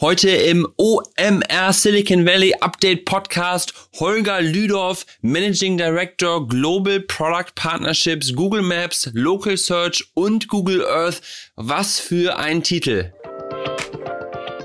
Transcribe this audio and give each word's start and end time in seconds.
Heute 0.00 0.30
im 0.30 0.66
OMR 0.78 1.74
Silicon 1.74 2.24
Valley 2.24 2.54
Update 2.62 3.04
Podcast 3.04 3.74
Holger 3.98 4.40
Lüdorf, 4.40 5.04
Managing 5.20 5.76
Director 5.76 6.48
Global 6.48 7.00
Product 7.00 7.54
Partnerships, 7.54 8.34
Google 8.34 8.62
Maps, 8.62 9.10
Local 9.12 9.58
Search 9.58 10.10
und 10.14 10.48
Google 10.48 10.86
Earth. 10.86 11.20
Was 11.56 12.00
für 12.00 12.38
ein 12.38 12.62
Titel. 12.62 13.12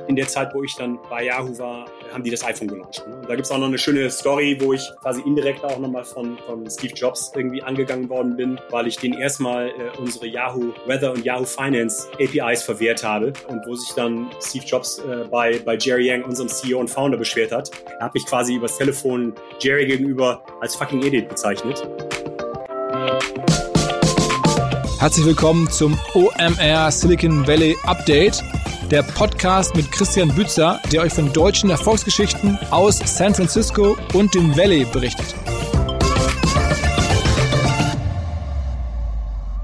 In 0.07 0.15
der 0.15 0.27
Zeit, 0.27 0.53
wo 0.53 0.63
ich 0.63 0.75
dann 0.75 0.99
bei 1.09 1.23
Yahoo 1.25 1.57
war, 1.57 1.85
haben 2.13 2.23
die 2.23 2.29
das 2.29 2.43
iPhone 2.45 2.67
gelauncht. 2.67 3.03
Ne? 3.07 3.21
Da 3.27 3.35
gibt 3.35 3.45
es 3.45 3.51
auch 3.51 3.57
noch 3.57 3.67
eine 3.67 3.77
schöne 3.77 4.09
Story, 4.11 4.55
wo 4.61 4.73
ich 4.73 4.87
quasi 5.01 5.21
indirekt 5.21 5.63
auch 5.63 5.79
nochmal 5.79 6.03
von, 6.03 6.37
von 6.45 6.69
Steve 6.69 6.93
Jobs 6.93 7.31
irgendwie 7.35 7.63
angegangen 7.63 8.07
worden 8.07 8.35
bin, 8.35 8.59
weil 8.69 8.85
ich 8.85 8.97
den 8.97 9.13
erstmal 9.13 9.69
äh, 9.69 9.97
unsere 9.97 10.27
Yahoo 10.27 10.73
Weather 10.85 11.11
und 11.11 11.25
Yahoo 11.25 11.45
Finance 11.45 12.07
APIs 12.19 12.61
verwehrt 12.61 13.03
habe 13.03 13.33
und 13.47 13.65
wo 13.65 13.73
sich 13.73 13.93
dann 13.95 14.29
Steve 14.39 14.65
Jobs 14.65 14.99
äh, 14.99 15.25
bei, 15.29 15.59
bei 15.65 15.75
Jerry 15.75 16.05
Yang, 16.07 16.25
unserem 16.25 16.49
CEO 16.49 16.79
und 16.79 16.89
Founder, 16.89 17.17
beschwert 17.17 17.51
hat. 17.51 17.71
Er 17.99 18.05
hat 18.05 18.13
mich 18.13 18.25
quasi 18.27 18.55
übers 18.55 18.77
Telefon 18.77 19.33
Jerry 19.59 19.87
gegenüber 19.87 20.43
als 20.61 20.75
fucking 20.75 21.01
Idiot 21.01 21.29
bezeichnet. 21.29 21.87
Herzlich 24.99 25.25
willkommen 25.25 25.69
zum 25.71 25.99
OMR 26.13 26.91
Silicon 26.91 27.47
Valley 27.47 27.75
Update 27.85 28.43
der 28.91 29.01
Podcast 29.01 29.75
mit 29.75 29.91
Christian 29.91 30.33
Bützer, 30.35 30.79
der 30.91 31.01
euch 31.01 31.13
von 31.13 31.31
deutschen 31.33 31.69
Erfolgsgeschichten 31.69 32.57
aus 32.69 32.99
San 33.05 33.33
Francisco 33.33 33.97
und 34.13 34.33
dem 34.35 34.55
Valley 34.55 34.85
berichtet. 34.85 35.33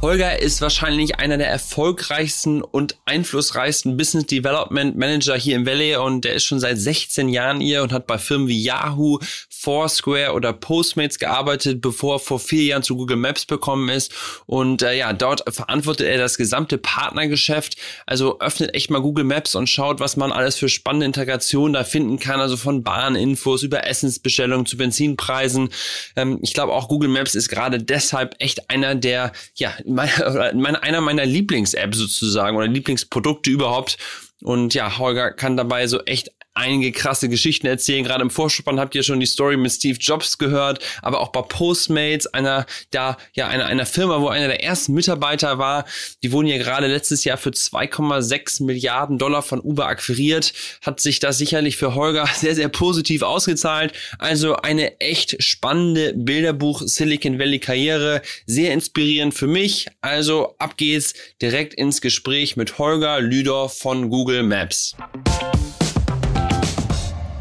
Holger 0.02 0.40
ist 0.40 0.62
wahrscheinlich 0.62 1.20
einer 1.20 1.38
der 1.38 1.50
erfolgreichsten 1.50 2.64
und 2.64 2.98
einflussreichsten 3.06 3.98
Business 3.98 4.26
Development 4.26 4.98
Manager 4.98 5.36
hier 5.36 5.56
im 5.56 5.68
Valley 5.68 5.96
und 5.96 6.26
der 6.26 6.34
ist 6.34 6.46
schon 6.46 6.60
seit 6.60 6.80
16 6.80 7.30
Jahren 7.30 7.60
hier 7.60 7.84
und 7.84 7.94
hat 7.94 8.08
bei 8.08 8.18
Firmen 8.18 8.48
wie 8.48 8.60
Yahoo, 8.60 9.20
Foursquare 9.62 10.34
oder 10.34 10.54
Postmates 10.54 11.20
gearbeitet, 11.20 11.82
bevor 11.82 12.16
er 12.16 12.20
vor 12.20 12.40
vier 12.40 12.64
Jahren 12.64 12.82
zu 12.82 12.96
Google 12.96 13.18
Maps 13.18 13.46
bekommen 13.46 13.90
ist. 13.90 14.12
Und 14.48 14.82
äh, 14.82 14.98
ja, 14.98 15.14
dort 15.14 15.44
verantwortet 15.54 16.08
er 16.08 16.18
das 16.18 16.38
gesamte 16.38 16.80
Partnergeschäft. 16.80 17.78
Also 18.08 18.40
öffnet 18.40 18.74
echt 18.74 18.90
mal 18.90 19.02
Google 19.02 19.24
Maps 19.24 19.54
und 19.54 19.70
schaut, 19.70 20.00
was 20.00 20.18
man 20.18 20.32
alles 20.32 20.56
für 20.56 20.68
spannende 20.68 21.06
Integrationen 21.06 21.74
da 21.74 21.84
finden 21.84 22.18
kann. 22.18 22.42
Also 22.42 22.58
von 22.58 22.84
Bahninfos 22.84 23.62
über 23.62 23.86
Essensbestellungen 23.86 24.66
zu 24.66 24.78
Benzinpreisen. 24.78 25.70
Ähm, 26.16 26.40
ich 26.42 26.56
glaube 26.56 26.74
auch 26.74 26.88
Google 26.88 27.10
Maps 27.10 27.36
ist 27.36 27.50
gerade 27.50 27.78
deshalb 27.78 28.34
echt 28.40 28.72
einer 28.72 28.96
der, 28.96 29.32
ja, 29.54 29.74
meine, 29.86 30.82
einer 30.82 31.02
meiner 31.02 31.26
Lieblings-Apps 31.26 32.00
sozusagen 32.00 32.58
oder 32.58 32.68
Lieblingsprodukte 32.68 33.52
überhaupt. 33.52 34.00
Und 34.42 34.74
ja, 34.74 34.98
Holger 34.98 35.32
kann 35.32 35.56
dabei 35.56 35.86
so 35.86 36.00
echt 36.06 36.32
einige 36.54 36.92
krasse 36.92 37.30
Geschichten 37.30 37.68
erzählen. 37.68 38.04
Gerade 38.04 38.24
im 38.24 38.30
Vorspann 38.30 38.80
habt 38.80 38.96
ihr 38.96 39.04
schon 39.04 39.20
die 39.20 39.26
Story 39.26 39.58
mit 39.58 39.72
Steve 39.72 39.98
Jobs 40.00 40.38
gehört, 40.38 40.80
aber 41.02 41.22
auch 41.22 41.30
bei 41.30 41.42
Postmates, 41.42 42.28
einer 42.28 42.66
da 42.92 43.18
ja 43.34 43.48
einer 43.48 43.66
einer 43.66 43.86
Firma, 43.86 44.22
wo 44.22 44.28
einer 44.28 44.48
der 44.48 44.64
ersten 44.64 44.94
Mitarbeiter 44.94 45.58
war. 45.58 45.86
Die 46.24 46.32
wurden 46.32 46.48
ja 46.48 46.58
gerade 46.58 46.88
letztes 46.88 47.24
Jahr 47.24 47.38
für 47.38 47.52
2,6 47.52 48.64
Milliarden 48.64 49.18
Dollar 49.18 49.42
von 49.42 49.62
Uber 49.62 49.88
akquiriert. 49.88 50.54
Hat 50.82 51.00
sich 51.00 51.20
das 51.20 51.38
sicherlich 51.38 51.78
für 51.78 51.96
Holger 51.96 52.28
sehr 52.36 52.56
sehr 52.56 52.70
positiv 52.70 53.22
ausgezahlt. 53.22 53.94
Also 54.20 54.56
eine 54.58 55.00
echt 55.00 55.42
spannende 55.42 56.14
Bilderbuch 56.16 56.82
Silicon 56.86 57.40
Valley 57.40 57.60
Karriere, 57.60 58.22
sehr 58.46 58.74
inspirierend 58.74 59.34
für 59.34 59.48
mich. 59.48 59.88
Also 60.02 60.56
ab 60.58 60.78
geht's 60.78 61.14
direkt 61.42 61.74
ins 61.74 62.02
Gespräch 62.02 62.58
mit 62.58 62.78
Holger 62.78 63.22
Lüder 63.22 63.70
von 63.70 64.10
Google 64.10 64.44
Maps. 64.44 64.96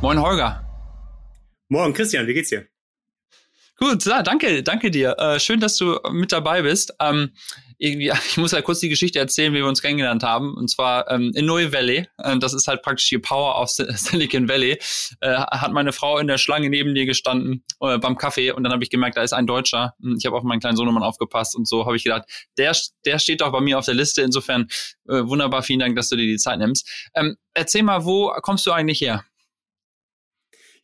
Moin 0.02 0.18
Holger. 0.18 0.64
Morgen 1.68 1.92
Christian, 1.92 2.26
wie 2.26 2.32
geht's 2.32 2.48
dir? 2.48 2.66
Gut, 3.76 4.02
ja, 4.06 4.22
danke, 4.22 4.62
danke 4.62 4.90
dir. 4.90 5.14
Äh, 5.18 5.38
schön, 5.38 5.60
dass 5.60 5.76
du 5.76 5.98
mit 6.10 6.32
dabei 6.32 6.62
bist. 6.62 6.94
Ähm, 7.00 7.32
irgendwie, 7.76 8.10
ich 8.28 8.38
muss 8.38 8.52
ja 8.52 8.62
kurz 8.62 8.80
die 8.80 8.88
Geschichte 8.88 9.18
erzählen, 9.18 9.52
wie 9.52 9.58
wir 9.58 9.66
uns 9.66 9.82
kennengelernt 9.82 10.22
haben. 10.22 10.54
Und 10.54 10.68
zwar 10.68 11.10
ähm, 11.10 11.32
in 11.34 11.44
Noe 11.44 11.70
Valley. 11.70 12.06
Äh, 12.16 12.38
das 12.38 12.54
ist 12.54 12.66
halt 12.66 12.80
praktisch 12.80 13.10
die 13.10 13.18
Power 13.18 13.60
of 13.60 13.68
Silicon 13.70 14.48
Valley. 14.48 14.78
Äh, 15.20 15.34
hat 15.34 15.72
meine 15.72 15.92
Frau 15.92 16.16
in 16.16 16.28
der 16.28 16.38
Schlange 16.38 16.70
neben 16.70 16.94
dir 16.94 17.04
gestanden 17.04 17.62
äh, 17.80 17.98
beim 17.98 18.16
Kaffee 18.16 18.52
und 18.52 18.64
dann 18.64 18.72
habe 18.72 18.82
ich 18.82 18.88
gemerkt, 18.88 19.18
da 19.18 19.22
ist 19.22 19.34
ein 19.34 19.46
Deutscher. 19.46 19.94
Hm, 20.00 20.16
ich 20.18 20.24
habe 20.24 20.34
auf 20.34 20.44
meinen 20.44 20.60
kleinen 20.60 20.76
Sohnemann 20.76 21.02
aufgepasst 21.02 21.54
und 21.56 21.68
so 21.68 21.84
habe 21.84 21.96
ich 21.96 22.04
gedacht, 22.04 22.24
der, 22.56 22.74
der 23.04 23.18
steht 23.18 23.42
doch 23.42 23.52
bei 23.52 23.60
mir 23.60 23.78
auf 23.78 23.84
der 23.84 23.94
Liste. 23.94 24.22
Insofern 24.22 24.68
äh, 25.08 25.26
wunderbar, 25.26 25.62
vielen 25.62 25.80
Dank, 25.80 25.94
dass 25.96 26.08
du 26.08 26.16
dir 26.16 26.26
die 26.26 26.38
Zeit 26.38 26.58
nimmst. 26.58 26.88
Ähm, 27.14 27.36
erzähl 27.52 27.82
mal, 27.82 28.06
wo 28.06 28.32
kommst 28.40 28.66
du 28.66 28.72
eigentlich 28.72 29.02
her? 29.02 29.24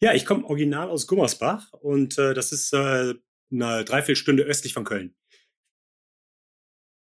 Ja, 0.01 0.13
ich 0.13 0.27
komme 0.27 0.45
original 0.45 0.89
aus 0.89 1.07
Gummersbach 1.07 1.73
und 1.73 2.19
äh, 2.19 2.35
das 2.35 2.53
ist 2.53 2.73
äh, 2.73 3.15
eine 3.51 3.85
Dreiviertelstunde 3.85 4.43
östlich 4.43 4.75
von 4.75 4.85
Köln. 4.85 5.15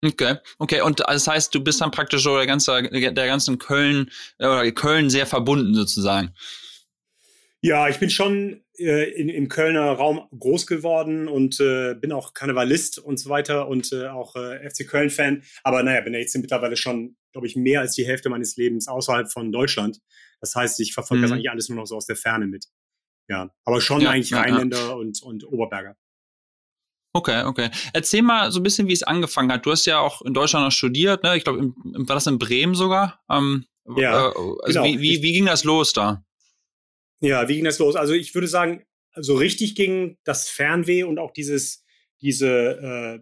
Okay, 0.04 0.36
okay. 0.60 0.82
Und 0.82 1.00
das 1.00 1.28
heißt, 1.28 1.56
du 1.56 1.64
bist 1.64 1.80
dann 1.80 1.92
praktisch 1.92 2.24
so 2.24 2.36
der 2.36 2.46
ganze, 2.46 2.84
der 2.84 3.12
ganzen 3.12 3.58
Köln 3.58 4.12
äh, 4.38 4.46
oder 4.46 4.70
Köln 4.72 5.10
sehr 5.10 5.26
verbunden 5.26 5.74
sozusagen. 5.74 6.34
Ja, 7.62 7.88
ich 7.88 7.98
bin 7.98 8.10
schon 8.10 8.62
äh, 8.78 9.10
in, 9.12 9.30
im 9.30 9.48
Kölner 9.48 9.92
Raum 9.94 10.28
groß 10.38 10.68
geworden 10.68 11.30
und 11.30 11.62
äh, 11.62 11.96
bin 11.96 12.12
auch 12.12 12.34
Karnevalist 12.34 13.00
und 13.00 13.18
so 13.18 13.30
weiter 13.30 13.70
und 13.70 13.94
äh, 13.94 14.08
auch 14.08 14.36
äh, 14.36 14.70
FC 14.70 14.86
Köln-Fan. 14.86 15.44
Aber 15.64 15.82
naja, 15.82 16.02
bin 16.02 16.14
ja 16.14 16.20
jetzt 16.20 16.36
mittlerweile 16.36 16.76
schon, 16.76 17.16
glaube 17.32 17.48
ich, 17.48 17.56
mehr 17.56 17.80
als 17.80 17.96
die 17.96 18.06
Hälfte 18.06 18.30
meines 18.30 18.58
Lebens 18.58 18.90
außerhalb 18.90 19.32
von 19.32 19.54
Deutschland. 19.54 20.00
Das 20.42 20.54
heißt, 20.56 20.82
ich 20.82 20.94
verfolge 20.94 21.20
mhm. 21.20 21.24
das 21.24 21.32
eigentlich 21.32 21.50
alles 21.50 21.70
nur 21.70 21.78
noch 21.78 21.86
so 21.86 21.96
aus 21.96 22.06
der 22.06 22.18
Ferne 22.18 22.48
mit. 22.48 22.66
Ja, 23.28 23.50
aber 23.66 23.82
schon 23.82 24.02
ja, 24.02 24.12
eigentlich 24.12 24.32
ja, 24.32 24.42
Rheinländer. 24.42 24.96
Und, 24.98 25.22
und 25.24 25.46
Oberberger. 25.46 25.96
Okay, 27.16 27.44
okay. 27.44 27.70
Erzähl 27.94 28.24
mal 28.24 28.52
so 28.52 28.60
ein 28.60 28.64
bisschen, 28.64 28.88
wie 28.88 28.94
es 28.94 29.04
angefangen 29.04 29.52
hat. 29.52 29.66
Du 29.66 29.72
hast 29.72 29.86
ja 29.86 30.00
auch 30.00 30.24
in 30.24 30.34
Deutschland 30.34 30.66
noch 30.66 30.72
studiert, 30.72 31.24
ne? 31.24 31.38
Ich 31.38 31.44
glaube, 31.44 31.74
war 31.84 32.16
das 32.16 32.26
in 32.26 32.40
Bremen 32.40 32.74
sogar? 32.74 33.22
Ähm, 33.30 33.66
ja. 33.96 34.30
Äh, 34.30 34.34
also 34.64 34.82
genau. 34.82 34.86
wie, 34.86 35.00
wie, 35.00 35.22
wie 35.22 35.34
ging 35.34 35.46
das 35.46 35.64
los 35.64 35.94
da? 35.94 36.26
Ja, 37.22 37.48
wie 37.48 37.56
ging 37.56 37.66
das 37.66 37.80
los? 37.80 37.96
Also 37.96 38.14
ich 38.14 38.34
würde 38.34 38.48
sagen, 38.48 38.84
so 39.16 39.36
richtig 39.36 39.76
ging 39.76 40.18
das 40.24 40.50
Fernweh 40.50 41.04
und 41.04 41.20
auch 41.20 41.32
dieses, 41.32 41.86
diese, 42.20 42.50
äh, 42.50 43.20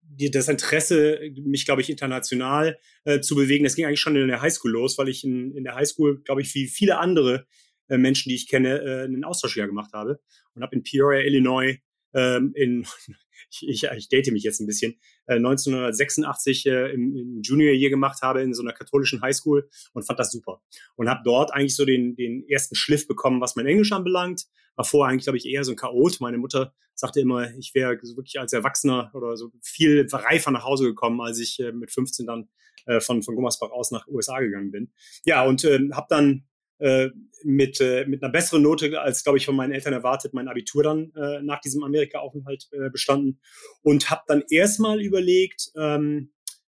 die, 0.00 0.30
das 0.30 0.48
Interesse, 0.48 1.20
mich, 1.44 1.66
glaube 1.66 1.82
ich, 1.82 1.90
international 1.90 2.78
äh, 3.04 3.20
zu 3.20 3.34
bewegen, 3.34 3.64
das 3.64 3.76
ging 3.76 3.84
eigentlich 3.84 4.00
schon 4.00 4.16
in 4.16 4.28
der 4.28 4.40
Highschool 4.40 4.72
los, 4.72 4.98
weil 4.98 5.08
ich 5.08 5.24
in, 5.24 5.54
in 5.54 5.64
der 5.64 5.74
Highschool, 5.74 6.22
glaube 6.22 6.40
ich, 6.40 6.54
wie 6.54 6.66
viele 6.66 6.98
andere 6.98 7.46
äh, 7.90 7.98
Menschen, 7.98 8.30
die 8.30 8.36
ich 8.36 8.48
kenne, 8.48 8.80
äh, 8.80 9.04
einen 9.04 9.24
Austauschjahr 9.24 9.66
gemacht 9.66 9.92
habe 9.92 10.20
und 10.54 10.62
habe 10.62 10.74
in 10.74 10.82
Peoria, 10.82 11.20
Illinois, 11.20 11.78
ähm, 12.14 12.52
in 12.54 12.86
ich, 13.50 13.68
ich, 13.68 13.90
ich 13.96 14.08
date 14.08 14.32
mich 14.32 14.42
jetzt 14.42 14.60
ein 14.60 14.66
bisschen, 14.66 14.98
äh, 15.26 15.34
1986 15.34 16.66
äh, 16.66 16.92
im, 16.92 17.16
im 17.16 17.42
Junior 17.42 17.72
Year 17.72 17.90
gemacht 17.90 18.22
habe 18.22 18.42
in 18.42 18.54
so 18.54 18.62
einer 18.62 18.72
katholischen 18.72 19.22
Highschool 19.22 19.68
und 19.92 20.04
fand 20.04 20.18
das 20.18 20.32
super. 20.32 20.62
Und 20.96 21.08
habe 21.08 21.22
dort 21.24 21.52
eigentlich 21.52 21.76
so 21.76 21.84
den, 21.84 22.14
den 22.14 22.48
ersten 22.48 22.74
Schliff 22.74 23.06
bekommen, 23.06 23.40
was 23.40 23.56
mein 23.56 23.66
Englisch 23.66 23.92
anbelangt. 23.92 24.46
War 24.76 24.84
vorher 24.84 25.12
eigentlich, 25.12 25.24
glaube 25.24 25.38
ich, 25.38 25.46
eher 25.46 25.64
so 25.64 25.72
ein 25.72 25.76
Chaot. 25.76 26.20
Meine 26.20 26.38
Mutter 26.38 26.72
sagte 26.94 27.20
immer, 27.20 27.52
ich 27.56 27.74
wäre 27.74 27.98
so 28.02 28.16
wirklich 28.16 28.38
als 28.38 28.52
Erwachsener 28.52 29.10
oder 29.14 29.36
so 29.36 29.50
viel 29.62 30.06
reifer 30.10 30.50
nach 30.50 30.64
Hause 30.64 30.84
gekommen, 30.84 31.20
als 31.20 31.38
ich 31.38 31.58
äh, 31.60 31.72
mit 31.72 31.90
15 31.90 32.26
dann 32.26 32.48
äh, 32.86 33.00
von, 33.00 33.22
von 33.22 33.34
Gummersbach 33.34 33.70
aus 33.70 33.90
nach 33.90 34.06
USA 34.06 34.40
gegangen 34.40 34.70
bin. 34.70 34.92
Ja, 35.24 35.44
und 35.44 35.64
äh, 35.64 35.80
habe 35.92 36.06
dann 36.08 36.44
äh, 36.80 37.10
mit, 37.42 37.80
äh, 37.80 38.04
mit 38.06 38.22
einer 38.22 38.32
besseren 38.32 38.62
Note 38.62 39.00
als, 39.00 39.24
glaube 39.24 39.38
ich, 39.38 39.46
von 39.46 39.56
meinen 39.56 39.72
Eltern 39.72 39.92
erwartet, 39.92 40.34
mein 40.34 40.48
Abitur 40.48 40.82
dann 40.82 41.12
äh, 41.14 41.40
nach 41.42 41.60
diesem 41.60 41.82
Amerika-Aufenthalt 41.82 42.68
äh, 42.72 42.90
bestanden 42.90 43.40
und 43.82 44.10
habe 44.10 44.22
dann 44.26 44.42
erstmal 44.50 45.00
überlegt, 45.00 45.70
ähm, 45.76 46.32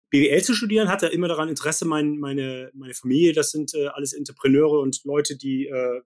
BWL 0.09 0.41
zu 0.41 0.53
studieren, 0.53 0.89
hatte 0.89 1.07
immer 1.07 1.27
daran 1.27 1.49
Interesse, 1.49 1.85
mein, 1.85 2.17
meine, 2.17 2.71
meine 2.73 2.93
Familie, 2.93 3.33
das 3.33 3.51
sind 3.51 3.73
äh, 3.73 3.87
alles 3.87 4.13
Entrepreneure 4.13 4.79
und 4.79 5.03
Leute, 5.03 5.37
die 5.37 5.67
äh, 5.67 6.01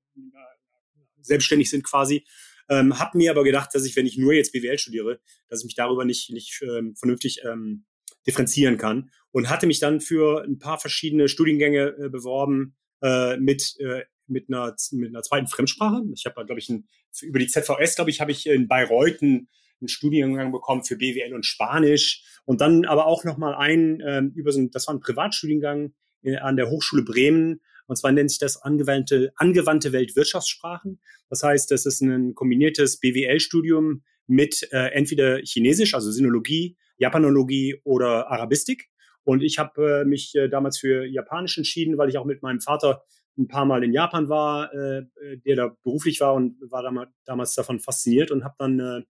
selbstständig 1.21 1.69
sind 1.69 1.83
quasi. 1.83 2.25
Ähm, 2.69 2.97
habe 3.00 3.18
mir 3.18 3.31
aber 3.31 3.44
gedacht, 3.44 3.69
dass 3.74 3.86
ich, 3.86 3.95
wenn 3.95 4.06
ich 4.06 4.18
nur 4.18 4.33
jetzt 4.33 4.54
BWL 4.54 4.80
studiere, 4.80 5.19
dass 5.50 5.59
ich 5.59 5.65
mich 5.65 5.75
darüber 5.75 6.06
nicht, 6.06 6.31
nicht 6.31 6.62
ähm, 6.63 6.95
vernünftig 6.95 7.42
ähm, 7.44 7.86
differenzieren 8.25 8.77
kann 8.77 9.12
und 9.31 9.50
hatte 9.50 9.68
mich 9.68 9.80
dann 9.80 10.00
für 10.00 10.44
ein 10.44 10.57
paar 10.57 10.80
verschiedene 10.80 11.27
Studiengänge 11.27 11.95
äh, 12.00 12.09
beworben, 12.09 12.75
äh, 13.01 13.38
mit, 13.38 13.75
äh, 13.80 14.03
mit, 14.27 14.50
einer, 14.50 14.75
mit 14.92 15.09
einer 15.09 15.24
zweiten 15.24 15.48
Fremdsprache. 15.48 16.03
Ich 16.13 16.25
habe, 16.25 16.45
glaube 16.45 16.59
ich, 16.59 16.69
ein, 16.69 16.88
über 17.21 17.39
die 17.39 17.48
ZVS, 17.48 17.95
glaube 17.95 18.09
ich, 18.09 18.21
habe 18.21 18.31
ich 18.31 18.48
in 18.48 18.68
Bayreuth 18.68 19.21
einen, 19.21 19.48
Studiengang 19.83 20.51
bekommen 20.51 20.83
für 20.83 20.95
BWL 20.95 21.33
und 21.33 21.44
Spanisch 21.44 22.24
und 22.45 22.62
dann 22.62 22.86
aber 22.86 23.07
auch 23.07 23.24
nochmal 23.24 23.56
einen 23.56 24.00
äh, 24.00 24.21
über 24.36 24.51
so 24.51 24.59
ein, 24.59 24.69
das 24.69 24.86
war 24.86 24.94
ein 24.94 25.00
Privatstudiengang 25.00 25.95
in, 26.21 26.36
an 26.36 26.56
der 26.56 26.69
Hochschule 26.69 27.01
Bremen, 27.01 27.62
und 27.88 27.95
zwar 27.98 28.12
nennt 28.12 28.30
sich 28.30 28.38
das 28.38 28.62
angewandte, 28.62 29.33
angewandte 29.38 29.92
Weltwirtschaftssprachen. 29.92 31.01
Das 31.30 31.42
heißt, 31.44 31.71
das 31.71 31.88
ist 31.88 32.01
ein 32.01 32.36
kombiniertes 32.36 33.00
BWL-Studium 33.00 34.04
mit 34.27 34.68
äh, 34.71 34.92
entweder 34.94 35.39
Chinesisch, 35.39 35.94
also 35.94 36.12
Sinologie, 36.12 36.77
Japanologie 36.97 37.81
oder 37.83 38.30
Arabistik. 38.30 38.90
Und 39.23 39.44
ich 39.44 39.59
habe 39.59 40.01
äh, 40.01 40.06
mich 40.06 40.33
äh, 40.35 40.47
damals 40.50 40.77
für 40.79 41.06
Japanisch 41.06 41.57
entschieden, 41.57 41.97
weil 41.97 42.09
ich 42.09 42.18
auch 42.18 42.25
mit 42.25 42.41
meinem 42.41 42.62
Vater 42.62 43.03
ein 43.38 43.47
paar 43.47 43.65
Mal 43.65 43.83
in 43.83 43.94
Japan 43.94 44.29
war, 44.29 44.73
äh, 44.73 45.03
der 45.45 45.56
da 45.56 45.75
beruflich 45.83 46.19
war 46.21 46.33
und 46.33 46.57
war 46.69 46.83
damals, 46.83 47.12
damals 47.25 47.53
davon 47.53 47.79
fasziniert 47.79 48.31
und 48.31 48.44
habe 48.44 48.56
dann 48.57 48.79
äh, 48.79 49.01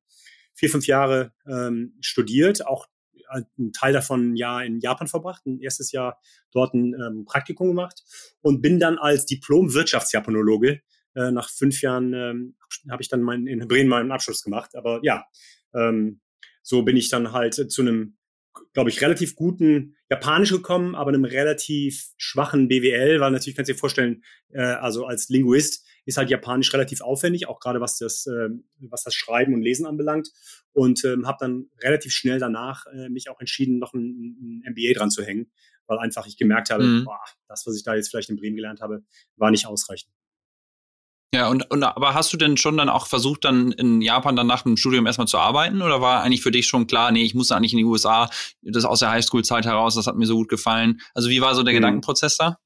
vier, 0.54 0.70
fünf 0.70 0.88
Jahre 0.88 1.34
ähm, 1.48 1.98
studiert, 2.02 2.66
auch 2.66 2.88
einen 3.30 3.72
Teil 3.72 3.94
davon 3.94 4.34
ein 4.34 4.36
Jahr 4.36 4.66
in 4.66 4.80
Japan 4.80 5.08
verbracht, 5.08 5.46
ein 5.46 5.60
erstes 5.60 5.94
Jahr 5.94 6.20
dort 6.52 6.74
ein 6.74 6.94
ähm, 6.94 7.26
Praktikum 7.26 7.70
gemacht 7.70 8.04
und 8.42 8.62
bin 8.62 8.78
dann 8.78 8.98
als 8.98 9.26
Diplom-Wirtschaftsjapanologe 9.26 10.82
äh, 11.16 11.32
nach 11.32 11.50
fünf 11.50 11.82
Jahren 11.82 12.14
ähm, 12.14 12.56
habe 12.90 13.02
ich 13.02 13.10
dann 13.10 13.22
mein, 13.22 13.48
in 13.48 13.68
Bremen 13.68 13.90
meinen 13.90 14.12
Abschluss 14.12 14.44
gemacht. 14.44 14.76
Aber 14.76 15.00
ja, 15.04 15.26
ähm, 15.74 16.22
so 16.62 16.84
bin 16.84 16.98
ich 16.98 17.10
dann 17.10 17.32
halt 17.32 17.54
zu 17.54 17.82
einem 17.82 18.18
glaube 18.74 18.90
ich, 18.90 19.02
relativ 19.02 19.36
guten 19.36 19.96
Japanisch 20.10 20.52
gekommen, 20.52 20.96
aber 20.96 21.10
einem 21.10 21.26
relativ 21.26 22.10
schwachen 22.18 22.68
BWL, 22.68 23.20
weil 23.20 23.32
natürlich 23.32 23.56
kannst 23.56 23.70
du 23.70 23.74
dir 23.74 23.80
vorstellen, 23.80 24.24
äh, 24.50 24.62
also 24.62 25.06
als 25.06 25.30
Linguist 25.30 25.86
ist 26.06 26.18
halt 26.18 26.30
Japanisch 26.30 26.74
relativ 26.74 27.02
aufwendig, 27.02 27.48
auch 27.48 27.60
gerade 27.60 27.80
was 27.80 27.98
das, 27.98 28.26
äh, 28.26 28.50
was 28.80 29.04
das 29.04 29.14
Schreiben 29.16 29.54
und 29.54 29.62
Lesen 29.62 29.86
anbelangt. 29.86 30.30
Und 30.74 31.04
ähm, 31.06 31.28
habe 31.28 31.38
dann 31.40 31.70
relativ 31.82 32.14
schnell 32.14 32.40
danach 32.40 32.86
äh, 32.88 33.10
mich 33.10 33.30
auch 33.30 33.40
entschieden, 33.40 33.78
noch 33.78 33.94
ein, 33.94 34.64
ein 34.66 34.72
MBA 34.72 34.94
dran 34.94 35.12
zu 35.12 35.24
hängen, 35.24 35.52
weil 35.86 36.00
einfach 36.00 36.26
ich 36.28 36.38
gemerkt 36.38 36.70
habe, 36.70 36.84
mhm. 36.84 37.06
boah, 37.06 37.20
das, 37.48 37.66
was 37.68 37.76
ich 37.76 37.84
da 37.84 37.96
jetzt 37.96 38.10
vielleicht 38.10 38.30
in 38.30 38.38
Bremen 38.38 38.56
gelernt 38.56 38.82
habe, 38.82 39.04
war 39.36 39.52
nicht 39.52 39.68
ausreichend. 39.68 40.12
Ja, 41.34 41.48
und, 41.48 41.72
und 41.72 41.82
aber 41.84 42.14
hast 42.14 42.34
du 42.34 42.38
denn 42.38 42.58
schon 42.58 42.76
dann 42.76 42.90
auch 42.90 43.08
versucht, 43.08 43.46
dann 43.46 43.72
in 43.72 44.02
Japan 44.02 44.36
dann 44.36 44.48
nach 44.48 44.64
dem 44.64 44.76
Studium 44.76 45.06
erstmal 45.06 45.28
zu 45.28 45.38
arbeiten? 45.38 45.82
Oder 45.82 46.02
war 46.02 46.24
eigentlich 46.24 46.42
für 46.42 46.52
dich 46.52 46.68
schon 46.68 46.88
klar, 46.88 47.12
nee, 47.12 47.24
ich 47.24 47.34
muss 47.34 47.52
eigentlich 47.52 47.72
in 47.72 47.78
die 47.78 47.86
USA, 47.86 48.30
das 48.62 48.84
aus 48.84 49.00
der 49.00 49.12
Highschool-Zeit 49.12 49.66
heraus, 49.66 49.96
das 49.96 50.08
hat 50.08 50.18
mir 50.18 50.26
so 50.26 50.36
gut 50.36 50.50
gefallen. 50.50 51.00
Also 51.14 51.30
wie 51.30 51.40
war 51.40 51.56
so 51.56 51.64
der 51.64 51.74
mhm. 51.74 51.78
Gedankenprozess 51.78 52.36
da? 52.36 52.58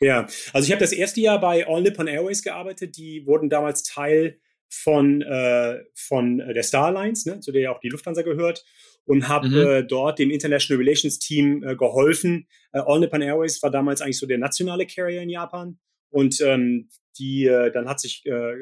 Ja, 0.00 0.26
also 0.52 0.66
ich 0.66 0.72
habe 0.72 0.80
das 0.80 0.92
erste 0.92 1.20
Jahr 1.20 1.40
bei 1.40 1.66
All 1.68 1.82
Nippon 1.82 2.08
Airways 2.08 2.42
gearbeitet. 2.42 2.96
Die 2.96 3.24
wurden 3.24 3.48
damals 3.48 3.84
Teil 3.84 4.40
von, 4.68 5.22
äh, 5.22 5.78
von 5.94 6.38
der 6.38 6.62
Star 6.64 6.86
Alliance, 6.86 7.28
ne, 7.28 7.40
zu 7.40 7.52
der 7.52 7.62
ja 7.62 7.72
auch 7.72 7.80
die 7.80 7.88
Lufthansa 7.88 8.22
gehört 8.22 8.64
und 9.04 9.28
habe 9.28 9.48
mhm. 9.48 9.56
äh, 9.56 9.82
dort 9.84 10.18
dem 10.18 10.30
International 10.30 10.82
Relations 10.82 11.18
Team 11.20 11.62
äh, 11.62 11.76
geholfen. 11.76 12.48
Äh, 12.72 12.80
All 12.80 13.00
Nippon 13.00 13.22
Airways 13.22 13.62
war 13.62 13.70
damals 13.70 14.00
eigentlich 14.00 14.18
so 14.18 14.26
der 14.26 14.38
nationale 14.38 14.86
Carrier 14.86 15.22
in 15.22 15.30
Japan 15.30 15.78
und 16.10 16.40
ähm, 16.40 16.88
die, 17.18 17.46
äh, 17.46 17.70
dann 17.72 17.88
hat 17.88 18.00
sich 18.00 18.24
äh, 18.26 18.56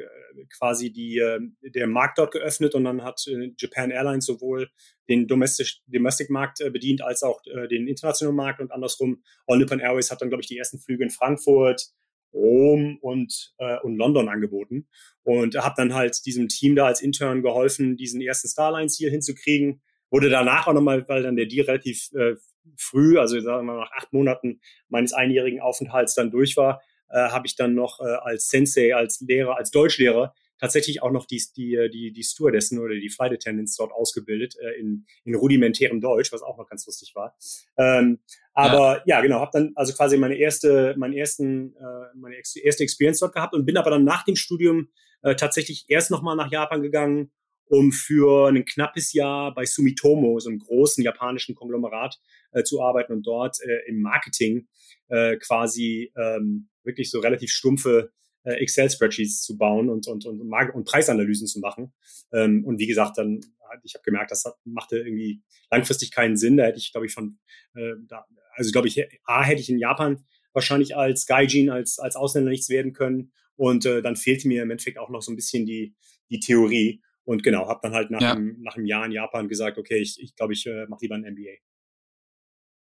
quasi 0.57 0.93
die, 0.93 1.19
äh, 1.19 1.41
der 1.63 1.87
Markt 1.87 2.19
dort 2.19 2.33
geöffnet 2.33 2.75
und 2.75 2.85
dann 2.85 3.03
hat 3.03 3.27
äh, 3.27 3.53
Japan 3.59 3.91
Airlines 3.91 4.27
sowohl 4.27 4.69
den 5.09 5.27
Domestic, 5.27 5.79
Domestic 5.87 6.31
Markt 6.31 6.61
äh, 6.61 6.71
bedient 6.71 7.03
als 7.03 7.23
auch 7.23 7.41
äh, 7.47 7.69
den 7.69 7.87
internationalen 7.87 8.37
Markt 8.37 8.61
und 8.61 8.73
andersrum. 8.73 9.23
All 9.47 9.59
Nippon 9.59 9.81
Airways 9.81 10.11
hat 10.11 10.21
dann, 10.21 10.29
glaube 10.29 10.43
ich, 10.43 10.49
die 10.49 10.59
ersten 10.59 10.79
Flüge 10.79 11.05
in 11.05 11.11
Frankfurt, 11.11 11.91
Rom 12.33 12.99
und, 13.01 13.55
äh, 13.59 13.79
und 13.81 13.97
London 13.97 14.29
angeboten 14.29 14.89
und 15.23 15.57
habe 15.57 15.75
dann 15.77 15.95
halt 15.95 16.25
diesem 16.27 16.49
Team 16.49 16.77
da 16.77 16.87
als 16.87 17.01
Intern 17.01 17.43
geholfen, 17.43 17.97
diesen 17.97 18.21
ersten 18.21 18.49
Starlines-Deal 18.49 19.11
hinzukriegen. 19.11 19.83
Wurde 20.11 20.29
danach 20.29 20.67
auch 20.67 20.73
nochmal, 20.73 21.09
weil 21.09 21.23
dann 21.23 21.37
der 21.37 21.47
Deal 21.47 21.67
relativ 21.67 22.11
äh, 22.13 22.35
früh, 22.77 23.19
also 23.19 23.41
sagen 23.41 23.67
wir 23.67 23.75
mal 23.75 23.81
nach 23.81 23.93
acht 23.93 24.13
Monaten 24.13 24.61
meines 24.89 25.13
einjährigen 25.13 25.61
Aufenthalts 25.61 26.15
dann 26.15 26.31
durch 26.31 26.57
war, 26.57 26.81
äh, 27.09 27.29
habe 27.29 27.47
ich 27.47 27.57
dann 27.57 27.75
noch 27.75 28.01
äh, 28.01 28.05
als 28.05 28.49
Sensei, 28.49 28.95
als 28.95 29.21
Lehrer, 29.21 29.57
als 29.57 29.71
Deutschlehrer 29.71 30.35
tatsächlich 30.59 31.03
auch 31.03 31.11
noch 31.11 31.27
die, 31.27 31.43
die, 31.57 31.75
äh, 31.75 31.89
die, 31.89 32.13
die 32.13 32.23
Stewardessen 32.23 32.79
oder 32.79 32.95
die 32.95 33.11
Flight 33.11 33.33
Attendants 33.33 33.77
dort 33.77 33.93
ausgebildet 33.93 34.57
äh, 34.61 34.79
in, 34.81 35.07
in 35.25 35.35
rudimentärem 35.35 36.01
Deutsch, 36.01 36.33
was 36.33 36.43
auch 36.43 36.57
noch 36.57 36.69
ganz 36.69 36.87
lustig 36.87 37.15
war. 37.15 37.37
Ähm, 37.77 38.21
aber 38.55 39.03
ja, 39.07 39.17
ja 39.17 39.21
genau, 39.21 39.41
habe 39.41 39.51
dann 39.53 39.73
also 39.75 39.93
quasi 39.93 40.17
meine 40.17 40.37
erste, 40.37 40.95
meinen 40.97 41.15
ersten, 41.15 41.75
äh, 41.77 42.17
meine 42.17 42.37
erste 42.37 42.83
Experience 42.83 43.19
dort 43.19 43.35
gehabt 43.35 43.55
und 43.55 43.67
bin 43.67 43.77
aber 43.77 43.91
dann 43.91 44.05
nach 44.05 44.25
dem 44.25 44.37
Studium 44.37 44.89
äh, 45.23 45.35
tatsächlich 45.35 45.85
erst 45.89 46.11
nochmal 46.11 46.37
nach 46.37 46.51
Japan 46.51 46.83
gegangen, 46.83 47.31
um 47.67 47.93
für 47.93 48.49
ein 48.49 48.65
knappes 48.65 49.13
Jahr 49.13 49.55
bei 49.55 49.65
Sumitomo, 49.65 50.39
so 50.39 50.49
einem 50.49 50.59
großen 50.59 51.03
japanischen 51.03 51.55
Konglomerat, 51.55 52.19
äh, 52.53 52.63
zu 52.63 52.83
arbeiten 52.83 53.13
und 53.13 53.27
dort 53.27 53.59
äh, 53.61 53.89
im 53.89 54.01
Marketing 54.01 54.69
äh, 55.09 55.37
quasi 55.37 56.13
ähm, 56.17 56.69
wirklich 56.85 57.11
so 57.11 57.21
relativ 57.21 57.51
stumpfe 57.51 58.13
äh, 58.45 58.55
Excel-Spreadsheets 58.55 59.43
zu 59.43 59.59
bauen 59.59 59.89
und, 59.89 60.07
und, 60.07 60.25
und, 60.25 60.41
und 60.41 60.85
Preisanalysen 60.85 61.47
zu 61.47 61.61
machen. 61.61 61.93
Ähm, 62.33 62.65
und 62.65 62.79
wie 62.79 62.87
gesagt, 62.87 63.19
dann, 63.19 63.41
ich 63.83 63.95
habe 63.95 64.05
gemerkt, 64.05 64.31
das 64.31 64.45
hat, 64.45 64.55
machte 64.65 64.99
irgendwie 64.99 65.43
langfristig 65.71 66.13
keinen 66.13 66.37
Sinn. 66.37 66.57
Da 66.57 66.65
hätte 66.65 66.79
ich, 66.79 66.93
glaube 66.93 67.07
ich, 67.07 67.13
von, 67.13 67.39
äh, 67.75 67.95
da, 68.07 68.25
also 68.55 68.71
glaube 68.71 68.89
ich, 68.89 69.05
A, 69.25 69.43
hätte 69.43 69.61
ich 69.61 69.69
in 69.69 69.79
Japan 69.79 70.25
wahrscheinlich 70.53 70.97
als 70.97 71.27
Gaijin, 71.27 71.71
als, 71.71 71.99
als 71.99 72.17
Ausländer 72.17 72.51
nichts 72.51 72.69
werden 72.69 72.93
können. 72.93 73.33
Und 73.57 73.85
äh, 73.85 74.01
dann 74.01 74.17
fehlte 74.17 74.49
mir 74.49 74.63
im 74.63 74.71
Endeffekt 74.71 74.99
auch 74.99 75.11
noch 75.11 75.23
so 75.23 75.33
ein 75.33 75.37
bisschen 75.37 75.67
die, 75.67 75.95
die 76.31 76.41
Theorie. 76.41 77.03
Und 77.27 77.43
genau, 77.43 77.69
habe 77.69 77.81
dann 77.83 77.93
halt 77.93 78.11
nach, 78.11 78.21
ja. 78.21 78.33
einem, 78.33 78.63
nach 78.63 78.77
einem 78.77 78.87
Jahr 78.87 79.05
in 79.05 79.13
Japan 79.13 79.49
gesagt, 79.49 79.79
okay, 79.79 79.99
ich 79.99 80.15
glaube, 80.15 80.25
ich, 80.25 80.37
glaub, 80.37 80.51
ich 80.53 80.67
äh, 80.67 80.87
mache 80.87 81.01
lieber 81.03 81.17
ein 81.17 81.23
MBA. 81.23 81.59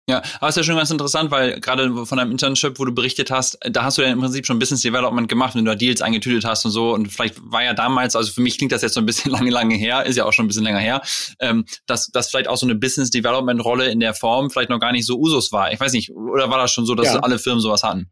Ja, 0.10 0.22
aber 0.40 0.48
ist 0.48 0.56
ja 0.56 0.64
schon 0.64 0.78
ganz 0.78 0.90
interessant, 0.90 1.32
weil 1.32 1.60
gerade 1.60 2.06
von 2.06 2.18
deinem 2.18 2.32
Internship, 2.32 2.80
wo 2.80 2.86
du 2.86 2.94
berichtet 2.94 3.30
hast, 3.30 3.60
da 3.70 3.84
hast 3.84 3.98
du 3.98 4.04
ja 4.04 4.10
im 4.10 4.22
Prinzip 4.22 4.46
schon 4.46 4.58
Business 4.58 4.82
Development 4.82 5.28
gemacht, 5.28 5.54
wenn 5.54 5.66
du 5.66 5.72
da 5.72 5.76
Deals 5.76 6.02
eingetütet 6.02 6.46
hast 6.46 6.64
und 6.64 6.72
so. 6.72 6.94
Und 6.94 7.10
vielleicht 7.10 7.36
war 7.44 7.62
ja 7.62 7.74
damals, 7.74 8.16
also 8.16 8.32
für 8.32 8.40
mich 8.40 8.58
klingt 8.58 8.72
das 8.72 8.84
jetzt 8.84 8.94
so 8.94 9.02
ein 9.02 9.06
bisschen 9.06 9.32
lange, 9.34 9.50
lange 9.50 9.76
her, 9.76 10.06
ist 10.06 10.16
ja 10.16 10.24
auch 10.24 10.32
schon 10.32 10.46
ein 10.46 10.48
bisschen 10.48 10.64
länger 10.64 10.80
her, 10.80 11.02
ähm, 11.42 11.66
dass, 11.88 12.08
dass 12.08 12.30
vielleicht 12.30 12.48
auch 12.48 12.56
so 12.56 12.66
eine 12.66 12.76
Business 12.76 13.10
Development 13.10 13.66
Rolle 13.66 13.90
in 13.90 14.00
der 14.00 14.14
Form 14.14 14.50
vielleicht 14.50 14.70
noch 14.70 14.80
gar 14.80 14.94
nicht 14.94 15.06
so 15.06 15.20
Usus 15.20 15.52
war. 15.52 15.74
Ich 15.74 15.80
weiß 15.80 15.92
nicht, 15.92 16.12
oder 16.12 16.50
war 16.50 16.60
das 16.60 16.72
schon 16.72 16.86
so, 16.86 16.96
dass 16.96 17.08
ja. 17.14 17.20
alle 17.20 17.38
Firmen 17.38 17.60
sowas 17.60 17.84
hatten? 17.84 18.10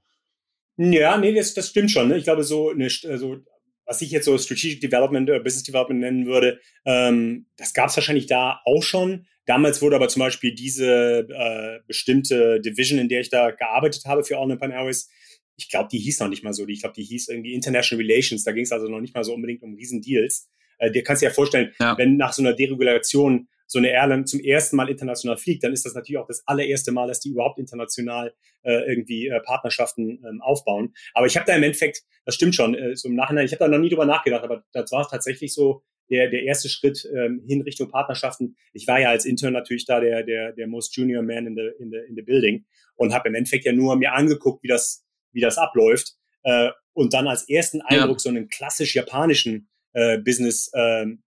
Ja, 0.76 1.18
nee, 1.18 1.34
das, 1.34 1.54
das 1.54 1.70
stimmt 1.70 1.92
schon. 1.92 2.10
Ne? 2.10 2.18
Ich 2.18 2.26
glaube, 2.26 2.44
so 2.44 2.72
eine, 2.72 2.90
so 2.90 3.38
was 3.86 4.02
ich 4.02 4.12
jetzt 4.12 4.26
so 4.26 4.38
Strategic 4.38 4.82
Development 4.82 5.30
oder 5.30 5.40
Business 5.40 5.64
Development 5.64 6.00
nennen 6.00 6.26
würde, 6.26 6.60
ähm, 6.86 7.48
das 7.58 7.74
gab 7.74 7.90
es 7.90 7.98
wahrscheinlich 7.98 8.28
da 8.28 8.62
auch 8.66 8.84
schon. 8.84 9.26
Damals 9.46 9.82
wurde 9.82 9.96
aber 9.96 10.08
zum 10.08 10.22
Beispiel 10.22 10.56
diese 10.56 11.28
äh, 11.30 11.80
bestimmte 11.88 12.60
Division, 12.62 13.00
in 13.00 13.10
der 13.10 13.22
ich 13.22 13.30
da 13.30 13.52
gearbeitet 13.52 14.06
habe 14.06 14.24
für 14.24 14.38
All 14.38 14.48
Nippon 14.48 14.72
Airways, 14.72 15.10
ich 15.58 15.70
glaube, 15.70 15.88
die 15.92 16.00
hieß 16.00 16.20
noch 16.20 16.28
nicht 16.28 16.44
mal 16.44 16.54
so. 16.54 16.68
Ich 16.68 16.82
glaube, 16.82 16.96
die 16.96 17.04
hieß 17.04 17.30
irgendwie 17.30 17.54
International 17.54 18.06
Relations. 18.06 18.44
Da 18.44 18.52
ging 18.52 18.64
es 18.64 18.72
also 18.72 18.88
noch 18.88 19.00
nicht 19.00 19.16
mal 19.16 19.24
so 19.24 19.34
unbedingt 19.34 19.64
um 19.64 19.76
Riesendeals. 19.76 20.50
Äh, 20.78 20.92
dir 20.92 21.04
kannst 21.04 21.22
du 21.22 21.26
dir 21.26 21.30
ja 21.30 21.34
vorstellen, 21.34 21.72
ja. 21.80 21.98
wenn 21.98 22.18
nach 22.18 22.34
so 22.34 22.42
einer 22.42 22.54
Deregulation 22.54 23.48
so 23.68 23.80
eine 23.80 23.90
Airline 23.90 24.26
zum 24.26 24.40
ersten 24.40 24.76
Mal 24.76 24.90
international 24.90 25.38
fliegt, 25.38 25.64
dann 25.64 25.74
ist 25.74 25.86
das 25.86 25.94
natürlich 25.94 26.20
auch 26.20 26.28
das 26.28 26.48
allererste 26.48 26.92
Mal, 26.92 27.08
dass 27.08 27.20
die 27.20 27.30
überhaupt 27.30 27.60
international 27.60 28.34
äh, 28.64 28.90
irgendwie 28.90 29.28
äh, 29.28 29.40
Partnerschaften 29.42 30.24
ähm, 30.28 30.42
aufbauen. 30.42 30.94
Aber 31.14 31.26
ich 31.26 31.36
habe 31.36 31.46
da 31.46 31.56
im 31.56 31.64
Endeffekt, 31.64 32.04
das 32.26 32.36
stimmt 32.36 32.56
schon, 32.56 32.76
äh, 32.76 32.96
so 32.96 33.10
im 33.10 33.16
Nachhinein, 33.16 33.46
ich 33.46 33.52
habe 33.52 33.60
da 33.60 33.68
noch 33.68 33.80
nie 33.80 33.90
drüber 33.90 34.06
nachgedacht, 34.06 34.44
aber 34.44 34.64
das 34.74 34.92
war 34.92 35.08
tatsächlich 35.08 35.54
so 35.54 35.84
der, 36.10 36.30
der 36.30 36.44
erste 36.44 36.70
Schritt 36.70 37.08
ähm, 37.16 37.44
hin 37.48 37.62
Richtung 37.62 37.90
Partnerschaften. 37.90 38.56
Ich 38.74 38.88
war 38.88 39.00
ja 39.00 39.10
als 39.10 39.26
Intern 39.26 39.54
natürlich 39.54 39.86
da 39.86 40.00
der, 40.00 40.24
der, 40.24 40.54
der 40.54 40.68
most 40.68 40.96
junior 40.96 41.24
man 41.24 41.48
in 41.48 41.56
the, 41.56 41.70
in 41.80 41.90
the, 41.90 41.98
in 42.08 42.16
the 42.16 42.22
building 42.22 42.66
und 42.96 43.14
habe 43.14 43.30
im 43.30 43.36
Endeffekt 43.36 43.66
ja 43.66 43.74
nur 43.74 43.96
mir 43.96 44.14
angeguckt, 44.14 44.64
wie 44.64 44.68
das, 44.68 45.04
wie 45.32 45.42
das 45.42 45.58
abläuft. 45.58 46.14
Äh, 46.44 46.70
und 46.94 47.14
dann 47.14 47.28
als 47.28 47.50
ersten 47.50 47.82
Eindruck 47.82 48.18
ja. 48.18 48.20
so 48.20 48.30
einen 48.30 48.48
klassisch 48.48 48.96
japanischen 48.96 49.68
äh, 49.94 50.18
Business, 50.20 50.72
ähm, 50.74 51.24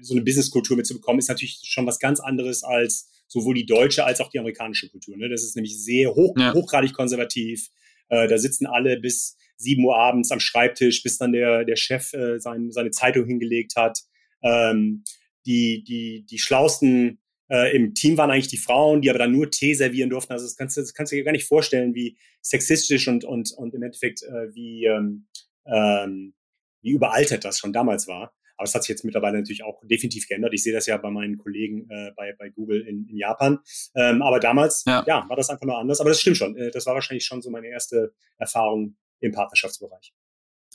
so 0.00 0.14
eine 0.14 0.22
Businesskultur 0.22 0.76
mitzubekommen, 0.76 1.18
ist 1.18 1.28
natürlich 1.28 1.60
schon 1.64 1.86
was 1.86 1.98
ganz 1.98 2.20
anderes 2.20 2.62
als 2.62 3.10
sowohl 3.28 3.54
die 3.54 3.66
deutsche 3.66 4.04
als 4.04 4.20
auch 4.20 4.30
die 4.30 4.38
amerikanische 4.38 4.88
Kultur. 4.88 5.16
Ne? 5.16 5.28
Das 5.28 5.42
ist 5.42 5.56
nämlich 5.56 5.82
sehr 5.82 6.14
hoch, 6.14 6.34
ja. 6.38 6.54
hochgradig 6.54 6.92
konservativ. 6.92 7.68
Äh, 8.08 8.28
da 8.28 8.38
sitzen 8.38 8.66
alle 8.66 8.98
bis 9.00 9.36
sieben 9.56 9.84
Uhr 9.84 9.96
abends 9.96 10.30
am 10.30 10.40
Schreibtisch, 10.40 11.02
bis 11.02 11.18
dann 11.18 11.32
der, 11.32 11.64
der 11.64 11.76
Chef 11.76 12.12
äh, 12.12 12.38
sein, 12.38 12.70
seine 12.70 12.90
Zeitung 12.90 13.26
hingelegt 13.26 13.74
hat. 13.76 14.00
Ähm, 14.42 15.02
die, 15.46 15.82
die, 15.84 16.26
die 16.28 16.38
schlausten 16.38 17.18
äh, 17.48 17.74
im 17.74 17.94
Team 17.94 18.16
waren 18.18 18.30
eigentlich 18.30 18.48
die 18.48 18.56
Frauen, 18.56 19.00
die 19.00 19.10
aber 19.10 19.18
dann 19.18 19.32
nur 19.32 19.50
Tee 19.50 19.74
servieren 19.74 20.10
durften. 20.10 20.32
Also 20.32 20.44
das 20.44 20.56
kannst, 20.56 20.76
du 20.76 20.80
das 20.80 20.94
kannst 20.94 21.12
du 21.12 21.16
dir 21.16 21.24
gar 21.24 21.32
nicht 21.32 21.46
vorstellen, 21.46 21.94
wie 21.94 22.16
sexistisch 22.42 23.08
und, 23.08 23.24
und, 23.24 23.52
und 23.56 23.74
im 23.74 23.82
Endeffekt 23.82 24.22
äh, 24.22 24.54
wie, 24.54 24.84
ähm, 24.86 25.26
ähm, 25.64 26.34
wie 26.82 26.90
überaltert 26.90 27.44
das 27.44 27.58
schon 27.58 27.72
damals 27.72 28.06
war. 28.06 28.35
Aber 28.56 28.64
es 28.64 28.74
hat 28.74 28.82
sich 28.82 28.90
jetzt 28.90 29.04
mittlerweile 29.04 29.38
natürlich 29.38 29.64
auch 29.64 29.80
definitiv 29.84 30.28
geändert. 30.28 30.54
Ich 30.54 30.62
sehe 30.62 30.72
das 30.72 30.86
ja 30.86 30.96
bei 30.96 31.10
meinen 31.10 31.38
Kollegen 31.38 31.88
äh, 31.90 32.12
bei, 32.16 32.34
bei 32.38 32.48
Google 32.50 32.80
in, 32.80 33.06
in 33.08 33.16
Japan. 33.16 33.58
Ähm, 33.94 34.22
aber 34.22 34.40
damals, 34.40 34.84
ja. 34.86 35.04
ja. 35.06 35.24
war 35.28 35.36
das 35.36 35.50
einfach 35.50 35.66
nur 35.66 35.78
anders. 35.78 36.00
Aber 36.00 36.10
das 36.10 36.20
stimmt 36.20 36.36
schon. 36.36 36.56
Äh, 36.56 36.70
das 36.70 36.86
war 36.86 36.94
wahrscheinlich 36.94 37.24
schon 37.24 37.42
so 37.42 37.50
meine 37.50 37.68
erste 37.68 38.14
Erfahrung 38.38 38.96
im 39.20 39.32
Partnerschaftsbereich. 39.32 40.12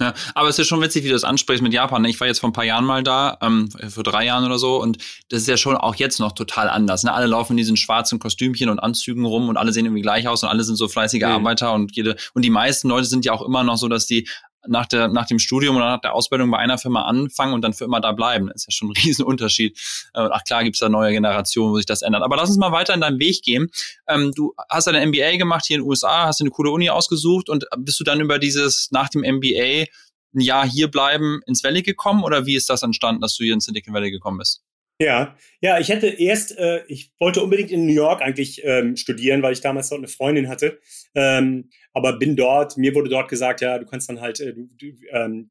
Ja, 0.01 0.15
aber 0.33 0.49
es 0.49 0.57
ist 0.57 0.67
schon 0.67 0.81
witzig, 0.81 1.03
wie 1.03 1.09
du 1.09 1.13
das 1.13 1.23
ansprichst 1.23 1.61
mit 1.61 1.73
Japan. 1.73 2.03
Ich 2.05 2.19
war 2.19 2.25
jetzt 2.25 2.39
vor 2.39 2.49
ein 2.49 2.53
paar 2.53 2.63
Jahren 2.63 2.85
mal 2.85 3.03
da, 3.03 3.37
ähm, 3.41 3.69
für 3.69 4.01
drei 4.01 4.25
Jahren 4.25 4.45
oder 4.45 4.57
so, 4.57 4.81
und 4.81 4.97
das 5.29 5.41
ist 5.41 5.47
ja 5.47 5.57
schon 5.57 5.75
auch 5.75 5.93
jetzt 5.95 6.19
noch 6.19 6.31
total 6.31 6.69
anders. 6.69 7.03
Ne? 7.03 7.13
Alle 7.13 7.27
laufen 7.27 7.53
in 7.53 7.57
diesen 7.57 7.77
schwarzen 7.77 8.17
Kostümchen 8.17 8.69
und 8.69 8.79
Anzügen 8.79 9.25
rum 9.25 9.47
und 9.47 9.57
alle 9.57 9.71
sehen 9.73 9.85
irgendwie 9.85 10.01
gleich 10.01 10.27
aus 10.27 10.41
und 10.41 10.49
alle 10.49 10.63
sind 10.63 10.75
so 10.75 10.87
fleißige 10.87 11.21
mhm. 11.21 11.31
Arbeiter 11.31 11.73
und 11.73 11.95
jede 11.95 12.15
und 12.33 12.43
die 12.43 12.49
meisten 12.49 12.89
Leute 12.89 13.05
sind 13.05 13.25
ja 13.25 13.33
auch 13.33 13.43
immer 13.43 13.63
noch 13.63 13.77
so, 13.77 13.87
dass 13.89 14.07
die 14.07 14.27
nach, 14.67 14.85
der, 14.85 15.07
nach 15.07 15.25
dem 15.25 15.39
Studium 15.39 15.75
oder 15.75 15.85
nach 15.85 16.01
der 16.01 16.13
Ausbildung 16.13 16.51
bei 16.51 16.57
einer 16.57 16.77
Firma 16.77 17.03
anfangen 17.03 17.53
und 17.53 17.61
dann 17.61 17.73
für 17.73 17.85
immer 17.85 17.99
da 17.99 18.11
bleiben. 18.11 18.47
Das 18.47 18.57
ist 18.57 18.67
ja 18.67 18.71
schon 18.71 18.89
ein 18.89 18.93
Riesenunterschied. 19.03 19.77
Äh, 20.13 20.27
ach 20.31 20.43
klar 20.43 20.63
gibt 20.63 20.75
es 20.75 20.79
da 20.79 20.89
neue 20.89 21.11
Generationen, 21.11 21.73
wo 21.73 21.77
sich 21.77 21.85
das 21.85 22.01
ändert. 22.01 22.23
Aber 22.23 22.35
lass 22.35 22.49
uns 22.49 22.57
mal 22.57 22.71
weiter 22.71 22.93
in 22.93 23.01
deinem 23.01 23.19
Weg 23.19 23.41
gehen. 23.43 23.69
Ähm, 24.07 24.31
du 24.35 24.53
hast 24.69 24.87
eine 24.87 25.05
MBA 25.05 25.37
gemacht 25.37 25.65
hier 25.65 25.77
in 25.77 25.81
den 25.81 25.89
USA, 25.89 26.27
hast 26.27 26.41
eine 26.41 26.49
coole 26.49 26.71
Uni 26.71 26.89
ausgesucht 26.89 27.49
und 27.49 27.65
bist 27.77 27.99
du 27.99 28.03
dann 28.03 28.19
über 28.19 28.39
dieses 28.39 28.89
nach 28.91 29.09
dem 29.09 29.21
MBA 29.21 29.85
ein 30.33 30.39
Jahr 30.39 30.65
hier 30.67 30.89
bleiben 30.89 31.41
ins 31.45 31.63
Valley 31.63 31.81
gekommen 31.81 32.23
oder 32.23 32.45
wie 32.45 32.55
ist 32.55 32.69
das 32.69 32.83
entstanden, 32.83 33.21
dass 33.21 33.35
du 33.35 33.43
hier 33.43 33.53
ins 33.53 33.65
Silicon 33.65 33.93
Valley 33.93 34.11
gekommen 34.11 34.37
bist? 34.37 34.61
Ja, 35.01 35.35
ja, 35.61 35.79
ich 35.79 35.89
hätte 35.89 36.07
erst, 36.07 36.55
äh, 36.59 36.83
ich 36.87 37.11
wollte 37.19 37.41
unbedingt 37.41 37.71
in 37.71 37.87
New 37.87 37.93
York 37.93 38.21
eigentlich 38.21 38.61
ähm, 38.63 38.95
studieren, 38.95 39.41
weil 39.41 39.53
ich 39.53 39.61
damals 39.61 39.89
dort 39.89 39.97
eine 39.99 40.07
Freundin 40.07 40.47
hatte. 40.47 40.79
Ähm, 41.15 41.71
aber 41.91 42.19
bin 42.19 42.35
dort, 42.35 42.77
mir 42.77 42.93
wurde 42.93 43.09
dort 43.09 43.27
gesagt, 43.27 43.61
ja, 43.61 43.79
du 43.79 43.87
kannst 43.87 44.09
dann 44.09 44.21
halt, 44.21 44.39
äh, 44.39 44.53
du, 44.53 44.67
du, 44.77 44.93
ähm, 45.11 45.49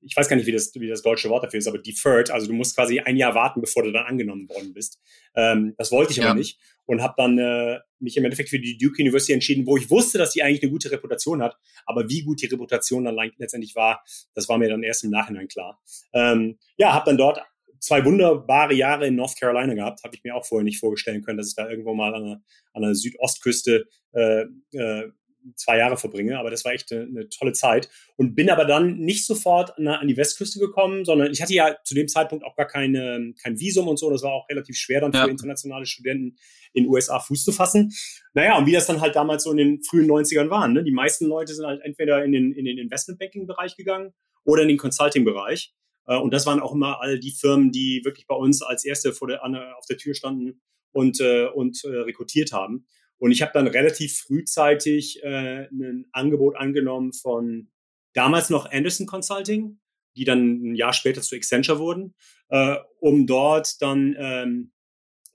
ich 0.00 0.16
weiß 0.16 0.28
gar 0.28 0.36
nicht, 0.36 0.46
wie 0.46 0.52
das, 0.52 0.72
wie 0.76 0.88
das 0.88 1.02
deutsche 1.02 1.28
Wort 1.28 1.42
dafür 1.42 1.58
ist, 1.58 1.66
aber 1.66 1.78
deferred, 1.78 2.30
also 2.30 2.46
du 2.46 2.52
musst 2.52 2.76
quasi 2.76 3.00
ein 3.00 3.16
Jahr 3.16 3.34
warten, 3.34 3.60
bevor 3.60 3.82
du 3.82 3.90
dann 3.90 4.06
angenommen 4.06 4.48
worden 4.48 4.72
bist. 4.72 5.00
Ähm, 5.34 5.74
das 5.76 5.90
wollte 5.90 6.12
ich 6.12 6.18
ja. 6.18 6.26
aber 6.26 6.34
nicht 6.38 6.60
und 6.84 7.02
habe 7.02 7.14
dann 7.16 7.38
äh, 7.38 7.80
mich 7.98 8.16
im 8.16 8.24
Endeffekt 8.24 8.50
für 8.50 8.60
die 8.60 8.78
Duke 8.78 9.02
University 9.02 9.32
entschieden, 9.32 9.66
wo 9.66 9.76
ich 9.76 9.90
wusste, 9.90 10.18
dass 10.18 10.30
die 10.30 10.44
eigentlich 10.44 10.62
eine 10.62 10.70
gute 10.70 10.92
Reputation 10.92 11.42
hat, 11.42 11.56
aber 11.84 12.08
wie 12.08 12.22
gut 12.22 12.40
die 12.40 12.46
Reputation 12.46 13.06
dann 13.06 13.16
letztendlich 13.38 13.74
war, 13.74 14.04
das 14.34 14.48
war 14.48 14.56
mir 14.56 14.68
dann 14.68 14.84
erst 14.84 15.02
im 15.02 15.10
Nachhinein 15.10 15.48
klar. 15.48 15.82
Ähm, 16.12 16.58
ja, 16.76 16.94
habe 16.94 17.06
dann 17.06 17.18
dort 17.18 17.40
zwei 17.86 18.04
wunderbare 18.04 18.74
Jahre 18.74 19.06
in 19.06 19.14
North 19.14 19.38
Carolina 19.38 19.74
gehabt. 19.74 20.02
Habe 20.02 20.16
ich 20.16 20.24
mir 20.24 20.34
auch 20.34 20.44
vorher 20.44 20.64
nicht 20.64 20.80
vorstellen 20.80 21.22
können, 21.22 21.38
dass 21.38 21.50
ich 21.50 21.54
da 21.54 21.70
irgendwo 21.70 21.94
mal 21.94 22.14
an 22.14 22.24
der, 22.24 22.40
an 22.72 22.82
der 22.82 22.94
Südostküste 22.94 23.86
äh, 24.12 24.44
äh, 24.72 25.10
zwei 25.54 25.78
Jahre 25.78 25.96
verbringe, 25.96 26.36
aber 26.40 26.50
das 26.50 26.64
war 26.64 26.72
echt 26.72 26.90
eine, 26.90 27.02
eine, 27.02 27.28
tolle 27.28 27.52
Zeit 27.52 27.88
und 28.16 28.34
bin 28.34 28.50
aber 28.50 28.64
dann 28.64 28.98
nicht 28.98 29.24
sofort 29.24 29.78
an, 29.78 29.86
an, 29.86 30.08
die 30.08 30.16
Westküste 30.16 30.58
gekommen, 30.58 31.04
sondern 31.04 31.30
ich 31.30 31.40
hatte 31.40 31.54
ja 31.54 31.76
zu 31.84 31.94
dem 31.94 32.08
Zeitpunkt 32.08 32.44
auch 32.44 32.56
gar 32.56 32.66
keine, 32.66 33.32
kein 33.40 33.60
Visum 33.60 33.86
und 33.86 33.96
so, 33.96 34.10
das 34.10 34.24
war 34.24 34.32
auch 34.32 34.48
relativ 34.48 34.76
schwer 34.76 35.02
dann 35.02 35.12
ja. 35.12 35.22
für 35.22 35.30
internationale 35.30 35.86
Studenten 35.86 36.36
in 36.72 36.82
den 36.82 36.90
USA 36.90 37.20
Fuß 37.20 37.44
zu 37.44 37.52
fassen. 37.52 37.92
Naja, 38.34 38.58
und 38.58 38.66
wie 38.66 38.72
das 38.72 38.86
dann 38.86 39.00
halt 39.00 39.14
damals 39.14 39.44
so 39.44 39.52
in 39.52 39.58
den 39.58 39.82
frühen 39.84 40.10
90ern 40.10 40.50
waren, 40.50 40.72
ne? 40.72 40.82
die 40.82 40.90
meisten 40.90 41.26
Leute 41.26 41.54
sind 41.54 41.64
halt 41.64 41.80
entweder 41.84 42.24
in 42.24 42.32
den, 42.32 42.52
in 42.52 42.64
den 42.64 42.78
Investmentbanking-Bereich 42.78 43.76
gegangen 43.76 44.12
oder 44.44 44.62
in 44.62 44.68
den 44.68 44.78
Consulting-Bereich 44.78 45.72
äh, 46.06 46.16
und 46.16 46.32
das 46.32 46.46
waren 46.46 46.60
auch 46.60 46.72
immer 46.72 47.00
all 47.00 47.18
die 47.18 47.32
Firmen, 47.32 47.72
die 47.72 48.02
wirklich 48.04 48.26
bei 48.26 48.34
uns 48.34 48.62
als 48.62 48.84
erste 48.84 49.12
vor 49.12 49.28
der, 49.28 49.42
auf 49.76 49.86
der 49.86 49.98
Tür 49.98 50.14
standen 50.14 50.60
und, 50.92 51.20
äh, 51.20 51.46
und 51.46 51.84
äh, 51.84 51.88
rekrutiert 51.88 52.52
haben. 52.52 52.86
Und 53.18 53.30
ich 53.30 53.42
habe 53.42 53.52
dann 53.54 53.66
relativ 53.66 54.18
frühzeitig 54.18 55.22
äh, 55.22 55.68
ein 55.68 56.06
Angebot 56.12 56.56
angenommen 56.56 57.12
von 57.12 57.68
damals 58.12 58.50
noch 58.50 58.70
Anderson 58.70 59.06
Consulting, 59.06 59.78
die 60.16 60.24
dann 60.24 60.72
ein 60.72 60.74
Jahr 60.74 60.92
später 60.92 61.22
zu 61.22 61.34
Accenture 61.34 61.78
wurden, 61.78 62.14
äh, 62.48 62.76
um 63.00 63.26
dort 63.26 63.80
dann 63.80 64.14
ähm, 64.18 64.72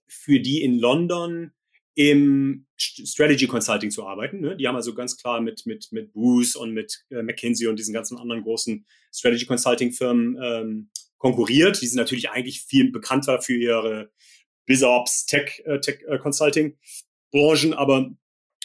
für 0.08 0.40
die 0.40 0.62
in 0.62 0.78
London 0.78 1.52
im 1.94 2.66
Strategy 2.78 3.48
Consulting 3.48 3.92
zu 3.92 4.06
arbeiten. 4.06 4.40
Ne? 4.40 4.56
Die 4.56 4.68
haben 4.68 4.76
also 4.76 4.94
ganz 4.94 5.18
klar 5.18 5.42
mit, 5.42 5.66
mit, 5.66 5.92
mit 5.92 6.14
Bruce 6.14 6.56
und 6.56 6.72
mit 6.72 7.04
äh, 7.10 7.22
McKinsey 7.22 7.68
und 7.68 7.78
diesen 7.78 7.94
ganzen 7.94 8.18
anderen 8.18 8.44
großen 8.44 8.86
Strategy 9.14 9.46
Consulting 9.46 9.92
Firmen 9.92 10.38
ähm, 10.42 10.90
konkurriert. 11.18 11.82
Die 11.82 11.88
sind 11.88 11.98
natürlich 11.98 12.30
eigentlich 12.30 12.62
viel 12.62 12.92
bekannter 12.92 13.42
für 13.42 13.56
ihre 13.56 14.12
BizOps, 14.66 15.26
Tech, 15.26 15.62
äh, 15.66 15.80
Tech 15.80 16.00
äh, 16.08 16.18
Consulting 16.18 16.78
Branchen, 17.32 17.74
aber 17.74 18.10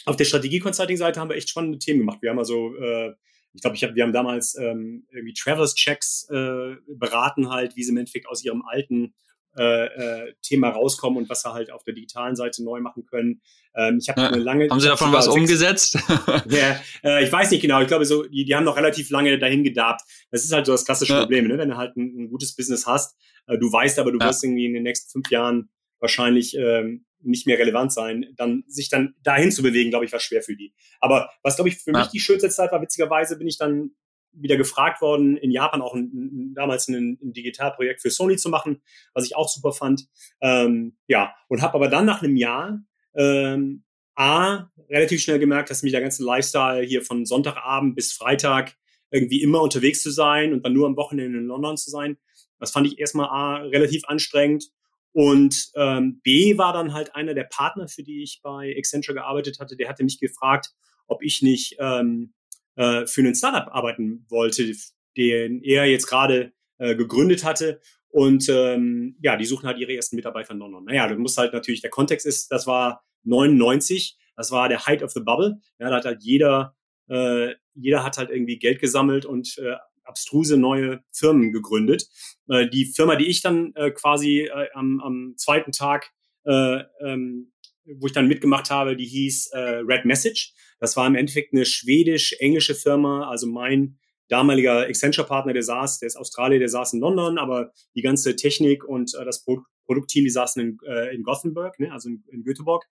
auf 0.05 0.17
der 0.17 0.25
Strategie 0.25 0.61
Consulting 0.61 0.97
Seite 0.97 1.21
haben 1.21 1.29
wir 1.29 1.37
echt 1.37 1.49
spannende 1.49 1.79
Themen 1.79 2.01
gemacht. 2.01 2.19
Wir 2.23 2.31
haben 2.31 2.39
also 2.39 2.77
äh, 2.77 3.15
ich 3.57 3.63
glaube, 3.63 3.77
ich 3.77 3.83
hab, 3.83 3.95
wir 3.95 4.03
haben 4.03 4.13
damals 4.13 4.55
ähm, 4.57 5.07
irgendwie 5.11 5.33
Travelers 5.33 5.75
Checks 5.75 6.29
äh, 6.31 6.77
beraten 6.87 7.49
halt, 7.49 7.75
wie 7.75 7.83
sie 7.83 7.91
im 7.91 7.97
Endeffekt 7.97 8.29
aus 8.29 8.45
ihrem 8.45 8.63
alten 8.63 9.15
äh, 9.57 9.87
äh, 9.87 10.35
Thema 10.43 10.71
rauskommen 10.71 11.19
und 11.19 11.29
was 11.29 11.43
sie 11.43 11.53
halt 11.53 11.71
auf 11.71 11.85
der 11.85 11.95
digitalen 11.95 12.37
Seite 12.37 12.63
neu 12.63 12.81
machen 12.81 13.07
können. 13.07 13.41
Ähm, 13.75 13.99
ich 14.01 14.09
habe 14.09 14.21
ja, 14.21 14.29
eine 14.29 14.39
lange. 14.39 14.69
Haben 14.69 14.81
Sie 14.81 14.89
davon 14.89 15.13
was 15.13 15.29
umgesetzt? 15.29 15.99
ja, 16.49 16.81
äh, 17.03 17.25
ich 17.25 17.33
weiß 17.33 17.51
nicht 17.51 17.63
genau. 17.63 17.81
Ich 17.81 17.89
glaube, 17.89 18.05
so 18.05 18.25
die, 18.25 18.45
die 18.45 18.55
haben 18.55 18.65
noch 18.65 18.77
relativ 18.77 19.11
lange 19.11 19.39
dahin 19.39 19.65
gedabt. 19.65 20.03
Das 20.31 20.45
ist 20.45 20.53
halt 20.53 20.67
so 20.67 20.73
das 20.73 20.85
klassische 20.85 21.15
ja. 21.15 21.21
Problem, 21.21 21.49
ne? 21.49 21.59
wenn 21.59 21.71
du 21.71 21.77
halt 21.77 21.97
ein, 21.97 22.25
ein 22.25 22.29
gutes 22.29 22.55
Business 22.55 22.87
hast. 22.87 23.17
Äh, 23.47 23.59
du 23.59 23.73
weißt 23.73 23.99
aber, 23.99 24.13
du 24.13 24.19
wirst 24.19 24.45
irgendwie 24.45 24.67
in 24.67 24.75
den 24.75 24.83
nächsten 24.83 25.11
fünf 25.11 25.31
Jahren 25.31 25.71
wahrscheinlich 25.99 26.57
ähm, 26.57 27.07
nicht 27.21 27.47
mehr 27.47 27.59
relevant 27.59 27.93
sein, 27.93 28.27
dann 28.37 28.65
sich 28.67 28.89
dann 28.89 29.15
dahin 29.23 29.51
zu 29.51 29.63
bewegen, 29.63 29.91
glaube 29.91 30.05
ich, 30.05 30.13
war 30.13 30.21
schwer 30.21 30.43
für 30.43 30.57
die. 30.57 30.75
Aber 31.01 31.31
was, 31.43 31.57
glaube 31.57 31.69
ich, 31.69 31.79
für 31.79 31.93
mich 31.93 32.07
die 32.09 32.21
schönste 32.21 32.51
Zeit 32.51 32.73
war, 32.73 32.83
witzigerweise 32.83 33.37
bin 33.37 33.49
ich 33.49 33.59
dann 33.59 33.93
wieder 34.37 34.57
gefragt 34.57 35.01
worden, 35.01 35.37
in 35.37 35.51
Japan 35.51 35.83
auch 35.83 35.95
ein, 35.95 36.53
damals 36.55 36.89
ein, 36.89 37.19
ein, 37.23 37.33
Digitalprojekt 37.33 38.03
für 38.03 38.11
Sony 38.11 38.37
zu 38.37 38.49
machen, 38.49 38.83
was 39.15 39.25
ich 39.25 39.37
auch 39.37 39.49
super 39.49 39.73
fand. 39.73 40.09
Ähm, 40.41 40.97
ja, 41.07 41.35
und 41.49 41.63
habe 41.63 41.75
aber 41.75 41.89
dann 41.89 42.07
nach 42.07 42.23
einem 42.23 42.37
Jahr 42.37 42.81
ähm, 43.15 43.85
A, 44.15 44.71
relativ 44.89 45.21
schnell 45.21 45.39
gemerkt, 45.39 45.71
dass 45.71 45.83
mich 45.83 45.93
der 45.93 46.01
ganze 46.01 46.25
Lifestyle 46.25 46.83
hier 46.83 47.03
von 47.03 47.27
Sonntagabend 47.27 47.95
bis 47.95 48.13
Freitag 48.13 48.77
irgendwie 49.11 49.43
immer 49.43 49.61
unterwegs 49.61 50.03
zu 50.03 50.11
sein 50.11 50.53
und 50.53 50.65
dann 50.65 50.73
nur 50.73 50.87
am 50.87 50.97
Wochenende 50.97 51.39
in 51.39 51.47
London 51.47 51.77
zu 51.77 51.91
sein. 51.91 52.17
Das 52.59 52.71
fand 52.71 52.87
ich 52.87 52.99
erstmal 52.99 53.29
A, 53.29 53.57
relativ 53.57 54.05
anstrengend. 54.07 54.71
Und 55.13 55.71
ähm, 55.75 56.21
B 56.23 56.59
war 56.59 56.73
dann 56.73 56.93
halt 56.93 57.15
einer 57.15 57.35
der 57.35 57.45
Partner, 57.45 57.89
für 57.89 58.03
die 58.03 58.23
ich 58.23 58.41
bei 58.43 58.75
Accenture 58.77 59.15
gearbeitet 59.15 59.59
hatte, 59.61 59.77
der 59.77 59.89
hatte 59.89 60.05
mich 60.05 60.19
gefragt, 60.19 60.73
ob 61.07 61.23
ich 61.23 61.43
nicht 61.43 61.77
ähm, 61.79 62.35
äh, 62.77 63.07
für 63.07 63.21
einen 63.21 63.35
Startup 63.35 63.69
arbeiten 63.75 64.25
wollte, 64.29 64.73
den 65.17 65.63
er 65.63 65.87
jetzt 65.87 66.07
gerade 66.07 66.53
äh, 66.79 66.95
gegründet 66.95 67.45
hatte. 67.45 67.81
Und 68.09 68.49
ähm, 68.49 69.17
ja, 69.21 69.37
die 69.37 69.45
suchen 69.45 69.67
halt 69.67 69.79
ihre 69.79 69.95
ersten 69.95 70.17
Mitarbeiter 70.17 70.53
in 70.53 70.59
London. 70.59 70.85
Naja, 70.85 71.07
du 71.09 71.17
musst 71.17 71.37
halt 71.37 71.53
natürlich, 71.53 71.83
der 71.83 71.91
Kontext 71.91 72.27
ist, 72.27 72.51
das 72.51 72.67
war 72.67 73.05
99, 73.25 74.17
das 74.37 74.51
war 74.51 74.69
der 74.69 74.87
Height 74.87 75.03
of 75.03 75.11
the 75.11 75.21
Bubble. 75.21 75.61
Ja, 75.79 75.91
da 75.91 75.97
hat 75.97 76.05
halt 76.05 76.23
jeder, 76.23 76.75
äh, 77.09 77.55
jeder 77.75 78.05
hat 78.05 78.19
halt 78.19 78.31
irgendwie 78.31 78.59
Geld 78.59 78.81
gesammelt 78.81 79.27
und 79.27 79.59
äh, 79.59 79.75
abstruse 80.05 80.57
neue 80.57 81.03
Firmen 81.13 81.53
gegründet. 81.53 82.09
Äh, 82.49 82.69
die 82.69 82.87
Firma, 82.87 83.17
die 83.17 83.27
ich 83.27 83.43
dann 83.43 83.75
äh, 83.75 83.91
quasi 83.91 84.43
äh, 84.43 84.69
am, 84.73 85.01
am 85.01 85.35
zweiten 85.37 85.73
Tag, 85.73 86.13
äh, 86.45 86.85
ähm, 87.01 87.53
wo 87.95 88.07
ich 88.07 88.13
dann 88.13 88.29
mitgemacht 88.29 88.71
habe, 88.71 88.97
die 88.97 89.07
hieß 89.07 89.49
äh, 89.53 89.59
Red 89.59 90.05
Message. 90.05 90.53
Das 90.81 90.97
war 90.97 91.07
im 91.07 91.15
Endeffekt 91.15 91.53
eine 91.53 91.65
schwedisch-englische 91.65 92.75
Firma. 92.75 93.29
Also 93.29 93.47
mein 93.47 93.99
damaliger 94.29 94.87
Accenture-Partner, 94.87 95.53
der 95.53 95.63
saß, 95.63 96.01
der 96.01 96.09
ist 96.09 96.17
Australier, 96.17 96.59
der 96.59 96.69
saß 96.69 96.95
in 96.95 97.01
London, 97.01 97.39
aber 97.39 97.73
die 97.95 98.03
ganze 98.03 98.37
Technik 98.37 98.85
und 98.85 99.15
äh, 99.15 99.25
das 99.25 99.45
Pro 99.45 99.63
Produktteam, 99.85 100.25
die 100.25 100.31
saßen 100.31 100.61
in, 100.61 100.79
äh, 100.85 101.15
in 101.15 101.23
Gothenburg, 101.23 101.79
ne, 101.79 101.93
also 101.93 102.09
in, 102.09 102.25
in 102.33 102.43
Göteborg. 102.43 102.85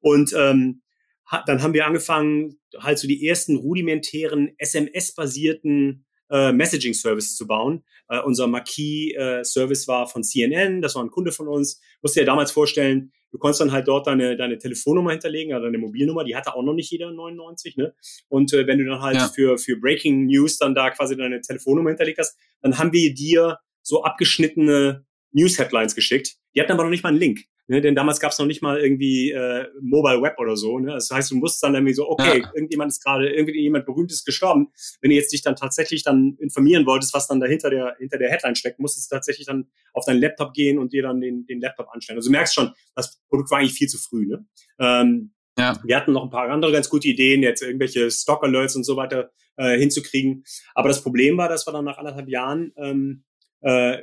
Und 0.00 0.34
ähm, 0.36 0.82
ha, 1.30 1.44
dann 1.46 1.62
haben 1.62 1.74
wir 1.74 1.86
angefangen, 1.86 2.58
halt 2.76 2.98
so 2.98 3.06
die 3.06 3.24
ersten 3.24 3.54
rudimentären 3.54 4.50
SMS-basierten 4.58 6.06
äh, 6.28 6.50
Messaging-Services 6.50 7.36
zu 7.36 7.46
bauen. 7.46 7.84
Äh, 8.08 8.20
unser 8.22 8.48
Marquis-Service 8.48 9.84
äh, 9.84 9.88
war 9.88 10.08
von 10.08 10.24
CNN, 10.24 10.82
das 10.82 10.96
war 10.96 11.04
ein 11.04 11.10
Kunde 11.10 11.30
von 11.30 11.46
uns. 11.46 11.80
Musst 12.02 12.16
dir 12.16 12.22
ja 12.22 12.26
damals 12.26 12.50
vorstellen, 12.50 13.12
du 13.30 13.38
konntest 13.38 13.60
dann 13.60 13.72
halt 13.72 13.88
dort 13.88 14.06
deine, 14.06 14.36
deine 14.36 14.58
Telefonnummer 14.58 15.12
hinterlegen, 15.12 15.52
also 15.52 15.66
deine 15.66 15.78
Mobilnummer, 15.78 16.24
die 16.24 16.36
hatte 16.36 16.54
auch 16.54 16.62
noch 16.62 16.74
nicht 16.74 16.90
jeder 16.90 17.10
99, 17.10 17.76
ne? 17.76 17.94
Und 18.28 18.52
äh, 18.52 18.66
wenn 18.66 18.78
du 18.78 18.84
dann 18.84 19.00
halt 19.00 19.16
ja. 19.16 19.28
für, 19.28 19.58
für 19.58 19.76
Breaking 19.76 20.26
News 20.26 20.58
dann 20.58 20.74
da 20.74 20.90
quasi 20.90 21.16
deine 21.16 21.40
Telefonnummer 21.40 21.90
hinterlegt 21.90 22.18
hast, 22.18 22.36
dann 22.62 22.78
haben 22.78 22.92
wir 22.92 23.14
dir 23.14 23.58
so 23.82 24.02
abgeschnittene 24.02 25.04
News-Headlines 25.32 25.94
geschickt. 25.94 26.36
Die 26.54 26.60
hatten 26.60 26.72
aber 26.72 26.84
noch 26.84 26.90
nicht 26.90 27.02
mal 27.02 27.10
einen 27.10 27.18
Link. 27.18 27.40
Ne, 27.70 27.80
denn 27.80 27.94
damals 27.94 28.18
gab 28.18 28.32
es 28.32 28.38
noch 28.40 28.46
nicht 28.46 28.62
mal 28.62 28.80
irgendwie 28.80 29.30
äh, 29.30 29.68
Mobile 29.80 30.20
Web 30.20 30.40
oder 30.40 30.56
so. 30.56 30.80
Ne? 30.80 30.90
Das 30.90 31.08
heißt, 31.08 31.30
du 31.30 31.36
musst 31.36 31.62
dann 31.62 31.74
irgendwie 31.74 31.94
so, 31.94 32.10
okay, 32.10 32.40
ja. 32.40 32.50
irgendjemand 32.52 32.90
ist 32.90 33.00
gerade, 33.00 33.32
irgendwie 33.32 33.60
jemand 33.60 33.86
berühmtes 33.86 34.24
gestorben. 34.24 34.72
Wenn 35.00 35.10
du 35.10 35.14
jetzt 35.14 35.32
dich 35.32 35.42
dann 35.42 35.54
tatsächlich 35.54 36.02
dann 36.02 36.36
informieren 36.40 36.84
wolltest, 36.84 37.14
was 37.14 37.28
dann 37.28 37.38
dahinter 37.38 37.70
der 37.70 37.94
hinter 38.00 38.18
der 38.18 38.28
Headline 38.28 38.56
steckt, 38.56 38.80
musst 38.80 38.98
du 38.98 39.14
tatsächlich 39.14 39.46
dann 39.46 39.68
auf 39.92 40.04
deinen 40.04 40.20
Laptop 40.20 40.52
gehen 40.52 40.80
und 40.80 40.92
dir 40.92 41.04
dann 41.04 41.20
den, 41.20 41.46
den 41.46 41.60
Laptop 41.60 41.86
anstellen. 41.92 42.18
Also 42.18 42.28
du 42.28 42.32
merkst 42.32 42.56
schon, 42.56 42.72
das 42.96 43.22
Produkt 43.28 43.52
war 43.52 43.60
eigentlich 43.60 43.74
viel 43.74 43.86
zu 43.86 43.98
früh. 43.98 44.26
Ne? 44.26 44.44
Ähm, 44.80 45.32
ja. 45.56 45.78
Wir 45.84 45.94
hatten 45.94 46.10
noch 46.10 46.24
ein 46.24 46.30
paar 46.30 46.50
andere 46.50 46.72
ganz 46.72 46.88
gute 46.88 47.06
Ideen, 47.06 47.44
jetzt 47.44 47.62
irgendwelche 47.62 48.10
Stock 48.10 48.42
Alerts 48.42 48.74
und 48.74 48.82
so 48.82 48.96
weiter 48.96 49.30
äh, 49.56 49.78
hinzukriegen. 49.78 50.42
Aber 50.74 50.88
das 50.88 51.04
Problem 51.04 51.38
war, 51.38 51.48
dass 51.48 51.68
wir 51.68 51.72
dann 51.72 51.84
nach 51.84 51.98
anderthalb 51.98 52.28
Jahren 52.28 52.72
ähm, 52.76 53.22
äh, 53.60 53.92
äh, 53.94 54.02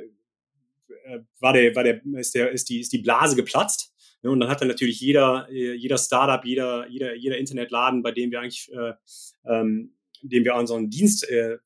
war 1.40 1.52
der, 1.52 1.74
war 1.74 1.84
der, 1.84 2.00
ist 2.16 2.34
der, 2.34 2.50
ist 2.50 2.68
die, 2.68 2.80
ist 2.80 2.92
die 2.92 2.98
Blase 2.98 3.36
geplatzt. 3.36 3.92
Ne? 4.22 4.30
Und 4.30 4.40
dann 4.40 4.48
hat 4.48 4.60
dann 4.60 4.68
natürlich 4.68 5.00
jeder, 5.00 5.48
äh, 5.50 5.74
jeder 5.74 5.98
Startup, 5.98 6.44
jeder, 6.44 6.88
jeder, 6.88 7.14
jeder 7.14 7.38
Internetladen, 7.38 8.02
bei 8.02 8.12
dem 8.12 8.30
wir 8.30 8.40
eigentlich, 8.40 8.70
äh, 8.72 8.92
ähm, 9.46 9.94
dem 10.22 10.44
wir 10.44 10.54
unseren 10.54 10.90
Dienst 10.90 11.28
äh, 11.28 11.54
äh, 11.54 11.58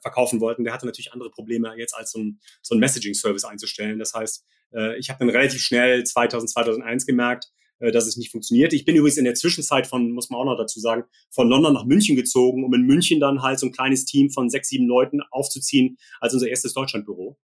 verkaufen 0.00 0.40
wollten, 0.40 0.64
der 0.64 0.72
hatte 0.72 0.86
natürlich 0.86 1.12
andere 1.12 1.30
Probleme 1.30 1.72
jetzt 1.76 1.94
als 1.94 2.12
so 2.12 2.20
ein, 2.20 2.40
so 2.62 2.74
ein 2.74 2.78
Messaging-Service 2.78 3.44
einzustellen. 3.44 3.98
Das 3.98 4.14
heißt, 4.14 4.44
äh, 4.74 4.98
ich 4.98 5.08
habe 5.08 5.18
dann 5.20 5.30
relativ 5.30 5.60
schnell 5.60 6.04
2000, 6.04 6.50
2001 6.50 7.06
gemerkt, 7.06 7.50
äh, 7.78 7.90
dass 7.90 8.06
es 8.06 8.16
nicht 8.16 8.30
funktioniert. 8.30 8.72
Ich 8.72 8.84
bin 8.84 8.96
übrigens 8.96 9.16
in 9.16 9.24
der 9.24 9.34
Zwischenzeit 9.34 9.86
von, 9.86 10.12
muss 10.12 10.30
man 10.30 10.40
auch 10.40 10.44
noch 10.44 10.56
dazu 10.56 10.80
sagen, 10.80 11.04
von 11.30 11.48
London 11.48 11.72
nach 11.72 11.86
München 11.86 12.16
gezogen, 12.16 12.64
um 12.64 12.74
in 12.74 12.82
München 12.82 13.20
dann 13.20 13.42
halt 13.42 13.58
so 13.58 13.66
ein 13.66 13.72
kleines 13.72 14.04
Team 14.04 14.30
von 14.30 14.50
sechs, 14.50 14.68
sieben 14.68 14.86
Leuten 14.86 15.22
aufzuziehen 15.30 15.96
als 16.20 16.34
unser 16.34 16.48
erstes 16.48 16.74
Deutschlandbüro. 16.74 17.38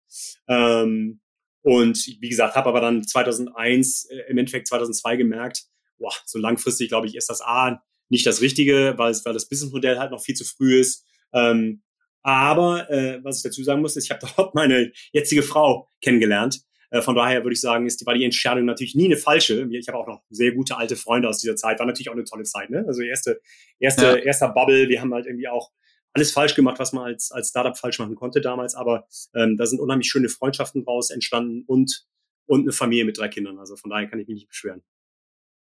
Ähm, 0.47 1.21
und 1.63 2.07
wie 2.21 2.29
gesagt, 2.29 2.55
habe 2.55 2.69
aber 2.69 2.81
dann 2.81 3.07
2001, 3.07 4.07
äh, 4.07 4.23
im 4.29 4.39
Endeffekt 4.39 4.69
2002 4.69 5.17
gemerkt, 5.17 5.65
boah, 5.99 6.13
so 6.25 6.39
langfristig 6.39 6.89
glaube 6.89 7.07
ich, 7.07 7.17
ist 7.17 7.29
das 7.29 7.43
A 7.43 7.83
nicht 8.09 8.27
das 8.27 8.41
Richtige, 8.41 8.95
weil, 8.97 9.13
es, 9.13 9.25
weil 9.25 9.35
das 9.35 9.49
Businessmodell 9.49 9.99
halt 9.99 10.11
noch 10.11 10.21
viel 10.21 10.35
zu 10.35 10.45
früh 10.45 10.79
ist. 10.81 11.07
Ähm, 11.33 11.83
aber 12.23 12.91
äh, 12.91 13.23
was 13.23 13.39
ich 13.39 13.43
dazu 13.45 13.63
sagen 13.63 13.81
muss, 13.81 13.97
ist, 13.97 14.05
ich 14.05 14.11
habe 14.11 14.27
dort 14.37 14.55
meine 14.55 14.93
jetzige 15.13 15.43
Frau 15.43 15.89
kennengelernt. 16.03 16.61
Äh, 16.91 17.03
von 17.03 17.15
daher 17.15 17.45
würde 17.45 17.55
ich 17.55 17.61
sagen, 17.61 17.87
ist, 17.87 18.05
war 18.05 18.15
die 18.15 18.25
Entscheidung 18.25 18.65
natürlich 18.65 18.95
nie 18.95 19.07
eine 19.07 19.17
falsche. 19.17 19.69
Ich 19.71 19.89
habe 19.89 19.99
auch 19.99 20.09
noch 20.09 20.23
sehr 20.29 20.53
gute 20.53 20.77
alte 20.77 20.97
Freunde 20.97 21.29
aus 21.29 21.39
dieser 21.39 21.57
Zeit. 21.57 21.79
War 21.79 21.87
natürlich 21.87 22.11
auch 22.11 22.15
eine 22.15 22.25
tolle 22.25 22.45
Zeit. 22.45 22.71
Ne? 22.71 22.85
Also 22.87 23.03
erste, 23.03 23.41
erste, 23.79 24.05
ja. 24.05 24.17
erster 24.17 24.49
Bubble. 24.49 24.89
Wir 24.89 25.01
haben 25.01 25.15
halt 25.15 25.27
irgendwie 25.27 25.49
auch 25.49 25.71
alles 26.13 26.33
falsch 26.33 26.55
gemacht, 26.55 26.79
was 26.79 26.93
man 26.93 27.05
als, 27.05 27.31
als 27.31 27.49
Startup 27.51 27.77
falsch 27.77 27.99
machen 27.99 28.15
konnte 28.15 28.41
damals. 28.41 28.75
Aber 28.75 29.07
ähm, 29.35 29.57
da 29.57 29.67
sind 29.67 29.81
unheimlich 29.81 30.09
schöne 30.09 30.29
Freundschaften 30.29 30.85
draus 30.85 31.11
entstanden 31.11 31.65
und, 31.67 32.07
und 32.47 32.63
eine 32.63 32.73
Familie 32.73 33.05
mit 33.05 33.19
drei 33.19 33.29
Kindern. 33.29 33.59
Also 33.59 33.77
von 33.77 33.91
daher 33.91 34.09
kann 34.09 34.19
ich 34.19 34.27
mich 34.27 34.35
nicht 34.35 34.49
beschweren. 34.49 34.83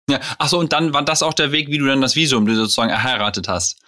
Ja, 0.09 0.19
ach 0.37 0.49
so, 0.49 0.59
und 0.59 0.73
dann 0.73 0.93
war 0.93 1.05
das 1.05 1.23
auch 1.23 1.33
der 1.33 1.51
Weg, 1.51 1.69
wie 1.69 1.77
du 1.77 1.85
dann 1.85 2.01
das 2.01 2.15
Visum 2.15 2.47
sozusagen 2.53 2.89
erheiratet 2.89 3.47
hast. 3.47 3.79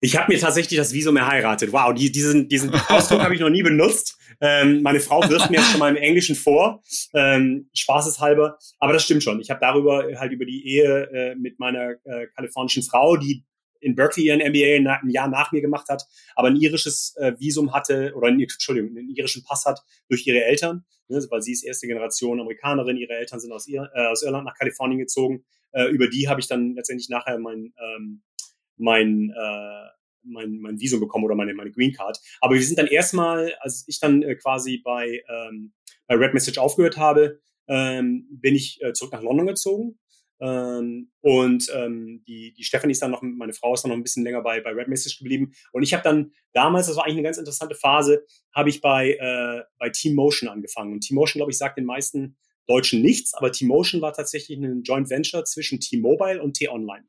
Ich 0.00 0.18
habe 0.18 0.32
mir 0.32 0.38
tatsächlich 0.38 0.76
das 0.76 0.92
Visum 0.92 1.16
erheiratet. 1.16 1.72
Wow, 1.72 1.94
die, 1.94 2.12
diesen, 2.12 2.48
diesen 2.48 2.70
Ausdruck 2.88 3.22
habe 3.22 3.34
ich 3.34 3.40
noch 3.40 3.48
nie 3.48 3.62
benutzt. 3.62 4.18
Ähm, 4.40 4.82
meine 4.82 5.00
Frau 5.00 5.26
wirft 5.28 5.50
mir 5.50 5.58
jetzt 5.58 5.70
schon 5.70 5.78
mal 5.78 5.88
im 5.88 6.02
Englischen 6.02 6.34
vor, 6.34 6.82
ähm, 7.14 7.70
spaßeshalber. 7.72 8.58
Aber 8.80 8.92
das 8.92 9.04
stimmt 9.04 9.22
schon. 9.22 9.40
Ich 9.40 9.48
habe 9.50 9.60
darüber 9.60 10.04
halt 10.18 10.32
über 10.32 10.44
die 10.44 10.66
Ehe 10.66 11.08
äh, 11.10 11.34
mit 11.36 11.58
meiner 11.58 11.92
äh, 12.04 12.26
kalifornischen 12.34 12.82
Frau, 12.82 13.16
die 13.16 13.44
in 13.84 13.94
Berkeley 13.94 14.26
ihren 14.26 14.40
MBA 14.40 14.92
ein 14.92 15.10
Jahr 15.10 15.28
nach 15.28 15.52
mir 15.52 15.60
gemacht 15.60 15.88
hat, 15.88 16.06
aber 16.34 16.48
ein 16.48 16.56
irisches 16.56 17.14
äh, 17.16 17.32
Visum 17.38 17.72
hatte, 17.72 18.12
oder 18.14 18.28
ein, 18.28 18.40
Entschuldigung, 18.40 18.96
einen 18.96 19.14
irischen 19.14 19.44
Pass 19.44 19.64
hat 19.66 19.80
durch 20.08 20.26
ihre 20.26 20.42
Eltern, 20.44 20.84
ne, 21.08 21.24
weil 21.30 21.42
sie 21.42 21.52
ist 21.52 21.62
erste 21.62 21.86
Generation 21.86 22.40
Amerikanerin, 22.40 22.96
ihre 22.96 23.14
Eltern 23.14 23.40
sind 23.40 23.52
aus, 23.52 23.68
Ir 23.68 23.90
äh, 23.94 24.06
aus 24.06 24.22
Irland 24.22 24.46
nach 24.46 24.54
Kalifornien 24.54 24.98
gezogen. 24.98 25.44
Äh, 25.72 25.86
über 25.86 26.08
die 26.08 26.28
habe 26.28 26.40
ich 26.40 26.48
dann 26.48 26.74
letztendlich 26.74 27.08
nachher 27.08 27.38
mein, 27.38 27.74
ähm, 27.78 28.22
mein, 28.76 29.30
äh, 29.30 29.88
mein, 30.22 30.58
mein 30.58 30.80
Visum 30.80 31.00
bekommen 31.00 31.24
oder 31.24 31.34
meine, 31.34 31.54
meine 31.54 31.70
Green 31.70 31.92
Card. 31.92 32.18
Aber 32.40 32.54
wir 32.54 32.62
sind 32.62 32.78
dann 32.78 32.86
erstmal, 32.86 33.54
als 33.60 33.84
ich 33.86 34.00
dann 34.00 34.22
äh, 34.22 34.36
quasi 34.36 34.78
bei, 34.78 35.22
ähm, 35.28 35.72
bei 36.06 36.16
Red 36.16 36.34
Message 36.34 36.58
aufgehört 36.58 36.96
habe, 36.96 37.40
ähm, 37.66 38.26
bin 38.30 38.54
ich 38.54 38.82
äh, 38.82 38.92
zurück 38.92 39.12
nach 39.12 39.22
London 39.22 39.46
gezogen 39.46 39.98
ähm, 40.40 41.10
und 41.20 41.70
ähm, 41.74 42.22
die, 42.26 42.52
die 42.52 42.64
Stephanie 42.64 42.92
ist 42.92 43.02
dann 43.02 43.12
noch, 43.12 43.22
meine 43.22 43.52
Frau 43.52 43.74
ist 43.74 43.82
dann 43.82 43.90
noch 43.90 43.96
ein 43.96 44.02
bisschen 44.02 44.24
länger 44.24 44.42
bei, 44.42 44.60
bei 44.60 44.70
Red 44.70 44.88
Message 44.88 45.18
geblieben. 45.18 45.52
Und 45.72 45.82
ich 45.82 45.94
habe 45.94 46.02
dann 46.02 46.32
damals, 46.52 46.86
das 46.86 46.96
war 46.96 47.04
eigentlich 47.04 47.18
eine 47.18 47.24
ganz 47.24 47.38
interessante 47.38 47.74
Phase, 47.74 48.24
habe 48.54 48.68
ich 48.68 48.80
bei, 48.80 49.12
äh, 49.12 49.62
bei 49.78 49.90
T-Motion 49.90 50.48
angefangen. 50.48 50.92
Und 50.92 51.00
T-Motion, 51.00 51.38
glaube 51.38 51.52
ich, 51.52 51.58
sagt 51.58 51.78
den 51.78 51.84
meisten 51.84 52.36
Deutschen 52.66 53.02
nichts, 53.02 53.34
aber 53.34 53.52
T-Motion 53.52 54.00
war 54.00 54.12
tatsächlich 54.12 54.58
ein 54.58 54.82
Joint 54.82 55.10
Venture 55.10 55.44
zwischen 55.44 55.80
T-Mobile 55.80 56.42
und 56.42 56.54
T-Online. 56.54 57.04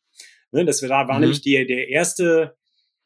Ne, 0.52 0.66
das 0.66 0.82
war, 0.84 1.08
war 1.08 1.16
mhm. 1.16 1.22
nämlich 1.22 1.42
der, 1.42 1.66
der 1.66 1.90
erste, 1.90 2.56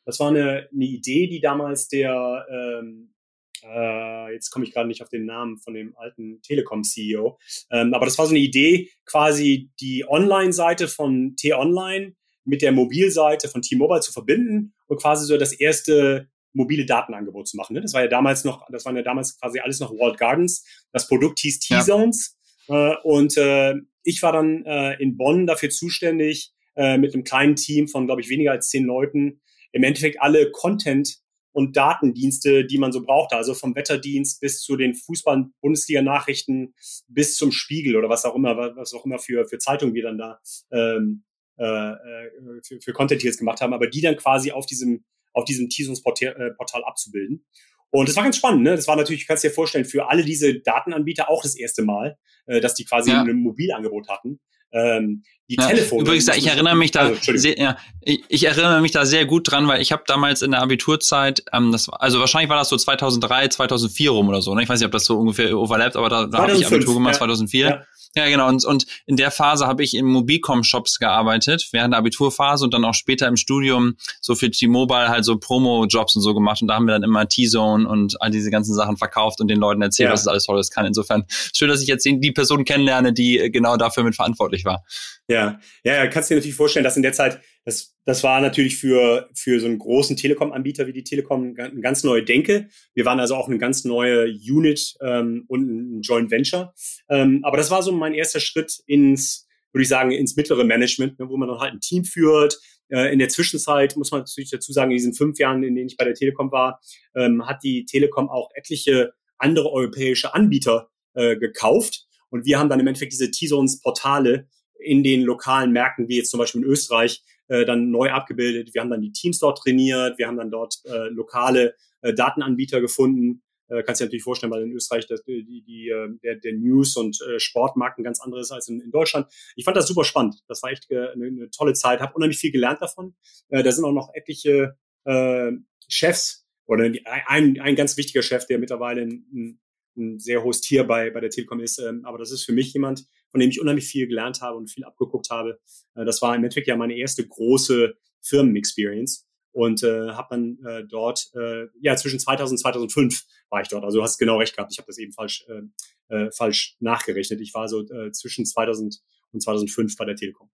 das 0.05 0.19
war 0.19 0.29
eine, 0.29 0.67
eine 0.71 0.85
Idee, 0.85 1.27
die 1.27 1.39
damals 1.39 1.87
der 1.87 2.45
ähm, 2.51 3.13
äh, 3.63 4.33
jetzt 4.33 4.49
komme 4.49 4.65
ich 4.65 4.73
gerade 4.73 4.87
nicht 4.87 5.01
auf 5.01 5.09
den 5.09 5.25
Namen 5.25 5.57
von 5.57 5.73
dem 5.73 5.95
alten 5.97 6.41
Telekom-CEO, 6.41 7.37
ähm, 7.71 7.93
aber 7.93 8.05
das 8.05 8.17
war 8.17 8.25
so 8.25 8.31
eine 8.31 8.39
Idee, 8.39 8.89
quasi 9.05 9.69
die 9.79 10.05
Online-Seite 10.07 10.87
von 10.87 11.35
T-Online 11.35 12.15
mit 12.45 12.61
der 12.61 12.71
Mobilseite 12.71 13.47
von 13.47 13.61
T-Mobile 13.61 14.01
zu 14.01 14.11
verbinden 14.11 14.73
und 14.87 15.01
quasi 15.01 15.25
so 15.25 15.37
das 15.37 15.53
erste 15.53 16.29
mobile 16.53 16.85
Datenangebot 16.85 17.47
zu 17.47 17.57
machen. 17.57 17.73
Ne? 17.73 17.81
Das 17.81 17.93
war 17.93 18.01
ja 18.01 18.07
damals 18.07 18.43
noch, 18.43 18.65
das 18.71 18.85
waren 18.85 18.95
ja 18.95 19.03
damals 19.03 19.39
quasi 19.39 19.59
alles 19.59 19.79
noch 19.79 19.91
Walled 19.91 20.17
Gardens. 20.17 20.65
Das 20.91 21.07
Produkt 21.07 21.39
hieß 21.39 21.59
T-Zones 21.59 22.37
ja. 22.67 22.93
äh, 22.93 22.97
und 23.03 23.37
äh, 23.37 23.75
ich 24.03 24.23
war 24.23 24.33
dann 24.33 24.65
äh, 24.65 24.95
in 25.01 25.17
Bonn 25.17 25.45
dafür 25.45 25.69
zuständig, 25.69 26.51
äh, 26.75 26.97
mit 26.97 27.13
einem 27.13 27.23
kleinen 27.23 27.55
Team 27.55 27.87
von, 27.87 28.05
glaube 28.05 28.21
ich, 28.21 28.29
weniger 28.29 28.51
als 28.51 28.69
zehn 28.69 28.85
Leuten, 28.85 29.41
im 29.71 29.83
Endeffekt 29.83 30.21
alle 30.21 30.49
Content 30.51 31.19
und 31.59 31.75
Datendienste, 31.75 32.65
die 32.65 32.77
man 32.77 32.93
so 32.93 33.03
brauchte. 33.03 33.35
Also 33.35 33.53
vom 33.53 33.75
Wetterdienst 33.75 34.39
bis 34.39 34.61
zu 34.61 34.77
den 34.77 34.95
Fußball-Bundesliga-Nachrichten 34.95 36.73
bis 37.09 37.35
zum 37.35 37.51
Spiegel 37.51 37.97
oder 37.97 38.07
was 38.07 38.23
auch 38.23 38.33
immer, 38.33 38.55
was 38.77 38.93
auch 38.93 39.05
immer 39.05 39.19
für, 39.19 39.45
für 39.45 39.57
Zeitungen 39.57 39.93
wir 39.93 40.03
dann 40.03 40.17
da 40.17 40.39
ähm, 40.71 41.25
äh, 41.57 41.65
äh 41.65 42.61
für, 42.65 42.79
für 42.79 42.93
Content 42.93 43.23
jetzt 43.23 43.39
gemacht 43.39 43.59
haben, 43.59 43.73
aber 43.73 43.87
die 43.87 43.99
dann 43.99 44.15
quasi 44.15 44.51
auf 44.51 44.65
diesem, 44.65 45.03
auf 45.33 45.43
diesem 45.43 45.67
Teasungsportal 45.67 46.55
äh, 46.57 46.83
abzubilden. 46.85 47.45
Und 47.91 48.07
das 48.07 48.15
war 48.15 48.23
ganz 48.23 48.37
spannend, 48.37 48.63
ne? 48.63 48.75
Das 48.75 48.87
war 48.87 48.95
natürlich, 48.95 49.27
kannst 49.27 49.43
dir 49.43 49.51
vorstellen, 49.51 49.83
für 49.83 50.09
alle 50.09 50.23
diese 50.23 50.61
Datenanbieter 50.61 51.29
auch 51.29 51.41
das 51.41 51.57
erste 51.57 51.81
Mal, 51.81 52.17
äh, 52.45 52.61
dass 52.61 52.73
die 52.73 52.85
quasi 52.85 53.11
ja. 53.11 53.21
ein 53.21 53.35
Mobilangebot 53.35 54.07
hatten 54.07 54.39
ähm, 54.71 55.23
die 55.49 55.55
ja, 55.55 55.67
Telefone. 55.67 56.01
Übrigens, 56.03 56.27
ich 56.27 56.47
erinnere 56.47 56.75
mich 56.75 56.91
da 56.91 57.07
also, 57.07 57.35
sehr, 57.35 57.57
ja, 57.57 57.77
ich, 58.01 58.23
ich, 58.27 58.45
erinnere 58.45 58.81
mich 58.81 58.91
da 58.91 59.05
sehr 59.05 59.25
gut 59.25 59.51
dran, 59.51 59.67
weil 59.67 59.81
ich 59.81 59.91
habe 59.91 60.03
damals 60.05 60.41
in 60.41 60.51
der 60.51 60.61
Abiturzeit, 60.61 61.43
ähm, 61.53 61.71
das, 61.71 61.89
also 61.89 62.19
wahrscheinlich 62.19 62.49
war 62.49 62.57
das 62.57 62.69
so 62.69 62.77
2003, 62.77 63.47
2004 63.47 64.11
rum 64.11 64.29
oder 64.29 64.41
so. 64.41 64.53
Ne? 64.53 64.61
Ich 64.63 64.69
weiß 64.69 64.79
nicht, 64.79 64.85
ob 64.85 64.91
das 64.91 65.05
so 65.05 65.17
ungefähr 65.17 65.57
overlappt, 65.57 65.95
aber 65.95 66.09
da, 66.09 66.27
da 66.27 66.39
habe 66.39 66.51
ich 66.51 66.65
Abitur 66.65 66.93
gemacht, 66.93 67.15
ja. 67.15 67.19
2004. 67.19 67.85
Ja. 68.15 68.27
Genau. 68.27 68.47
Und, 68.47 68.65
und 68.65 68.85
in 69.05 69.15
der 69.15 69.31
Phase 69.31 69.67
habe 69.67 69.83
ich 69.83 69.95
in 69.95 70.05
Mobilcom-Shops 70.05 70.99
gearbeitet, 70.99 71.67
während 71.71 71.93
der 71.93 71.99
Abiturphase 71.99 72.65
und 72.65 72.73
dann 72.73 72.83
auch 72.83 72.93
später 72.93 73.27
im 73.27 73.35
Studium 73.35 73.95
so 74.19 74.35
für 74.35 74.49
T-Mobile 74.49 75.09
halt 75.09 75.25
so 75.25 75.37
Promo-Jobs 75.37 76.15
und 76.15 76.21
so 76.21 76.33
gemacht. 76.33 76.61
Und 76.61 76.69
da 76.69 76.75
haben 76.75 76.85
wir 76.85 76.93
dann 76.93 77.03
immer 77.03 77.27
T-Zone 77.27 77.87
und 77.87 78.21
all 78.21 78.31
diese 78.31 78.49
ganzen 78.49 78.73
Sachen 78.73 78.97
verkauft 78.97 79.41
und 79.41 79.47
den 79.47 79.59
Leuten 79.59 79.81
erzählt, 79.81 80.07
ja. 80.07 80.13
was 80.13 80.21
es 80.21 80.27
alles 80.27 80.45
Tolles 80.45 80.71
kann. 80.71 80.85
Insofern 80.85 81.25
schön, 81.29 81.69
dass 81.69 81.81
ich 81.81 81.87
jetzt 81.87 82.05
die 82.05 82.31
Person 82.31 82.65
kennenlerne, 82.65 83.13
die 83.13 83.49
genau 83.51 83.77
dafür 83.77 84.03
mit 84.03 84.15
verantwortlich 84.15 84.65
war. 84.65 84.83
Ja, 85.27 85.59
ja, 85.83 85.93
ja 85.93 86.07
kannst 86.07 86.31
dir 86.31 86.35
natürlich 86.35 86.55
vorstellen, 86.55 86.83
dass 86.83 86.97
in 86.97 87.03
der 87.03 87.13
Zeit, 87.13 87.39
das, 87.69 87.95
das 88.05 88.23
war 88.23 88.41
natürlich 88.41 88.77
für, 88.77 89.29
für 89.35 89.59
so 89.59 89.67
einen 89.67 89.77
großen 89.77 90.17
Telekom-Anbieter 90.17 90.87
wie 90.87 90.93
die 90.93 91.03
Telekom 91.03 91.55
eine 91.55 91.81
ganz 91.81 92.03
neue 92.03 92.23
Denke. 92.23 92.67
Wir 92.95 93.05
waren 93.05 93.19
also 93.19 93.35
auch 93.35 93.47
eine 93.47 93.59
ganz 93.59 93.85
neue 93.85 94.25
Unit 94.25 94.95
ähm, 95.01 95.45
und 95.47 95.69
ein 95.69 96.01
Joint 96.01 96.31
Venture. 96.31 96.73
Ähm, 97.09 97.41
aber 97.43 97.57
das 97.57 97.69
war 97.69 97.83
so 97.83 97.91
mein 97.91 98.15
erster 98.15 98.39
Schritt 98.39 98.81
ins, 98.87 99.47
würde 99.71 99.83
ich 99.83 99.89
sagen, 99.89 100.11
ins 100.11 100.35
mittlere 100.35 100.63
Management, 100.63 101.19
ne, 101.19 101.29
wo 101.29 101.37
man 101.37 101.47
dann 101.47 101.59
halt 101.59 101.73
ein 101.73 101.79
Team 101.79 102.05
führt. 102.05 102.59
Äh, 102.89 103.13
in 103.13 103.19
der 103.19 103.29
Zwischenzeit 103.29 103.95
muss 103.95 104.09
man 104.09 104.21
natürlich 104.21 104.49
dazu 104.49 104.73
sagen, 104.73 104.89
in 104.89 104.97
diesen 104.97 105.13
fünf 105.13 105.37
Jahren, 105.37 105.61
in 105.63 105.75
denen 105.75 105.89
ich 105.89 105.97
bei 105.97 106.05
der 106.05 106.15
Telekom 106.15 106.51
war, 106.51 106.81
ähm, 107.15 107.45
hat 107.45 107.63
die 107.63 107.85
Telekom 107.85 108.29
auch 108.29 108.49
etliche 108.55 109.13
andere 109.37 109.71
europäische 109.71 110.33
Anbieter 110.33 110.89
äh, 111.13 111.37
gekauft. 111.37 112.07
Und 112.31 112.45
wir 112.45 112.57
haben 112.57 112.69
dann 112.69 112.79
im 112.79 112.87
Endeffekt 112.87 113.13
diese 113.13 113.29
T-Zones-Portale 113.29 114.47
in 114.79 115.03
den 115.03 115.21
lokalen 115.21 115.71
Märkten, 115.71 116.07
wie 116.07 116.17
jetzt 116.17 116.31
zum 116.31 116.39
Beispiel 116.39 116.61
in 116.61 116.67
Österreich, 116.67 117.21
äh, 117.49 117.65
dann 117.65 117.91
neu 117.91 118.09
abgebildet. 118.11 118.73
Wir 118.73 118.81
haben 118.81 118.89
dann 118.89 119.01
die 119.01 119.11
Teams 119.11 119.39
dort 119.39 119.59
trainiert, 119.59 120.17
wir 120.17 120.27
haben 120.27 120.37
dann 120.37 120.51
dort 120.51 120.75
äh, 120.85 121.09
lokale 121.09 121.75
äh, 122.01 122.13
Datenanbieter 122.13 122.79
gefunden. 122.81 123.43
Äh, 123.67 123.83
kannst 123.83 124.01
dir 124.01 124.05
natürlich 124.05 124.23
vorstellen, 124.23 124.51
weil 124.51 124.63
in 124.63 124.71
Österreich 124.71 125.05
das, 125.07 125.23
die, 125.23 125.63
die, 125.63 125.89
äh, 125.89 126.09
der, 126.23 126.35
der 126.35 126.53
News- 126.53 126.95
und 126.95 127.19
äh, 127.21 127.39
Sportmarkt 127.39 127.99
ein 127.99 128.03
ganz 128.03 128.19
anderes 128.19 128.51
als 128.51 128.67
in, 128.67 128.79
in 128.81 128.91
Deutschland. 128.91 129.27
Ich 129.55 129.65
fand 129.65 129.77
das 129.77 129.87
super 129.87 130.03
spannend. 130.03 130.41
Das 130.47 130.63
war 130.63 130.71
echt 130.71 130.89
äh, 130.89 131.09
eine, 131.09 131.27
eine 131.27 131.49
tolle 131.51 131.73
Zeit. 131.73 131.99
Habe 131.99 132.13
unheimlich 132.13 132.39
viel 132.39 132.51
gelernt 132.51 132.81
davon. 132.81 133.15
Äh, 133.49 133.63
da 133.63 133.71
sind 133.71 133.85
auch 133.85 133.91
noch 133.91 134.09
etliche 134.13 134.75
äh, 135.05 135.51
Chefs 135.87 136.47
oder 136.65 136.91
ein, 137.27 137.59
ein 137.59 137.75
ganz 137.75 137.97
wichtiger 137.97 138.21
Chef, 138.21 138.45
der 138.45 138.59
mittlerweile 138.59 139.01
ein, 139.01 139.59
ein 139.99 140.19
sehr 140.19 140.43
hohes 140.43 140.61
Tier 140.61 140.85
bei, 140.85 141.09
bei 141.11 141.19
der 141.19 141.29
Telekom 141.29 141.59
ist. 141.59 141.79
Ähm, 141.79 142.05
aber 142.05 142.17
das 142.17 142.31
ist 142.31 142.43
für 142.43 142.53
mich 142.53 142.73
jemand, 142.73 143.05
von 143.29 143.39
dem 143.39 143.49
ich 143.49 143.61
unheimlich 143.61 143.85
viel 143.85 144.07
gelernt 144.07 144.41
habe 144.41 144.57
und 144.57 144.71
viel 144.71 144.83
abgeguckt 144.83 145.29
habe. 145.29 145.59
Äh, 145.95 146.05
das 146.05 146.21
war 146.21 146.35
im 146.35 146.43
Endeffekt 146.43 146.67
ja 146.67 146.75
meine 146.75 146.97
erste 146.97 147.27
große 147.27 147.95
Firmen-Experience 148.21 149.27
und 149.51 149.83
äh, 149.83 150.09
habe 150.11 150.27
dann 150.31 150.57
äh, 150.65 150.83
dort, 150.85 151.29
äh, 151.35 151.67
ja, 151.81 151.95
zwischen 151.95 152.19
2000 152.19 152.53
und 152.53 152.57
2005 152.59 153.25
war 153.49 153.61
ich 153.61 153.67
dort. 153.67 153.83
Also 153.83 153.99
du 153.99 154.03
hast 154.03 154.17
genau 154.17 154.37
recht 154.37 154.55
gehabt, 154.55 154.71
ich 154.71 154.77
habe 154.77 154.87
das 154.87 154.97
eben 154.97 155.11
falsch, 155.11 155.45
äh, 155.47 156.15
äh, 156.15 156.31
falsch 156.31 156.75
nachgerechnet. 156.79 157.41
Ich 157.41 157.53
war 157.53 157.67
so 157.67 157.81
äh, 157.81 158.11
zwischen 158.11 158.45
2000 158.45 158.99
und 159.31 159.41
2005 159.41 159.95
bei 159.95 160.05
der 160.05 160.15
Telekom. 160.15 160.49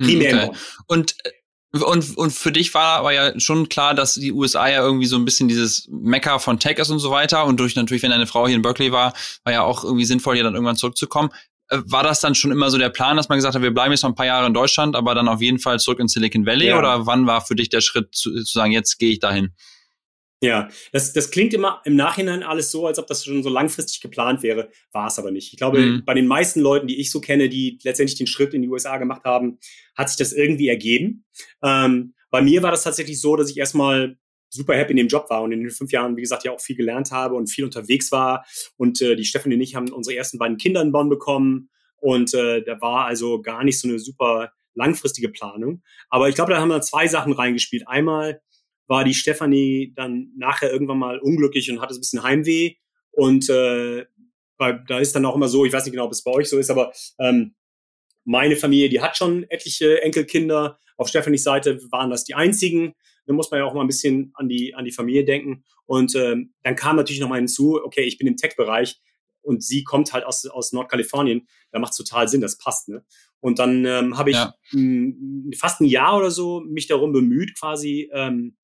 Hm, 0.00 0.06
Primär 0.06 0.48
okay. 0.48 0.58
Und 0.86 1.16
äh, 1.24 1.32
und, 1.72 2.18
und 2.18 2.32
für 2.32 2.52
dich 2.52 2.74
war 2.74 2.98
aber 2.98 3.12
ja 3.12 3.38
schon 3.40 3.68
klar, 3.70 3.94
dass 3.94 4.14
die 4.14 4.32
USA 4.32 4.68
ja 4.68 4.82
irgendwie 4.82 5.06
so 5.06 5.16
ein 5.16 5.24
bisschen 5.24 5.48
dieses 5.48 5.88
Mecker 5.90 6.38
von 6.38 6.58
Tech 6.58 6.78
ist 6.78 6.90
und 6.90 6.98
so 6.98 7.10
weiter. 7.10 7.46
Und 7.46 7.58
durch 7.58 7.76
natürlich, 7.76 8.02
wenn 8.02 8.10
deine 8.10 8.26
Frau 8.26 8.46
hier 8.46 8.56
in 8.56 8.62
Berkeley 8.62 8.92
war, 8.92 9.14
war 9.44 9.52
ja 9.52 9.62
auch 9.62 9.82
irgendwie 9.82 10.04
sinnvoll, 10.04 10.34
hier 10.34 10.44
dann 10.44 10.54
irgendwann 10.54 10.76
zurückzukommen. 10.76 11.30
Äh, 11.68 11.78
war 11.86 12.02
das 12.02 12.20
dann 12.20 12.34
schon 12.34 12.52
immer 12.52 12.70
so 12.70 12.76
der 12.76 12.90
Plan, 12.90 13.16
dass 13.16 13.30
man 13.30 13.38
gesagt 13.38 13.54
hat, 13.54 13.62
wir 13.62 13.72
bleiben 13.72 13.92
jetzt 13.92 14.02
noch 14.02 14.10
ein 14.10 14.14
paar 14.14 14.26
Jahre 14.26 14.46
in 14.46 14.52
Deutschland, 14.52 14.94
aber 14.94 15.14
dann 15.14 15.28
auf 15.28 15.40
jeden 15.40 15.58
Fall 15.58 15.80
zurück 15.80 15.98
in 15.98 16.08
Silicon 16.08 16.44
Valley? 16.44 16.68
Ja. 16.68 16.78
Oder 16.78 17.06
wann 17.06 17.26
war 17.26 17.40
für 17.40 17.54
dich 17.54 17.70
der 17.70 17.80
Schritt 17.80 18.14
zu, 18.14 18.34
zu 18.34 18.52
sagen, 18.52 18.72
jetzt 18.72 18.98
gehe 18.98 19.12
ich 19.12 19.20
dahin? 19.20 19.54
Ja, 20.42 20.68
das, 20.90 21.12
das 21.12 21.30
klingt 21.30 21.54
immer 21.54 21.80
im 21.84 21.94
Nachhinein 21.94 22.42
alles 22.42 22.72
so, 22.72 22.88
als 22.88 22.98
ob 22.98 23.06
das 23.06 23.24
schon 23.24 23.44
so 23.44 23.48
langfristig 23.48 24.00
geplant 24.00 24.42
wäre. 24.42 24.70
War 24.90 25.06
es 25.06 25.16
aber 25.16 25.30
nicht. 25.30 25.52
Ich 25.52 25.56
glaube, 25.56 25.78
mhm. 25.78 26.04
bei 26.04 26.14
den 26.14 26.26
meisten 26.26 26.60
Leuten, 26.60 26.88
die 26.88 27.00
ich 27.00 27.12
so 27.12 27.20
kenne, 27.20 27.48
die 27.48 27.78
letztendlich 27.84 28.18
den 28.18 28.26
Schritt 28.26 28.52
in 28.52 28.60
die 28.60 28.68
USA 28.68 28.98
gemacht 28.98 29.22
haben, 29.24 29.58
hat 29.96 30.08
sich 30.08 30.18
das 30.18 30.32
irgendwie 30.32 30.66
ergeben. 30.66 31.24
Ähm, 31.62 32.14
bei 32.30 32.42
mir 32.42 32.60
war 32.64 32.72
das 32.72 32.82
tatsächlich 32.82 33.20
so, 33.20 33.36
dass 33.36 33.50
ich 33.50 33.56
erstmal 33.56 34.16
super 34.48 34.74
happy 34.74 34.90
in 34.90 34.96
dem 34.96 35.06
Job 35.06 35.30
war 35.30 35.42
und 35.42 35.52
in 35.52 35.60
den 35.60 35.70
fünf 35.70 35.92
Jahren, 35.92 36.16
wie 36.16 36.22
gesagt, 36.22 36.42
ja 36.42 36.50
auch 36.50 36.60
viel 36.60 36.76
gelernt 36.76 37.12
habe 37.12 37.36
und 37.36 37.46
viel 37.46 37.64
unterwegs 37.64 38.10
war. 38.10 38.44
Und 38.76 39.00
äh, 39.00 39.14
die 39.14 39.24
Stefanie 39.24 39.54
und 39.54 39.60
ich 39.60 39.76
haben 39.76 39.92
unsere 39.92 40.16
ersten 40.16 40.38
beiden 40.38 40.56
Kinder 40.56 40.82
in 40.82 40.90
Bonn 40.90 41.08
bekommen. 41.08 41.70
Und 41.98 42.34
äh, 42.34 42.64
da 42.64 42.80
war 42.80 43.06
also 43.06 43.40
gar 43.40 43.62
nicht 43.62 43.78
so 43.78 43.86
eine 43.86 44.00
super 44.00 44.50
langfristige 44.74 45.28
Planung. 45.28 45.82
Aber 46.10 46.28
ich 46.28 46.34
glaube, 46.34 46.52
da 46.52 46.60
haben 46.60 46.68
wir 46.68 46.80
zwei 46.80 47.06
Sachen 47.06 47.32
reingespielt. 47.32 47.86
Einmal 47.86 48.40
war 48.92 49.04
die 49.04 49.14
Stefanie 49.14 49.94
dann 49.96 50.32
nachher 50.36 50.70
irgendwann 50.70 50.98
mal 50.98 51.18
unglücklich 51.18 51.70
und 51.70 51.80
hatte 51.80 51.94
ein 51.94 52.00
bisschen 52.00 52.22
Heimweh. 52.22 52.74
Und 53.10 53.48
äh, 53.48 54.04
bei, 54.58 54.72
da 54.86 54.98
ist 54.98 55.16
dann 55.16 55.24
auch 55.24 55.34
immer 55.34 55.48
so, 55.48 55.64
ich 55.64 55.72
weiß 55.72 55.84
nicht 55.86 55.92
genau, 55.92 56.04
ob 56.04 56.12
es 56.12 56.22
bei 56.22 56.30
euch 56.30 56.46
so 56.46 56.58
ist, 56.58 56.70
aber 56.70 56.92
ähm, 57.18 57.54
meine 58.24 58.54
Familie, 58.54 58.90
die 58.90 59.00
hat 59.00 59.16
schon 59.16 59.44
etliche 59.48 60.02
Enkelkinder. 60.02 60.78
Auf 60.98 61.08
Stefanis 61.08 61.42
Seite 61.42 61.80
waren 61.90 62.10
das 62.10 62.24
die 62.24 62.34
einzigen. 62.34 62.92
Da 63.24 63.32
muss 63.32 63.50
man 63.50 63.60
ja 63.60 63.64
auch 63.64 63.72
mal 63.72 63.80
ein 63.80 63.86
bisschen 63.86 64.30
an 64.34 64.50
die, 64.50 64.74
an 64.74 64.84
die 64.84 64.92
Familie 64.92 65.24
denken. 65.24 65.64
Und 65.86 66.14
ähm, 66.14 66.52
dann 66.62 66.76
kam 66.76 66.96
natürlich 66.96 67.22
noch 67.22 67.30
mal 67.30 67.36
hinzu, 67.36 67.80
okay, 67.82 68.02
ich 68.02 68.18
bin 68.18 68.26
im 68.26 68.36
Tech-Bereich 68.36 69.00
und 69.40 69.64
sie 69.64 69.84
kommt 69.84 70.12
halt 70.12 70.26
aus, 70.26 70.44
aus 70.44 70.74
Nordkalifornien. 70.74 71.48
Da 71.70 71.78
macht 71.78 71.96
total 71.96 72.28
Sinn, 72.28 72.42
das 72.42 72.58
passt. 72.58 72.90
Ne? 72.90 73.06
Und 73.40 73.58
dann 73.58 73.86
ähm, 73.86 74.18
habe 74.18 74.32
ich 74.32 74.36
ja. 74.36 74.54
fast 75.58 75.80
ein 75.80 75.86
Jahr 75.86 76.18
oder 76.18 76.30
so 76.30 76.60
mich 76.60 76.88
darum 76.88 77.12
bemüht, 77.12 77.58
quasi 77.58 78.10
ähm, 78.12 78.58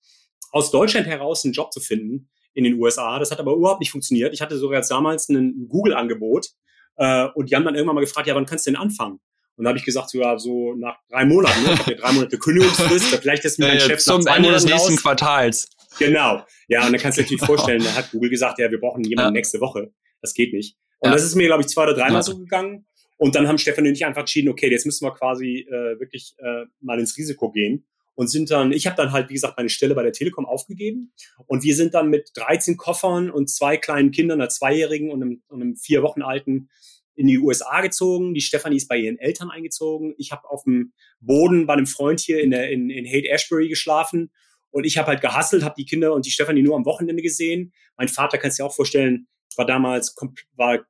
aus 0.50 0.70
Deutschland 0.70 1.06
heraus 1.06 1.44
einen 1.44 1.52
Job 1.52 1.72
zu 1.72 1.80
finden 1.80 2.30
in 2.54 2.64
den 2.64 2.74
USA. 2.80 3.18
Das 3.18 3.30
hat 3.30 3.38
aber 3.38 3.52
überhaupt 3.52 3.80
nicht 3.80 3.90
funktioniert. 3.90 4.34
Ich 4.34 4.40
hatte 4.40 4.58
sogar 4.58 4.80
damals 4.82 5.28
ein 5.28 5.66
Google-Angebot 5.68 6.48
äh, 6.96 7.26
und 7.34 7.50
die 7.50 7.56
haben 7.56 7.64
dann 7.64 7.74
irgendwann 7.74 7.94
mal 7.94 8.00
gefragt, 8.00 8.26
ja, 8.26 8.34
wann 8.34 8.46
kannst 8.46 8.66
du 8.66 8.72
denn 8.72 8.80
anfangen? 8.80 9.20
Und 9.56 9.64
da 9.64 9.70
habe 9.70 9.78
ich 9.78 9.84
gesagt, 9.84 10.10
so, 10.10 10.20
ja, 10.20 10.38
so 10.38 10.74
nach 10.74 10.96
drei 11.10 11.24
Monaten, 11.24 11.62
ne? 11.64 11.72
ich 11.72 11.78
habe 11.80 11.90
ja 11.92 11.96
drei 11.98 12.12
Monate 12.12 12.38
Kündigungsfrist, 12.38 13.16
vielleicht 13.20 13.44
ist 13.44 13.58
mir 13.58 13.68
mein 13.68 13.80
Chef 13.80 13.98
zum 14.00 14.20
nach 14.22 14.36
Ende 14.36 14.50
des 14.52 14.64
nächsten 14.64 14.94
raus. 14.94 15.02
Quartals. 15.02 15.68
Genau. 15.98 16.44
Ja, 16.68 16.86
und 16.86 16.92
dann 16.92 17.00
kannst 17.00 17.18
du 17.18 17.24
dir 17.24 17.38
vorstellen, 17.44 17.82
da 17.82 17.94
hat 17.94 18.10
Google 18.12 18.30
gesagt, 18.30 18.58
ja, 18.58 18.70
wir 18.70 18.78
brauchen 18.78 19.02
jemanden 19.02 19.34
ja. 19.34 19.38
nächste 19.38 19.60
Woche. 19.60 19.92
Das 20.22 20.32
geht 20.34 20.52
nicht. 20.52 20.76
Und 21.00 21.08
ja. 21.10 21.14
das 21.14 21.24
ist 21.24 21.34
mir, 21.34 21.46
glaube 21.46 21.62
ich, 21.62 21.68
zwei 21.68 21.84
oder 21.84 21.94
dreimal 21.94 22.12
ja. 22.14 22.22
so 22.22 22.38
gegangen. 22.38 22.86
Und 23.16 23.34
dann 23.34 23.48
haben 23.48 23.58
Stefan 23.58 23.84
und 23.84 23.92
ich 23.92 24.04
einfach 24.04 24.20
entschieden, 24.20 24.48
okay, 24.48 24.70
jetzt 24.70 24.86
müssen 24.86 25.04
wir 25.04 25.12
quasi 25.12 25.66
äh, 25.68 25.98
wirklich 25.98 26.34
äh, 26.38 26.66
mal 26.80 27.00
ins 27.00 27.16
Risiko 27.16 27.50
gehen 27.50 27.84
und 28.18 28.26
sind 28.26 28.50
dann, 28.50 28.72
ich 28.72 28.88
habe 28.88 28.96
dann 28.96 29.12
halt, 29.12 29.28
wie 29.28 29.34
gesagt, 29.34 29.56
meine 29.56 29.68
Stelle 29.68 29.94
bei 29.94 30.02
der 30.02 30.10
Telekom 30.10 30.44
aufgegeben 30.44 31.12
und 31.46 31.62
wir 31.62 31.76
sind 31.76 31.94
dann 31.94 32.10
mit 32.10 32.30
13 32.34 32.76
Koffern 32.76 33.30
und 33.30 33.48
zwei 33.48 33.76
kleinen 33.76 34.10
Kindern, 34.10 34.40
einer 34.40 34.48
Zweijährigen 34.48 35.12
und 35.12 35.22
einem, 35.22 35.42
und 35.46 35.62
einem 35.62 35.76
vier 35.76 36.02
Wochen 36.02 36.22
alten 36.22 36.68
in 37.14 37.28
die 37.28 37.38
USA 37.38 37.80
gezogen. 37.80 38.34
Die 38.34 38.40
Stefanie 38.40 38.78
ist 38.78 38.88
bei 38.88 38.96
ihren 38.96 39.20
Eltern 39.20 39.50
eingezogen. 39.50 40.16
Ich 40.18 40.32
habe 40.32 40.50
auf 40.50 40.64
dem 40.64 40.94
Boden 41.20 41.68
bei 41.68 41.74
einem 41.74 41.86
Freund 41.86 42.18
hier 42.18 42.42
in, 42.42 42.50
der, 42.50 42.72
in, 42.72 42.90
in 42.90 43.06
Haight 43.06 43.26
Ashbury 43.26 43.68
geschlafen 43.68 44.32
und 44.70 44.82
ich 44.82 44.98
habe 44.98 45.06
halt 45.06 45.20
gehasselt, 45.20 45.62
habe 45.62 45.76
die 45.78 45.86
Kinder 45.86 46.12
und 46.12 46.26
die 46.26 46.32
Stefanie 46.32 46.62
nur 46.62 46.74
am 46.74 46.86
Wochenende 46.86 47.22
gesehen. 47.22 47.72
Mein 47.96 48.08
Vater, 48.08 48.38
kannst 48.38 48.58
du 48.58 48.64
dir 48.64 48.66
auch 48.66 48.74
vorstellen, 48.74 49.28
war 49.54 49.64
damals 49.64 50.16
war 50.56 50.84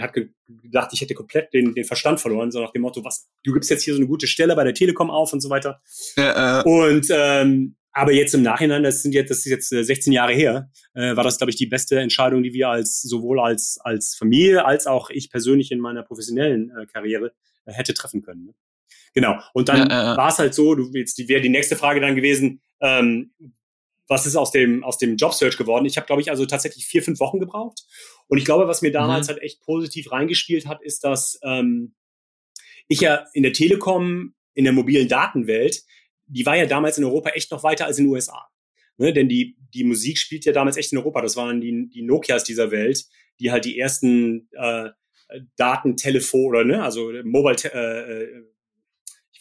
hat 0.00 0.14
gedacht, 0.14 0.90
ich 0.92 1.00
hätte 1.00 1.14
komplett 1.14 1.52
den, 1.52 1.74
den 1.74 1.84
Verstand 1.84 2.20
verloren, 2.20 2.50
so 2.50 2.60
nach 2.60 2.72
dem 2.72 2.82
Motto, 2.82 3.04
was, 3.04 3.28
du 3.44 3.52
gibst 3.52 3.70
jetzt 3.70 3.82
hier 3.82 3.94
so 3.94 4.00
eine 4.00 4.08
gute 4.08 4.26
Stelle 4.26 4.54
bei 4.56 4.64
der 4.64 4.74
Telekom 4.74 5.10
auf 5.10 5.32
und 5.32 5.40
so 5.40 5.50
weiter. 5.50 5.80
Ja, 6.16 6.60
äh. 6.60 6.64
Und 6.64 7.06
ähm, 7.10 7.76
aber 7.92 8.12
jetzt 8.12 8.34
im 8.34 8.42
Nachhinein, 8.42 8.82
das 8.82 9.00
sind 9.00 9.14
jetzt, 9.14 9.30
das 9.30 9.38
ist 9.38 9.46
jetzt 9.46 9.68
16 9.70 10.12
äh, 10.12 10.16
Jahre 10.16 10.34
her, 10.34 10.70
äh, 10.92 11.16
war 11.16 11.24
das, 11.24 11.38
glaube 11.38 11.50
ich, 11.50 11.56
die 11.56 11.66
beste 11.66 11.98
Entscheidung, 11.98 12.42
die 12.42 12.52
wir 12.52 12.68
als 12.68 13.00
sowohl 13.00 13.40
als 13.40 13.78
als 13.82 14.14
Familie 14.14 14.66
als 14.66 14.86
auch 14.86 15.08
ich 15.08 15.30
persönlich 15.30 15.72
in 15.72 15.80
meiner 15.80 16.02
professionellen 16.02 16.70
äh, 16.70 16.84
Karriere 16.86 17.32
äh, 17.64 17.72
hätte 17.72 17.94
treffen 17.94 18.20
können. 18.20 18.44
Ne? 18.44 18.54
Genau. 19.14 19.40
Und 19.54 19.70
dann 19.70 19.88
ja, 19.88 20.12
äh, 20.12 20.16
war 20.18 20.28
es 20.28 20.38
halt 20.38 20.52
so, 20.52 20.74
du 20.74 20.90
jetzt 20.92 21.16
die 21.16 21.26
wäre 21.28 21.40
die 21.40 21.48
nächste 21.48 21.74
Frage 21.74 22.00
dann 22.00 22.16
gewesen, 22.16 22.60
ähm, 22.82 23.32
was 24.08 24.26
ist 24.26 24.36
aus 24.36 24.50
dem, 24.50 24.84
aus 24.84 24.98
dem 24.98 25.16
Jobsearch 25.16 25.56
geworden? 25.56 25.86
Ich 25.86 25.96
habe, 25.96 26.06
glaube 26.06 26.22
ich, 26.22 26.30
also 26.30 26.46
tatsächlich 26.46 26.86
vier, 26.86 27.02
fünf 27.02 27.20
Wochen 27.20 27.40
gebraucht. 27.40 27.82
Und 28.28 28.38
ich 28.38 28.44
glaube, 28.44 28.68
was 28.68 28.82
mir 28.82 28.92
damals 28.92 29.26
mhm. 29.26 29.32
halt 29.32 29.42
echt 29.42 29.60
positiv 29.62 30.12
reingespielt 30.12 30.66
hat, 30.66 30.82
ist, 30.82 31.04
dass 31.04 31.38
ähm, 31.42 31.94
ich 32.88 33.00
ja 33.00 33.24
in 33.32 33.42
der 33.42 33.52
Telekom, 33.52 34.34
in 34.54 34.64
der 34.64 34.72
mobilen 34.72 35.08
Datenwelt, 35.08 35.82
die 36.26 36.46
war 36.46 36.56
ja 36.56 36.66
damals 36.66 36.98
in 36.98 37.04
Europa 37.04 37.30
echt 37.30 37.50
noch 37.50 37.62
weiter 37.62 37.86
als 37.86 37.98
in 37.98 38.04
den 38.04 38.12
USA. 38.12 38.46
Ne? 38.98 39.12
Denn 39.12 39.28
die, 39.28 39.56
die 39.74 39.84
Musik 39.84 40.18
spielt 40.18 40.44
ja 40.44 40.52
damals 40.52 40.76
echt 40.76 40.92
in 40.92 40.98
Europa. 40.98 41.22
Das 41.22 41.36
waren 41.36 41.60
die, 41.60 41.88
die 41.88 42.02
Nokias 42.02 42.44
dieser 42.44 42.70
Welt, 42.70 43.04
die 43.40 43.50
halt 43.50 43.64
die 43.64 43.78
ersten 43.78 44.48
äh, 44.52 44.90
Datentelefon 45.56 46.46
oder 46.46 46.64
ne, 46.64 46.82
also 46.82 47.12
Mobile 47.24 47.56
äh, 47.64 48.22
äh 48.22 48.42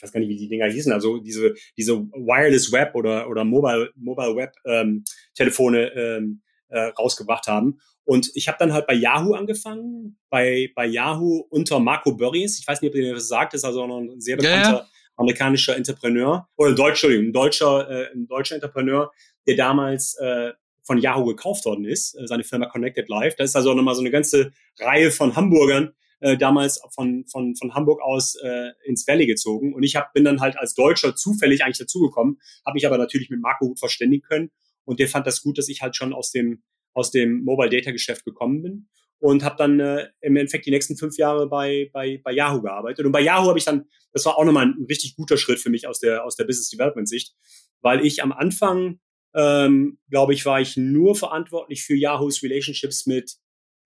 weiß 0.06 0.12
gar 0.12 0.20
nicht, 0.20 0.30
wie 0.30 0.38
die 0.38 0.48
Dinger 0.48 0.68
hießen, 0.68 0.92
also 0.92 1.18
diese, 1.18 1.56
diese 1.78 1.98
Wireless 1.98 2.72
Web 2.72 2.96
oder, 2.96 3.30
oder 3.30 3.44
Mobile, 3.44 3.92
Mobile 3.96 4.36
Web 4.36 4.54
ähm, 4.66 5.04
Telefone 5.34 5.92
ähm, 5.94 6.42
äh, 6.70 6.88
rausgebracht 6.98 7.48
haben. 7.48 7.80
Und 8.04 8.30
ich 8.36 8.48
habe 8.48 8.58
dann 8.60 8.72
halt 8.72 8.86
bei 8.86 8.94
Yahoo 8.94 9.34
angefangen, 9.34 10.18
bei, 10.30 10.72
bei 10.76 10.86
Yahoo 10.86 11.46
unter 11.50 11.80
Marco 11.80 12.16
Burries. 12.16 12.60
Ich 12.60 12.68
weiß 12.68 12.82
nicht, 12.82 12.92
ob 12.92 12.96
ihr 12.96 13.14
das 13.14 13.28
sagt, 13.28 13.54
ist 13.56 13.66
also 13.66 13.82
auch 13.82 13.88
noch 13.88 14.00
ein 14.00 14.22
sehr 14.22 14.38
bekannter 14.38 14.70
ja, 14.70 14.78
ja. 14.78 14.88
amerikanischer 15.16 15.76
Entrepreneur 15.76 16.48
oder 16.56 16.70
ein 16.70 16.76
deutscher, 16.76 17.10
ein 17.10 17.34
deutscher, 17.34 17.90
äh, 17.90 18.12
ein 18.14 18.28
deutscher 18.28 18.56
Entrepreneur, 18.56 19.12
der 19.48 19.56
damals 19.56 20.16
äh, 20.20 20.52
von 20.84 21.00
Yahoo 21.00 21.26
gekauft 21.26 21.66
worden 21.66 21.86
ist, 21.86 22.14
äh, 22.16 22.28
seine 22.28 22.44
Firma 22.44 22.68
Connected 22.68 23.10
Life. 23.10 23.36
Da 23.38 23.44
ist 23.44 23.56
also 23.56 23.74
nochmal 23.74 23.96
so 23.96 24.02
eine 24.02 24.12
ganze 24.12 24.52
Reihe 24.80 25.10
von 25.10 25.36
Hamburgern, 25.36 25.94
äh, 26.20 26.38
damals 26.38 26.82
von, 26.94 27.26
von, 27.26 27.56
von 27.56 27.74
Hamburg 27.74 28.02
aus 28.02 28.36
äh, 28.36 28.72
ins 28.84 29.08
Valley 29.08 29.26
gezogen. 29.26 29.74
Und 29.74 29.84
ich 29.84 29.96
hab, 29.96 30.14
bin 30.14 30.24
dann 30.24 30.42
halt 30.42 30.58
als 30.58 30.74
Deutscher 30.74 31.16
zufällig 31.16 31.64
eigentlich 31.64 31.78
dazugekommen, 31.78 32.40
habe 32.66 32.76
mich 32.76 32.86
aber 32.86 32.98
natürlich 32.98 33.30
mit 33.30 33.42
Marco 33.42 33.68
gut 33.68 33.80
verständigen 33.80 34.24
können. 34.24 34.52
Und 34.86 35.00
der 35.00 35.08
fand 35.08 35.28
das 35.28 35.42
gut, 35.42 35.58
dass 35.58 35.70
ich 35.70 35.82
halt 35.82 35.96
schon 35.96 36.14
aus 36.14 36.32
dem, 36.32 36.64
aus 36.94 37.12
dem 37.12 37.44
Mobile 37.44 37.70
Data 37.70 37.92
Geschäft 37.92 38.24
gekommen 38.24 38.62
bin 38.62 38.88
und 39.20 39.44
habe 39.44 39.56
dann 39.58 39.80
äh, 39.80 40.08
im 40.22 40.36
Endeffekt 40.36 40.66
die 40.66 40.72
nächsten 40.72 40.98
fünf 40.98 41.18
Jahre 41.18 41.48
bei, 41.48 41.90
bei, 41.94 42.22
bei 42.24 42.32
Yahoo 42.32 42.62
gearbeitet. 42.62 43.06
Und 43.06 43.12
bei 43.12 43.22
Yahoo 43.22 43.48
habe 43.48 43.58
ich 43.58 43.66
dann, 43.66 43.86
das 44.12 44.26
war 44.26 44.38
auch 44.38 44.46
nochmal 44.46 44.68
ein, 44.68 44.86
richtig 44.88 45.16
guter 45.16 45.38
Schritt 45.38 45.60
für 45.60 45.70
mich 45.70 45.88
aus 45.88 46.00
der, 46.00 46.24
aus 46.24 46.36
der 46.36 46.46
Business 46.46 46.70
Development 46.70 47.08
Sicht, 47.08 47.34
weil 47.82 48.06
ich 48.06 48.22
am 48.22 48.32
Anfang, 48.32 49.00
ähm, 49.34 49.98
glaube 50.10 50.34
ich, 50.34 50.46
war 50.46 50.62
ich 50.62 50.78
nur 50.78 51.16
verantwortlich 51.16 51.84
für 51.84 51.96
Yahoos 51.96 52.44
Relationships 52.44 53.06
mit 53.06 53.36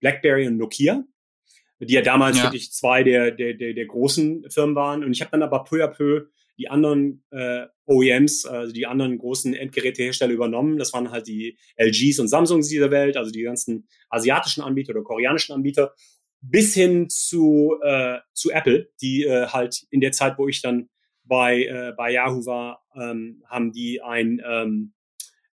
BlackBerry 0.00 0.46
und 0.46 0.56
Nokia 0.56 1.04
die 1.80 1.94
ja 1.94 2.02
damals 2.02 2.38
ja. 2.38 2.44
wirklich 2.44 2.72
zwei 2.72 3.02
der, 3.02 3.30
der, 3.30 3.54
der, 3.54 3.72
der 3.74 3.86
großen 3.86 4.50
Firmen 4.50 4.74
waren. 4.74 5.04
Und 5.04 5.12
ich 5.12 5.20
habe 5.20 5.30
dann 5.30 5.42
aber 5.42 5.64
peu 5.64 5.82
à 5.82 5.88
peu 5.88 6.26
die 6.58 6.68
anderen 6.68 7.24
äh, 7.30 7.66
OEMs, 7.86 8.44
also 8.44 8.72
die 8.72 8.86
anderen 8.86 9.16
großen 9.16 9.54
Endgerätehersteller 9.54 10.32
übernommen. 10.32 10.76
Das 10.76 10.92
waren 10.92 11.10
halt 11.10 11.26
die 11.26 11.56
LGs 11.78 12.18
und 12.18 12.28
Samsungs 12.28 12.68
dieser 12.68 12.90
Welt, 12.90 13.16
also 13.16 13.30
die 13.30 13.42
ganzen 13.42 13.88
asiatischen 14.10 14.62
Anbieter 14.62 14.92
oder 14.92 15.02
koreanischen 15.02 15.54
Anbieter, 15.54 15.94
bis 16.42 16.74
hin 16.74 17.08
zu, 17.08 17.78
äh, 17.82 18.18
zu 18.34 18.50
Apple, 18.50 18.90
die 19.00 19.24
äh, 19.24 19.46
halt 19.46 19.86
in 19.90 20.00
der 20.00 20.12
Zeit, 20.12 20.36
wo 20.36 20.48
ich 20.48 20.60
dann 20.60 20.90
bei, 21.24 21.64
äh, 21.64 21.92
bei 21.96 22.12
Yahoo 22.12 22.44
war, 22.44 22.84
ähm, 22.94 23.42
haben 23.48 23.72
die 23.72 24.02
ein 24.02 24.42
ähm, 24.46 24.92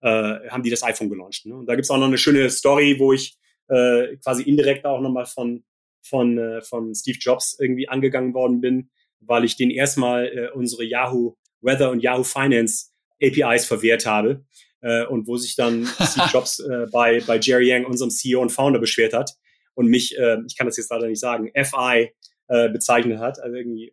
äh, 0.03 0.49
haben 0.51 0.63
die 0.63 0.71
das 0.71 0.83
iPhone 0.83 1.09
gelauncht. 1.09 1.47
Ne? 1.47 1.55
Und 1.57 1.67
da 1.67 1.75
gibt's 1.75 1.91
auch 1.91 1.99
noch 1.99 2.07
eine 2.07 2.19
schöne 2.19 2.51
Story, 2.51 2.97
wo 2.99 3.13
ich 3.13 3.39
äh, 3.69 4.17
quasi 4.17 4.43
indirekt 4.43 4.85
auch 4.85 5.01
nochmal 5.01 5.27
von 5.27 5.65
von, 6.03 6.39
äh, 6.39 6.63
von 6.63 6.95
Steve 6.95 7.19
Jobs 7.21 7.57
irgendwie 7.59 7.89
angegangen 7.89 8.35
worden 8.35 8.61
bin, 8.61 8.91
weil 9.21 9.45
ich 9.45 9.57
den 9.57 9.71
erstmal 9.71 10.27
äh, 10.27 10.51
unsere 10.53 10.85
Yahoo 10.85 11.37
Weather 11.61 11.91
und 11.91 12.03
Yahoo 12.03 12.25
Finance 12.25 12.91
APIs 13.23 13.65
verwehrt 13.65 14.05
habe 14.05 14.45
äh, 14.81 15.05
und 15.07 15.27
wo 15.27 15.37
sich 15.37 15.57
dann 15.57 15.87
Steve 16.01 16.29
Jobs 16.33 16.61
äh, 16.61 16.87
bei, 16.93 17.21
bei 17.27 17.39
Jerry 17.39 17.69
Yang, 17.69 17.87
unserem 17.87 18.11
CEO 18.11 18.41
und 18.41 18.51
Founder, 18.51 18.81
beschwert 18.81 19.13
hat 19.13 19.33
und 19.75 19.87
mich, 19.87 20.19
äh, 20.19 20.39
ich 20.47 20.57
kann 20.57 20.67
das 20.67 20.77
jetzt 20.77 20.91
leider 20.91 21.07
nicht 21.07 21.21
sagen, 21.21 21.51
FI 21.55 22.13
äh, 22.49 22.69
bezeichnet 22.69 23.19
hat. 23.19 23.41
Also 23.41 23.57
irgendwie 23.57 23.93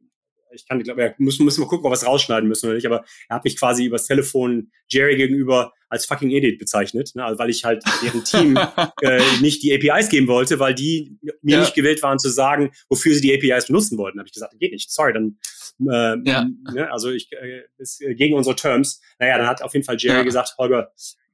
ich 0.52 0.68
kann, 0.68 0.82
glaube, 0.82 1.02
ja, 1.02 1.14
müssen, 1.18 1.46
müssen 1.46 1.62
wir 1.62 1.68
gucken, 1.68 1.86
ob 1.86 1.92
wir 1.92 1.96
es 1.96 2.06
rausschneiden 2.06 2.48
müssen 2.48 2.68
oder 2.68 2.76
nicht, 2.76 2.86
aber 2.86 3.04
er 3.28 3.38
hat 3.38 3.44
mich 3.44 3.58
quasi 3.58 3.86
übers 3.86 4.06
Telefon 4.06 4.72
Jerry 4.88 5.16
gegenüber 5.16 5.74
als 5.90 6.06
fucking 6.06 6.30
Idiot 6.30 6.60
bezeichnet, 6.60 7.12
ne? 7.16 7.26
also 7.26 7.40
weil 7.40 7.50
ich 7.50 7.64
halt 7.66 7.84
deren 8.04 8.24
Team 8.24 8.58
äh, 9.02 9.22
nicht 9.42 9.64
die 9.64 9.74
APIs 9.74 10.10
geben 10.10 10.28
wollte, 10.28 10.60
weil 10.60 10.76
die 10.76 11.18
mir 11.42 11.56
ja. 11.56 11.60
nicht 11.62 11.74
gewillt 11.74 12.04
waren 12.04 12.20
zu 12.20 12.30
sagen, 12.30 12.72
wofür 12.90 13.14
sie 13.16 13.22
die 13.22 13.34
APIs 13.34 13.68
benutzen 13.68 13.98
wollten. 13.98 14.18
Da 14.18 14.22
habe 14.22 14.28
ich 14.28 14.34
gesagt, 14.34 14.54
geht 14.60 14.72
nicht, 14.72 14.92
sorry, 14.92 15.14
dann 15.14 15.38
äh, 15.88 16.30
ja. 16.30 16.48
ne? 16.74 16.92
also 16.92 17.10
ich 17.10 17.32
äh, 17.32 17.64
ist 17.78 18.00
gegen 18.00 18.36
unsere 18.36 18.56
Terms. 18.56 19.02
Naja, 19.18 19.38
dann 19.38 19.48
hat 19.48 19.62
auf 19.62 19.74
jeden 19.74 19.86
Fall 19.86 19.98
Jerry 19.98 20.18
ja. 20.18 20.24
gesagt, 20.24 20.56
Holger, 20.58 20.92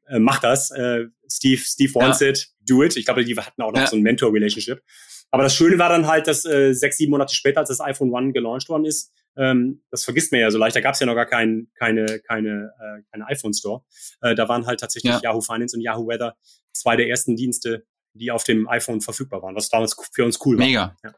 äh, 0.07 0.19
mach 0.19 0.39
das, 0.39 0.71
äh, 0.71 1.05
Steve, 1.29 1.61
Steve 1.61 1.93
wants 1.95 2.21
it, 2.21 2.49
do 2.67 2.83
it. 2.83 2.95
Ich 2.95 3.05
glaube, 3.05 3.25
die 3.25 3.35
hatten 3.35 3.61
auch 3.61 3.73
noch 3.73 3.87
so 3.87 3.95
ein 3.95 4.03
Mentor-Relationship. 4.03 4.81
Aber 5.31 5.43
das 5.43 5.55
Schöne 5.55 5.77
war 5.79 5.89
dann 5.89 6.07
halt, 6.07 6.27
dass 6.27 6.45
äh, 6.45 6.73
sechs, 6.73 6.97
sieben 6.97 7.11
Monate 7.11 7.33
später, 7.35 7.59
als 7.59 7.69
das 7.69 7.81
iPhone 7.81 8.11
One 8.11 8.31
gelauncht 8.31 8.69
worden 8.69 8.85
ist, 8.85 9.11
ähm, 9.37 9.83
das 9.91 10.03
vergisst 10.03 10.31
man 10.31 10.41
ja 10.41 10.51
so 10.51 10.57
leicht. 10.57 10.75
Da 10.75 10.81
gab 10.81 10.93
es 10.93 10.99
ja 10.99 11.05
noch 11.05 11.15
gar 11.15 11.25
kein, 11.25 11.67
keine, 11.75 12.19
keine, 12.19 12.71
äh, 12.79 13.01
keine 13.11 13.27
iPhone 13.27 13.53
Store. 13.53 13.83
Äh, 14.21 14.35
da 14.35 14.47
waren 14.47 14.65
halt 14.65 14.79
tatsächlich 14.79 15.13
ja. 15.13 15.19
Yahoo 15.21 15.41
Finance 15.41 15.75
und 15.75 15.81
Yahoo 15.81 16.07
Weather 16.07 16.35
zwei 16.73 16.95
der 16.95 17.09
ersten 17.09 17.35
Dienste, 17.35 17.85
die 18.13 18.31
auf 18.31 18.43
dem 18.43 18.67
iPhone 18.69 19.01
verfügbar 19.01 19.41
waren, 19.41 19.55
was 19.55 19.69
damals 19.69 19.95
für 20.13 20.23
uns 20.23 20.39
cool 20.45 20.57
war. 20.57 20.65
Mega. 20.65 20.97
Ja. 21.03 21.13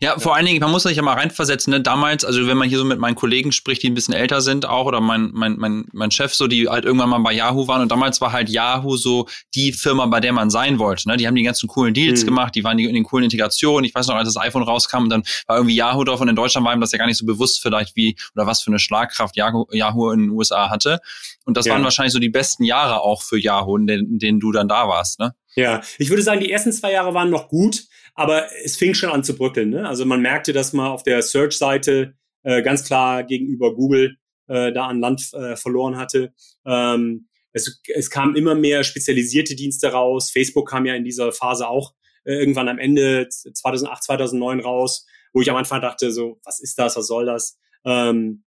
Ja, 0.00 0.18
vor 0.18 0.34
allen 0.34 0.46
Dingen, 0.46 0.60
man 0.60 0.70
muss 0.70 0.82
sich 0.84 0.96
ja 0.96 1.02
mal 1.02 1.14
reinversetzen, 1.14 1.70
ne? 1.70 1.80
Damals, 1.80 2.24
also 2.24 2.46
wenn 2.46 2.56
man 2.56 2.68
hier 2.68 2.78
so 2.78 2.84
mit 2.84 2.98
meinen 2.98 3.14
Kollegen 3.14 3.52
spricht, 3.52 3.82
die 3.82 3.90
ein 3.90 3.94
bisschen 3.94 4.14
älter 4.14 4.40
sind 4.40 4.66
auch, 4.66 4.86
oder 4.86 5.00
mein, 5.00 5.30
mein, 5.32 5.56
mein, 5.58 5.84
mein 5.92 6.10
Chef 6.10 6.34
so, 6.34 6.46
die 6.46 6.68
halt 6.68 6.84
irgendwann 6.84 7.10
mal 7.10 7.18
bei 7.18 7.32
Yahoo 7.32 7.68
waren 7.68 7.82
und 7.82 7.92
damals 7.92 8.20
war 8.20 8.32
halt 8.32 8.48
Yahoo 8.48 8.96
so 8.96 9.28
die 9.54 9.72
Firma, 9.72 10.06
bei 10.06 10.20
der 10.20 10.32
man 10.32 10.50
sein 10.50 10.78
wollte. 10.78 11.08
Ne? 11.08 11.16
Die 11.16 11.26
haben 11.26 11.34
die 11.34 11.42
ganzen 11.42 11.68
coolen 11.68 11.94
Deals 11.94 12.22
mhm. 12.22 12.26
gemacht, 12.26 12.54
die 12.54 12.64
waren 12.64 12.78
in 12.78 12.94
den 12.94 13.04
coolen 13.04 13.24
Integrationen. 13.24 13.84
Ich 13.84 13.94
weiß 13.94 14.08
noch, 14.08 14.16
als 14.16 14.32
das 14.32 14.42
iPhone 14.42 14.62
rauskam, 14.62 15.08
dann 15.08 15.22
war 15.46 15.56
irgendwie 15.56 15.76
Yahoo 15.76 16.04
drauf 16.04 16.20
und 16.20 16.28
in 16.28 16.36
Deutschland 16.36 16.66
war 16.66 16.74
ihm 16.74 16.80
das 16.80 16.92
ja 16.92 16.98
gar 16.98 17.06
nicht 17.06 17.18
so 17.18 17.26
bewusst 17.26 17.60
vielleicht 17.60 17.94
wie, 17.94 18.16
oder 18.34 18.46
was 18.46 18.62
für 18.62 18.70
eine 18.70 18.78
Schlagkraft 18.78 19.36
Yahoo, 19.36 19.66
Yahoo 19.72 20.10
in 20.10 20.20
den 20.20 20.30
USA 20.30 20.70
hatte. 20.70 21.00
Und 21.44 21.56
das 21.56 21.66
ja. 21.66 21.74
waren 21.74 21.84
wahrscheinlich 21.84 22.12
so 22.12 22.18
die 22.18 22.28
besten 22.28 22.64
Jahre 22.64 23.00
auch 23.02 23.22
für 23.22 23.38
Yahoo, 23.38 23.76
in 23.76 23.86
denen, 23.86 24.12
in 24.12 24.18
denen 24.18 24.40
du 24.40 24.52
dann 24.52 24.68
da 24.68 24.88
warst, 24.88 25.18
ne? 25.18 25.34
Ja, 25.54 25.82
ich 25.98 26.08
würde 26.08 26.22
sagen, 26.22 26.40
die 26.40 26.50
ersten 26.50 26.72
zwei 26.72 26.92
Jahre 26.92 27.12
waren 27.12 27.28
noch 27.28 27.48
gut, 27.48 27.84
aber 28.14 28.46
es 28.64 28.76
fing 28.76 28.94
schon 28.94 29.10
an 29.10 29.24
zu 29.24 29.36
bröckeln. 29.36 29.70
Ne? 29.70 29.88
Also 29.88 30.04
man 30.04 30.20
merkte, 30.20 30.52
dass 30.52 30.72
man 30.72 30.88
auf 30.88 31.02
der 31.02 31.22
Search-Seite 31.22 32.14
äh, 32.42 32.62
ganz 32.62 32.84
klar 32.84 33.24
gegenüber 33.24 33.74
Google 33.74 34.16
äh, 34.48 34.72
da 34.72 34.86
an 34.86 35.00
Land 35.00 35.32
äh, 35.32 35.56
verloren 35.56 35.96
hatte. 35.96 36.32
Ähm, 36.66 37.28
es, 37.52 37.80
es 37.94 38.10
kamen 38.10 38.36
immer 38.36 38.54
mehr 38.54 38.84
spezialisierte 38.84 39.54
Dienste 39.54 39.88
raus. 39.88 40.30
Facebook 40.30 40.68
kam 40.68 40.86
ja 40.86 40.94
in 40.94 41.04
dieser 41.04 41.32
Phase 41.32 41.68
auch 41.68 41.94
äh, 42.24 42.34
irgendwann 42.34 42.68
am 42.68 42.78
Ende 42.78 43.28
2008, 43.28 44.02
2009 44.04 44.60
raus, 44.60 45.06
wo 45.32 45.40
ich 45.40 45.50
am 45.50 45.56
Anfang 45.56 45.80
dachte, 45.80 46.12
so, 46.12 46.40
was 46.44 46.60
ist 46.60 46.78
das, 46.78 46.96
was 46.96 47.06
soll 47.06 47.26
das? 47.26 47.58
Ähm, 47.84 48.44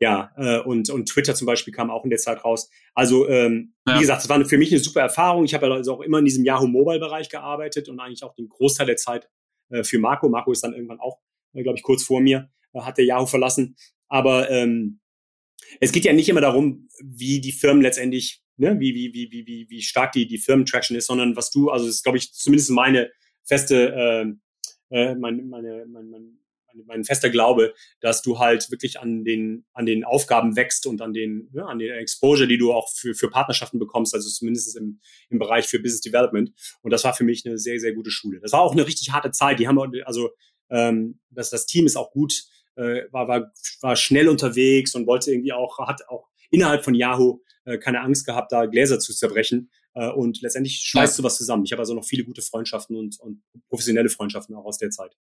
ja, 0.00 0.32
äh, 0.36 0.60
und, 0.60 0.90
und 0.90 1.08
Twitter 1.08 1.34
zum 1.34 1.46
Beispiel 1.46 1.72
kam 1.72 1.90
auch 1.90 2.04
in 2.04 2.10
der 2.10 2.18
Zeit 2.18 2.44
raus. 2.44 2.70
Also, 2.94 3.28
ähm, 3.28 3.74
ja. 3.86 3.96
wie 3.96 4.00
gesagt, 4.00 4.22
es 4.22 4.28
war 4.28 4.44
für 4.44 4.58
mich 4.58 4.70
eine 4.70 4.80
super 4.80 5.00
Erfahrung. 5.00 5.44
Ich 5.44 5.54
habe 5.54 5.72
also 5.72 5.94
auch 5.94 6.00
immer 6.00 6.18
in 6.18 6.24
diesem 6.24 6.44
Yahoo 6.44 6.66
Mobile-Bereich 6.66 7.28
gearbeitet 7.28 7.88
und 7.88 8.00
eigentlich 8.00 8.24
auch 8.24 8.34
den 8.34 8.48
Großteil 8.48 8.86
der 8.86 8.96
Zeit 8.96 9.28
äh, 9.70 9.84
für 9.84 9.98
Marco. 9.98 10.28
Marco 10.28 10.52
ist 10.52 10.64
dann 10.64 10.74
irgendwann 10.74 11.00
auch, 11.00 11.20
äh, 11.52 11.62
glaube 11.62 11.78
ich, 11.78 11.82
kurz 11.82 12.02
vor 12.02 12.20
mir, 12.20 12.50
äh, 12.72 12.80
hat 12.80 12.98
der 12.98 13.04
Yahoo 13.04 13.26
verlassen. 13.26 13.76
Aber 14.08 14.50
ähm, 14.50 15.00
es 15.80 15.92
geht 15.92 16.04
ja 16.04 16.12
nicht 16.12 16.28
immer 16.28 16.40
darum, 16.40 16.88
wie 17.02 17.40
die 17.40 17.52
Firmen 17.52 17.82
letztendlich, 17.82 18.42
ne, 18.56 18.78
wie, 18.80 18.94
wie, 18.94 19.12
wie, 19.14 19.30
wie, 19.30 19.46
wie, 19.46 19.66
wie 19.70 19.82
stark 19.82 20.12
die, 20.12 20.26
die 20.26 20.38
Firmentraction 20.38 20.96
ist, 20.96 21.06
sondern 21.06 21.36
was 21.36 21.50
du, 21.50 21.70
also 21.70 21.86
das 21.86 21.96
ist, 21.96 22.02
glaube 22.02 22.18
ich, 22.18 22.32
zumindest 22.32 22.70
meine 22.70 23.10
feste, 23.44 24.36
äh, 24.90 24.96
äh, 24.96 25.14
meine, 25.14 25.42
meine, 25.42 25.86
meine, 25.86 26.08
meine 26.08 26.26
mein 26.86 27.04
fester 27.04 27.30
Glaube, 27.30 27.74
dass 28.00 28.22
du 28.22 28.38
halt 28.38 28.70
wirklich 28.70 29.00
an 29.00 29.24
den, 29.24 29.64
an 29.72 29.86
den 29.86 30.04
Aufgaben 30.04 30.56
wächst 30.56 30.86
und 30.86 31.00
an 31.02 31.12
den, 31.12 31.48
ja, 31.52 31.66
an 31.66 31.78
den 31.78 31.92
Exposure, 31.92 32.48
die 32.48 32.58
du 32.58 32.72
auch 32.72 32.90
für, 32.90 33.14
für 33.14 33.30
Partnerschaften 33.30 33.78
bekommst, 33.78 34.14
also 34.14 34.28
zumindest 34.28 34.76
im, 34.76 35.00
im 35.30 35.38
Bereich 35.38 35.66
für 35.66 35.78
Business 35.78 36.00
Development. 36.00 36.52
Und 36.82 36.90
das 36.90 37.04
war 37.04 37.14
für 37.14 37.24
mich 37.24 37.44
eine 37.46 37.58
sehr, 37.58 37.78
sehr 37.78 37.92
gute 37.92 38.10
Schule. 38.10 38.40
Das 38.40 38.52
war 38.52 38.60
auch 38.60 38.72
eine 38.72 38.86
richtig 38.86 39.12
harte 39.12 39.30
Zeit. 39.30 39.58
Die 39.58 39.68
haben, 39.68 39.78
also, 40.04 40.30
ähm, 40.70 41.20
das, 41.30 41.50
das 41.50 41.66
Team 41.66 41.86
ist 41.86 41.96
auch 41.96 42.10
gut, 42.10 42.44
äh, 42.76 43.02
war, 43.10 43.28
war, 43.28 43.52
war 43.80 43.96
schnell 43.96 44.28
unterwegs 44.28 44.94
und 44.94 45.06
wollte 45.06 45.30
irgendwie 45.30 45.52
auch, 45.52 45.78
hat 45.78 46.08
auch 46.08 46.28
innerhalb 46.50 46.84
von 46.84 46.94
Yahoo 46.94 47.40
äh, 47.64 47.78
keine 47.78 48.00
Angst 48.00 48.26
gehabt, 48.26 48.52
da 48.52 48.66
Gläser 48.66 48.98
zu 48.98 49.14
zerbrechen. 49.14 49.70
Äh, 49.94 50.10
und 50.10 50.40
letztendlich 50.42 50.80
schweißt 50.84 51.16
ja. 51.16 51.22
du 51.22 51.26
was 51.26 51.36
zusammen. 51.36 51.64
Ich 51.64 51.72
habe 51.72 51.80
also 51.80 51.94
noch 51.94 52.04
viele 52.04 52.24
gute 52.24 52.42
Freundschaften 52.42 52.96
und, 52.96 53.18
und 53.20 53.42
professionelle 53.68 54.08
Freundschaften 54.08 54.54
auch 54.54 54.64
aus 54.64 54.78
der 54.78 54.90
Zeit. 54.90 55.16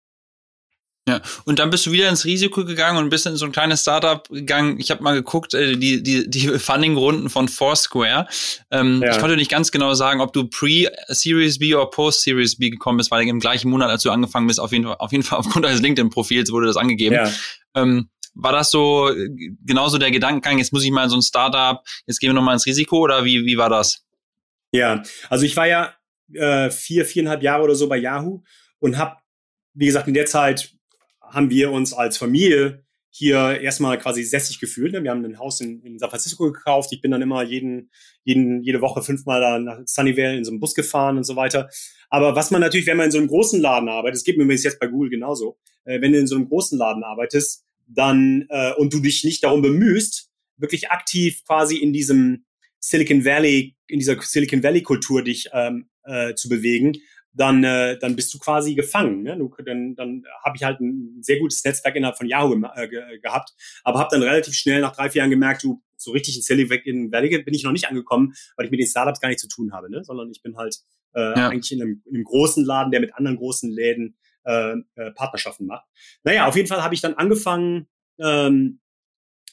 Ja, 1.09 1.21
und 1.45 1.59
dann 1.59 1.71
bist 1.71 1.85
du 1.85 1.91
wieder 1.91 2.09
ins 2.09 2.25
Risiko 2.25 2.65
gegangen 2.65 2.97
und 2.97 3.11
bist 3.11 3.27
in 3.27 3.35
so 3.35 3.45
ein 3.45 3.51
kleines 3.51 3.83
Startup 3.83 4.29
gegangen. 4.29 4.79
Ich 4.79 4.93
habe 4.93 5.03
mal 5.03 5.15
geguckt, 5.15 5.53
äh, 5.53 5.77
die, 5.77 6.01
die, 6.01 6.31
die 6.31 6.49
Funding-Runden 6.59 7.29
von 7.29 7.49
Foursquare. 7.49 8.29
Ähm, 8.71 9.03
ja. 9.03 9.11
Ich 9.11 9.19
konnte 9.19 9.35
nicht 9.35 9.51
ganz 9.51 9.73
genau 9.73 9.95
sagen, 9.95 10.21
ob 10.21 10.33
du 10.33 10.47
pre-Series 10.47 11.59
B 11.59 11.75
oder 11.75 11.87
post-Series 11.87 12.57
B 12.57 12.71
gekommen 12.71 12.99
bist, 12.99 13.11
weil 13.11 13.27
im 13.27 13.41
gleichen 13.41 13.69
Monat, 13.69 13.91
als 13.91 14.05
du 14.05 14.11
angefangen 14.11 14.47
bist, 14.47 14.61
auf 14.61 14.71
jeden 14.71 14.85
Fall, 14.85 14.97
auf 15.01 15.11
jeden 15.11 15.25
Fall 15.25 15.39
aufgrund 15.41 15.65
deines 15.65 15.81
LinkedIn-Profils 15.81 16.53
wurde 16.53 16.67
das 16.67 16.77
angegeben. 16.77 17.17
Ja. 17.17 17.33
Ähm, 17.75 18.09
war 18.35 18.53
das 18.53 18.71
so 18.71 19.11
äh, 19.11 19.29
genauso 19.67 19.99
der 19.99 20.13
Gedankengang, 20.13 20.59
jetzt 20.59 20.73
muss 20.73 20.85
ich 20.85 20.93
mal 20.93 21.05
in 21.05 21.11
so 21.11 21.17
ein 21.17 21.23
Startup, 21.23 21.83
jetzt 22.07 22.21
gehen 22.21 22.31
wir 22.31 22.35
nochmal 22.35 22.55
ins 22.55 22.67
Risiko 22.67 22.99
oder 22.99 23.25
wie, 23.25 23.45
wie 23.45 23.59
war 23.59 23.69
das? 23.69 24.05
Ja, 24.73 25.03
also 25.29 25.45
ich 25.45 25.57
war 25.57 25.67
ja 25.67 25.95
äh, 26.33 26.71
vier, 26.71 27.05
viereinhalb 27.05 27.43
Jahre 27.43 27.65
oder 27.65 27.75
so 27.75 27.89
bei 27.89 27.97
Yahoo 27.97 28.43
und 28.79 28.99
habe, 28.99 29.17
wie 29.75 29.87
gesagt, 29.87 30.07
in 30.07 30.15
der 30.15 30.27
Zeit 30.27 30.73
haben 31.33 31.51
wir 31.51 31.73
uns 31.73 31.93
als 31.93 32.17
Familie 32.19 32.85
hier 33.15 33.61
erstmal 33.61 33.99
quasi 33.99 34.23
sässig 34.23 34.59
gefühlt. 34.59 34.93
Ne? 34.93 35.03
Wir 35.03 35.11
haben 35.11 35.25
ein 35.25 35.39
Haus 35.39 35.61
in, 35.61 35.83
in 35.83 35.99
San 35.99 36.09
Francisco 36.09 36.51
gekauft. 36.51 36.91
Ich 36.93 37.03
bin 37.03 37.11
dann 37.11 37.21
immer 37.21 37.43
jeden, 37.43 37.91
jeden, 38.25 38.63
jede 38.63 38.81
Woche 38.81 39.03
fünfmal 39.03 39.41
da 39.41 39.59
nach 39.59 39.81
Sunnyvale 39.85 40.39
in 40.39 40.45
so 40.45 40.51
einem 40.51 40.61
Bus 40.61 40.75
gefahren 40.75 41.19
und 41.19 41.25
so 41.25 41.37
weiter. 41.37 41.69
Aber 42.09 42.35
was 42.35 42.51
man 42.51 42.63
natürlich, 42.63 42.87
wenn 42.87 42.97
man 42.97 43.07
in 43.07 43.13
so 43.13 43.19
einem 43.19 43.29
großen 43.29 43.61
Laden 43.61 43.91
arbeitet, 43.91 44.17
das 44.17 44.25
geht 44.25 44.39
mir 44.39 44.45
übrigens 44.45 44.65
jetzt 44.65 44.81
bei 44.81 44.87
Google 44.87 45.11
genauso, 45.11 45.59
äh, 45.85 46.01
wenn 46.01 46.13
du 46.13 46.19
in 46.19 46.27
so 46.27 46.37
einem 46.37 46.49
großen 46.49 46.79
Laden 46.79 47.05
arbeitest, 47.05 47.67
dann 47.87 48.47
äh, 48.49 48.73
und 48.75 48.95
du 48.95 49.01
dich 49.01 49.25
nicht 49.25 49.45
darum 49.45 49.61
bemühst, 49.61 50.31
wirklich 50.57 50.91
aktiv 50.91 51.43
quasi 51.45 51.77
in 51.77 51.93
diesem 51.93 52.47
Silicon 52.79 53.27
Valley, 53.27 53.77
in 53.89 53.99
dieser 53.99 54.21
Silicon 54.23 54.63
Valley 54.63 54.83
Kultur 54.83 55.23
dich 55.23 55.51
ähm, 55.53 55.91
äh, 56.05 56.35
zu 56.35 56.49
bewegen, 56.49 56.95
dann, 57.35 57.65
äh, 57.65 57.99
dann 57.99 58.17
bist 58.17 58.33
du 58.35 58.39
quasi 58.39 58.75
gefangen. 58.75 59.23
Ne? 59.23 59.37
Du, 59.37 59.55
dann 59.65 59.95
dann 59.95 60.25
habe 60.45 60.57
ich 60.57 60.65
halt 60.65 60.81
ein 60.81 61.23
sehr 61.23 61.39
gutes 61.39 61.65
Netzwerk 61.65 61.97
innerhalb 61.97 62.19
von 62.19 62.27
Yahoo 62.27 62.55
äh, 62.75 62.89
ge 62.89 63.19
gehabt, 63.21 63.55
aber 63.85 63.99
habe 63.99 64.09
dann 64.13 64.23
relativ 64.23 64.55
schnell 64.55 64.81
nach 64.81 64.95
drei, 64.95 65.11
vier 65.11 65.21
Jahren 65.21 65.31
gemerkt, 65.31 65.63
du, 65.63 65.83
so 65.97 66.11
richtig 66.11 66.37
in 66.37 66.43
Silicon 66.43 67.13
Valley 67.13 67.43
bin 67.43 67.55
ich 67.55 67.63
noch 67.63 67.73
nicht 67.73 67.89
angekommen, 67.89 68.35
weil 68.57 68.67
ich 68.67 68.71
mit 68.71 68.81
den 68.81 68.87
Startups 68.87 69.21
gar 69.21 69.29
nichts 69.29 69.43
zu 69.43 69.49
tun 69.49 69.73
habe, 69.73 69.91
ne? 69.91 70.05
sondern 70.05 70.31
ich 70.31 70.43
bin 70.43 70.57
halt 70.57 70.77
äh, 71.15 71.21
ja. 71.21 71.49
eigentlich 71.49 71.73
in 71.73 71.81
einem, 71.81 72.03
in 72.07 72.17
einem 72.17 72.25
großen 72.25 72.65
Laden, 72.65 72.91
der 72.91 73.01
mit 73.01 73.15
anderen 73.15 73.37
großen 73.37 73.71
Läden 73.71 74.17
äh, 74.45 74.75
äh, 74.97 75.11
Partnerschaften 75.13 75.67
macht. 75.67 75.87
Naja, 76.25 76.47
auf 76.49 76.57
jeden 76.57 76.69
Fall 76.69 76.83
habe 76.83 76.95
ich 76.95 77.01
dann 77.01 77.15
angefangen, 77.15 77.87
ähm, 78.19 78.81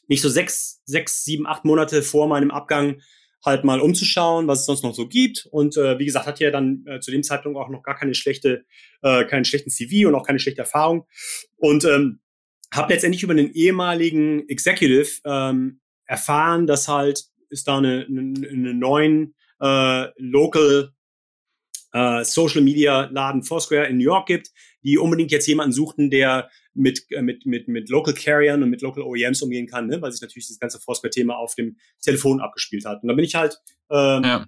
mich 0.08 0.22
so 0.22 0.30
sechs, 0.30 0.82
sechs, 0.86 1.24
sieben, 1.24 1.46
acht 1.46 1.66
Monate 1.66 2.02
vor 2.02 2.28
meinem 2.28 2.52
Abgang 2.52 3.02
halt 3.46 3.64
mal 3.64 3.80
umzuschauen, 3.80 4.48
was 4.48 4.62
es 4.62 4.66
sonst 4.66 4.84
noch 4.84 4.94
so 4.94 5.08
gibt. 5.08 5.48
Und 5.52 5.78
äh, 5.78 5.98
wie 6.00 6.06
gesagt, 6.06 6.26
hat 6.26 6.40
ja 6.40 6.52
dann 6.52 6.84
äh, 6.88 7.00
zu 7.00 7.12
dem 7.12 7.24
Zeitpunkt 7.24 7.58
auch 7.58 7.70
noch 7.70 7.84
gar 7.84 7.96
keine 7.96 8.14
schlechte, 8.14 8.66
äh, 9.02 9.26
keinen 9.26 9.46
schlechten 9.46 9.70
CV 9.70 10.08
und 10.08 10.16
auch 10.16 10.26
keine 10.26 10.40
schlechte 10.40 10.62
Erfahrung. 10.62 11.06
Und 11.58 11.86
ähm, 11.86 12.20
habe 12.74 12.94
letztendlich 12.94 13.24
über 13.24 13.34
einen 13.34 13.52
ehemaligen 13.54 14.48
Executive 14.48 15.22
ähm, 15.26 15.80
erfahren, 16.06 16.68
dass 16.68 16.88
halt 16.88 17.26
es 17.50 17.64
da 17.64 17.78
eine, 17.78 18.06
eine, 18.08 18.48
eine 18.48 18.74
neuen 18.74 19.36
äh, 19.60 20.08
Local 20.18 20.92
äh, 21.94 22.24
Social 22.24 22.62
Media 22.62 23.10
Laden 23.12 23.44
Foursquare 23.44 23.88
in 23.88 23.98
New 23.98 24.04
York 24.04 24.28
gibt, 24.28 24.52
die 24.84 24.98
unbedingt 24.98 25.32
jetzt 25.32 25.48
jemanden 25.48 25.74
suchten, 25.74 26.10
der 26.10 26.50
mit, 26.74 27.06
äh, 27.12 27.22
mit, 27.22 27.46
mit, 27.46 27.68
mit 27.68 27.90
Local 27.90 28.14
Carriern 28.14 28.64
und 28.64 28.70
mit 28.70 28.82
Local 28.82 29.04
OEMs 29.04 29.42
umgehen 29.42 29.68
kann, 29.68 29.88
ne? 29.88 30.02
weil 30.02 30.12
sich 30.12 30.22
natürlich 30.22 30.48
das 30.48 30.60
ganze 30.60 30.80
Foursquare-Thema 30.80 31.36
auf 31.36 31.56
dem 31.56 31.78
Telefon 32.02 32.42
abgespielt 32.42 32.86
hat. 32.86 33.02
Und 33.02 33.08
dann 33.08 33.16
bin 33.16 33.26
ich 33.26 33.36
halt 33.36 33.60
ähm, 33.90 34.24
ja. 34.24 34.46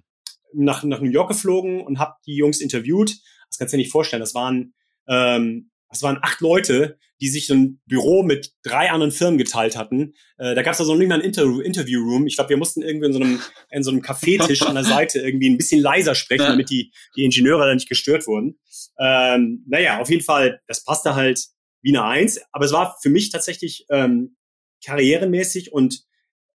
nach, 0.54 0.84
nach 0.84 1.00
New 1.00 1.10
York 1.10 1.28
geflogen 1.28 1.80
und 1.80 1.98
habe 1.98 2.14
die 2.26 2.36
Jungs 2.36 2.60
interviewt. 2.60 3.18
Das 3.48 3.58
kannst 3.58 3.72
du 3.72 3.76
dir 3.76 3.82
nicht 3.82 3.92
vorstellen. 3.92 4.20
Das 4.20 4.34
waren 4.34 4.74
ähm, 5.08 5.70
das 5.92 6.02
waren 6.02 6.18
acht 6.22 6.40
Leute, 6.40 6.98
die 7.20 7.28
sich 7.28 7.46
so 7.46 7.54
ein 7.54 7.80
Büro 7.86 8.22
mit 8.22 8.54
drei 8.62 8.90
anderen 8.90 9.12
Firmen 9.12 9.36
geteilt 9.36 9.76
hatten. 9.76 10.14
Äh, 10.38 10.54
da 10.54 10.62
gab 10.62 10.72
es 10.72 10.80
also 10.80 10.94
nicht 10.94 11.08
mal 11.08 11.16
ein 11.16 11.20
Inter 11.20 11.44
Interview-Room. 11.62 12.26
Ich 12.26 12.36
glaube, 12.36 12.48
wir 12.48 12.56
mussten 12.56 12.80
irgendwie 12.80 13.06
in 13.08 13.12
so 13.12 13.20
einem, 13.20 13.40
in 13.70 13.82
so 13.82 13.90
einem 13.90 14.00
Kaffeetisch 14.00 14.62
an 14.62 14.74
der 14.74 14.84
Seite 14.84 15.20
irgendwie 15.20 15.50
ein 15.50 15.58
bisschen 15.58 15.82
leiser 15.82 16.14
sprechen, 16.14 16.46
damit 16.46 16.70
die, 16.70 16.92
die 17.14 17.24
Ingenieure 17.24 17.66
da 17.66 17.74
nicht 17.74 17.90
gestört 17.90 18.26
wurden. 18.26 18.58
Ähm, 18.98 19.64
naja, 19.68 20.00
auf 20.00 20.08
jeden 20.08 20.24
Fall, 20.24 20.62
das 20.66 20.82
passte 20.82 21.14
halt 21.14 21.44
wie 21.82 21.94
eine 21.94 22.04
Eins. 22.04 22.40
Aber 22.52 22.64
es 22.64 22.72
war 22.72 22.96
für 23.02 23.10
mich 23.10 23.30
tatsächlich 23.30 23.84
ähm, 23.90 24.36
karrieremäßig 24.82 25.74
und 25.74 26.04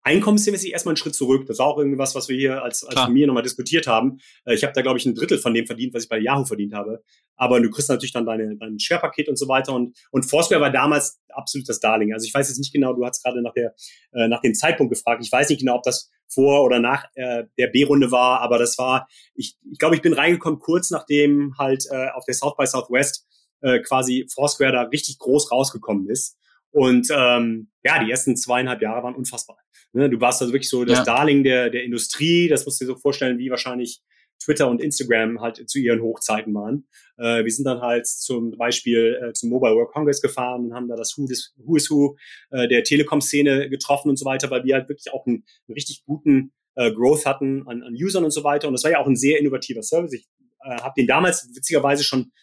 einkommensmäßig 0.06 0.72
erstmal 0.72 0.92
einen 0.92 0.98
Schritt 0.98 1.16
zurück. 1.16 1.48
Das 1.48 1.58
war 1.58 1.66
auch 1.66 1.80
irgendwas, 1.80 2.14
was 2.14 2.30
wir 2.30 2.38
hier 2.38 2.64
als, 2.64 2.84
als 2.84 3.00
Familie 3.00 3.28
nochmal 3.28 3.44
diskutiert 3.44 3.88
haben. 3.88 4.20
Äh, 4.46 4.54
ich 4.54 4.64
habe 4.64 4.72
da, 4.74 4.82
glaube 4.82 5.00
ich, 5.00 5.06
ein 5.06 5.16
Drittel 5.16 5.40
von 5.40 5.54
dem 5.54 5.66
verdient, 5.66 5.94
was 5.94 6.04
ich 6.04 6.10
bei 6.10 6.20
Yahoo 6.20 6.46
verdient 6.46 6.74
habe. 6.74 7.04
Aber 7.36 7.60
du 7.60 7.70
kriegst 7.72 7.90
natürlich 7.90 8.14
dann 8.14 8.26
deine, 8.26 8.56
dein 8.56 8.80
Share-Paket 8.80 9.28
und 9.28 9.38
so 9.38 9.48
weiter. 9.48 9.74
Und, 9.74 9.98
und 10.12 10.24
Foursquare 10.24 10.62
war 10.62 10.70
damals 10.70 11.20
absolut 11.30 11.68
das 11.68 11.80
Darling. 11.80 12.14
Also 12.14 12.26
ich 12.26 12.34
weiß 12.34 12.48
jetzt 12.48 12.60
nicht 12.60 12.72
genau, 12.72 12.94
du 12.94 13.04
hast 13.04 13.24
gerade 13.24 13.42
nach, 13.42 13.54
der, 13.54 13.74
äh, 14.14 14.28
nach 14.28 14.42
dem 14.42 14.54
Zeitpunkt 14.54 14.94
gefragt. 14.94 15.24
Ich 15.26 15.32
weiß 15.32 15.50
nicht 15.50 15.60
genau, 15.60 15.76
ob 15.76 15.84
das 15.84 16.12
vor 16.28 16.64
oder 16.64 16.80
nach 16.80 17.06
äh, 17.16 17.46
der 17.58 17.68
B-Runde 17.68 18.12
war, 18.12 18.42
aber 18.42 18.60
das 18.60 18.78
war, 18.78 19.08
ich, 19.34 19.58
ich 19.72 19.80
glaube, 19.80 19.96
ich 19.96 20.02
bin 20.02 20.14
reingekommen 20.14 20.60
kurz 20.60 20.92
nachdem 20.92 21.56
halt 21.58 21.86
äh, 21.90 22.10
auf 22.10 22.26
der 22.26 22.34
South 22.34 22.56
by 22.58 22.66
Southwest 22.66 23.26
äh, 23.62 23.80
quasi 23.80 24.28
Foursquare 24.34 24.72
da 24.72 24.82
richtig 24.84 25.18
groß 25.20 25.52
rausgekommen 25.52 26.10
ist. 26.10 26.38
Und 26.76 27.08
ähm, 27.10 27.70
ja, 27.86 28.04
die 28.04 28.12
ersten 28.12 28.36
zweieinhalb 28.36 28.82
Jahre 28.82 29.02
waren 29.02 29.16
unfassbar. 29.16 29.58
Ne, 29.94 30.10
du 30.10 30.20
warst 30.20 30.42
also 30.42 30.52
wirklich 30.52 30.70
so 30.70 30.84
das 30.84 30.98
ja. 30.98 31.04
Darling 31.06 31.42
der, 31.42 31.70
der 31.70 31.86
Industrie. 31.86 32.50
Das 32.50 32.66
musst 32.66 32.82
du 32.82 32.86
dir 32.86 32.92
so 32.92 32.98
vorstellen, 32.98 33.38
wie 33.38 33.50
wahrscheinlich 33.50 34.02
Twitter 34.44 34.70
und 34.70 34.82
Instagram 34.82 35.40
halt 35.40 35.70
zu 35.70 35.80
ihren 35.80 36.02
Hochzeiten 36.02 36.54
waren. 36.54 36.86
Äh, 37.18 37.46
wir 37.46 37.52
sind 37.54 37.64
dann 37.64 37.80
halt 37.80 38.08
zum 38.08 38.52
Beispiel 38.58 39.18
äh, 39.24 39.32
zum 39.32 39.52
Mobile 39.52 39.74
World 39.74 39.94
Congress 39.94 40.22
gefahren 40.22 40.66
und 40.66 40.74
haben 40.74 40.90
da 40.90 40.98
das 40.98 41.18
Who, 41.18 41.28
des, 41.28 41.54
Who 41.56 41.78
is 41.78 41.90
Who 41.90 42.18
äh, 42.52 42.68
der 42.68 42.84
Telekom-Szene 42.84 43.70
getroffen 43.70 44.10
und 44.10 44.20
so 44.20 44.26
weiter, 44.26 44.52
weil 44.52 44.66
wir 44.66 44.76
halt 44.76 44.90
wirklich 44.90 45.14
auch 45.14 45.26
einen, 45.26 45.46
einen 45.70 45.76
richtig 45.76 46.04
guten 46.04 46.52
äh, 46.76 46.92
Growth 46.92 47.26
hatten 47.26 47.66
an, 47.70 47.84
an 47.84 47.94
Usern 47.94 48.26
und 48.26 48.32
so 48.32 48.44
weiter. 48.44 48.68
Und 48.68 48.74
das 48.74 48.84
war 48.84 48.92
ja 48.92 49.00
auch 49.00 49.08
ein 49.08 49.16
sehr 49.16 49.40
innovativer 49.40 49.82
Service. 49.82 50.12
Ich 50.12 50.28
äh, 50.66 50.76
habe 50.82 50.96
den 50.98 51.08
damals 51.08 51.50
witzigerweise 51.56 52.04
schon 52.04 52.34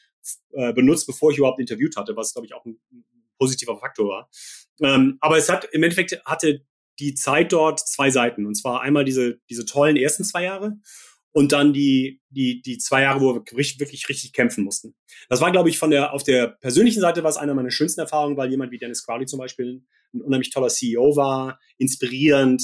äh, 0.53 0.73
benutzt, 0.73 1.07
bevor 1.07 1.33
ich 1.33 1.37
überhaupt 1.37 1.61
interviewt 1.61 1.97
hatte, 1.97 2.17
was, 2.17 2.33
glaube 2.33 2.47
ich, 2.47 2.55
auch 2.55 2.65
ein, 2.65 2.81
ein 2.91 3.05
positiver 3.43 3.77
Faktor 3.77 4.09
war. 4.09 4.31
Ähm, 4.81 5.19
aber 5.21 5.37
es 5.37 5.49
hat 5.49 5.65
im 5.73 5.83
Endeffekt 5.83 6.21
hatte 6.25 6.65
die 6.99 7.15
Zeit 7.15 7.53
dort 7.53 7.81
zwei 7.81 8.11
Seiten. 8.11 8.47
Und 8.47 8.55
zwar 8.55 8.83
einmal 8.83 9.05
diese, 9.05 9.41
diese 9.51 9.65
tollen 9.65 9.97
ersten 9.97 10.25
zwei 10.25 10.45
Jahre 10.45 10.77
und 11.33 11.53
dann 11.53 11.73
die, 11.73 12.21
die, 12.31 12.63
die 12.63 12.79
zwei 12.79 13.03
Jahre, 13.03 13.21
wo 13.21 13.35
wir 13.35 13.35
wirklich, 13.35 13.81
wirklich 13.81 14.09
richtig 14.09 14.33
kämpfen 14.33 14.63
mussten. 14.63 14.95
Das 15.29 15.41
war, 15.41 15.51
glaube 15.51 15.69
ich, 15.69 15.79
von 15.79 15.91
der, 15.91 16.13
auf 16.13 16.23
der 16.23 16.47
persönlichen 16.49 17.01
Seite 17.01 17.23
war 17.23 17.31
es 17.31 17.37
einer 17.37 17.55
meiner 17.55 17.71
schönsten 17.71 18.01
Erfahrungen, 18.01 18.37
weil 18.37 18.51
jemand 18.51 18.71
wie 18.71 18.79
Dennis 18.79 19.05
Crowley 19.05 19.27
zum 19.27 19.39
Beispiel 19.39 19.83
ein 20.15 20.21
unheimlich 20.21 20.51
toller 20.51 20.69
CEO 20.69 21.17
war, 21.17 21.59
inspirierend, 21.79 22.63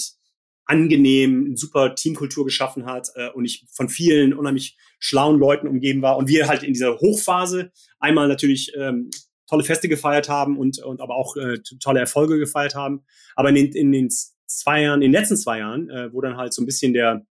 angenehm, 0.66 1.56
super 1.56 1.94
Teamkultur 1.94 2.44
geschaffen 2.44 2.84
hat 2.84 3.08
äh, 3.14 3.30
und 3.30 3.46
ich 3.46 3.66
von 3.72 3.88
vielen 3.88 4.34
unheimlich 4.34 4.76
schlauen 4.98 5.38
Leuten 5.38 5.66
umgeben 5.66 6.02
war 6.02 6.18
und 6.18 6.28
wir 6.28 6.46
halt 6.46 6.62
in 6.62 6.74
dieser 6.74 6.98
Hochphase 6.98 7.72
einmal 7.98 8.28
natürlich 8.28 8.72
ähm, 8.76 9.08
tolle 9.48 9.64
Feste 9.64 9.88
gefeiert 9.88 10.28
haben 10.28 10.58
und, 10.58 10.78
und 10.80 11.00
aber 11.00 11.16
auch 11.16 11.37
äh, 11.37 11.58
tolle 11.80 12.00
Erfolge 12.00 12.38
gefeiert 12.38 12.74
haben. 12.74 13.04
Aber 13.34 13.48
in 13.48 13.54
den, 13.56 13.72
in 13.72 13.92
den 13.92 14.08
zwei 14.46 14.82
Jahren, 14.82 15.02
in 15.02 15.12
den 15.12 15.20
letzten 15.20 15.37
zwei 15.37 15.58
Jahren, 15.58 15.90
äh, 15.90 16.12
wo 16.12 16.20
dann 16.20 16.37
halt 16.37 16.52
so 16.52 16.62
ein 16.62 16.66
bisschen 16.66 16.92
der 16.92 17.26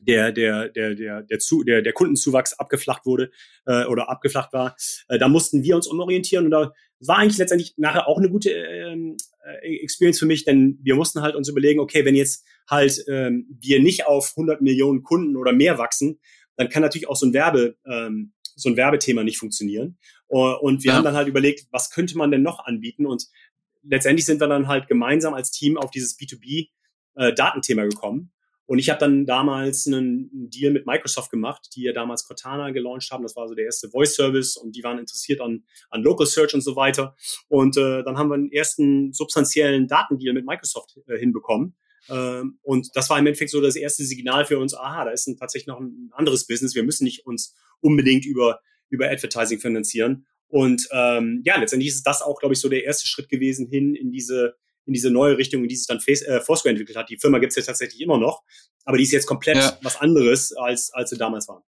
der 0.00 0.30
der 0.30 0.68
der 0.68 0.94
der 0.94 1.22
der 1.22 1.38
zu 1.40 1.64
der 1.64 1.82
der 1.82 1.92
Kundenzuwachs 1.92 2.54
abgeflacht 2.54 3.04
wurde 3.04 3.30
äh, 3.66 3.84
oder 3.86 4.08
abgeflacht 4.08 4.52
war, 4.52 4.76
äh, 5.08 5.18
da 5.18 5.28
mussten 5.28 5.64
wir 5.64 5.74
uns 5.74 5.88
umorientieren 5.88 6.44
und 6.44 6.52
da 6.52 6.72
war 7.00 7.18
eigentlich 7.18 7.38
letztendlich 7.38 7.74
nachher 7.76 8.06
auch 8.06 8.18
eine 8.18 8.30
gute 8.30 8.50
ähm, 8.50 9.16
äh, 9.44 9.76
Experience 9.82 10.18
für 10.18 10.26
mich, 10.26 10.44
denn 10.44 10.78
wir 10.82 10.94
mussten 10.94 11.22
halt 11.22 11.34
uns 11.34 11.48
überlegen, 11.48 11.80
okay, 11.80 12.04
wenn 12.04 12.14
jetzt 12.14 12.44
halt 12.68 13.04
ähm, 13.08 13.46
wir 13.60 13.80
nicht 13.80 14.06
auf 14.06 14.34
100 14.36 14.60
Millionen 14.60 15.02
Kunden 15.02 15.36
oder 15.36 15.52
mehr 15.52 15.78
wachsen, 15.78 16.20
dann 16.56 16.68
kann 16.68 16.82
natürlich 16.82 17.08
auch 17.08 17.16
so 17.16 17.26
ein 17.26 17.34
Werbe 17.34 17.76
ähm, 17.86 18.32
so 18.58 18.68
ein 18.68 18.76
Werbethema 18.76 19.24
nicht 19.24 19.38
funktionieren. 19.38 19.98
Und 20.26 20.84
wir 20.84 20.90
ja. 20.90 20.96
haben 20.96 21.04
dann 21.04 21.16
halt 21.16 21.28
überlegt, 21.28 21.66
was 21.70 21.90
könnte 21.90 22.18
man 22.18 22.30
denn 22.30 22.42
noch 22.42 22.64
anbieten? 22.64 23.06
Und 23.06 23.28
letztendlich 23.82 24.26
sind 24.26 24.40
wir 24.40 24.48
dann 24.48 24.68
halt 24.68 24.88
gemeinsam 24.88 25.34
als 25.34 25.50
Team 25.50 25.78
auf 25.78 25.90
dieses 25.90 26.18
B2B-Datenthema 26.18 27.84
äh, 27.84 27.88
gekommen. 27.88 28.32
Und 28.66 28.78
ich 28.78 28.90
habe 28.90 29.00
dann 29.00 29.24
damals 29.24 29.86
einen 29.86 30.50
Deal 30.50 30.70
mit 30.70 30.84
Microsoft 30.84 31.30
gemacht, 31.30 31.70
die 31.74 31.84
ja 31.84 31.94
damals 31.94 32.26
Cortana 32.26 32.70
gelauncht 32.70 33.10
haben. 33.10 33.22
Das 33.22 33.34
war 33.34 33.48
so 33.48 33.54
der 33.54 33.64
erste 33.64 33.88
Voice 33.88 34.14
Service 34.14 34.58
und 34.58 34.76
die 34.76 34.84
waren 34.84 34.98
interessiert 34.98 35.40
an, 35.40 35.64
an 35.88 36.02
Local 36.02 36.26
Search 36.26 36.52
und 36.52 36.60
so 36.60 36.76
weiter. 36.76 37.16
Und 37.48 37.78
äh, 37.78 38.02
dann 38.02 38.18
haben 38.18 38.28
wir 38.28 38.34
einen 38.34 38.52
ersten 38.52 39.14
substanziellen 39.14 39.88
Datendeal 39.88 40.34
mit 40.34 40.44
Microsoft 40.44 41.00
äh, 41.06 41.16
hinbekommen. 41.16 41.76
Ähm, 42.08 42.58
und 42.62 42.88
das 42.94 43.10
war 43.10 43.18
im 43.18 43.26
Endeffekt 43.26 43.50
so 43.50 43.60
das 43.60 43.76
erste 43.76 44.04
Signal 44.04 44.44
für 44.44 44.58
uns, 44.58 44.74
aha, 44.74 45.04
da 45.04 45.10
ist 45.10 45.26
ein, 45.26 45.36
tatsächlich 45.36 45.66
noch 45.66 45.80
ein 45.80 46.10
anderes 46.12 46.46
Business. 46.46 46.74
Wir 46.74 46.82
müssen 46.82 47.04
nicht 47.04 47.26
uns 47.26 47.54
unbedingt 47.80 48.24
über 48.24 48.60
über 48.90 49.10
Advertising 49.10 49.60
finanzieren. 49.60 50.26
Und 50.48 50.88
ähm, 50.92 51.42
ja, 51.44 51.58
letztendlich 51.58 51.90
ist 51.90 52.06
das 52.06 52.22
auch, 52.22 52.40
glaube 52.40 52.54
ich, 52.54 52.60
so 52.60 52.70
der 52.70 52.84
erste 52.84 53.06
Schritt 53.06 53.28
gewesen 53.28 53.68
hin 53.68 53.94
in 53.94 54.10
diese 54.10 54.54
in 54.86 54.94
diese 54.94 55.10
neue 55.10 55.36
Richtung, 55.36 55.62
in 55.62 55.68
die 55.68 55.76
sich 55.76 55.86
dann 55.86 56.00
Face, 56.00 56.22
äh, 56.22 56.40
Foursquare 56.40 56.70
entwickelt 56.70 56.96
hat. 56.96 57.10
Die 57.10 57.18
Firma 57.18 57.38
gibt 57.38 57.50
es 57.50 57.56
ja 57.56 57.62
tatsächlich 57.62 58.00
immer 58.00 58.18
noch, 58.18 58.42
aber 58.86 58.96
die 58.96 59.02
ist 59.02 59.12
jetzt 59.12 59.26
komplett 59.26 59.58
ja. 59.58 59.78
was 59.82 60.00
anderes, 60.00 60.54
als, 60.54 60.90
als 60.94 61.10
sie 61.10 61.18
damals 61.18 61.46
waren. 61.46 61.62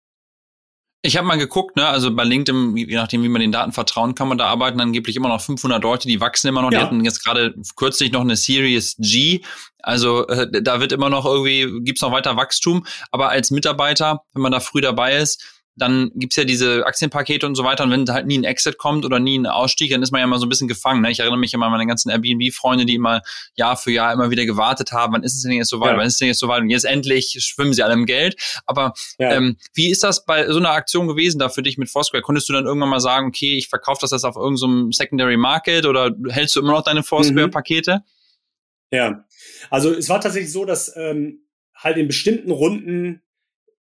Ich 1.03 1.17
habe 1.17 1.27
mal 1.27 1.39
geguckt, 1.39 1.77
ne, 1.77 1.87
also 1.87 2.15
bei 2.15 2.25
LinkedIn, 2.25 2.77
je 2.77 2.95
nachdem, 2.95 3.23
wie 3.23 3.29
man 3.29 3.41
den 3.41 3.53
Daten 3.53 3.73
vertrauen 3.73 4.15
kann, 4.15 4.29
man 4.29 4.37
da 4.37 4.47
arbeiten 4.47 4.81
angeblich 4.81 5.17
immer 5.17 5.29
noch 5.29 5.41
500 5.41 5.83
Leute, 5.83 6.09
die 6.09 6.21
wachsen 6.21 6.49
immer 6.49 6.61
noch. 6.61 6.71
Ja. 6.73 6.81
Die 6.81 6.85
hatten 6.85 7.05
jetzt 7.05 7.25
gerade 7.25 7.55
kürzlich 7.75 8.13
noch 8.13 8.21
eine 8.21 8.37
Series 8.37 8.97
G, 8.99 9.41
also 9.83 10.27
äh, 10.29 10.63
da 10.63 10.81
wird 10.81 10.93
immer 10.93 11.11
noch 11.11 11.25
irgendwie, 11.25 11.83
gibt's 11.83 12.03
noch 12.03 12.13
weiter 12.13 12.37
Wachstum. 12.37 12.87
Aber 13.11 13.31
als 13.31 13.51
Mitarbeiter, 13.51 14.25
wenn 14.35 14.43
man 14.43 14.53
da 14.53 14.61
früh 14.61 14.81
dabei 14.81 15.17
ist, 15.17 15.60
dann 15.77 16.11
gibt's 16.15 16.37
ja 16.37 16.45
diese 16.45 16.85
Aktienpakete 16.85 17.47
und 17.47 17.55
so 17.55 17.65
weiter. 17.65 17.85
Und 17.85 17.91
wenn 17.91 18.09
halt 18.09 18.27
nie 18.27 18.39
ein 18.39 18.45
Exit 18.45 18.77
kommt 18.77 19.05
oder 19.05 19.19
nie 19.19 19.39
ein 19.39 19.47
Ausstieg, 19.47 19.91
dann 19.91 20.03
ist 20.03 20.11
man 20.11 20.21
ja 20.21 20.25
immer 20.25 20.39
so 20.39 20.47
ein 20.47 20.49
bisschen 20.49 20.69
gefangen. 20.69 21.01
Ne? 21.01 21.11
Ich 21.11 21.21
erinnere 21.21 21.39
mich 21.39 21.55
immer 21.55 21.67
an 21.67 21.73
meine 21.73 21.87
ganzen 21.87 22.11
Airbnb-Freunde, 22.11 22.85
die 22.85 22.97
immer 22.97 23.23
Jahr 23.55 23.77
für 23.77 23.91
Jahr 23.91 24.13
immer 24.13 24.31
wieder 24.31 24.45
gewartet 24.47 24.93
haben, 24.93 25.13
wann 25.13 25.23
ist 25.23 25.35
es 25.35 25.43
denn 25.43 25.53
jetzt 25.53 25.69
so 25.69 25.81
weit, 25.81 25.93
ja. 25.93 25.99
wann 25.99 26.07
ist 26.07 26.15
es 26.15 26.19
denn 26.19 26.29
jetzt 26.29 26.41
so 26.41 26.49
weit? 26.49 26.61
Und 26.61 26.71
jetzt 26.71 26.85
endlich 26.85 27.37
schwimmen 27.41 27.73
sie 27.73 27.83
alle 27.83 27.95
im 27.95 28.07
Geld. 28.07 28.37
Aber 28.67 28.93
ja. 29.19 29.33
ähm, 29.33 29.57
wie 29.75 29.91
ist 29.91 30.03
das 30.03 30.25
bei 30.25 30.51
so 30.51 30.59
einer 30.59 30.71
Aktion 30.71 31.09
gewesen 31.09 31.39
da 31.39 31.49
für 31.49 31.63
dich 31.63 31.79
mit 31.79 31.89
Foursquare? 31.89 32.23
Konntest 32.23 32.49
du 32.49 32.53
dann 32.53 32.67
irgendwann 32.67 32.91
mal 32.91 33.01
sagen, 33.01 33.29
okay, 33.29 33.57
ich 33.57 33.69
verkaufe 33.69 34.01
das 34.03 34.11
jetzt 34.11 34.25
auf 34.25 34.37
irgendeinem 34.37 34.93
so 34.93 34.99
Secondary 34.99 35.37
Market 35.37 35.87
oder 35.87 36.11
hältst 36.29 36.57
du 36.57 36.61
immer 36.61 36.73
noch 36.73 36.83
deine 36.83 37.03
Foursquare-Pakete? 37.03 37.97
Mhm. 37.97 38.03
Ja, 38.93 39.25
also 39.71 39.93
es 39.93 40.09
war 40.09 40.21
tatsächlich 40.21 40.53
so, 40.53 40.65
dass 40.65 40.95
ähm, 40.97 41.47
halt 41.77 41.97
in 41.97 42.09
bestimmten 42.09 42.51
Runden 42.51 43.23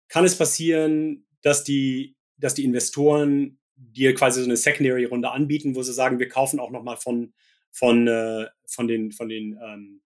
kann 0.10 0.26
es 0.26 0.38
passieren, 0.38 1.26
dass 1.42 1.64
die, 1.64 2.16
dass 2.38 2.54
die 2.54 2.64
Investoren 2.64 3.60
dir 3.76 4.14
quasi 4.14 4.42
so 4.42 4.46
eine 4.46 4.58
Secondary-Runde 4.58 5.32
anbieten, 5.32 5.76
wo 5.76 5.84
sie 5.84 5.94
sagen, 5.94 6.20
wir 6.20 6.30
kaufen 6.30 6.60
auch 6.60 6.72
nochmal 6.72 6.98
von, 6.98 7.34
von, 7.72 8.08
äh, 8.08 8.48
von 8.68 8.88
den, 8.88 9.12
von 9.12 9.28
den, 9.28 9.60
ähm, 9.64 10.02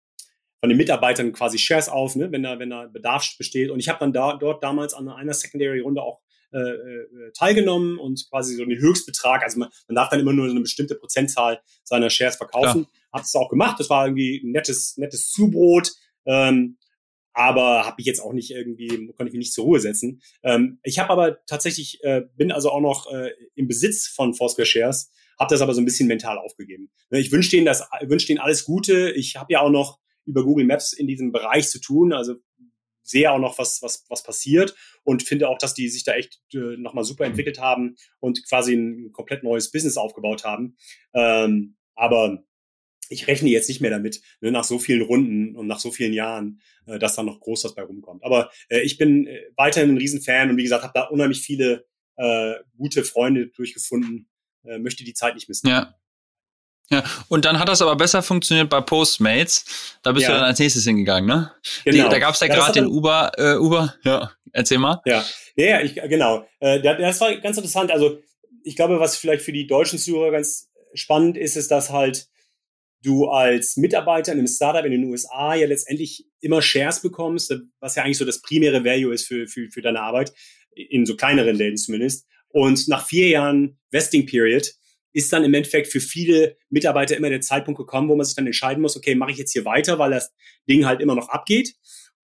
von 0.60 0.68
den 0.68 0.76
Mitarbeitern 0.76 1.32
quasi 1.32 1.58
Shares 1.58 1.88
auf, 1.88 2.14
ne, 2.14 2.30
wenn 2.30 2.42
da, 2.42 2.58
wenn 2.58 2.70
da 2.70 2.86
Bedarf 2.86 3.36
besteht. 3.38 3.70
Und 3.70 3.80
ich 3.80 3.88
habe 3.88 3.98
dann 3.98 4.12
da, 4.12 4.36
dort 4.36 4.62
damals 4.62 4.94
an 4.94 5.08
einer 5.08 5.34
Secondary-Runde 5.34 6.02
auch 6.02 6.20
äh, 6.52 6.58
äh, 6.58 7.32
teilgenommen 7.32 7.98
und 7.98 8.28
quasi 8.28 8.54
so 8.54 8.62
einen 8.62 8.78
Höchstbetrag, 8.78 9.42
also 9.42 9.58
man, 9.58 9.70
man 9.88 9.94
darf 9.94 10.10
dann 10.10 10.20
immer 10.20 10.34
nur 10.34 10.50
eine 10.50 10.60
bestimmte 10.60 10.94
Prozentzahl 10.96 11.62
seiner 11.82 12.10
Shares 12.10 12.36
verkaufen. 12.36 12.82
Ja. 12.82 13.14
Habe 13.14 13.24
es 13.24 13.34
auch 13.34 13.48
gemacht. 13.48 13.80
Das 13.80 13.88
war 13.88 14.06
irgendwie 14.06 14.36
ein 14.44 14.52
nettes, 14.52 14.98
nettes 14.98 15.30
Zubrot. 15.30 15.92
Ähm, 16.26 16.76
aber 17.32 17.86
habe 17.86 17.96
ich 18.00 18.06
jetzt 18.06 18.20
auch 18.20 18.32
nicht 18.32 18.50
irgendwie, 18.50 18.88
konnte 18.88 19.28
ich 19.28 19.32
mich 19.32 19.46
nicht 19.46 19.54
zur 19.54 19.64
Ruhe 19.64 19.80
setzen. 19.80 20.22
Ähm, 20.42 20.78
ich 20.82 20.98
habe 20.98 21.10
aber 21.10 21.44
tatsächlich, 21.46 22.02
äh, 22.02 22.22
bin 22.36 22.52
also 22.52 22.70
auch 22.70 22.80
noch 22.80 23.10
äh, 23.12 23.30
im 23.54 23.68
Besitz 23.68 24.06
von 24.06 24.34
Foursquare 24.34 24.66
Shares, 24.66 25.10
habe 25.38 25.52
das 25.52 25.60
aber 25.60 25.74
so 25.74 25.80
ein 25.80 25.84
bisschen 25.84 26.08
mental 26.08 26.38
aufgegeben. 26.38 26.90
Ne, 27.10 27.20
ich 27.20 27.32
wünsche 27.32 27.50
denen 27.50 27.66
das, 27.66 27.88
wünsche 28.02 28.26
denen 28.26 28.40
alles 28.40 28.64
Gute. 28.64 29.10
Ich 29.12 29.36
habe 29.36 29.52
ja 29.52 29.60
auch 29.60 29.70
noch 29.70 29.98
über 30.24 30.44
Google 30.44 30.66
Maps 30.66 30.92
in 30.92 31.06
diesem 31.06 31.32
Bereich 31.32 31.68
zu 31.68 31.80
tun, 31.80 32.12
also 32.12 32.36
sehe 33.02 33.30
auch 33.30 33.38
noch, 33.38 33.58
was, 33.58 33.82
was, 33.82 34.04
was 34.08 34.22
passiert 34.22 34.74
und 35.02 35.22
finde 35.22 35.48
auch, 35.48 35.58
dass 35.58 35.74
die 35.74 35.88
sich 35.88 36.04
da 36.04 36.14
echt 36.14 36.40
äh, 36.54 36.76
nochmal 36.76 37.04
super 37.04 37.24
entwickelt 37.24 37.60
haben 37.60 37.96
und 38.20 38.46
quasi 38.48 38.74
ein 38.74 39.12
komplett 39.12 39.42
neues 39.42 39.70
Business 39.70 39.96
aufgebaut 39.96 40.44
haben. 40.44 40.76
Ähm, 41.12 41.76
aber 41.94 42.44
ich 43.12 43.26
rechne 43.26 43.50
jetzt 43.50 43.68
nicht 43.68 43.80
mehr 43.80 43.90
damit, 43.90 44.20
ne, 44.40 44.50
nach 44.50 44.64
so 44.64 44.78
vielen 44.78 45.02
Runden 45.02 45.54
und 45.56 45.66
nach 45.66 45.78
so 45.78 45.90
vielen 45.90 46.12
Jahren, 46.12 46.60
äh, 46.86 46.98
dass 46.98 47.14
da 47.14 47.22
noch 47.22 47.40
groß 47.40 47.64
was 47.64 47.74
bei 47.74 47.82
rumkommt. 47.82 48.24
Aber 48.24 48.50
äh, 48.68 48.80
ich 48.80 48.98
bin 48.98 49.26
äh, 49.26 49.40
weiterhin 49.56 49.90
ein 49.90 49.98
Riesenfan 49.98 50.50
und 50.50 50.56
wie 50.56 50.62
gesagt, 50.62 50.82
habe 50.82 50.92
da 50.94 51.04
unheimlich 51.04 51.40
viele 51.40 51.84
äh, 52.16 52.54
gute 52.76 53.04
Freunde 53.04 53.48
durchgefunden, 53.48 54.28
äh, 54.64 54.78
möchte 54.78 55.04
die 55.04 55.14
Zeit 55.14 55.34
nicht 55.34 55.48
missen. 55.48 55.68
Ja. 55.68 55.94
Ja, 56.90 57.04
und 57.28 57.46
dann 57.46 57.58
hat 57.58 57.68
das 57.68 57.80
aber 57.80 57.96
besser 57.96 58.22
funktioniert 58.22 58.68
bei 58.68 58.82
Postmates. 58.82 59.96
Da 60.02 60.12
bist 60.12 60.24
ja. 60.24 60.32
du 60.32 60.34
dann 60.34 60.44
als 60.44 60.58
nächstes 60.58 60.84
hingegangen, 60.84 61.26
ne? 61.26 61.50
Genau. 61.84 62.04
Die, 62.04 62.10
da 62.10 62.18
gab 62.18 62.34
es 62.34 62.40
ja, 62.40 62.48
gerade 62.48 62.72
den 62.72 62.86
Uber, 62.86 63.32
äh, 63.38 63.56
Uber, 63.56 63.94
ja, 64.02 64.30
erzähl 64.52 64.76
mal. 64.76 65.00
Ja, 65.06 65.24
ja, 65.56 65.66
ja 65.66 65.80
ich, 65.80 65.94
genau. 65.94 66.46
Äh, 66.60 66.82
das 66.82 67.20
war 67.20 67.34
ganz 67.36 67.56
interessant. 67.56 67.90
Also 67.90 68.20
ich 68.62 68.76
glaube, 68.76 69.00
was 69.00 69.16
vielleicht 69.16 69.42
für 69.42 69.52
die 69.52 69.66
deutschen 69.66 69.98
Zuhörer 69.98 70.32
ganz 70.32 70.70
spannend 70.92 71.38
ist, 71.38 71.56
ist, 71.56 71.70
dass 71.70 71.90
halt 71.90 72.28
du 73.02 73.28
als 73.28 73.76
Mitarbeiter 73.76 74.32
in 74.32 74.38
einem 74.38 74.48
Startup 74.48 74.84
in 74.84 74.92
den 74.92 75.04
USA 75.04 75.54
ja 75.54 75.66
letztendlich 75.66 76.26
immer 76.40 76.62
Shares 76.62 77.00
bekommst, 77.02 77.54
was 77.80 77.96
ja 77.96 78.04
eigentlich 78.04 78.18
so 78.18 78.24
das 78.24 78.42
primäre 78.42 78.84
Value 78.84 79.12
ist 79.12 79.26
für, 79.26 79.46
für, 79.46 79.68
für 79.70 79.82
deine 79.82 80.00
Arbeit, 80.00 80.32
in 80.74 81.04
so 81.04 81.16
kleineren 81.16 81.56
Läden 81.56 81.76
zumindest. 81.76 82.26
Und 82.48 82.88
nach 82.88 83.06
vier 83.06 83.28
Jahren 83.28 83.78
Vesting 83.90 84.26
Period 84.26 84.72
ist 85.12 85.32
dann 85.32 85.44
im 85.44 85.52
Endeffekt 85.52 85.88
für 85.88 86.00
viele 86.00 86.56
Mitarbeiter 86.70 87.16
immer 87.16 87.28
der 87.28 87.40
Zeitpunkt 87.40 87.78
gekommen, 87.78 88.08
wo 88.08 88.16
man 88.16 88.24
sich 88.24 88.34
dann 88.34 88.46
entscheiden 88.46 88.80
muss, 88.80 88.96
okay, 88.96 89.14
mache 89.14 89.32
ich 89.32 89.38
jetzt 89.38 89.52
hier 89.52 89.64
weiter, 89.64 89.98
weil 89.98 90.10
das 90.10 90.32
Ding 90.68 90.86
halt 90.86 91.00
immer 91.00 91.14
noch 91.14 91.28
abgeht, 91.28 91.74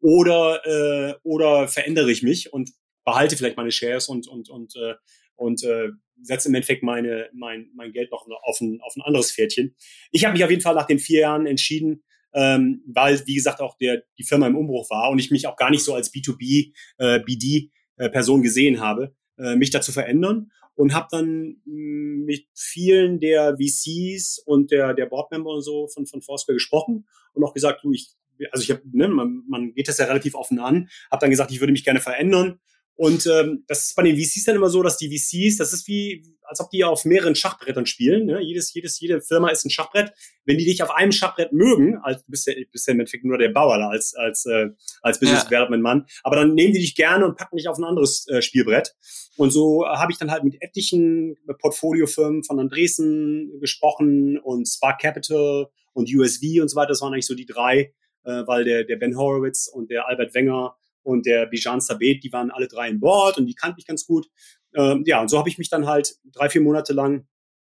oder, 0.01 0.65
äh, 0.65 1.15
oder 1.23 1.69
verändere 1.69 2.11
ich 2.11 2.23
mich 2.23 2.53
und 2.53 2.71
behalte 3.05 3.37
vielleicht 3.37 3.57
meine 3.57 3.73
Shares 3.73 4.09
und, 4.09 4.29
und, 4.29 4.49
und, 4.49 4.77
äh, 4.77 4.95
und 5.39 5.63
äh, 5.65 5.89
setze 6.21 6.49
im 6.49 6.55
Endeffekt 6.55 6.83
meine, 6.83 7.29
mein, 7.33 7.71
mein 7.75 7.93
Geld 7.93 8.11
noch 8.11 8.27
auf 8.43 8.61
ein, 8.61 8.81
auf 8.83 8.95
ein 8.97 9.03
anderes 9.03 9.33
Pferdchen. 9.33 9.75
Ich 10.11 10.25
habe 10.25 10.35
mich 10.35 10.45
auf 10.45 10.51
jeden 10.51 10.63
Fall 10.63 10.75
nach 10.75 10.87
den 10.87 10.99
vier 10.99 11.21
Jahren 11.21 11.47
entschieden, 11.47 12.03
ähm, 12.35 12.83
weil, 12.87 13.23
wie 13.27 13.37
gesagt, 13.37 13.61
auch 13.61 13.77
der, 13.79 14.03
die 14.19 14.25
Firma 14.25 14.47
im 14.47 14.57
Umbruch 14.57 14.91
war 14.91 15.11
und 15.11 15.19
ich 15.19 15.31
mich 15.31 15.47
auch 15.47 15.57
gar 15.57 15.71
nicht 15.71 15.85
so 15.85 15.95
als 15.95 16.13
B2B, 16.13 16.73
äh, 16.99 17.21
BD-Person 17.21 18.41
äh, 18.41 18.43
gesehen 18.43 18.81
habe, 18.81 19.15
äh, 19.39 19.57
mich 19.57 19.71
dazu 19.71 19.93
verändern 19.93 20.51
und 20.75 20.95
habe 20.95 21.09
dann 21.11 21.57
mh, 21.65 21.67
mm, 21.67 22.25
mit 22.25 22.47
vielen 22.55 23.21
der 23.21 23.57
VCs 23.57 24.43
und 24.45 24.71
der, 24.71 24.95
der 24.95 25.07
Boardmember 25.07 25.51
und 25.51 25.63
so 25.63 25.89
von, 25.89 26.07
von 26.07 26.21
Foursquare 26.21 26.57
gesprochen 26.57 27.07
und 27.33 27.45
auch 27.45 27.55
gesagt, 27.55 27.85
du, 27.85 27.93
ich, 27.93 28.11
also 28.51 28.63
ich 28.63 28.71
habe, 28.71 28.83
ne, 28.93 29.09
man, 29.09 29.45
man 29.49 29.73
geht 29.73 29.89
das 29.89 29.99
ja 29.99 30.07
relativ 30.07 30.35
offen 30.35 30.59
an, 30.59 30.89
habe 31.11 31.21
dann 31.21 31.31
gesagt, 31.31 31.51
ich 31.53 31.61
würde 31.61 31.73
mich 31.73 31.85
gerne 31.85 32.01
verändern 32.01 32.61
Und 32.99 33.29
ähm, 33.29 33.63
das 33.69 33.85
ist 33.85 33.95
bei 33.95 34.03
den 34.03 34.17
VCs 34.17 34.43
dann 34.45 34.57
immer 34.57 34.71
so, 34.71 34.83
dass 34.83 34.97
die 34.97 35.07
VCs, 35.09 35.57
das 35.57 35.73
ist 35.73 35.87
wie, 35.87 36.37
als 36.43 36.59
ob 36.59 36.69
die 36.71 36.83
auf 36.83 37.05
mehreren 37.05 37.37
Schachbrettern 37.37 37.87
spielen. 37.87 38.27
Ne? 38.27 38.41
Jedes, 38.41 38.75
jedes, 38.75 38.99
jede 38.99 39.21
Firma 39.21 39.51
ist 39.51 39.65
ein 39.65 39.71
Schachbrett. 39.71 40.13
Wenn 40.45 40.59
die 40.59 40.65
dich 40.65 40.83
auf 40.83 40.91
einem 40.91 41.13
Schachbrett 41.13 41.53
mögen, 41.53 41.99
als 42.03 42.25
du 42.25 42.31
bist 42.33 42.49
ja, 42.49 42.55
bist 42.73 42.89
ja 42.89 42.95
im 42.95 42.99
Endeffekt 42.99 43.25
nur 43.25 43.39
der 43.39 43.51
Bauer 43.51 43.79
da 43.79 43.89
als, 43.89 44.17
als, 44.17 44.47
äh, 44.47 44.71
als 45.01 45.21
Business 45.21 45.45
Development 45.45 45.81
Mann, 45.81 46.07
aber 46.25 46.35
dann 46.35 46.55
nehmen 46.55 46.73
die 46.73 46.81
dich 46.81 46.97
gerne 46.97 47.25
und 47.25 47.37
packen 47.37 47.57
dich 47.57 47.69
auf 47.69 47.79
ein 47.79 47.85
anderes 47.85 48.27
äh, 48.27 48.43
Spielbrett. 48.43 48.97
Und 49.37 49.53
so 49.53 49.87
habe 49.87 50.11
ich 50.11 50.19
dann 50.19 50.33
halt 50.33 50.43
mit 50.43 50.61
etlichen 50.61 51.37
Portfoliofirmen 51.61 52.43
von 52.43 52.59
Andresen 52.59 53.61
gesprochen 53.61 54.39
und 54.39 54.67
Spark 54.67 55.01
Capital 55.01 55.69
und 55.93 56.13
USV 56.13 56.43
und 56.63 56.69
so 56.69 56.75
weiter. 56.75 56.89
Das 56.89 57.01
waren 57.01 57.13
eigentlich 57.13 57.27
so 57.27 57.37
die 57.37 57.47
drei, 57.47 57.95
äh, 58.25 58.43
weil 58.47 58.65
der, 58.65 58.83
der 58.83 58.97
Ben 58.97 59.17
Horowitz 59.17 59.69
und 59.73 59.89
der 59.89 60.09
Albert 60.09 60.35
Wenger 60.35 60.75
und 61.09 61.25
der 61.25 61.47
Bijan 61.47 61.81
Sabet, 61.81 62.23
die 62.23 62.33
waren 62.33 62.51
alle 62.51 62.69
drei 62.69 62.89
in 62.89 63.01
Bord 63.01 63.39
und 63.39 63.47
die 63.47 63.55
kannten 63.55 63.77
mich 63.77 63.87
ganz 63.87 64.05
gut. 64.05 64.29
Ähm, 64.75 65.05
ja, 65.07 65.23
und 65.23 65.29
so 65.29 65.39
habe 65.39 65.49
ich 65.49 65.57
mich 65.57 65.71
dann 65.71 65.87
halt 65.87 66.17
drei, 66.25 66.51
vier 66.51 66.61
Monate 66.61 66.93
lang 66.93 67.27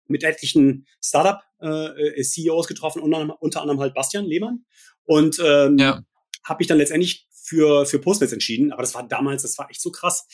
mit 0.07 0.23
etlichen 0.23 0.85
Startup-CEOs 1.03 2.65
äh, 2.65 2.67
getroffen, 2.67 3.01
unter, 3.01 3.41
unter 3.41 3.61
anderem 3.61 3.79
halt 3.79 3.95
Bastian 3.95 4.25
Lehmann. 4.25 4.65
Und 5.05 5.41
ähm, 5.43 5.79
ja. 5.79 6.03
habe 6.43 6.59
mich 6.59 6.67
dann 6.67 6.77
letztendlich 6.77 7.27
für, 7.31 7.87
für 7.87 7.97
Postnetz 7.97 8.31
entschieden. 8.31 8.71
Aber 8.71 8.83
das 8.83 8.93
war 8.93 9.07
damals, 9.07 9.41
das 9.41 9.57
war 9.57 9.67
echt 9.71 9.81
so 9.81 9.89
krass. 9.89 10.27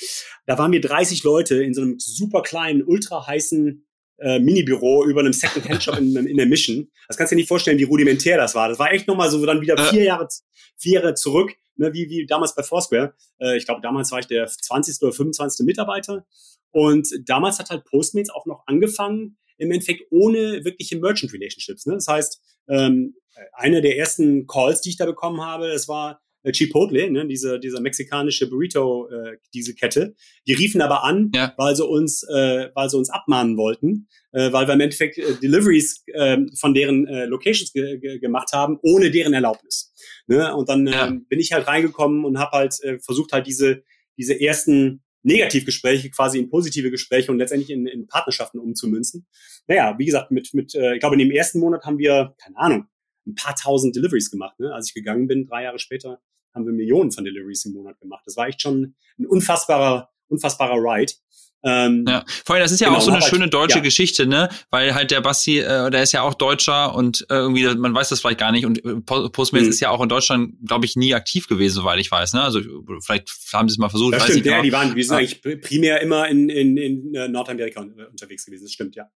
Da 0.46 0.58
waren 0.58 0.74
wir 0.74 0.82
30 0.82 1.24
Leute 1.24 1.64
in 1.64 1.74
so 1.74 1.82
einem 1.82 2.00
super 2.00 2.42
kleinen, 2.42 2.84
ultra 2.84 3.26
heißen 3.26 3.86
äh, 4.18 4.40
Minibüro 4.40 5.06
über 5.06 5.22
einem 5.22 5.32
Second-Hand-Shop 5.32 5.98
in, 5.98 6.14
in 6.18 6.36
der 6.36 6.48
Mission. 6.48 6.92
Das 7.08 7.16
kannst 7.16 7.32
du 7.32 7.36
dir 7.36 7.42
nicht 7.42 7.48
vorstellen, 7.48 7.80
wie 7.80 7.84
rudimentär 7.84 8.36
das 8.36 8.56
war. 8.56 8.68
Das 8.68 8.78
war 8.78 8.92
echt 8.92 9.08
nochmal 9.08 9.30
so 9.30 9.46
dann 9.46 9.62
wieder 9.62 9.78
vier 9.90 10.04
Jahre, 10.04 10.28
vier 10.76 10.96
Jahre 10.96 11.14
zurück 11.14 11.56
ne, 11.80 11.94
wie, 11.94 12.10
wie 12.10 12.26
damals 12.26 12.54
bei 12.56 12.64
Foursquare. 12.64 13.14
Äh, 13.40 13.58
ich 13.58 13.66
glaube, 13.66 13.82
damals 13.82 14.12
war 14.12 14.20
ich 14.20 14.28
der 14.28 14.48
20. 14.48 15.02
oder 15.02 15.12
25. 15.12 15.66
Mitarbeiter. 15.66 16.26
Und 16.72 17.08
damals 17.26 17.58
hat 17.60 17.72
halt 17.72 17.86
Postmates 17.86 18.30
auch 18.30 18.46
noch 18.46 18.64
angefangen, 18.68 19.38
im 19.58 19.72
Endeffekt 19.72 20.04
ohne 20.12 20.64
wirkliche 20.64 21.00
Merchant 21.00 21.34
Relationships. 21.34 21.86
Ne? 21.86 21.96
Das 21.96 22.08
heißt, 22.08 22.42
ähm, 22.70 23.16
eine 23.54 23.82
der 23.82 23.98
ersten 23.98 24.48
Calls, 24.48 24.82
die 24.82 24.90
ich 24.90 24.98
da 24.98 25.06
bekommen 25.06 25.42
habe, 25.42 25.70
das 25.70 25.88
war 25.88 26.22
Chipotle, 26.52 27.10
ne, 27.12 27.28
diese, 27.28 27.60
diese 27.60 27.82
mexikanische 27.82 28.50
Burrito, 28.50 29.10
äh, 29.10 29.38
diese 29.54 29.76
Kette. 29.76 30.16
Die 30.48 30.54
riefen 30.54 30.82
aber 30.82 31.04
an, 31.04 31.32
ja. 31.36 31.54
weil 31.58 31.76
sie 31.76 31.86
uns, 31.86 32.24
äh, 32.24 32.70
weil 32.74 32.90
sie 32.90 32.98
uns 32.98 33.10
abmahnen 33.10 33.58
wollten, 33.58 34.08
äh, 34.32 34.52
weil 34.52 34.68
wir 34.68 34.74
im 34.74 34.82
Endeffekt 34.82 35.18
äh, 35.18 35.36
Deliveries 35.42 36.04
äh, 36.08 36.38
von 36.58 36.74
deren 36.74 37.08
äh, 37.08 37.26
Locations 37.26 37.74
ge 37.74 38.00
ge 38.00 38.20
gemacht 38.20 38.54
haben, 38.54 38.78
ohne 38.82 39.12
deren 39.12 39.34
Erlaubnis. 39.34 39.94
Ne? 40.28 40.56
Und 40.56 40.70
dann 40.70 40.88
ja. 40.88 41.10
äh, 41.10 41.14
bin 41.28 41.40
ich 41.40 41.52
halt 41.52 41.68
reingekommen 41.68 42.24
und 42.26 42.40
habe 42.40 42.58
halt 42.58 42.76
äh, 42.84 43.00
versucht 43.00 43.34
halt 43.34 43.48
diese 43.48 43.84
diese 44.18 44.40
ersten 44.40 45.02
Negativgespräche 45.24 46.10
quasi 46.12 46.40
in 46.40 46.50
positive 46.50 46.92
Gespräche 46.92 47.32
und 47.32 47.40
letztendlich 47.40 47.70
in, 47.70 47.88
in 47.88 48.08
Partnerschaften 48.08 48.60
umzumünzen. 48.60 49.28
Naja, 49.68 49.96
wie 49.98 50.06
gesagt, 50.06 50.32
mit, 50.32 50.54
mit 50.54 50.76
äh, 50.76 50.94
ich 50.94 51.00
glaube, 51.00 51.16
in 51.16 51.20
dem 51.20 51.32
ersten 51.32 51.60
Monat 51.60 51.84
haben 51.86 51.98
wir, 51.98 52.36
keine 52.42 52.58
Ahnung, 52.58 52.86
ein 53.30 53.36
paar 53.36 53.56
tausend 53.56 53.96
Deliveries 53.96 54.32
gemacht. 54.32 54.60
Ne? 54.60 54.74
Als 54.74 54.90
ich 54.90 54.94
gegangen 54.94 55.28
bin, 55.28 55.48
drei 55.48 55.64
Jahre 55.64 55.80
später, 55.80 56.20
haben 56.54 56.66
wir 56.66 56.74
Millionen 56.74 57.12
von 57.12 57.24
Deliveries 57.24 57.66
im 57.66 57.74
Monat 57.74 58.00
gemacht. 58.00 58.24
Das 58.26 58.36
war 58.36 58.48
echt 58.48 58.62
schon 58.62 58.96
ein 59.18 59.26
unfassbarer, 59.26 60.10
unfassbarer 60.28 60.76
Ride. 60.76 61.14
Ähm, 61.62 62.06
ja, 62.08 62.24
vor 62.46 62.56
allem, 62.56 62.64
das 62.64 62.72
ist 62.72 62.80
ja 62.80 62.88
genau, 62.88 63.00
auch 63.00 63.04
so 63.04 63.12
eine 63.12 63.22
schöne 63.22 63.50
deutsche 63.50 63.80
ja. 63.80 63.84
Geschichte, 63.84 64.26
ne? 64.26 64.48
Weil 64.70 64.96
halt 64.96 65.12
der 65.12 65.20
Basti, 65.20 65.60
äh, 65.60 65.92
der 65.92 66.04
ist 66.04 66.14
ja 66.14 66.22
auch 66.22 66.34
Deutscher 66.34 66.96
und 66.96 67.26
äh, 67.30 67.36
irgendwie, 67.36 67.66
man 67.76 67.94
weiß 67.94 68.10
das 68.10 68.22
vielleicht 68.22 68.40
gar 68.40 68.54
nicht. 68.54 68.66
Und 68.66 68.84
äh, 68.86 68.96
Postmates 69.02 69.68
mhm. 69.68 69.72
ist 69.72 69.80
ja 69.82 69.90
auch 69.90 70.02
in 70.02 70.08
Deutschland, 70.08 70.54
glaube 70.66 70.86
ich, 70.86 70.96
nie 70.96 71.14
aktiv 71.14 71.48
gewesen, 71.48 71.76
soweit 71.76 72.00
ich 72.00 72.10
weiß. 72.10 72.34
Ne? 72.34 72.42
Also 72.42 72.62
vielleicht 73.04 73.30
haben 73.52 73.68
sie 73.68 73.74
es 73.74 73.78
mal 73.78 73.90
versucht. 73.90 74.16
Das 74.16 74.24
stimmt, 74.24 74.46
ja, 74.46 74.54
genau. 74.54 74.64
die 74.64 74.72
waren, 74.72 74.96
wir 74.96 75.04
sind 75.04 75.14
ah. 75.14 75.18
eigentlich 75.18 75.62
primär 75.62 76.02
immer 76.02 76.30
in, 76.30 76.48
in, 76.48 76.78
in 76.78 77.14
äh, 77.14 77.28
Nordamerika 77.28 77.82
unterwegs 77.82 78.46
gewesen. 78.46 78.64
Das 78.64 78.72
stimmt, 78.72 78.96
ja. 78.96 79.10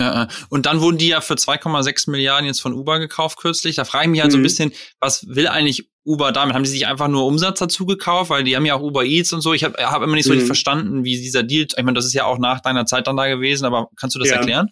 Ja, 0.00 0.28
und 0.48 0.64
dann 0.64 0.80
wurden 0.80 0.96
die 0.96 1.08
ja 1.08 1.20
für 1.20 1.34
2,6 1.34 2.10
Milliarden 2.10 2.46
jetzt 2.46 2.62
von 2.62 2.72
Uber 2.72 2.98
gekauft 2.98 3.38
kürzlich. 3.38 3.76
Da 3.76 3.84
frage 3.84 4.06
ich 4.06 4.10
mich 4.10 4.22
halt 4.22 4.30
mhm. 4.30 4.32
so 4.32 4.38
ein 4.38 4.40
mhm. 4.40 4.44
bisschen, 4.44 4.72
was 4.98 5.26
will 5.28 5.46
eigentlich 5.46 5.90
Uber 6.04 6.32
damit? 6.32 6.54
Haben 6.54 6.62
die 6.62 6.70
sich 6.70 6.86
einfach 6.86 7.08
nur 7.08 7.26
Umsatz 7.26 7.58
dazu 7.58 7.84
gekauft? 7.84 8.30
Weil 8.30 8.42
die 8.42 8.56
haben 8.56 8.64
ja 8.64 8.74
auch 8.74 8.80
Uber 8.80 9.04
Eats 9.04 9.34
und 9.34 9.42
so. 9.42 9.52
Ich 9.52 9.62
habe 9.62 9.76
hab 9.78 10.02
immer 10.02 10.14
nicht 10.14 10.24
so 10.24 10.30
mhm. 10.30 10.36
richtig 10.38 10.46
verstanden, 10.46 11.04
wie 11.04 11.20
dieser 11.20 11.42
Deal, 11.42 11.66
ich 11.76 11.84
meine, 11.84 11.96
das 11.96 12.06
ist 12.06 12.14
ja 12.14 12.24
auch 12.24 12.38
nach 12.38 12.60
deiner 12.60 12.86
Zeit 12.86 13.08
dann 13.08 13.16
da 13.18 13.28
gewesen, 13.28 13.66
aber 13.66 13.90
kannst 13.96 14.16
du 14.16 14.20
das 14.20 14.30
ja. 14.30 14.36
erklären? 14.36 14.70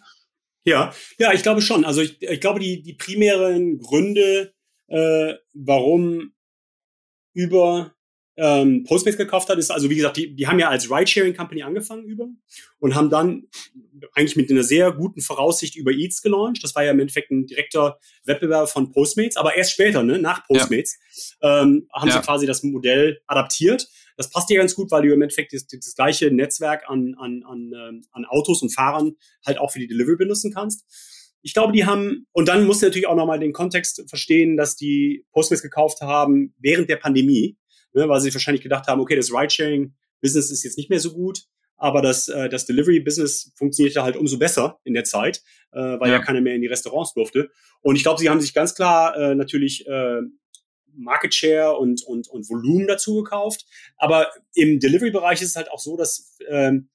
Ja, 0.64 0.94
ja, 1.18 1.32
ich 1.34 1.42
glaube 1.42 1.60
schon. 1.60 1.84
Also 1.84 2.00
ich, 2.00 2.22
ich 2.22 2.40
glaube, 2.40 2.60
die, 2.60 2.82
die 2.82 2.94
primären 2.94 3.78
Gründe, 3.78 4.54
äh, 4.88 5.34
warum 5.52 6.32
Uber 7.36 7.92
ähm, 8.40 8.84
Postmates 8.84 9.18
gekauft 9.18 9.48
hat, 9.48 9.58
ist 9.58 9.70
also 9.70 9.90
wie 9.90 9.96
gesagt, 9.96 10.16
die, 10.16 10.34
die 10.34 10.46
haben 10.46 10.60
ja 10.60 10.68
als 10.68 10.88
Ridesharing 10.88 11.34
Company 11.34 11.62
angefangen 11.62 12.04
über 12.04 12.28
und 12.78 12.94
haben 12.94 13.10
dann 13.10 13.48
eigentlich 14.14 14.36
mit 14.36 14.48
einer 14.48 14.62
sehr 14.62 14.92
guten 14.92 15.20
Voraussicht 15.20 15.74
über 15.74 15.90
Eats 15.90 16.22
gelauncht. 16.22 16.62
Das 16.62 16.74
war 16.76 16.84
ja 16.84 16.92
im 16.92 17.00
Endeffekt 17.00 17.32
ein 17.32 17.46
direkter 17.46 17.98
Wettbewerb 18.24 18.68
von 18.68 18.92
Postmates, 18.92 19.36
aber 19.36 19.56
erst 19.56 19.72
später, 19.72 20.04
ne, 20.04 20.20
nach 20.20 20.46
Postmates, 20.46 20.98
ja. 21.42 21.62
ähm, 21.62 21.88
haben 21.92 22.08
ja. 22.08 22.14
sie 22.14 22.20
quasi 22.20 22.46
das 22.46 22.62
Modell 22.62 23.20
adaptiert. 23.26 23.88
Das 24.16 24.30
passt 24.30 24.48
ja 24.50 24.58
ganz 24.58 24.76
gut, 24.76 24.92
weil 24.92 25.02
du 25.02 25.12
im 25.12 25.20
Endeffekt 25.20 25.52
das, 25.52 25.66
das 25.66 25.96
gleiche 25.96 26.30
Netzwerk 26.30 26.88
an, 26.88 27.16
an, 27.18 27.42
an, 27.44 27.72
ähm, 27.74 28.04
an 28.12 28.24
Autos 28.24 28.62
und 28.62 28.72
Fahrern 28.72 29.16
halt 29.44 29.58
auch 29.58 29.72
für 29.72 29.80
die 29.80 29.88
Delivery 29.88 30.16
benutzen 30.16 30.52
kannst. 30.54 30.84
Ich 31.42 31.54
glaube, 31.54 31.72
die 31.72 31.86
haben, 31.86 32.26
und 32.32 32.48
dann 32.48 32.66
musst 32.66 32.82
du 32.82 32.86
natürlich 32.86 33.08
auch 33.08 33.16
nochmal 33.16 33.40
den 33.40 33.52
Kontext 33.52 34.04
verstehen, 34.08 34.56
dass 34.56 34.76
die 34.76 35.24
Postmates 35.32 35.62
gekauft 35.62 36.00
haben 36.02 36.54
während 36.58 36.88
der 36.88 36.96
Pandemie 36.96 37.56
ne, 37.92 38.08
weil 38.08 38.20
sie 38.20 38.32
wahrscheinlich 38.32 38.62
gedacht 38.62 38.86
haben, 38.86 39.00
okay, 39.00 39.16
das 39.16 39.32
Ridesharing-Business 39.32 40.50
ist 40.50 40.64
jetzt 40.64 40.78
nicht 40.78 40.90
mehr 40.90 41.00
so 41.00 41.12
gut, 41.12 41.44
aber 41.76 42.02
das, 42.02 42.28
äh, 42.28 42.48
das 42.48 42.66
Delivery-Business 42.66 43.52
funktionierte 43.56 44.02
halt 44.02 44.16
umso 44.16 44.38
besser 44.38 44.80
in 44.84 44.94
der 44.94 45.04
Zeit, 45.04 45.42
äh, 45.72 45.78
weil 45.78 46.10
ja. 46.10 46.18
ja 46.18 46.22
keiner 46.22 46.40
mehr 46.40 46.54
in 46.54 46.60
die 46.60 46.66
Restaurants 46.66 47.14
durfte. 47.14 47.50
Und 47.80 47.96
ich 47.96 48.02
glaube, 48.02 48.20
sie 48.20 48.28
haben 48.28 48.40
sich 48.40 48.52
ganz 48.52 48.74
klar 48.74 49.16
äh, 49.16 49.34
natürlich 49.34 49.86
äh, 49.86 50.20
Market 50.92 51.34
Share 51.34 51.76
und, 51.76 52.02
und, 52.02 52.28
und 52.28 52.48
Volumen 52.50 52.88
dazu 52.88 53.22
gekauft. 53.22 53.64
Aber 53.96 54.30
im 54.54 54.80
Delivery-Bereich 54.80 55.40
ist 55.40 55.50
es 55.50 55.56
halt 55.56 55.70
auch 55.70 55.78
so, 55.78 55.96
dass 55.96 56.36
ähm, 56.48 56.88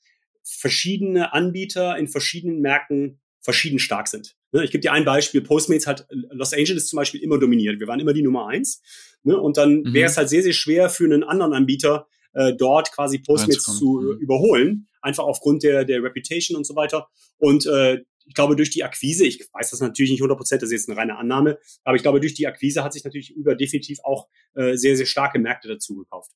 verschiedene 0.43 1.33
Anbieter 1.33 1.97
in 1.97 2.09
verschiedenen 2.09 2.59
Märkten 2.59 3.21
verschieden 3.39 3.79
stark 3.79 4.09
sind. 4.09 4.35
Ne, 4.53 4.63
ich 4.63 4.71
gebe 4.71 4.81
dir 4.81 4.93
ein 4.93 5.03
Beispiel. 5.03 5.41
Postmates 5.41 5.87
hat 5.87 6.07
Los 6.09 6.53
Angeles 6.53 6.87
zum 6.87 6.97
Beispiel 6.97 7.21
immer 7.21 7.39
dominiert. 7.39 7.79
Wir 7.79 7.87
waren 7.87 7.99
immer 7.99 8.13
die 8.13 8.21
Nummer 8.21 8.47
eins. 8.47 8.81
Ne? 9.23 9.37
Und 9.37 9.57
dann 9.57 9.81
mhm. 9.81 9.93
wäre 9.93 10.09
es 10.09 10.15
halt 10.15 10.29
sehr, 10.29 10.43
sehr 10.43 10.53
schwer 10.53 10.89
für 10.89 11.05
einen 11.05 11.23
anderen 11.23 11.53
Anbieter, 11.53 12.07
äh, 12.33 12.53
dort 12.53 12.91
quasi 12.91 13.17
Postmates 13.17 13.63
zu 13.63 13.99
mhm. 13.99 14.19
überholen. 14.19 14.87
Einfach 15.01 15.23
aufgrund 15.23 15.63
der, 15.63 15.85
der 15.85 16.03
Reputation 16.03 16.55
und 16.55 16.65
so 16.65 16.75
weiter. 16.75 17.07
Und 17.39 17.65
äh, 17.65 18.03
ich 18.25 18.35
glaube, 18.35 18.55
durch 18.55 18.69
die 18.69 18.83
Akquise, 18.83 19.25
ich 19.25 19.43
weiß 19.51 19.71
das 19.71 19.81
natürlich 19.81 20.11
nicht 20.11 20.21
100 20.21 20.37
Prozent, 20.37 20.61
das 20.61 20.69
ist 20.69 20.81
jetzt 20.81 20.89
eine 20.89 20.97
reine 20.97 21.17
Annahme, 21.17 21.57
aber 21.83 21.97
ich 21.97 22.03
glaube, 22.03 22.21
durch 22.21 22.33
die 22.33 22.47
Akquise 22.47 22.83
hat 22.83 22.93
sich 22.93 23.03
natürlich 23.03 23.31
über 23.31 23.55
definitiv 23.55 23.99
auch 24.03 24.29
äh, 24.53 24.75
sehr, 24.75 24.95
sehr 24.95 25.05
starke 25.05 25.39
Märkte 25.39 25.67
dazu 25.67 25.95
gekauft. 25.95 26.31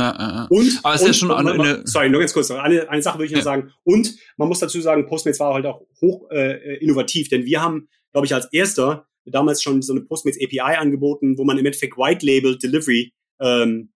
Ja. 0.00 0.06
Ja, 0.10 0.16
ja, 0.18 0.34
ja. 0.34 0.46
Und, 0.48 0.80
aber 0.82 0.94
es 0.94 1.02
ist 1.02 1.18
schon 1.18 1.30
eine, 1.30 1.52
eine, 1.52 1.82
sorry, 1.84 2.08
nur 2.08 2.20
ganz 2.20 2.32
kurz, 2.32 2.50
eine, 2.50 2.88
eine 2.88 3.02
Sache 3.02 3.18
würde 3.18 3.26
ich 3.26 3.32
noch 3.32 3.42
sagen. 3.42 3.72
Und 3.84 4.16
man 4.36 4.48
muss 4.48 4.60
dazu 4.60 4.80
sagen, 4.80 5.06
Postmates 5.06 5.40
war 5.40 5.52
halt 5.52 5.66
auch 5.66 5.82
hoch 6.00 6.30
äh, 6.30 6.78
innovativ, 6.78 7.28
denn 7.28 7.44
wir 7.44 7.60
haben, 7.60 7.88
glaube 8.12 8.26
ich, 8.26 8.34
als 8.34 8.46
erster 8.52 9.06
damals 9.26 9.62
schon 9.62 9.82
so 9.82 9.92
eine 9.92 10.02
Postmates 10.02 10.40
API 10.42 10.76
angeboten, 10.78 11.36
wo 11.36 11.44
man 11.44 11.58
im 11.58 11.66
Endeffekt 11.66 11.96
White 11.98 12.24
Label 12.24 12.56
Delivery 12.56 13.12
ähm, 13.40 13.92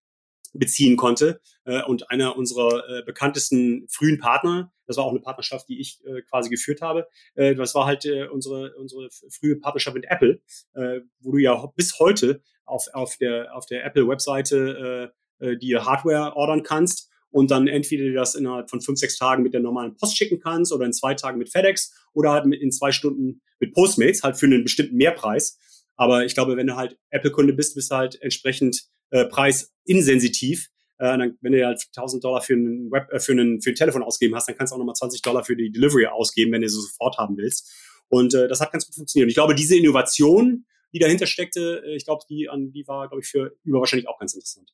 beziehen 0.52 0.96
konnte. 0.96 1.40
Äh, 1.64 1.82
und 1.84 2.10
einer 2.10 2.36
unserer 2.36 2.82
äh, 2.88 3.02
bekanntesten 3.04 3.86
frühen 3.88 4.18
Partner, 4.18 4.72
das 4.86 4.96
war 4.96 5.04
auch 5.04 5.12
eine 5.12 5.20
Partnerschaft, 5.20 5.68
die 5.68 5.80
ich 5.80 6.04
äh, 6.04 6.22
quasi 6.22 6.50
geführt 6.50 6.82
habe, 6.82 7.06
äh, 7.36 7.54
das 7.54 7.74
war 7.74 7.86
halt 7.86 8.04
äh, 8.04 8.26
unsere, 8.26 8.74
unsere 8.74 9.08
frühe 9.30 9.56
Partnerschaft 9.56 9.94
mit 9.94 10.06
Apple, 10.08 10.40
äh, 10.74 11.00
wo 11.20 11.30
du 11.32 11.38
ja 11.38 11.64
bis 11.76 11.98
heute 12.00 12.42
auf, 12.64 12.88
auf 12.92 13.16
der, 13.16 13.56
auf 13.56 13.66
der 13.66 13.84
Apple-Webseite 13.84 15.12
äh, 15.12 15.21
äh, 15.42 15.56
die 15.56 15.76
Hardware 15.76 16.36
ordern 16.36 16.62
kannst 16.62 17.10
und 17.30 17.50
dann 17.50 17.66
entweder 17.66 18.12
das 18.12 18.34
innerhalb 18.34 18.70
von 18.70 18.80
fünf, 18.80 18.98
sechs 18.98 19.18
Tagen 19.18 19.42
mit 19.42 19.54
der 19.54 19.60
normalen 19.60 19.96
Post 19.96 20.16
schicken 20.16 20.38
kannst 20.38 20.72
oder 20.72 20.86
in 20.86 20.92
zwei 20.92 21.14
Tagen 21.14 21.38
mit 21.38 21.50
FedEx 21.50 21.92
oder 22.12 22.30
halt 22.30 22.46
in 22.46 22.70
zwei 22.70 22.92
Stunden 22.92 23.40
mit 23.58 23.74
Postmates, 23.74 24.22
halt 24.22 24.36
für 24.36 24.46
einen 24.46 24.62
bestimmten 24.62 24.96
Mehrpreis. 24.96 25.58
Aber 25.96 26.24
ich 26.24 26.34
glaube, 26.34 26.56
wenn 26.56 26.66
du 26.66 26.76
halt 26.76 26.98
Apple-Kunde 27.10 27.54
bist, 27.54 27.74
bist 27.74 27.90
du 27.90 27.96
halt 27.96 28.20
entsprechend 28.20 28.82
äh, 29.10 29.24
preisinsensitiv. 29.24 30.68
Äh, 30.98 31.16
dann, 31.18 31.38
wenn 31.40 31.52
du 31.52 31.64
halt 31.64 31.82
1000 31.96 32.22
Dollar 32.22 32.42
für 32.42 32.54
einen 32.54 32.90
Web, 32.90 33.10
äh, 33.12 33.18
für 33.18 33.32
einen 33.32 33.60
für 33.62 33.70
ein 33.70 33.76
Telefon 33.76 34.02
ausgeben 34.02 34.34
hast, 34.34 34.48
dann 34.48 34.56
kannst 34.56 34.72
du 34.72 34.74
auch 34.74 34.78
nochmal 34.78 34.94
20 34.94 35.22
Dollar 35.22 35.44
für 35.44 35.56
die 35.56 35.70
Delivery 35.72 36.06
ausgeben, 36.06 36.52
wenn 36.52 36.62
du 36.62 36.68
sie 36.68 36.80
sofort 36.80 37.18
haben 37.18 37.36
willst. 37.36 37.72
Und 38.08 38.34
äh, 38.34 38.46
das 38.46 38.60
hat 38.60 38.72
ganz 38.72 38.84
gut 38.86 38.94
funktioniert. 38.94 39.26
Und 39.26 39.30
ich 39.30 39.36
glaube, 39.36 39.54
diese 39.54 39.76
Innovation, 39.76 40.66
die 40.92 40.98
dahinter 40.98 41.26
steckte, 41.26 41.82
äh, 41.86 41.96
ich 41.96 42.04
glaube, 42.04 42.24
die, 42.28 42.48
an, 42.48 42.72
die 42.72 42.86
war, 42.86 43.08
glaube 43.08 43.22
ich, 43.22 43.28
für 43.28 43.56
über 43.64 43.80
wahrscheinlich 43.80 44.08
auch 44.08 44.18
ganz 44.18 44.34
interessant. 44.34 44.70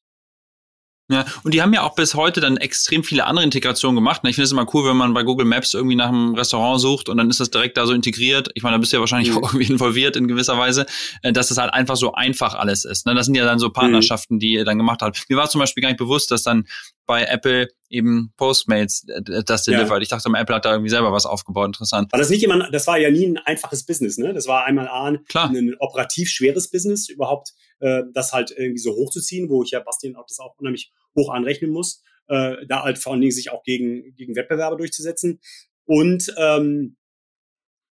Ja, 1.10 1.24
und 1.42 1.54
die 1.54 1.62
haben 1.62 1.72
ja 1.72 1.84
auch 1.84 1.94
bis 1.94 2.14
heute 2.14 2.42
dann 2.42 2.58
extrem 2.58 3.02
viele 3.02 3.24
andere 3.24 3.42
Integrationen 3.42 3.94
gemacht. 3.94 4.20
Ich 4.24 4.34
finde 4.34 4.44
es 4.44 4.52
immer 4.52 4.66
cool, 4.74 4.86
wenn 4.86 4.96
man 4.96 5.14
bei 5.14 5.22
Google 5.22 5.46
Maps 5.46 5.72
irgendwie 5.72 5.96
nach 5.96 6.08
einem 6.08 6.34
Restaurant 6.34 6.82
sucht 6.82 7.08
und 7.08 7.16
dann 7.16 7.30
ist 7.30 7.40
das 7.40 7.50
direkt 7.50 7.78
da 7.78 7.86
so 7.86 7.94
integriert. 7.94 8.50
Ich 8.52 8.62
meine, 8.62 8.74
da 8.74 8.78
bist 8.78 8.92
du 8.92 8.98
ja 8.98 9.00
wahrscheinlich 9.00 9.30
mhm. 9.30 9.38
auch 9.38 9.52
irgendwie 9.54 9.72
involviert 9.72 10.16
in 10.16 10.28
gewisser 10.28 10.58
Weise, 10.58 10.84
äh, 11.22 11.32
dass 11.32 11.48
das 11.48 11.56
halt 11.56 11.72
einfach 11.72 11.96
so 11.96 12.12
einfach 12.12 12.54
alles 12.54 12.84
ist. 12.84 13.06
Ne? 13.06 13.14
Das 13.14 13.24
sind 13.24 13.36
ja 13.36 13.46
dann 13.46 13.58
so 13.58 13.70
Partnerschaften, 13.70 14.34
mhm. 14.34 14.38
die 14.40 14.52
ihr 14.52 14.66
dann 14.66 14.76
gemacht 14.76 15.00
habt. 15.00 15.24
Mir 15.30 15.38
war 15.38 15.48
zum 15.48 15.60
Beispiel 15.60 15.80
gar 15.80 15.88
nicht 15.88 15.98
bewusst, 15.98 16.30
dass 16.30 16.42
dann 16.42 16.66
bei 17.06 17.24
Apple 17.24 17.68
eben 17.88 18.34
Postmates 18.36 19.06
äh, 19.08 19.42
das 19.44 19.64
delivert. 19.64 19.90
Ja. 19.90 19.98
Ich 20.00 20.08
dachte, 20.08 20.28
Apple 20.30 20.54
hat 20.54 20.66
da 20.66 20.72
irgendwie 20.72 20.90
selber 20.90 21.10
was 21.10 21.24
aufgebaut. 21.24 21.68
Interessant. 21.68 22.12
War 22.12 22.18
das 22.18 22.28
nicht 22.28 22.44
immer, 22.44 22.70
das 22.70 22.86
war 22.86 22.98
ja 22.98 23.10
nie 23.10 23.26
ein 23.26 23.38
einfaches 23.38 23.86
Business, 23.86 24.18
ne? 24.18 24.34
Das 24.34 24.46
war 24.46 24.66
einmal 24.66 24.88
ein, 24.88 25.24
Klar. 25.24 25.48
ein 25.48 25.74
operativ 25.78 26.28
schweres 26.28 26.70
Business, 26.70 27.08
überhaupt 27.08 27.54
äh, 27.80 28.02
das 28.12 28.32
halt 28.32 28.50
irgendwie 28.50 28.80
so 28.80 28.94
hochzuziehen, 28.94 29.48
wo 29.48 29.62
ich 29.62 29.70
ja 29.70 29.80
Bastian 29.80 30.16
auch 30.16 30.26
das 30.26 30.38
auch 30.40 30.56
unheimlich 30.58 30.92
hoch 31.16 31.30
anrechnen 31.30 31.70
muss, 31.70 32.02
äh, 32.28 32.56
da 32.66 32.84
halt 32.84 32.98
vor 32.98 33.12
allen 33.12 33.20
Dingen 33.20 33.32
sich 33.32 33.50
auch 33.50 33.62
gegen, 33.62 34.14
gegen 34.14 34.36
Wettbewerber 34.36 34.76
durchzusetzen. 34.76 35.40
Und 35.84 36.32
ähm, 36.36 36.96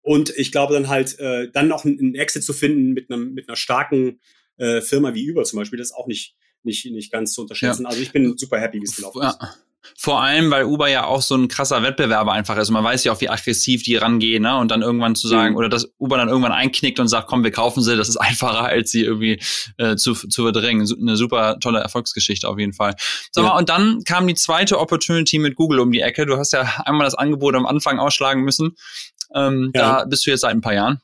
und 0.03 0.31
ich 0.37 0.53
glaube 0.53 0.73
dann 0.73 0.89
halt, 0.89 1.19
äh, 1.19 1.51
dann 1.51 1.69
noch 1.69 1.85
einen 1.85 2.15
Exit 2.15 2.43
zu 2.43 2.55
finden 2.55 2.93
mit, 2.93 3.11
einem, 3.11 3.35
mit 3.35 3.47
einer 3.49 3.57
starken 3.57 4.21
äh, 4.57 4.81
Firma 4.81 5.13
wie 5.13 5.31
Uber 5.31 5.45
zum 5.45 5.59
Beispiel, 5.59 5.79
das 5.79 5.89
ist 5.89 5.97
auch 5.97 6.07
nicht, 6.07 6.35
nicht, 6.63 6.87
nicht 6.87 7.13
ganz 7.13 7.33
zu 7.33 7.43
unterschätzen. 7.43 7.83
Ja. 7.83 7.91
Also 7.91 8.01
ich 8.01 8.13
bin 8.13 8.37
super 8.39 8.59
happy, 8.59 8.81
wie 8.81 8.85
es 8.85 8.97
gelaufen 8.97 9.21
ja. 9.23 9.37
Vor 9.97 10.21
allem, 10.21 10.51
weil 10.51 10.65
Uber 10.65 10.89
ja 10.89 11.05
auch 11.05 11.23
so 11.23 11.35
ein 11.35 11.49
krasser 11.49 11.83
Wettbewerber 11.83 12.33
einfach 12.33 12.57
ist. 12.57 12.71
Man 12.71 12.85
weiß 12.85 13.05
ja 13.05 13.13
auch, 13.13 13.21
wie 13.21 13.29
aggressiv 13.29 13.83
die 13.83 13.97
rangehen, 13.97 14.43
ne? 14.43 14.57
Und 14.59 14.71
dann 14.71 14.83
irgendwann 14.83 15.15
zu 15.15 15.29
sagen, 15.29 15.53
mhm. 15.53 15.57
oder 15.57 15.69
dass 15.69 15.93
Uber 15.99 16.17
dann 16.17 16.29
irgendwann 16.29 16.53
einknickt 16.53 17.01
und 17.01 17.09
sagt, 17.09 17.29
komm, 17.29 17.45
wir 17.45 17.51
kaufen 17.51 17.83
sie, 17.83 17.97
das 17.97 18.09
ist 18.09 18.17
einfacher, 18.21 18.65
als 18.65 18.91
sie 18.91 19.03
irgendwie 19.03 19.41
äh, 19.79 19.97
zu, 19.97 20.15
zu 20.15 20.43
verdrängen. 20.43 20.87
Eine 21.01 21.17
super 21.17 21.59
tolle 21.61 21.81
Erfolgsgeschichte 21.81 22.49
auf 22.49 22.59
jeden 22.59 22.73
Fall. 22.73 22.95
Sag 23.33 23.45
ja. 23.45 23.51
mal, 23.51 23.59
und 23.59 23.69
dann 23.69 24.03
kam 24.05 24.27
die 24.27 24.35
zweite 24.35 24.79
Opportunity 24.79 25.39
mit 25.39 25.55
Google 25.55 25.81
um 25.81 25.91
die 25.91 26.01
Ecke. 26.01 26.27
Du 26.27 26.37
hast 26.37 26.53
ja 26.53 26.63
einmal 26.85 27.05
das 27.05 27.15
Angebot 27.15 27.55
am 27.55 27.67
Anfang 27.67 27.99
ausschlagen 27.99 28.43
müssen. 28.43 28.77
Ähm, 29.35 29.73
ja. 29.75 30.01
Da 30.01 30.05
bist 30.05 30.27
du 30.27 30.31
jetzt 30.31 30.41
seit 30.41 30.53
ein 30.53 30.61
paar 30.61 30.75
Jahren. 30.75 31.01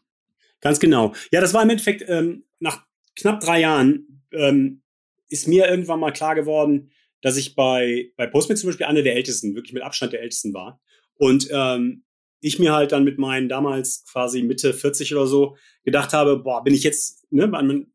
Ganz 0.61 0.81
genau. 0.81 1.14
Ja, 1.31 1.41
das 1.41 1.55
war 1.55 1.62
im 1.62 1.70
Endeffekt 1.70 2.05
ähm, 2.09 2.45
nach 2.59 2.83
knapp 3.16 3.41
drei 3.41 3.61
Jahren 3.61 4.22
ähm, 4.33 4.83
ist 5.29 5.49
mir 5.49 5.68
irgendwann 5.68 6.01
mal 6.01 6.12
klar 6.12 6.35
geworden, 6.35 6.91
dass 7.25 7.39
ich 7.39 7.55
bei, 7.55 8.12
bei 8.18 8.27
Postmates 8.27 8.61
zum 8.61 8.68
Beispiel 8.68 8.85
einer 8.85 9.01
der 9.01 9.16
ältesten, 9.16 9.55
wirklich 9.55 9.72
mit 9.72 9.83
Abstand 9.83 10.12
der 10.12 10.20
ältesten 10.20 10.53
war. 10.53 10.79
Und 11.14 11.49
ähm, 11.51 12.05
ich 12.41 12.59
mir 12.59 12.75
halt 12.75 12.93
dann 12.93 13.03
mit 13.03 13.18
meinen 13.18 13.49
damals 13.49 14.05
quasi 14.12 14.43
Mitte 14.43 14.75
40 14.75 15.14
oder 15.14 15.27
so 15.27 15.57
gedacht 15.85 16.12
habe, 16.12 16.41
boah, 16.41 16.62
bin 16.62 16.75
ich 16.75 16.83
jetzt, 16.83 17.25
ne, 17.33 17.47
man, 17.47 17.87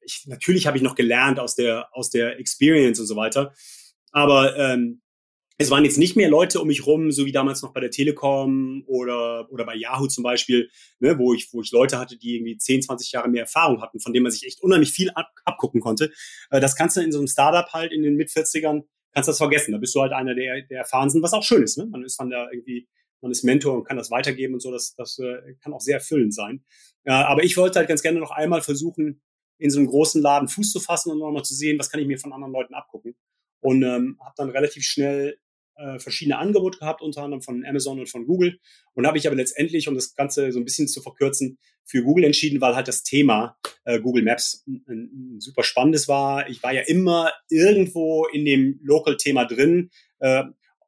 ich, 0.00 0.26
natürlich 0.28 0.68
habe 0.68 0.76
ich 0.76 0.82
noch 0.84 0.94
gelernt 0.94 1.40
aus 1.40 1.56
der, 1.56 1.88
aus 1.90 2.10
der 2.10 2.38
Experience 2.38 3.00
und 3.00 3.06
so 3.06 3.16
weiter. 3.16 3.52
Aber 4.12 4.56
ähm, 4.56 5.02
es 5.58 5.70
waren 5.70 5.84
jetzt 5.84 5.98
nicht 5.98 6.16
mehr 6.16 6.28
Leute 6.28 6.60
um 6.60 6.68
mich 6.68 6.86
rum, 6.86 7.10
so 7.10 7.26
wie 7.26 7.32
damals 7.32 7.62
noch 7.62 7.72
bei 7.72 7.80
der 7.80 7.90
Telekom 7.90 8.84
oder, 8.86 9.50
oder 9.50 9.64
bei 9.64 9.74
Yahoo 9.74 10.06
zum 10.06 10.24
Beispiel, 10.24 10.70
ne, 10.98 11.18
wo, 11.18 11.34
ich, 11.34 11.52
wo 11.52 11.62
ich 11.62 11.70
Leute 11.72 11.98
hatte, 11.98 12.16
die 12.16 12.36
irgendwie 12.36 12.56
10, 12.56 12.82
20 12.82 13.12
Jahre 13.12 13.28
mehr 13.28 13.42
Erfahrung 13.42 13.82
hatten, 13.82 14.00
von 14.00 14.12
denen 14.12 14.24
man 14.24 14.32
sich 14.32 14.46
echt 14.46 14.62
unheimlich 14.62 14.92
viel 14.92 15.10
ab, 15.10 15.30
abgucken 15.44 15.80
konnte. 15.80 16.12
Äh, 16.50 16.60
das 16.60 16.76
kannst 16.76 16.96
du 16.96 17.00
in 17.00 17.12
so 17.12 17.18
einem 17.18 17.28
Startup 17.28 17.70
halt 17.72 17.92
in 17.92 18.02
den 18.02 18.16
Mit-40ern, 18.16 18.82
kannst 19.12 19.28
das 19.28 19.38
vergessen. 19.38 19.72
Da 19.72 19.78
bist 19.78 19.94
du 19.94 20.00
halt 20.00 20.12
einer 20.12 20.34
der, 20.34 20.62
der 20.62 20.78
Erfahrensten, 20.78 21.22
was 21.22 21.32
auch 21.32 21.42
schön 21.42 21.62
ist. 21.62 21.78
Ne? 21.78 21.86
Man 21.86 22.02
ist 22.02 22.18
dann 22.18 22.30
da 22.30 22.48
irgendwie, 22.50 22.88
man 23.20 23.30
ist 23.30 23.44
Mentor 23.44 23.74
und 23.74 23.84
kann 23.84 23.96
das 23.96 24.10
weitergeben 24.10 24.54
und 24.54 24.60
so. 24.60 24.70
Das, 24.70 24.94
das 24.94 25.18
äh, 25.18 25.54
kann 25.62 25.72
auch 25.72 25.80
sehr 25.80 25.96
erfüllend 25.96 26.34
sein. 26.34 26.64
Aber 27.04 27.42
ich 27.42 27.56
wollte 27.56 27.80
halt 27.80 27.88
ganz 27.88 28.02
gerne 28.02 28.20
noch 28.20 28.30
einmal 28.30 28.62
versuchen, 28.62 29.22
in 29.58 29.70
so 29.70 29.78
einem 29.78 29.88
großen 29.88 30.22
Laden 30.22 30.48
Fuß 30.48 30.72
zu 30.72 30.80
fassen 30.80 31.10
und 31.10 31.18
nochmal 31.18 31.44
zu 31.44 31.54
sehen, 31.54 31.78
was 31.78 31.90
kann 31.90 32.00
ich 32.00 32.06
mir 32.06 32.18
von 32.18 32.32
anderen 32.32 32.52
Leuten 32.52 32.74
abgucken. 32.74 33.16
Und 33.62 33.82
ähm, 33.82 34.18
habe 34.20 34.34
dann 34.36 34.50
relativ 34.50 34.84
schnell 34.84 35.38
äh, 35.76 35.98
verschiedene 35.98 36.38
Angebote 36.38 36.78
gehabt, 36.78 37.00
unter 37.00 37.22
anderem 37.22 37.42
von 37.42 37.64
Amazon 37.64 37.98
und 37.98 38.10
von 38.10 38.26
Google. 38.26 38.58
Und 38.94 39.06
habe 39.06 39.16
ich 39.16 39.26
aber 39.26 39.36
letztendlich, 39.36 39.88
um 39.88 39.94
das 39.94 40.14
Ganze 40.14 40.52
so 40.52 40.60
ein 40.60 40.64
bisschen 40.64 40.88
zu 40.88 41.00
verkürzen, 41.00 41.58
für 41.84 42.02
Google 42.02 42.24
entschieden, 42.24 42.60
weil 42.60 42.76
halt 42.76 42.88
das 42.88 43.02
Thema 43.02 43.56
äh, 43.84 44.00
Google 44.00 44.22
Maps 44.22 44.64
ein, 44.66 44.84
ein, 44.88 45.40
super 45.40 45.62
spannendes 45.62 46.08
war. 46.08 46.48
Ich 46.48 46.62
war 46.62 46.72
ja 46.72 46.82
immer 46.82 47.32
irgendwo 47.48 48.26
in 48.26 48.44
dem 48.44 48.80
Local-Thema 48.82 49.46
drin. 49.46 49.90
Äh, 50.20 50.44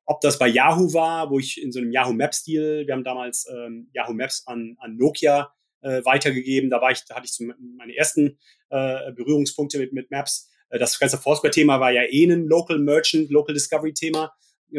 ob 0.07 0.21
das 0.21 0.39
bei 0.39 0.49
Yahoo 0.49 0.93
war, 0.93 1.31
wo 1.31 1.39
ich 1.39 1.61
in 1.61 1.73
so 1.73 1.81
einem 1.81 1.91
Yahoo 1.91 2.13
Maps-Stil, 2.13 2.87
wir 2.87 2.95
haben 2.95 3.05
damals 3.05 3.47
ähm, 3.51 3.89
Yahoo 3.93 4.13
Maps 4.13 4.47
an, 4.47 4.77
an 4.79 4.97
Nokia 4.97 5.53
äh, 5.81 6.05
weitergegeben. 6.05 6.71
Da 6.71 6.81
war 6.81 6.91
ich, 6.91 7.05
da 7.07 7.17
hatte 7.17 7.27
ich 7.27 7.33
so 7.33 7.45
meine 7.77 7.97
ersten 7.97 8.39
äh, 8.71 9.13
Berührungspunkte 9.13 9.79
mit, 9.79 9.93
mit 9.93 10.11
Maps. 10.11 10.51
Äh, 10.71 10.79
das 10.79 10.99
ganze 10.99 11.19
Foursquare-Thema 11.19 11.81
war 11.81 11.93
ja 11.93 12.03
eh 12.03 12.25
ein 12.25 12.47
Local 12.47 12.79
Merchant, 12.79 13.31
Local 13.31 13.55
Discovery-Thema 13.55 14.33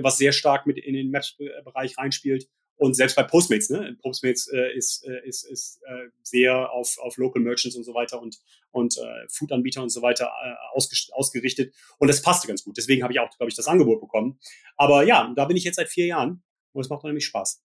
was 0.04 0.18
sehr 0.18 0.34
stark 0.34 0.66
mit 0.66 0.78
in 0.78 0.94
den 0.94 1.12
Maps-Bereich 1.12 1.98
reinspielt. 1.98 2.48
Und 2.78 2.94
selbst 2.94 3.16
bei 3.16 3.24
Postmates, 3.24 3.70
ne? 3.70 3.96
Postmates 4.02 4.50
äh, 4.52 4.76
ist, 4.76 5.06
äh, 5.08 5.26
ist, 5.26 5.46
ist 5.46 5.82
äh, 5.88 6.10
sehr 6.24 6.72
auf, 6.74 6.98
auf 7.00 7.16
Local 7.16 7.42
Merchants 7.42 7.78
und 7.78 7.86
so 7.86 7.94
weiter 7.94 8.22
und, 8.22 8.38
und 8.72 8.98
äh, 8.98 9.28
Food-Anbieter 9.30 9.82
und 9.82 9.90
so 9.90 10.02
weiter 10.02 10.26
äh, 10.26 10.78
ausgerichtet. 11.14 11.74
Und 12.00 12.10
das 12.10 12.22
passte 12.22 12.50
ganz 12.50 12.66
gut. 12.66 12.76
Deswegen 12.76 13.02
habe 13.02 13.14
ich 13.14 13.20
auch, 13.20 13.30
glaube 13.38 13.50
ich, 13.50 13.56
das 13.56 13.68
Angebot 13.68 14.02
bekommen. 14.02 14.40
Aber 14.76 15.04
ja, 15.04 15.32
da 15.38 15.46
bin 15.46 15.56
ich 15.56 15.64
jetzt 15.64 15.78
seit 15.78 15.88
vier 15.88 16.06
Jahren 16.06 16.44
und 16.74 16.82
es 16.82 16.90
macht 16.90 17.04
unheimlich 17.04 17.26
Spaß. 17.26 17.65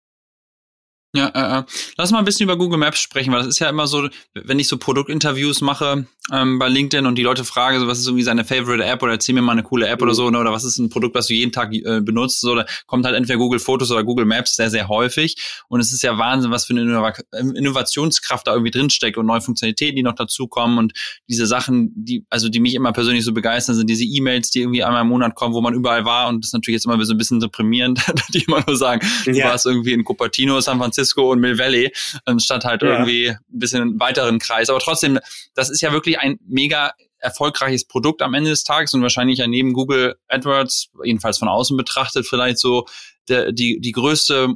Ja, 1.16 1.28
äh, 1.30 1.60
äh, 1.60 1.64
lass 1.98 2.12
mal 2.12 2.20
ein 2.20 2.26
bisschen 2.26 2.44
über 2.44 2.58
Google 2.58 2.78
Maps 2.78 3.00
sprechen, 3.00 3.32
weil 3.32 3.40
das 3.40 3.48
ist 3.48 3.60
ja 3.60 3.70
immer 3.70 3.88
so, 3.88 4.10
wenn 4.34 4.60
ich 4.60 4.68
so 4.68 4.78
Produktinterviews 4.78 5.62
mache 5.62 6.06
ähm, 6.32 6.60
bei 6.60 6.68
LinkedIn 6.68 7.06
und 7.06 7.16
die 7.16 7.24
Leute 7.24 7.46
fragen, 7.46 7.80
so 7.80 7.88
was 7.88 8.00
ist 8.00 8.08
irgendwie 8.08 8.24
seine 8.24 8.44
Favorite 8.44 8.84
App 8.84 9.04
oder 9.04 9.14
erzähl 9.14 9.36
mir 9.36 9.42
mal 9.42 9.52
eine 9.52 9.64
coole 9.64 9.88
App 9.88 10.02
mhm. 10.02 10.08
oder 10.08 10.16
so, 10.16 10.30
ne, 10.30 10.40
oder 10.40 10.52
was 10.52 10.64
ist 10.64 10.78
ein 10.78 10.90
Produkt, 10.90 11.16
was 11.16 11.28
du 11.28 11.34
jeden 11.34 11.52
Tag 11.52 11.74
äh, 11.74 12.02
benutzt, 12.02 12.42
so, 12.42 12.56
da 12.56 12.66
kommt 12.88 13.06
halt 13.06 13.16
entweder 13.16 13.38
Google 13.38 13.60
Fotos 13.60 13.92
oder 13.92 14.04
Google 14.04 14.26
Maps 14.26 14.56
sehr, 14.56 14.70
sehr 14.70 14.88
häufig. 14.88 15.36
Und 15.68 15.80
es 15.80 15.94
ist 15.94 16.02
ja 16.02 16.18
Wahnsinn, 16.18 16.52
was 16.52 16.66
für 16.66 16.74
eine 16.74 16.82
Innov 16.82 17.14
Innovationskraft 17.32 18.48
da 18.48 18.54
irgendwie 18.54 18.72
drinsteckt 18.72 19.18
und 19.18 19.26
neue 19.26 19.42
Funktionalitäten, 19.42 19.96
die 19.96 20.04
noch 20.04 20.16
dazukommen 20.16 20.78
und 20.78 20.94
diese 21.30 21.46
Sachen, 21.46 21.92
die, 21.96 22.26
also 22.30 22.50
die 22.50 22.60
mich 22.60 22.74
immer 22.74 22.92
persönlich 22.92 23.24
so 23.24 23.34
begeistern, 23.34 23.76
sind 23.76 23.90
diese 23.90 24.04
E-Mails, 24.04 24.50
die 24.50 24.62
irgendwie 24.62 24.84
einmal 24.84 25.02
im 25.04 25.08
Monat 25.08 25.36
kommen, 25.36 25.54
wo 25.54 25.62
man 25.62 25.74
überall 25.74 26.06
war 26.06 26.28
und 26.28 26.44
das 26.44 26.50
ist 26.50 26.54
natürlich 26.54 26.76
jetzt 26.76 26.86
immer 26.86 27.04
so 27.06 27.14
ein 27.14 27.18
bisschen 27.18 27.40
deprimierend, 27.40 28.02
die 28.34 28.44
immer 28.44 28.64
nur 28.66 28.76
sagen, 28.76 29.06
ja. 29.26 29.34
du 29.34 29.44
warst 29.44 29.66
irgendwie 29.66 29.94
in 29.94 30.04
Cupertino, 30.04 30.60
San 30.60 30.80
Francisco, 30.80 31.05
Francisco 31.06 31.32
und 31.32 31.40
Mill 31.40 31.58
Valley, 31.58 31.92
anstatt 32.26 32.66
halt 32.66 32.82
ja. 32.82 32.90
irgendwie 32.90 33.30
ein 33.30 33.40
bisschen 33.48 34.00
weiteren 34.00 34.40
Kreis. 34.40 34.70
Aber 34.70 34.80
trotzdem, 34.80 35.20
das 35.54 35.70
ist 35.70 35.82
ja 35.82 35.92
wirklich 35.92 36.20
ein 36.20 36.40
mega 36.48 36.94
erfolgreiches 37.20 37.86
Produkt 37.86 38.22
am 38.22 38.34
Ende 38.34 38.50
des 38.50 38.64
Tages 38.64 38.94
und 38.94 39.02
wahrscheinlich 39.02 39.40
ja 39.40 39.48
neben 39.48 39.74
Google 39.74 40.16
AdWords, 40.28 40.90
jedenfalls 41.04 41.38
von 41.38 41.48
außen 41.48 41.76
betrachtet, 41.78 42.28
vielleicht 42.28 42.60
so 42.60 42.86
der, 43.30 43.52
die, 43.52 43.80
die 43.80 43.92
größte 43.92 44.56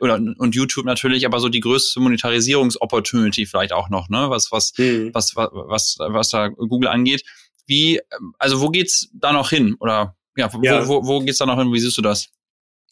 oder 0.00 0.16
und 0.16 0.54
YouTube 0.54 0.84
natürlich, 0.84 1.24
aber 1.24 1.40
so 1.40 1.48
die 1.48 1.60
größte 1.60 1.98
Monetarisierungsopportunity 1.98 3.46
vielleicht 3.46 3.72
auch 3.72 3.88
noch, 3.88 4.10
ne? 4.10 4.28
Was 4.28 4.52
was 4.52 4.74
mhm. 4.76 5.14
was, 5.14 5.34
was 5.34 5.48
was 5.54 5.96
was 5.98 6.28
da 6.28 6.48
Google 6.48 6.88
angeht. 6.88 7.24
Wie 7.64 8.02
also 8.38 8.60
wo 8.60 8.68
geht's 8.68 9.08
da 9.14 9.32
noch 9.32 9.48
hin 9.48 9.76
oder 9.80 10.14
ja, 10.36 10.50
ja. 10.60 10.86
Wo, 10.86 11.02
wo, 11.02 11.06
wo 11.06 11.20
geht's 11.20 11.38
da 11.38 11.46
noch 11.46 11.56
hin? 11.58 11.72
Wie 11.72 11.80
siehst 11.80 11.96
du 11.96 12.02
das? 12.02 12.28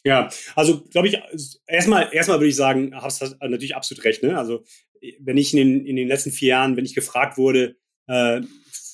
Ja, 0.03 0.29
also 0.55 0.81
glaube 0.81 1.07
ich, 1.07 1.17
erstmal, 1.65 2.09
erstmal 2.11 2.39
würde 2.39 2.49
ich 2.49 2.55
sagen, 2.55 2.93
hast 2.93 3.21
du 3.21 3.25
natürlich 3.41 3.75
absolut 3.75 4.03
recht. 4.03 4.21
Ne? 4.21 4.37
Also 4.37 4.63
wenn 5.19 5.37
ich 5.37 5.53
in 5.53 5.57
den, 5.57 5.85
in 5.85 5.95
den 5.95 6.07
letzten 6.07 6.31
vier 6.31 6.49
Jahren, 6.49 6.75
wenn 6.75 6.85
ich 6.85 6.93
gefragt 6.93 7.37
wurde, 7.37 7.77
äh, 8.07 8.41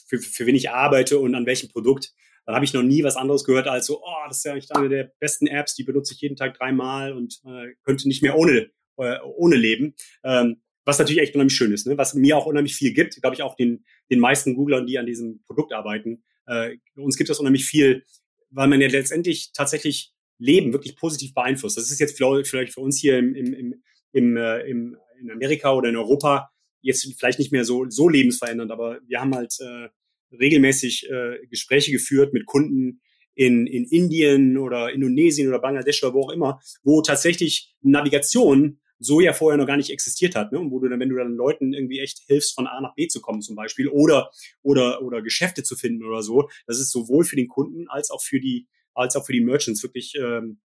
für, 0.07 0.19
für 0.19 0.45
wen 0.45 0.55
ich 0.55 0.69
arbeite 0.69 1.19
und 1.19 1.35
an 1.35 1.45
welchem 1.45 1.69
Produkt, 1.69 2.13
dann 2.45 2.55
habe 2.55 2.65
ich 2.65 2.73
noch 2.73 2.83
nie 2.83 3.03
was 3.03 3.15
anderes 3.15 3.43
gehört 3.43 3.67
als 3.67 3.85
so, 3.85 4.01
oh, 4.03 4.27
das 4.27 4.37
ist 4.37 4.43
ja 4.43 4.53
eigentlich 4.53 4.75
eine 4.75 4.89
der 4.89 5.11
besten 5.19 5.47
Apps, 5.47 5.75
die 5.75 5.83
benutze 5.83 6.13
ich 6.13 6.21
jeden 6.21 6.35
Tag 6.35 6.57
dreimal 6.57 7.13
und 7.13 7.39
äh, 7.45 7.75
könnte 7.83 8.07
nicht 8.07 8.23
mehr 8.23 8.35
ohne, 8.35 8.71
äh, 8.97 9.17
ohne 9.23 9.55
leben. 9.55 9.95
Ähm, 10.23 10.61
was 10.85 10.97
natürlich 10.97 11.21
echt 11.21 11.35
unheimlich 11.35 11.55
schön 11.55 11.71
ist, 11.71 11.85
ne? 11.85 11.97
was 11.97 12.15
mir 12.15 12.37
auch 12.37 12.47
unheimlich 12.47 12.75
viel 12.75 12.93
gibt, 12.93 13.21
glaube 13.21 13.35
ich 13.35 13.43
auch 13.43 13.55
den, 13.55 13.85
den 14.09 14.19
meisten 14.19 14.55
Googlern, 14.55 14.87
die 14.87 14.97
an 14.97 15.05
diesem 15.05 15.43
Produkt 15.45 15.73
arbeiten. 15.73 16.23
Äh, 16.47 16.77
uns 16.95 17.17
gibt 17.17 17.29
das 17.29 17.39
unheimlich 17.39 17.65
viel, 17.65 18.03
weil 18.49 18.67
man 18.67 18.81
ja 18.81 18.87
letztendlich 18.87 19.51
tatsächlich 19.53 20.11
Leben 20.39 20.73
wirklich 20.73 20.95
positiv 20.95 21.33
beeinflusst. 21.33 21.77
Das 21.77 21.91
ist 21.91 21.99
jetzt 21.99 22.17
vielleicht 22.17 22.73
für 22.73 22.81
uns 22.81 22.97
hier 22.97 23.19
im, 23.19 23.35
im, 23.35 23.83
im, 24.11 24.37
äh, 24.37 24.61
im, 24.61 24.97
in 25.21 25.31
Amerika 25.31 25.73
oder 25.73 25.89
in 25.89 25.97
Europa 25.97 26.49
jetzt 26.81 27.13
vielleicht 27.19 27.39
nicht 27.39 27.51
mehr 27.51 27.65
so, 27.65 27.85
so 27.89 28.07
lebensverändernd, 28.07 28.71
aber 28.71 28.99
wir 29.05 29.19
haben 29.19 29.35
halt 29.35 29.55
äh, 29.59 29.89
regelmäßig 30.35 31.09
äh, 31.09 31.45
Gespräche 31.47 31.91
geführt 31.91 32.33
mit 32.33 32.45
Kunden 32.45 33.01
in, 33.35 33.67
in 33.67 33.85
Indien 33.85 34.57
oder 34.57 34.91
Indonesien 34.91 35.47
oder 35.47 35.59
Bangladesch 35.59 36.03
oder 36.03 36.13
wo 36.13 36.23
auch 36.23 36.31
immer, 36.31 36.59
wo 36.83 37.01
tatsächlich 37.01 37.75
Navigation 37.81 38.79
so 38.99 39.21
ja 39.21 39.31
vorher 39.31 39.57
noch 39.57 39.65
gar 39.65 39.77
nicht 39.77 39.91
existiert 39.91 40.35
hat, 40.35 40.51
ne? 40.51 40.59
Und 40.59 40.71
wo 40.71 40.79
du 40.79 40.89
dann, 40.89 40.99
wenn 40.99 41.09
du 41.09 41.15
dann 41.15 41.33
Leuten 41.33 41.73
irgendwie 41.73 41.99
echt 41.99 42.19
hilfst, 42.27 42.53
von 42.53 42.67
A 42.67 42.81
nach 42.81 42.95
B 42.95 43.07
zu 43.07 43.21
kommen 43.21 43.41
zum 43.41 43.55
Beispiel 43.55 43.87
oder 43.87 44.29
oder 44.61 45.01
oder 45.01 45.21
Geschäfte 45.21 45.63
zu 45.63 45.77
finden 45.77 46.03
oder 46.03 46.21
so, 46.21 46.49
das 46.67 46.79
ist 46.79 46.91
sowohl 46.91 47.23
für 47.23 47.37
den 47.37 47.47
Kunden 47.47 47.87
als 47.87 48.11
auch 48.11 48.21
für 48.21 48.41
die 48.41 48.67
als 48.99 49.15
auch 49.15 49.25
für 49.25 49.33
die 49.33 49.41
Merchants 49.41 49.81
wirklich 49.83 50.15
ähm, 50.15 50.59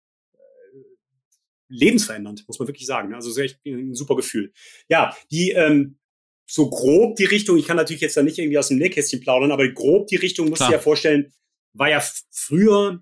lebensverändernd, 1.69 2.45
muss 2.47 2.59
man 2.59 2.67
wirklich 2.67 2.85
sagen. 2.85 3.13
Also 3.13 3.39
echt 3.39 3.59
ein 3.65 3.95
super 3.95 4.15
Gefühl. 4.15 4.51
Ja, 4.89 5.15
die 5.31 5.51
ähm, 5.51 5.97
so 6.45 6.69
grob 6.69 7.15
die 7.15 7.25
Richtung, 7.25 7.57
ich 7.57 7.65
kann 7.65 7.77
natürlich 7.77 8.01
jetzt 8.01 8.17
da 8.17 8.23
nicht 8.23 8.37
irgendwie 8.37 8.57
aus 8.57 8.67
dem 8.67 8.77
Nähkästchen 8.77 9.21
plaudern, 9.21 9.51
aber 9.51 9.67
grob 9.69 10.07
die 10.07 10.17
Richtung 10.17 10.47
du 10.47 10.53
dir 10.53 10.71
ja 10.71 10.79
vorstellen, 10.79 11.33
war 11.73 11.89
ja 11.89 12.03
früher, 12.29 13.01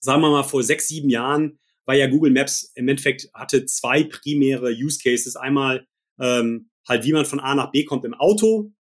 sagen 0.00 0.22
wir 0.22 0.30
mal 0.30 0.44
vor 0.44 0.62
sechs, 0.62 0.86
sieben 0.86 1.10
Jahren, 1.10 1.58
war 1.84 1.96
ja 1.96 2.06
Google 2.06 2.30
Maps 2.30 2.72
im 2.74 2.88
Endeffekt 2.88 3.28
hatte 3.34 3.66
zwei 3.66 4.04
primäre 4.04 4.70
Use 4.70 4.98
Cases. 5.02 5.36
Einmal 5.36 5.86
ähm, 6.20 6.70
halt, 6.88 7.04
wie 7.04 7.12
man 7.12 7.26
von 7.26 7.40
A 7.40 7.54
nach 7.54 7.72
B 7.72 7.84
kommt 7.84 8.04
im 8.04 8.14
Auto 8.14 8.72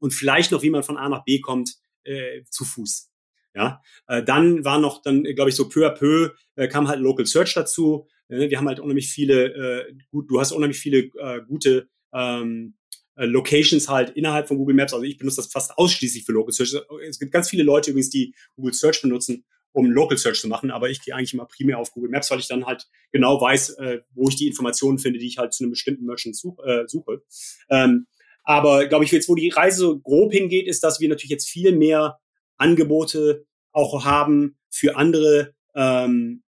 und 0.00 0.12
vielleicht 0.12 0.50
noch, 0.50 0.62
wie 0.62 0.70
man 0.70 0.82
von 0.82 0.96
A 0.96 1.08
nach 1.08 1.24
B 1.24 1.40
kommt 1.40 1.76
äh, 2.04 2.42
zu 2.50 2.64
Fuß. 2.64 3.10
Ja, 3.54 3.82
äh, 4.08 4.22
dann 4.22 4.64
war 4.64 4.78
noch, 4.78 5.00
dann 5.02 5.22
glaube 5.22 5.50
ich 5.50 5.56
so 5.56 5.68
peu 5.68 5.86
à 5.86 5.90
peu 5.90 6.30
äh, 6.56 6.68
kam 6.68 6.88
halt 6.88 7.00
Local 7.00 7.24
Search 7.24 7.54
dazu. 7.54 8.08
Äh, 8.28 8.50
wir 8.50 8.58
haben 8.58 8.68
halt 8.68 8.80
unheimlich 8.80 9.08
viele, 9.08 9.86
äh, 9.88 9.94
gut, 10.10 10.30
du 10.30 10.40
hast 10.40 10.52
unheimlich 10.52 10.78
viele 10.78 11.10
äh, 11.18 11.40
gute 11.46 11.88
ähm, 12.12 12.74
äh, 13.16 13.26
Locations 13.26 13.88
halt 13.88 14.10
innerhalb 14.10 14.48
von 14.48 14.56
Google 14.58 14.74
Maps. 14.74 14.92
Also 14.92 15.04
ich 15.04 15.18
benutze 15.18 15.36
das 15.36 15.46
fast 15.46 15.78
ausschließlich 15.78 16.24
für 16.24 16.32
Local 16.32 16.52
Search. 16.52 16.74
Es 17.08 17.18
gibt 17.18 17.32
ganz 17.32 17.48
viele 17.48 17.62
Leute 17.62 17.90
übrigens, 17.90 18.10
die 18.10 18.34
Google 18.56 18.74
Search 18.74 19.02
benutzen, 19.02 19.44
um 19.72 19.90
Local 19.90 20.18
Search 20.18 20.40
zu 20.40 20.48
machen, 20.48 20.70
aber 20.70 20.88
ich 20.90 21.02
gehe 21.02 21.14
eigentlich 21.14 21.34
immer 21.34 21.46
primär 21.46 21.78
auf 21.78 21.92
Google 21.92 22.10
Maps, 22.10 22.30
weil 22.30 22.38
ich 22.38 22.48
dann 22.48 22.66
halt 22.66 22.88
genau 23.12 23.40
weiß, 23.40 23.70
äh, 23.78 24.00
wo 24.14 24.28
ich 24.28 24.36
die 24.36 24.46
Informationen 24.46 24.98
finde, 24.98 25.18
die 25.18 25.26
ich 25.26 25.38
halt 25.38 25.52
zu 25.52 25.64
einem 25.64 25.70
bestimmten 25.70 26.06
Merchant 26.06 26.36
such, 26.36 26.58
äh, 26.64 26.86
suche. 26.86 27.22
Ähm, 27.70 28.06
aber 28.44 28.86
glaube 28.86 29.04
ich, 29.04 29.10
jetzt, 29.10 29.28
wo 29.28 29.34
die 29.34 29.48
Reise 29.48 29.98
grob 30.00 30.32
hingeht, 30.32 30.68
ist, 30.68 30.84
dass 30.84 31.00
wir 31.00 31.08
natürlich 31.08 31.30
jetzt 31.30 31.48
viel 31.48 31.74
mehr 31.74 32.18
Angebote 32.56 33.46
auch 33.72 34.04
haben 34.04 34.56
für 34.70 34.96
andere 34.96 35.54
ähm, 35.74 36.42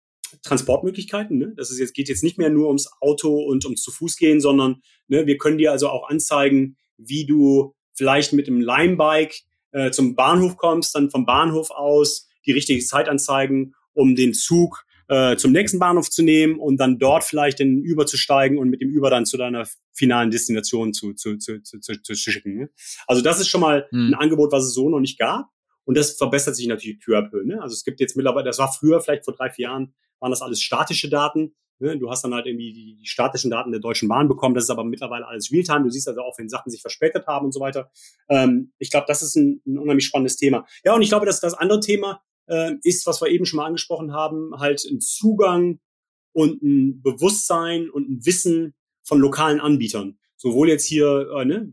Transportmöglichkeiten. 0.42 1.38
Ne? 1.38 1.54
Das 1.56 1.70
ist 1.70 1.78
jetzt, 1.78 1.94
geht 1.94 2.08
jetzt 2.08 2.22
nicht 2.22 2.38
mehr 2.38 2.50
nur 2.50 2.68
ums 2.68 2.90
Auto 3.00 3.42
und 3.44 3.64
ums 3.64 3.82
zu 3.82 3.90
Fuß 3.90 4.16
gehen, 4.16 4.40
sondern 4.40 4.82
ne, 5.08 5.26
wir 5.26 5.38
können 5.38 5.58
dir 5.58 5.72
also 5.72 5.88
auch 5.88 6.08
anzeigen, 6.08 6.76
wie 6.96 7.26
du 7.26 7.74
vielleicht 7.94 8.32
mit 8.32 8.46
dem 8.46 8.60
Limebike 8.60 9.36
äh, 9.72 9.90
zum 9.90 10.14
Bahnhof 10.14 10.56
kommst, 10.56 10.94
dann 10.94 11.10
vom 11.10 11.26
Bahnhof 11.26 11.70
aus 11.70 12.28
die 12.46 12.52
richtige 12.52 12.84
Zeit 12.84 13.08
anzeigen, 13.08 13.74
um 13.92 14.16
den 14.16 14.34
Zug 14.34 14.84
äh, 15.08 15.36
zum 15.36 15.52
nächsten 15.52 15.78
Bahnhof 15.78 16.10
zu 16.10 16.22
nehmen 16.22 16.58
und 16.58 16.78
dann 16.78 16.98
dort 16.98 17.24
vielleicht 17.24 17.60
in 17.60 17.82
den 17.82 17.92
Uber 17.92 18.06
zu 18.06 18.16
steigen 18.16 18.58
und 18.58 18.70
mit 18.70 18.80
dem 18.80 18.94
Uber 18.96 19.10
dann 19.10 19.26
zu 19.26 19.36
deiner 19.36 19.66
finalen 19.92 20.30
Destination 20.30 20.92
zu, 20.92 21.14
zu, 21.14 21.38
zu, 21.38 21.62
zu, 21.62 21.80
zu, 21.80 22.00
zu 22.02 22.14
schicken. 22.14 22.56
Ne? 22.56 22.70
Also 23.06 23.22
das 23.22 23.40
ist 23.40 23.48
schon 23.48 23.60
mal 23.60 23.86
hm. 23.90 24.08
ein 24.08 24.14
Angebot, 24.14 24.52
was 24.52 24.64
es 24.64 24.74
so 24.74 24.88
noch 24.88 25.00
nicht 25.00 25.18
gab. 25.18 25.48
Und 25.84 25.96
das 25.96 26.16
verbessert 26.16 26.56
sich 26.56 26.66
natürlich 26.66 27.00
peu 27.00 27.16
à 27.16 27.22
peu. 27.28 27.44
Ne? 27.44 27.60
Also 27.60 27.74
es 27.74 27.84
gibt 27.84 28.00
jetzt 28.00 28.16
mittlerweile, 28.16 28.46
das 28.46 28.58
war 28.58 28.72
früher 28.72 29.00
vielleicht 29.00 29.24
vor 29.24 29.34
drei, 29.34 29.50
vier 29.50 29.64
Jahren, 29.64 29.94
waren 30.20 30.30
das 30.30 30.42
alles 30.42 30.62
statische 30.62 31.08
Daten. 31.08 31.54
Ne? 31.78 31.98
Du 31.98 32.10
hast 32.10 32.22
dann 32.22 32.34
halt 32.34 32.46
irgendwie 32.46 32.72
die, 32.72 32.96
die 32.96 33.06
statischen 33.06 33.50
Daten 33.50 33.70
der 33.70 33.80
Deutschen 33.80 34.08
Bahn 34.08 34.28
bekommen. 34.28 34.54
Das 34.54 34.64
ist 34.64 34.70
aber 34.70 34.84
mittlerweile 34.84 35.26
alles 35.26 35.52
Realtime. 35.52 35.84
Du 35.84 35.90
siehst 35.90 36.08
also 36.08 36.20
auch, 36.22 36.38
wenn 36.38 36.48
Sachen 36.48 36.70
sich 36.70 36.80
verspätet 36.80 37.26
haben 37.26 37.46
und 37.46 37.52
so 37.52 37.60
weiter. 37.60 37.90
Ähm, 38.28 38.72
ich 38.78 38.90
glaube, 38.90 39.06
das 39.08 39.22
ist 39.22 39.36
ein, 39.36 39.60
ein 39.66 39.78
unheimlich 39.78 40.06
spannendes 40.06 40.36
Thema. 40.36 40.66
Ja, 40.84 40.94
und 40.94 41.02
ich 41.02 41.08
glaube, 41.08 41.26
dass 41.26 41.40
das 41.40 41.54
andere 41.54 41.80
Thema 41.80 42.22
äh, 42.46 42.72
ist, 42.82 43.06
was 43.06 43.20
wir 43.20 43.28
eben 43.28 43.44
schon 43.44 43.58
mal 43.58 43.66
angesprochen 43.66 44.12
haben, 44.12 44.52
halt 44.58 44.84
ein 44.84 45.00
Zugang 45.00 45.80
und 46.32 46.62
ein 46.62 47.02
Bewusstsein 47.02 47.90
und 47.90 48.08
ein 48.08 48.26
Wissen 48.26 48.74
von 49.02 49.20
lokalen 49.20 49.60
Anbietern. 49.60 50.18
Sowohl 50.36 50.68
jetzt 50.68 50.86
hier, 50.86 51.28
äh, 51.36 51.44
ne, 51.44 51.70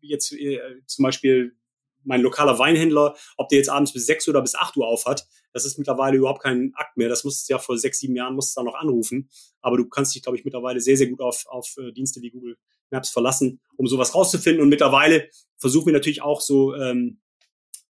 jetzt 0.00 0.32
äh, 0.32 0.60
zum 0.86 1.02
Beispiel 1.02 1.56
mein 2.04 2.20
lokaler 2.20 2.58
Weinhändler, 2.58 3.16
ob 3.36 3.48
der 3.48 3.58
jetzt 3.58 3.68
abends 3.68 3.92
bis 3.92 4.06
sechs 4.06 4.28
oder 4.28 4.40
bis 4.40 4.54
acht 4.54 4.76
Uhr 4.76 4.86
auf 4.86 5.06
hat, 5.06 5.26
das 5.52 5.64
ist 5.64 5.78
mittlerweile 5.78 6.16
überhaupt 6.16 6.42
kein 6.42 6.72
Akt 6.74 6.96
mehr. 6.96 7.08
Das 7.08 7.24
musst 7.24 7.48
du 7.48 7.52
ja 7.52 7.58
vor 7.58 7.78
sechs, 7.78 7.98
sieben 7.98 8.16
Jahren 8.16 8.34
musst 8.34 8.56
du 8.56 8.60
da 8.60 8.64
noch 8.64 8.74
anrufen. 8.74 9.28
Aber 9.60 9.76
du 9.76 9.86
kannst 9.86 10.14
dich, 10.14 10.22
glaube 10.22 10.38
ich, 10.38 10.44
mittlerweile 10.44 10.80
sehr, 10.80 10.96
sehr 10.96 11.08
gut 11.08 11.20
auf, 11.20 11.44
auf 11.46 11.76
äh, 11.78 11.92
Dienste 11.92 12.22
wie 12.22 12.30
Google 12.30 12.56
Maps 12.90 13.10
verlassen, 13.10 13.60
um 13.76 13.86
sowas 13.86 14.14
rauszufinden. 14.14 14.62
Und 14.62 14.70
mittlerweile 14.70 15.28
versuchen 15.58 15.86
wir 15.86 15.92
natürlich 15.92 16.22
auch 16.22 16.40
so 16.40 16.74
ähm, 16.74 17.20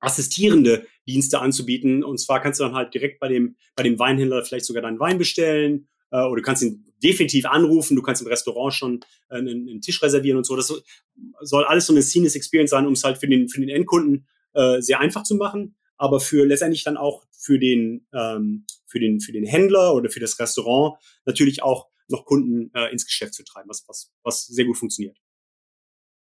assistierende 0.01 0.87
Dienste 1.07 1.41
anzubieten. 1.41 2.03
Und 2.03 2.19
zwar 2.19 2.41
kannst 2.41 2.59
du 2.61 2.65
dann 2.65 2.75
halt 2.75 2.95
direkt 2.95 3.21
bei 3.21 3.29
dem, 3.29 3.57
bei 3.77 3.85
dem 3.85 3.99
Weinhändler 3.99 4.45
vielleicht 4.45 4.67
sogar 4.67 4.83
deinen 4.83 4.99
Wein 4.99 5.19
bestellen 5.19 5.89
äh, 6.13 6.25
oder 6.25 6.37
du 6.37 6.43
kannst 6.43 6.63
ihn 6.63 6.85
definitiv 7.03 7.47
anrufen, 7.47 7.97
du 7.97 8.03
kannst 8.03 8.23
im 8.23 8.29
Restaurant 8.29 8.73
schon 8.73 9.01
äh, 9.29 9.39
einen, 9.39 9.69
einen 9.69 9.81
Tisch 9.81 10.01
reservieren 10.03 10.39
und 10.39 10.45
so. 10.45 10.55
Das 10.55 10.73
soll 11.41 11.65
alles 11.65 11.87
so 11.87 11.93
eine 11.93 12.03
seamless 12.03 12.37
Experience 12.37 12.71
sein, 12.71 12.87
um 12.87 12.93
es 12.93 13.03
halt 13.03 13.19
für 13.19 13.27
den, 13.27 13.49
für 13.49 13.61
den 13.61 13.69
Endkunden 13.71 14.29
äh, 14.53 14.81
sehr 14.81 15.01
einfach 15.01 15.25
zu 15.25 15.35
machen, 15.35 15.75
aber 15.97 16.21
für 16.21 16.47
letztendlich 16.47 16.85
dann 16.85 16.97
auch 16.97 17.25
für 17.31 17.59
den, 17.59 18.07
ähm, 18.13 18.67
für 18.87 19.01
den, 19.01 19.21
für 19.21 19.33
den 19.33 19.45
Händler 19.45 19.95
oder 19.95 20.11
für 20.11 20.21
das 20.21 20.39
Restaurant 20.39 20.99
natürlich 21.25 21.63
auch 21.63 21.89
noch 22.09 22.25
Kunden 22.25 22.71
äh, 22.75 22.93
ins 22.93 23.07
Geschäft 23.07 23.35
zu 23.35 23.43
treiben, 23.45 23.69
was, 23.69 23.85
was, 23.89 24.13
was 24.23 24.47
sehr 24.47 24.67
gut 24.67 24.77
funktioniert. 24.77 25.17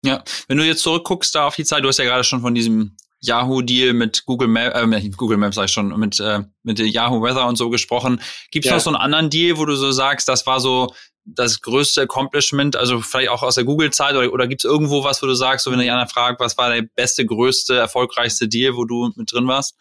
Ja, 0.05 0.24
wenn 0.49 0.57
du 0.57 0.64
jetzt 0.64 0.83
zurückguckst 0.83 1.35
da 1.35 1.47
auf 1.47 1.57
die 1.57 1.64
Zeit, 1.64 1.85
du 1.85 1.89
hast 1.89 1.99
ja 1.99 2.05
gerade 2.05 2.24
schon 2.24 2.41
von 2.41 2.55
diesem 2.55 2.97
Yahoo-Deal 3.21 3.93
mit 3.93 4.25
Google 4.27 4.49
Maps, 4.49 4.77
äh, 4.77 5.11
Google 5.11 5.39
Maps 5.39 5.57
sag 5.57 5.67
ich 5.67 5.73
schon, 5.73 5.99
mit, 5.99 6.21
äh, 6.21 6.41
mit 6.62 6.79
Yahoo 6.79 7.23
Weather 7.23 7.47
und 7.47 7.57
so 7.57 7.71
gesprochen. 7.71 8.21
Gibt 8.51 8.64
es 8.64 8.71
ja. 8.71 8.77
noch 8.77 8.83
so 8.83 8.91
einen 8.91 8.97
anderen 8.97 9.31
Deal, 9.31 9.59
wo 9.59 9.64
du 9.64 9.75
so 9.75 9.91
sagst, 9.91 10.29
das 10.29 10.47
war 10.47 10.61
so 10.61 10.95
das 11.25 11.61
größte 11.61 12.03
Accomplishment, 12.03 12.77
also 12.77 13.01
vielleicht 13.01 13.31
auch 13.31 13.43
aus 13.43 13.57
der 13.57 13.64
Google-Zeit 13.64 14.14
oder, 14.14 14.33
oder 14.33 14.47
gibt 14.47 14.64
es 14.64 14.71
irgendwo 14.71 15.03
was, 15.03 15.21
wo 15.23 15.27
du 15.27 15.35
sagst, 15.35 15.64
so 15.64 15.73
wenn 15.73 15.81
dich 15.81 15.91
einer 15.91 16.07
fragt, 16.07 16.41
was 16.41 16.57
war 16.57 16.73
der 16.73 16.83
beste, 16.83 17.27
größte, 17.27 17.77
erfolgreichste 17.77 18.47
Deal, 18.49 18.77
wo 18.77 18.85
du 18.85 19.11
mit 19.17 19.33
drin 19.33 19.49
warst? 19.49 19.77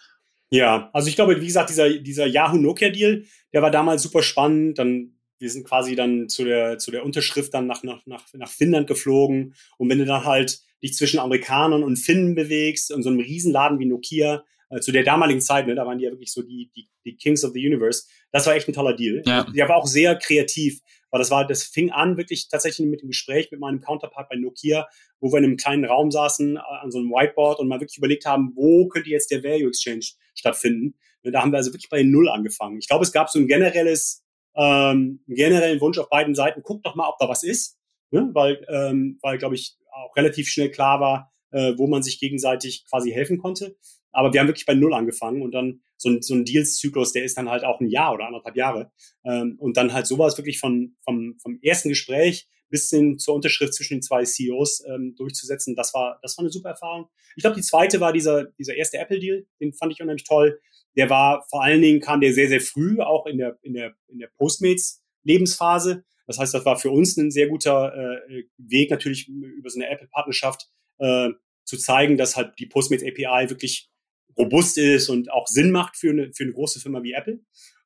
Ja, 0.50 0.90
also 0.94 1.08
ich 1.08 1.16
glaube, 1.16 1.40
wie 1.40 1.46
gesagt, 1.46 1.70
dieser, 1.70 1.90
dieser 1.90 2.26
Yahoo-Nokia-Deal, 2.26 3.26
der 3.54 3.62
war 3.62 3.72
damals 3.72 4.02
super 4.02 4.24
spannend. 4.24 4.80
Dann 4.80 5.16
wir 5.38 5.50
sind 5.50 5.66
quasi 5.66 5.96
dann 5.96 6.30
zu 6.30 6.46
der, 6.46 6.78
zu 6.78 6.92
der 6.92 7.04
Unterschrift 7.04 7.54
dann 7.54 7.68
nach, 7.68 7.84
nach, 7.84 8.06
nach, 8.06 8.24
nach 8.34 8.50
Finnland 8.50 8.88
geflogen. 8.88 9.54
Und 9.78 9.90
wenn 9.90 10.00
du 10.00 10.06
dann 10.06 10.24
halt 10.24 10.62
dich 10.86 10.96
zwischen 10.96 11.20
Amerikanern 11.20 11.84
und 11.84 11.98
Finnen 11.98 12.36
bewegst 12.36 12.92
und 12.92 13.04
so 13.04 13.10
einem 13.10 13.20
Riesenladen 13.20 13.80
wie 13.80 13.86
Nokia, 13.86 14.44
äh, 14.70 14.80
zu 14.80 14.92
der 14.92 15.04
damaligen 15.04 15.42
Zeit, 15.42 15.68
ne, 15.68 15.76
da 15.76 15.86
waren 15.86 15.98
die 15.98 16.06
ja 16.06 16.12
wirklich 16.12 16.32
so 16.32 16.42
die, 16.42 16.72
die, 16.76 16.90
die 17.06 17.16
Kings 17.16 17.44
of 17.44 17.54
the 17.54 17.66
Universe. 17.66 18.04
Das 18.32 18.46
war 18.48 18.56
echt 18.56 18.68
ein 18.68 18.74
toller 18.74 18.96
Deal. 18.96 19.22
Ja. 19.26 19.44
Der 19.44 19.70
war 19.70 19.78
auch 19.78 19.88
sehr 19.88 20.16
kreativ, 20.16 20.82
weil 21.12 21.20
das 21.20 21.32
war, 21.32 21.46
das 21.46 21.64
fing 21.64 21.92
an 21.92 22.18
wirklich 22.18 22.50
tatsächlich 22.50 22.88
mit 22.88 23.02
dem 23.02 23.10
Gespräch 23.10 23.50
mit 23.52 23.60
meinem 23.60 23.82
Counterpart 23.82 24.30
bei 24.30 24.36
Nokia, 24.36 24.88
wo 25.20 25.32
wir 25.32 25.40
in 25.40 25.46
einem 25.46 25.58
kleinen 25.58 25.86
Raum 25.86 26.12
saßen, 26.12 26.58
äh, 26.58 26.60
an 26.60 26.92
so 26.92 27.00
einem 27.00 27.10
Whiteboard 27.10 27.60
und 27.60 27.68
mal 27.68 27.80
wirklich 27.80 27.98
überlegt 27.98 28.26
haben, 28.26 28.54
wo 28.56 28.88
könnte 28.88 29.10
jetzt 29.10 29.32
der 29.32 29.44
Value 29.44 29.70
Exchange 29.70 30.06
stattfinden. 30.34 30.96
Und 31.24 31.32
da 31.32 31.42
haben 31.42 31.52
wir 31.52 31.58
also 31.58 31.72
wirklich 31.72 31.90
bei 31.90 32.04
Null 32.04 32.30
angefangen. 32.30 32.78
Ich 32.78 32.88
glaube, 32.88 33.04
es 33.04 33.12
gab 33.12 33.30
so 33.30 33.40
ein 33.40 33.48
generelles 33.48 34.24
ähm, 34.56 35.22
generellen 35.28 35.82
Wunsch 35.82 35.98
auf 35.98 36.10
beiden 36.10 36.34
Seiten, 36.34 36.62
guck 36.64 36.82
doch 36.84 36.96
mal, 36.96 37.10
ob 37.10 37.18
da 37.20 37.28
was 37.28 37.44
ist, 37.44 37.78
ne? 38.16 38.30
weil, 38.34 38.66
ähm, 38.70 39.20
weil 39.22 39.38
glaube 39.38 39.56
ich, 39.56 39.78
auch 39.92 40.16
relativ 40.16 40.48
schnell 40.48 40.72
klar 40.72 41.00
war, 41.00 41.32
äh, 41.52 41.74
wo 41.78 41.88
man 41.88 42.04
sich 42.04 42.20
gegenseitig 42.20 42.86
quasi 42.90 43.12
helfen 43.12 43.38
konnte. 43.38 43.76
Aber 44.12 44.34
wir 44.34 44.40
haben 44.40 44.48
wirklich 44.48 44.66
bei 44.66 44.74
Null 44.74 44.94
angefangen 44.94 45.42
und 45.42 45.52
dann 45.52 45.82
so 45.98 46.10
ein, 46.10 46.22
so 46.22 46.34
ein 46.34 46.46
Deals-Zyklus, 46.46 47.12
der 47.12 47.24
ist 47.24 47.38
dann 47.38 47.50
halt 47.50 47.64
auch 47.64 47.80
ein 47.80 47.90
Jahr 47.90 48.14
oder 48.14 48.28
anderthalb 48.28 48.56
Jahre. 48.56 48.92
Ähm, 49.24 49.56
und 49.60 49.78
dann 49.78 49.94
halt 49.94 50.08
sowas 50.08 50.38
wirklich 50.38 50.60
von, 50.60 50.96
vom, 51.04 51.38
vom 51.42 51.60
ersten 51.62 51.90
Gespräch 51.90 52.48
bis 52.70 52.90
hin 52.90 53.20
zur 53.20 53.36
Unterschrift 53.36 53.74
zwischen 53.74 53.96
den 53.96 54.02
zwei 54.02 54.24
CEOs 54.24 54.84
ähm, 54.88 55.16
durchzusetzen, 55.16 55.76
das 55.76 55.94
war, 55.94 56.20
das 56.24 56.38
war 56.38 56.44
eine 56.44 56.52
super 56.52 56.70
Erfahrung. 56.70 57.08
Ich 57.36 57.44
glaube, 57.44 57.56
die 57.56 57.62
zweite 57.62 58.00
war 58.00 58.12
dieser, 58.12 58.46
dieser 58.58 58.76
erste 58.76 58.98
Apple-Deal, 58.98 59.46
den 59.62 59.74
fand 59.74 59.94
ich 59.94 60.02
unheimlich 60.02 60.26
toll 60.26 60.60
der 60.96 61.10
war 61.10 61.46
vor 61.50 61.64
allen 61.64 61.82
Dingen 61.82 62.00
kam 62.00 62.22
der 62.22 62.34
sehr, 62.34 62.48
sehr 62.48 62.62
früh, 62.62 63.00
auch 63.00 63.26
in 63.26 63.38
der, 63.38 63.58
in 63.62 63.74
der, 63.74 63.94
in 64.08 64.20
der 64.20 64.30
Postmates-Lebensphase. 64.38 66.06
Das 66.28 66.40
heißt, 66.40 66.54
das 66.54 66.66
war 66.66 66.78
für 66.78 66.92
uns 66.92 67.18
ein 67.18 67.32
sehr 67.32 67.48
guter 67.48 67.94
äh, 67.96 68.44
Weg, 68.58 68.90
natürlich 68.90 69.28
über 69.28 69.70
so 69.70 69.80
eine 69.80 69.90
Apple-Partnerschaft 69.90 70.70
äh, 71.00 71.30
zu 71.66 71.78
zeigen, 71.78 72.18
dass 72.18 72.36
halt 72.36 72.54
die 72.60 72.66
Postmates 72.66 73.06
API 73.08 73.50
wirklich 73.50 73.90
robust 74.38 74.78
ist 74.78 75.10
und 75.10 75.32
auch 75.32 75.48
Sinn 75.48 75.72
macht 75.72 75.96
für 75.98 76.10
eine, 76.10 76.32
für 76.34 76.44
eine 76.44 76.54
große 76.54 76.80
Firma 76.80 77.04
wie 77.04 77.14
Apple. 77.14 77.40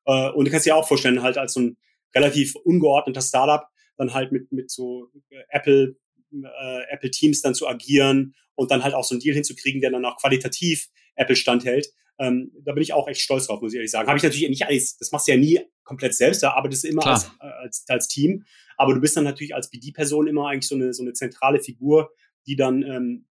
Äh, 0.06 0.30
und 0.30 0.46
du 0.46 0.50
kannst 0.50 0.66
dir 0.66 0.76
auch 0.76 0.88
vorstellen, 0.88 1.22
halt 1.22 1.38
als 1.38 1.54
so 1.54 1.60
ein 1.60 1.76
relativ 2.14 2.56
ungeordneter 2.56 3.22
Startup 3.22 3.66
dann 3.96 4.14
halt 4.14 4.32
mit, 4.32 4.50
mit 4.50 4.70
so 4.70 5.08
Apple, 5.48 5.96
äh, 6.32 6.82
Apple 6.90 7.10
Teams 7.10 7.42
dann 7.42 7.54
zu 7.54 7.68
agieren 7.68 8.34
und 8.54 8.70
dann 8.70 8.82
halt 8.82 8.94
auch 8.94 9.04
so 9.04 9.14
einen 9.14 9.20
Deal 9.20 9.34
hinzukriegen, 9.34 9.80
der 9.80 9.90
dann 9.90 10.04
auch 10.04 10.16
qualitativ 10.16 10.88
Apple 11.14 11.36
standhält. 11.36 11.88
Ähm, 12.20 12.52
da 12.64 12.72
bin 12.72 12.82
ich 12.82 12.92
auch 12.92 13.08
echt 13.08 13.22
stolz 13.22 13.46
drauf, 13.46 13.62
muss 13.62 13.72
ich 13.72 13.76
ehrlich 13.76 13.90
sagen. 13.90 14.06
Habe 14.06 14.18
ich 14.18 14.22
natürlich 14.22 14.48
nicht 14.48 14.66
alles, 14.66 14.98
das 14.98 15.10
machst 15.10 15.26
du 15.26 15.32
ja 15.32 15.38
nie 15.38 15.60
komplett 15.84 16.14
selbst, 16.14 16.42
da 16.42 16.52
arbeitest 16.52 16.84
du 16.84 16.88
immer 16.88 17.06
als, 17.06 17.30
als, 17.38 17.84
als 17.88 18.08
Team. 18.08 18.44
Aber 18.76 18.94
du 18.94 19.00
bist 19.00 19.16
dann 19.16 19.24
natürlich 19.24 19.54
als 19.54 19.70
BD-Person 19.70 20.26
immer 20.26 20.48
eigentlich 20.48 20.68
so 20.68 20.74
eine, 20.74 20.92
so 20.92 21.02
eine 21.02 21.14
zentrale 21.14 21.60
Figur, 21.60 22.10
die 22.46 22.56
dann 22.56 22.82
ähm, 22.82 23.26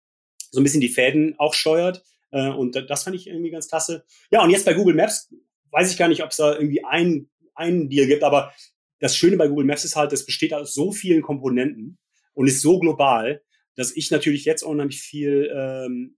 so 0.50 0.60
ein 0.60 0.64
bisschen 0.64 0.80
die 0.80 0.88
Fäden 0.88 1.34
auch 1.38 1.54
steuert. 1.54 2.02
Äh, 2.30 2.48
und 2.48 2.76
das 2.88 3.04
fand 3.04 3.16
ich 3.16 3.26
irgendwie 3.26 3.50
ganz 3.50 3.68
klasse. 3.68 4.04
Ja, 4.30 4.42
und 4.42 4.50
jetzt 4.50 4.64
bei 4.64 4.74
Google 4.74 4.94
Maps 4.94 5.32
weiß 5.70 5.90
ich 5.90 5.98
gar 5.98 6.08
nicht, 6.08 6.22
ob 6.22 6.30
es 6.30 6.36
da 6.36 6.54
irgendwie 6.54 6.84
ein, 6.84 7.28
einen 7.54 7.88
Deal 7.88 8.06
gibt, 8.06 8.22
aber 8.22 8.52
das 9.00 9.16
Schöne 9.16 9.36
bei 9.36 9.48
Google 9.48 9.66
Maps 9.66 9.84
ist 9.84 9.96
halt, 9.96 10.12
es 10.12 10.26
besteht 10.26 10.52
aus 10.54 10.74
so 10.74 10.92
vielen 10.92 11.22
Komponenten 11.22 11.98
und 12.34 12.46
ist 12.46 12.62
so 12.62 12.78
global, 12.78 13.42
dass 13.76 13.96
ich 13.96 14.10
natürlich 14.10 14.44
jetzt 14.44 14.62
unheimlich 14.62 15.00
viel 15.00 15.50
ähm, 15.54 16.17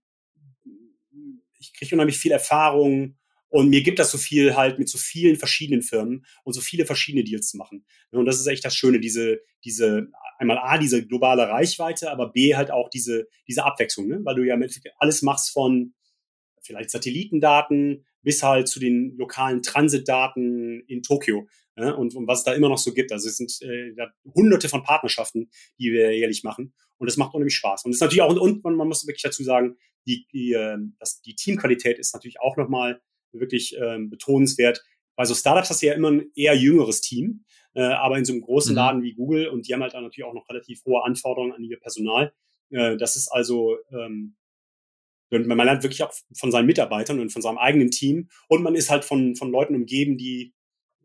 ich 1.61 1.73
kriege 1.73 1.95
unheimlich 1.95 2.17
viel 2.17 2.31
Erfahrung 2.31 3.17
und 3.49 3.69
mir 3.69 3.83
gibt 3.83 3.99
das 3.99 4.11
so 4.11 4.17
viel 4.17 4.55
halt 4.55 4.79
mit 4.79 4.89
so 4.89 4.97
vielen 4.97 5.35
verschiedenen 5.35 5.81
Firmen 5.81 6.25
und 6.43 6.53
so 6.53 6.61
viele 6.61 6.85
verschiedene 6.85 7.23
Deals 7.23 7.49
zu 7.49 7.57
machen. 7.57 7.85
Und 8.11 8.25
das 8.25 8.39
ist 8.39 8.47
echt 8.47 8.63
das 8.63 8.75
Schöne, 8.75 8.99
diese, 8.99 9.41
diese, 9.63 10.07
einmal 10.37 10.57
A, 10.57 10.77
diese 10.77 11.05
globale 11.05 11.47
Reichweite, 11.49 12.11
aber 12.11 12.31
B, 12.31 12.55
halt 12.55 12.71
auch 12.71 12.89
diese, 12.89 13.27
diese 13.47 13.65
Abwechslung, 13.65 14.07
ne? 14.07 14.21
weil 14.23 14.35
du 14.35 14.43
ja 14.43 14.55
mit 14.55 14.81
alles 14.97 15.21
machst 15.21 15.51
von 15.51 15.93
vielleicht 16.61 16.91
Satellitendaten 16.91 18.05
bis 18.23 18.41
halt 18.41 18.67
zu 18.67 18.79
den 18.79 19.17
lokalen 19.17 19.63
Transitdaten 19.63 20.83
in 20.87 21.01
Tokio 21.01 21.47
ja, 21.75 21.91
und, 21.91 22.15
und 22.15 22.27
was 22.27 22.39
es 22.39 22.45
da 22.45 22.53
immer 22.53 22.69
noch 22.69 22.77
so 22.77 22.93
gibt. 22.93 23.11
Also 23.11 23.27
es 23.27 23.37
sind 23.37 23.51
äh, 23.61 23.93
hunderte 24.33 24.69
von 24.69 24.83
Partnerschaften, 24.83 25.49
die 25.79 25.91
wir 25.91 26.15
jährlich 26.15 26.43
machen 26.43 26.73
und 26.99 27.09
das 27.09 27.17
macht 27.17 27.33
unheimlich 27.33 27.55
Spaß. 27.55 27.83
Und 27.85 27.91
es 27.91 27.97
ist 27.97 28.01
natürlich 28.01 28.21
auch, 28.21 28.35
und 28.39 28.63
man 28.63 28.87
muss 28.87 29.07
wirklich 29.07 29.23
dazu 29.23 29.43
sagen, 29.43 29.75
die, 30.05 30.27
die, 30.31 30.53
äh, 30.53 30.77
das, 30.99 31.21
die 31.21 31.35
Teamqualität 31.35 31.99
ist 31.99 32.13
natürlich 32.13 32.39
auch 32.39 32.57
nochmal 32.57 33.01
wirklich 33.31 33.75
ähm, 33.77 34.09
betonenswert. 34.09 34.83
Bei 35.15 35.25
so 35.25 35.33
Startups 35.33 35.69
hast 35.69 35.81
du 35.81 35.87
ja 35.87 35.93
immer 35.93 36.11
ein 36.11 36.31
eher 36.35 36.55
jüngeres 36.55 37.01
Team, 37.01 37.45
äh, 37.73 37.81
aber 37.81 38.17
in 38.17 38.25
so 38.25 38.33
einem 38.33 38.41
großen 38.41 38.71
mhm. 38.71 38.77
Laden 38.77 39.03
wie 39.03 39.13
Google 39.13 39.47
und 39.47 39.67
die 39.67 39.73
haben 39.73 39.81
halt 39.81 39.93
dann 39.93 40.03
natürlich 40.03 40.25
auch 40.25 40.33
noch 40.33 40.49
relativ 40.49 40.83
hohe 40.85 41.03
Anforderungen 41.03 41.53
an 41.53 41.63
ihr 41.63 41.79
Personal. 41.79 42.33
Äh, 42.69 42.97
das 42.97 43.15
ist 43.15 43.29
also 43.29 43.77
ähm, 43.91 44.35
man 45.31 45.57
lernt 45.57 45.83
wirklich 45.83 46.03
auch 46.03 46.13
von 46.33 46.51
seinen 46.51 46.65
Mitarbeitern 46.65 47.19
und 47.19 47.31
von 47.31 47.41
seinem 47.41 47.57
eigenen 47.57 47.89
Team. 47.89 48.29
Und 48.49 48.63
man 48.63 48.75
ist 48.75 48.89
halt 48.89 49.05
von, 49.05 49.35
von 49.35 49.49
Leuten 49.49 49.75
umgeben, 49.75 50.17
die 50.17 50.53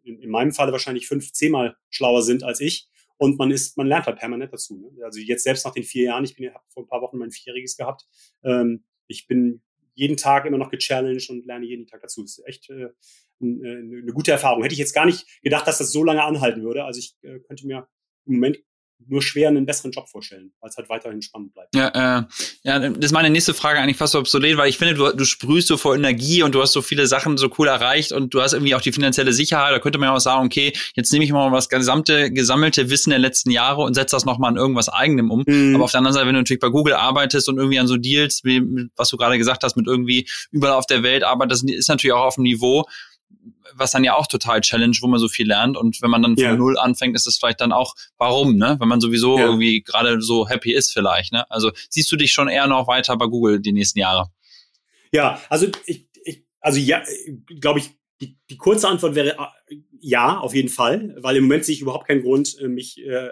in, 0.02 0.18
in 0.18 0.30
meinem 0.30 0.52
Falle 0.52 0.72
wahrscheinlich 0.72 1.06
fünf, 1.06 1.32
zehnmal 1.32 1.76
schlauer 1.90 2.22
sind 2.22 2.42
als 2.42 2.60
ich. 2.60 2.88
Und 3.18 3.38
man 3.38 3.50
ist, 3.50 3.76
man 3.76 3.86
lernt 3.86 4.06
halt 4.06 4.18
permanent 4.18 4.52
dazu. 4.52 4.78
Ne? 4.78 5.04
Also 5.04 5.20
jetzt 5.20 5.44
selbst 5.44 5.64
nach 5.64 5.72
den 5.72 5.84
vier 5.84 6.04
Jahren, 6.04 6.24
ich 6.24 6.34
bin, 6.36 6.52
habe 6.52 6.64
vor 6.68 6.82
ein 6.82 6.88
paar 6.88 7.00
Wochen 7.00 7.18
mein 7.18 7.30
Vierjähriges 7.30 7.76
gehabt. 7.76 8.06
Ähm, 8.44 8.84
ich 9.06 9.26
bin 9.26 9.62
jeden 9.94 10.16
Tag 10.16 10.44
immer 10.44 10.58
noch 10.58 10.70
gechallenged 10.70 11.30
und 11.30 11.46
lerne 11.46 11.66
jeden 11.66 11.86
Tag 11.86 12.02
dazu. 12.02 12.22
Das 12.22 12.38
ist 12.38 12.46
echt 12.46 12.68
äh, 12.70 12.90
eine, 13.40 14.00
eine 14.02 14.12
gute 14.12 14.32
Erfahrung. 14.32 14.62
Hätte 14.62 14.74
ich 14.74 14.78
jetzt 14.78 14.94
gar 14.94 15.06
nicht 15.06 15.26
gedacht, 15.42 15.66
dass 15.66 15.78
das 15.78 15.92
so 15.92 16.04
lange 16.04 16.22
anhalten 16.22 16.62
würde. 16.62 16.84
Also 16.84 16.98
ich 16.98 17.16
äh, 17.22 17.40
könnte 17.40 17.66
mir 17.66 17.88
im 18.26 18.34
Moment 18.34 18.58
nur 19.08 19.22
schwer 19.22 19.48
einen 19.48 19.66
besseren 19.66 19.92
Job 19.92 20.08
vorstellen, 20.08 20.52
weil 20.60 20.70
es 20.70 20.76
halt 20.76 20.88
weiterhin 20.88 21.22
spannend 21.22 21.54
bleibt. 21.54 21.74
Ja, 21.74 21.88
äh, 21.88 22.22
ja, 22.64 22.78
das 22.78 22.98
ist 22.98 23.12
meine 23.12 23.30
nächste 23.30 23.54
Frage 23.54 23.78
eigentlich 23.78 23.96
fast 23.96 24.12
so 24.12 24.18
obsolet, 24.18 24.56
weil 24.56 24.68
ich 24.68 24.78
finde, 24.78 24.94
du, 24.94 25.12
du 25.12 25.24
sprühst 25.24 25.68
so 25.68 25.76
vor 25.76 25.94
Energie 25.94 26.42
und 26.42 26.54
du 26.54 26.62
hast 26.62 26.72
so 26.72 26.82
viele 26.82 27.06
Sachen 27.06 27.36
so 27.36 27.50
cool 27.58 27.68
erreicht 27.68 28.12
und 28.12 28.34
du 28.34 28.40
hast 28.40 28.52
irgendwie 28.52 28.74
auch 28.74 28.80
die 28.80 28.92
finanzielle 28.92 29.32
Sicherheit. 29.32 29.72
Da 29.72 29.78
könnte 29.78 29.98
man 29.98 30.08
ja 30.08 30.14
auch 30.14 30.20
sagen, 30.20 30.46
okay, 30.46 30.72
jetzt 30.94 31.12
nehme 31.12 31.24
ich 31.24 31.32
mal 31.32 31.50
das 31.50 31.68
gesamte 31.68 32.30
gesammelte 32.30 32.90
Wissen 32.90 33.10
der 33.10 33.18
letzten 33.18 33.50
Jahre 33.50 33.82
und 33.82 33.94
setze 33.94 34.16
das 34.16 34.24
nochmal 34.24 34.50
an 34.50 34.56
irgendwas 34.56 34.88
eigenem 34.88 35.30
um. 35.30 35.44
Mhm. 35.46 35.74
Aber 35.74 35.84
auf 35.84 35.92
der 35.92 35.98
anderen 35.98 36.14
Seite, 36.14 36.26
wenn 36.26 36.34
du 36.34 36.40
natürlich 36.40 36.60
bei 36.60 36.70
Google 36.70 36.94
arbeitest 36.94 37.48
und 37.48 37.58
irgendwie 37.58 37.78
an 37.78 37.86
so 37.86 37.96
Deals, 37.96 38.42
wie 38.44 38.88
was 38.96 39.08
du 39.08 39.16
gerade 39.16 39.38
gesagt 39.38 39.62
hast, 39.62 39.76
mit 39.76 39.86
irgendwie 39.86 40.28
überall 40.50 40.74
auf 40.74 40.86
der 40.86 41.02
Welt 41.02 41.22
arbeitest, 41.22 41.68
ist 41.70 41.88
natürlich 41.88 42.14
auch 42.14 42.24
auf 42.24 42.34
dem 42.36 42.44
Niveau, 42.44 42.86
was 43.74 43.90
dann 43.90 44.04
ja 44.04 44.14
auch 44.14 44.26
total 44.26 44.60
challenge, 44.60 44.98
wo 45.00 45.06
man 45.06 45.18
so 45.18 45.28
viel 45.28 45.46
lernt. 45.46 45.76
Und 45.76 46.00
wenn 46.02 46.10
man 46.10 46.22
dann 46.22 46.36
von 46.36 46.44
ja. 46.44 46.56
null 46.56 46.78
anfängt, 46.78 47.14
ist 47.14 47.26
es 47.26 47.38
vielleicht 47.38 47.60
dann 47.60 47.72
auch, 47.72 47.94
warum, 48.16 48.56
ne? 48.56 48.76
Wenn 48.78 48.88
man 48.88 49.00
sowieso 49.00 49.38
ja. 49.38 49.46
irgendwie 49.46 49.82
gerade 49.82 50.20
so 50.20 50.48
happy 50.48 50.72
ist 50.72 50.92
vielleicht, 50.92 51.32
ne? 51.32 51.50
Also 51.50 51.72
siehst 51.90 52.10
du 52.10 52.16
dich 52.16 52.32
schon 52.32 52.48
eher 52.48 52.66
noch 52.66 52.86
weiter 52.86 53.16
bei 53.16 53.26
Google 53.26 53.60
die 53.60 53.72
nächsten 53.72 53.98
Jahre? 53.98 54.30
Ja, 55.12 55.40
also 55.48 55.66
ich, 55.86 56.08
ich 56.24 56.44
also 56.60 56.78
ja, 56.78 57.02
glaube 57.60 57.80
ich, 57.80 57.90
die, 58.20 58.38
die 58.48 58.56
kurze 58.56 58.88
Antwort 58.88 59.14
wäre 59.14 59.36
äh, 59.68 59.76
ja, 60.00 60.38
auf 60.38 60.54
jeden 60.54 60.68
Fall, 60.68 61.14
weil 61.18 61.36
im 61.36 61.44
Moment 61.44 61.64
sehe 61.64 61.74
ich 61.74 61.82
überhaupt 61.82 62.06
keinen 62.06 62.22
Grund, 62.22 62.56
äh, 62.60 62.68
mich 62.68 62.98
äh, 63.04 63.30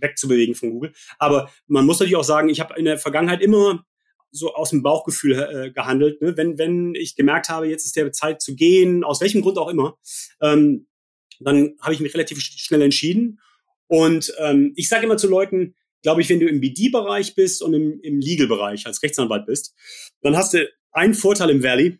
wegzubewegen 0.00 0.54
von 0.54 0.70
Google. 0.70 0.92
Aber 1.18 1.50
man 1.66 1.86
muss 1.86 1.98
natürlich 1.98 2.16
auch 2.16 2.24
sagen, 2.24 2.48
ich 2.48 2.60
habe 2.60 2.78
in 2.78 2.84
der 2.84 2.98
Vergangenheit 2.98 3.42
immer 3.42 3.84
so 4.30 4.54
aus 4.54 4.70
dem 4.70 4.82
Bauchgefühl 4.82 5.32
äh, 5.32 5.70
gehandelt. 5.70 6.20
Ne? 6.22 6.36
Wenn, 6.36 6.58
wenn 6.58 6.94
ich 6.94 7.16
gemerkt 7.16 7.48
habe, 7.48 7.68
jetzt 7.68 7.86
ist 7.86 7.96
der 7.96 8.12
Zeit 8.12 8.40
zu 8.40 8.54
gehen, 8.54 9.04
aus 9.04 9.20
welchem 9.20 9.42
Grund 9.42 9.58
auch 9.58 9.68
immer, 9.68 9.98
ähm, 10.40 10.86
dann 11.40 11.76
habe 11.80 11.94
ich 11.94 12.00
mich 12.00 12.14
relativ 12.14 12.40
schnell 12.40 12.82
entschieden. 12.82 13.40
Und 13.86 14.32
ähm, 14.38 14.72
ich 14.76 14.88
sage 14.88 15.04
immer 15.04 15.16
zu 15.16 15.28
Leuten, 15.28 15.74
glaube 16.02 16.20
ich, 16.20 16.28
wenn 16.28 16.40
du 16.40 16.48
im 16.48 16.60
BD-Bereich 16.60 17.34
bist 17.34 17.62
und 17.62 17.74
im, 17.74 18.00
im 18.00 18.20
Legal-Bereich 18.20 18.86
als 18.86 19.02
Rechtsanwalt 19.02 19.46
bist, 19.46 19.74
dann 20.22 20.36
hast 20.36 20.54
du 20.54 20.68
einen 20.92 21.14
Vorteil 21.14 21.50
im 21.50 21.62
Valley. 21.62 21.98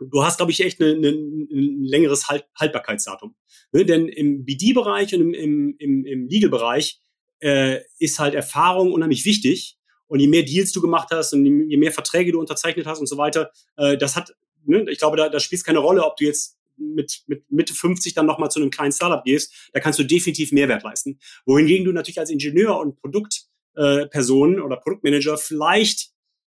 Du 0.00 0.24
hast, 0.24 0.38
glaube 0.38 0.50
ich, 0.50 0.60
echt 0.60 0.80
ein 0.80 1.84
längeres 1.84 2.28
halt 2.28 2.46
Haltbarkeitsdatum. 2.58 3.36
Ne? 3.72 3.84
Denn 3.84 4.08
im 4.08 4.44
BD-Bereich 4.44 5.14
und 5.14 5.20
im, 5.20 5.34
im, 5.34 5.76
im, 5.78 6.04
im 6.04 6.28
Legal-Bereich 6.28 7.00
äh, 7.40 7.80
ist 7.98 8.18
halt 8.18 8.34
Erfahrung 8.34 8.92
unheimlich 8.92 9.24
wichtig. 9.24 9.78
Und 10.12 10.20
je 10.20 10.26
mehr 10.26 10.42
Deals 10.42 10.72
du 10.72 10.82
gemacht 10.82 11.08
hast 11.10 11.32
und 11.32 11.46
je 11.46 11.76
mehr 11.78 11.90
Verträge 11.90 12.32
du 12.32 12.38
unterzeichnet 12.38 12.84
hast 12.84 12.98
und 12.98 13.06
so 13.06 13.16
weiter, 13.16 13.50
äh, 13.78 13.96
das 13.96 14.14
hat, 14.14 14.36
ne, 14.66 14.84
ich 14.90 14.98
glaube, 14.98 15.16
da, 15.16 15.30
da 15.30 15.40
spielt 15.40 15.64
keine 15.64 15.78
Rolle, 15.78 16.04
ob 16.04 16.18
du 16.18 16.26
jetzt 16.26 16.58
mit, 16.76 17.22
mit 17.28 17.50
Mitte 17.50 17.72
50 17.72 18.12
dann 18.12 18.26
nochmal 18.26 18.50
zu 18.50 18.60
einem 18.60 18.70
kleinen 18.70 18.92
Startup 18.92 19.24
gehst, 19.24 19.70
da 19.72 19.80
kannst 19.80 19.98
du 19.98 20.04
definitiv 20.04 20.52
Mehrwert 20.52 20.82
leisten. 20.82 21.18
Wohingegen 21.46 21.86
du 21.86 21.92
natürlich 21.92 22.18
als 22.18 22.28
Ingenieur 22.28 22.78
und 22.78 23.00
Produktperson 23.00 24.58
äh, 24.58 24.60
oder 24.60 24.76
Produktmanager 24.76 25.38
vielleicht 25.38 26.10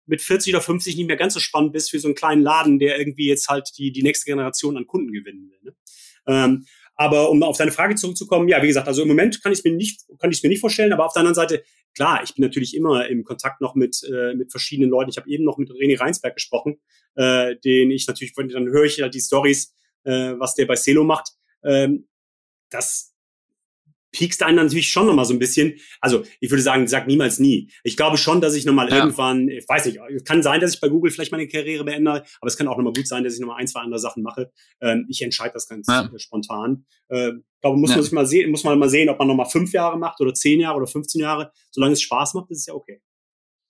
mit 0.04 0.20
40 0.20 0.52
oder 0.52 0.62
50 0.62 0.94
nicht 0.94 1.06
mehr 1.06 1.16
ganz 1.16 1.32
so 1.32 1.40
spannend 1.40 1.72
bist 1.72 1.90
für 1.90 1.98
so 1.98 2.08
einen 2.08 2.14
kleinen 2.14 2.42
Laden, 2.42 2.78
der 2.78 2.98
irgendwie 2.98 3.26
jetzt 3.26 3.48
halt 3.48 3.70
die, 3.78 3.90
die 3.90 4.02
nächste 4.02 4.26
Generation 4.26 4.76
an 4.76 4.86
Kunden 4.86 5.12
gewinnen 5.12 5.50
will. 5.50 5.70
Ne? 5.70 5.76
Ähm, 6.26 6.66
aber 6.96 7.30
um 7.30 7.42
auf 7.42 7.58
deine 7.58 7.72
Frage 7.72 7.94
zurückzukommen, 7.94 8.48
ja, 8.48 8.62
wie 8.62 8.68
gesagt, 8.68 8.88
also 8.88 9.02
im 9.02 9.08
Moment 9.08 9.42
kann 9.42 9.52
ich 9.52 9.62
mir 9.62 9.72
nicht, 9.72 10.02
kann 10.18 10.32
ich 10.32 10.42
mir 10.42 10.48
nicht 10.48 10.60
vorstellen, 10.60 10.92
aber 10.92 11.04
auf 11.04 11.12
der 11.12 11.20
anderen 11.20 11.34
Seite, 11.34 11.62
klar, 11.94 12.22
ich 12.24 12.34
bin 12.34 12.42
natürlich 12.42 12.74
immer 12.74 13.06
im 13.08 13.22
Kontakt 13.22 13.60
noch 13.60 13.74
mit, 13.74 14.02
äh, 14.04 14.34
mit 14.34 14.50
verschiedenen 14.50 14.90
Leuten. 14.90 15.10
Ich 15.10 15.18
habe 15.18 15.28
eben 15.28 15.44
noch 15.44 15.58
mit 15.58 15.70
René 15.70 16.00
Reinsberg 16.00 16.34
gesprochen, 16.34 16.80
äh, 17.14 17.56
den 17.56 17.90
ich 17.90 18.06
natürlich, 18.06 18.34
dann 18.34 18.66
höre 18.66 18.84
ich 18.84 19.00
halt 19.00 19.14
die 19.14 19.20
Stories, 19.20 19.74
äh, 20.04 20.34
was 20.38 20.54
der 20.54 20.66
bei 20.66 20.76
Celo 20.76 21.04
macht. 21.04 21.32
Ähm, 21.62 22.08
das, 22.70 23.14
piekst 24.16 24.42
einen 24.42 24.56
natürlich 24.56 24.88
schon 24.88 25.06
nochmal 25.06 25.26
so 25.26 25.34
ein 25.34 25.38
bisschen. 25.38 25.74
Also 26.00 26.22
ich 26.40 26.50
würde 26.50 26.62
sagen, 26.62 26.88
sag 26.88 27.06
niemals 27.06 27.38
nie. 27.38 27.70
Ich 27.84 27.98
glaube 27.98 28.16
schon, 28.16 28.40
dass 28.40 28.54
ich 28.54 28.64
nochmal 28.64 28.88
ja. 28.88 28.96
irgendwann, 28.96 29.48
ich 29.48 29.68
weiß 29.68 29.84
nicht, 29.86 29.98
kann 30.24 30.42
sein, 30.42 30.60
dass 30.60 30.74
ich 30.74 30.80
bei 30.80 30.88
Google 30.88 31.10
vielleicht 31.10 31.32
meine 31.32 31.46
Karriere 31.46 31.84
beende, 31.84 32.10
aber 32.10 32.46
es 32.46 32.56
kann 32.56 32.66
auch 32.66 32.78
nochmal 32.78 32.94
gut 32.94 33.06
sein, 33.06 33.24
dass 33.24 33.34
ich 33.34 33.40
nochmal 33.40 33.60
ein, 33.60 33.68
zwei 33.68 33.80
andere 33.80 34.00
Sachen 34.00 34.22
mache. 34.22 34.50
Ähm, 34.80 35.06
ich 35.10 35.20
entscheide 35.20 35.52
das 35.52 35.68
ganz 35.68 35.86
ja. 35.86 36.10
spontan. 36.16 36.86
Äh, 37.08 37.28
ich 37.28 37.60
glaube, 37.60 37.78
muss 37.78 37.90
ja. 37.90 37.96
man 37.96 38.04
sich 38.04 38.12
mal 38.12 38.26
sehen, 38.26 38.50
muss 38.50 38.64
man 38.64 38.78
mal 38.78 38.88
sehen, 38.88 39.10
ob 39.10 39.18
man 39.18 39.28
nochmal 39.28 39.46
fünf 39.46 39.72
Jahre 39.72 39.98
macht 39.98 40.20
oder 40.20 40.32
zehn 40.32 40.60
Jahre 40.60 40.76
oder 40.76 40.86
15 40.86 41.20
Jahre. 41.20 41.52
Solange 41.70 41.92
es 41.92 42.02
Spaß 42.02 42.34
macht, 42.34 42.50
ist 42.50 42.60
es 42.60 42.66
ja 42.66 42.74
okay. 42.74 43.02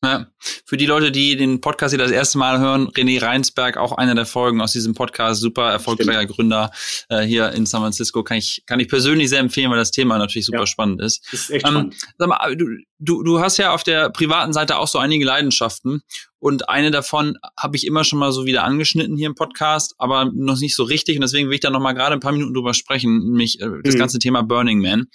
Ja. 0.05 0.27
Für 0.67 0.77
die 0.77 0.87
Leute, 0.87 1.11
die 1.11 1.37
den 1.37 1.61
Podcast 1.61 1.93
hier 1.93 1.99
das 1.99 2.11
erste 2.11 2.39
Mal 2.39 2.59
hören, 2.59 2.89
René 2.89 3.21
Reinsberg, 3.21 3.77
auch 3.77 3.93
einer 3.93 4.15
der 4.15 4.27
Folgen 4.27 4.61
aus 4.61 4.73
diesem 4.73 4.95
Podcast, 4.95 5.41
super 5.41 5.71
erfolgreicher 5.71 6.21
Stimmt. 6.21 6.37
Gründer 6.37 6.71
äh, 7.09 7.23
hier 7.23 7.51
in 7.53 7.67
San 7.67 7.81
Francisco, 7.81 8.23
kann 8.23 8.37
ich, 8.37 8.63
kann 8.67 8.79
ich 8.79 8.89
persönlich 8.89 9.31
sehr 9.31 9.41
empfehlen, 9.41 9.71
weil 9.71 9.79
das 9.79 9.91
Thema 9.91 10.19
natürlich 10.19 10.47
super 10.47 10.61
ja. 10.61 10.67
spannend 10.67 11.01
ist. 11.01 11.33
Ist 11.33 11.51
echt 11.51 11.67
ähm, 11.67 11.73
spannend. 11.73 11.97
Sag 12.19 12.29
mal, 12.29 12.57
du, 12.57 12.67
du, 12.99 13.23
du 13.23 13.41
hast 13.41 13.57
ja 13.57 13.73
auf 13.73 13.85
der 13.85 14.11
privaten 14.11 14.53
Seite 14.53 14.79
auch 14.79 14.89
so 14.89 14.99
einige 14.99 15.25
Leidenschaften 15.25 16.03
und 16.39 16.69
eine 16.69 16.91
davon 16.91 17.39
habe 17.59 17.77
ich 17.77 17.87
immer 17.87 18.05
schon 18.05 18.19
mal 18.19 18.31
so 18.31 18.45
wieder 18.45 18.65
angeschnitten 18.65 19.17
hier 19.17 19.27
im 19.27 19.35
Podcast, 19.35 19.95
aber 19.99 20.31
noch 20.33 20.61
nicht 20.61 20.77
so 20.77 20.85
richtig 20.85 21.17
und 21.17 21.23
deswegen 21.23 21.49
will 21.49 21.55
ich 21.55 21.61
da 21.61 21.71
noch 21.71 21.81
mal 21.81 21.95
gerade 21.95 22.13
ein 22.13 22.21
paar 22.21 22.33
Minuten 22.33 22.55
drüber 22.55 22.75
sprechen, 22.75 23.19
nämlich 23.19 23.61
äh, 23.61 23.69
das 23.83 23.95
mhm. 23.95 23.99
ganze 23.99 24.19
Thema 24.19 24.43
Burning 24.43 24.81
Man. 24.81 25.07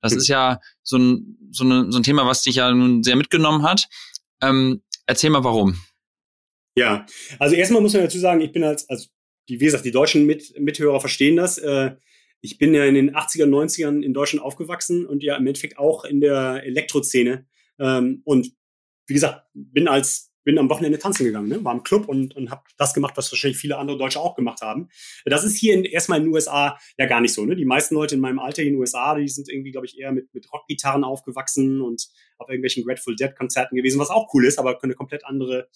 Das 0.00 0.12
mhm. 0.12 0.18
ist 0.18 0.28
ja 0.28 0.60
so 0.82 0.96
ein, 0.96 1.36
so, 1.50 1.64
eine, 1.64 1.90
so 1.90 1.98
ein 1.98 2.04
Thema, 2.04 2.26
was 2.26 2.42
dich 2.42 2.56
ja 2.56 2.70
nun 2.72 3.02
sehr 3.02 3.16
mitgenommen 3.16 3.62
hat. 3.62 3.86
Ähm, 4.42 4.82
erzähl 5.06 5.30
mal 5.30 5.44
warum. 5.44 5.78
Ja, 6.76 7.06
also 7.38 7.56
erstmal 7.56 7.82
muss 7.82 7.94
man 7.94 8.02
dazu 8.02 8.18
sagen, 8.18 8.40
ich 8.40 8.52
bin 8.52 8.62
als, 8.62 8.88
also 8.88 9.08
die, 9.48 9.60
wie 9.60 9.64
gesagt, 9.64 9.84
die 9.84 9.90
deutschen 9.90 10.26
Mit 10.26 10.58
Mithörer 10.58 11.00
verstehen 11.00 11.36
das. 11.36 11.58
Äh, 11.58 11.96
ich 12.40 12.58
bin 12.58 12.72
ja 12.72 12.84
in 12.84 12.94
den 12.94 13.16
80er, 13.16 13.46
90ern 13.46 14.02
in 14.02 14.14
Deutschland 14.14 14.44
aufgewachsen 14.44 15.06
und 15.06 15.22
ja 15.22 15.36
im 15.36 15.46
Endeffekt 15.46 15.78
auch 15.78 16.04
in 16.04 16.20
der 16.20 16.62
Elektroszene. 16.64 17.46
Ähm, 17.80 18.22
und 18.24 18.52
wie 19.06 19.14
gesagt, 19.14 19.46
bin 19.54 19.88
als 19.88 20.27
bin 20.48 20.58
am 20.58 20.70
Wochenende 20.70 20.98
tanzen 20.98 21.26
gegangen, 21.26 21.48
ne? 21.48 21.62
war 21.62 21.74
im 21.74 21.82
Club 21.82 22.08
und, 22.08 22.34
und 22.34 22.50
habe 22.50 22.62
das 22.78 22.94
gemacht, 22.94 23.12
was 23.18 23.30
wahrscheinlich 23.30 23.58
viele 23.58 23.76
andere 23.76 23.98
Deutsche 23.98 24.18
auch 24.18 24.34
gemacht 24.34 24.62
haben. 24.62 24.88
Das 25.26 25.44
ist 25.44 25.58
hier 25.58 25.74
in, 25.74 25.84
erstmal 25.84 26.20
in 26.20 26.24
den 26.24 26.32
USA 26.32 26.78
ja 26.96 27.04
gar 27.04 27.20
nicht 27.20 27.34
so. 27.34 27.44
Ne? 27.44 27.54
Die 27.54 27.66
meisten 27.66 27.94
Leute 27.94 28.14
in 28.14 28.22
meinem 28.22 28.38
Alter 28.38 28.62
in 28.62 28.68
den 28.68 28.76
USA, 28.76 29.14
die 29.14 29.28
sind 29.28 29.50
irgendwie, 29.50 29.72
glaube 29.72 29.86
ich, 29.86 29.98
eher 29.98 30.10
mit, 30.10 30.32
mit 30.32 30.50
Rockgitarren 30.50 31.04
aufgewachsen 31.04 31.82
und 31.82 32.08
auf 32.38 32.48
irgendwelchen 32.48 32.82
Grateful 32.82 33.14
Dead 33.14 33.36
Konzerten 33.36 33.76
gewesen, 33.76 34.00
was 34.00 34.08
auch 34.08 34.32
cool 34.32 34.46
ist, 34.46 34.58
aber 34.58 34.82
eine 34.82 34.94
komplett 34.94 35.26
andere, 35.26 35.68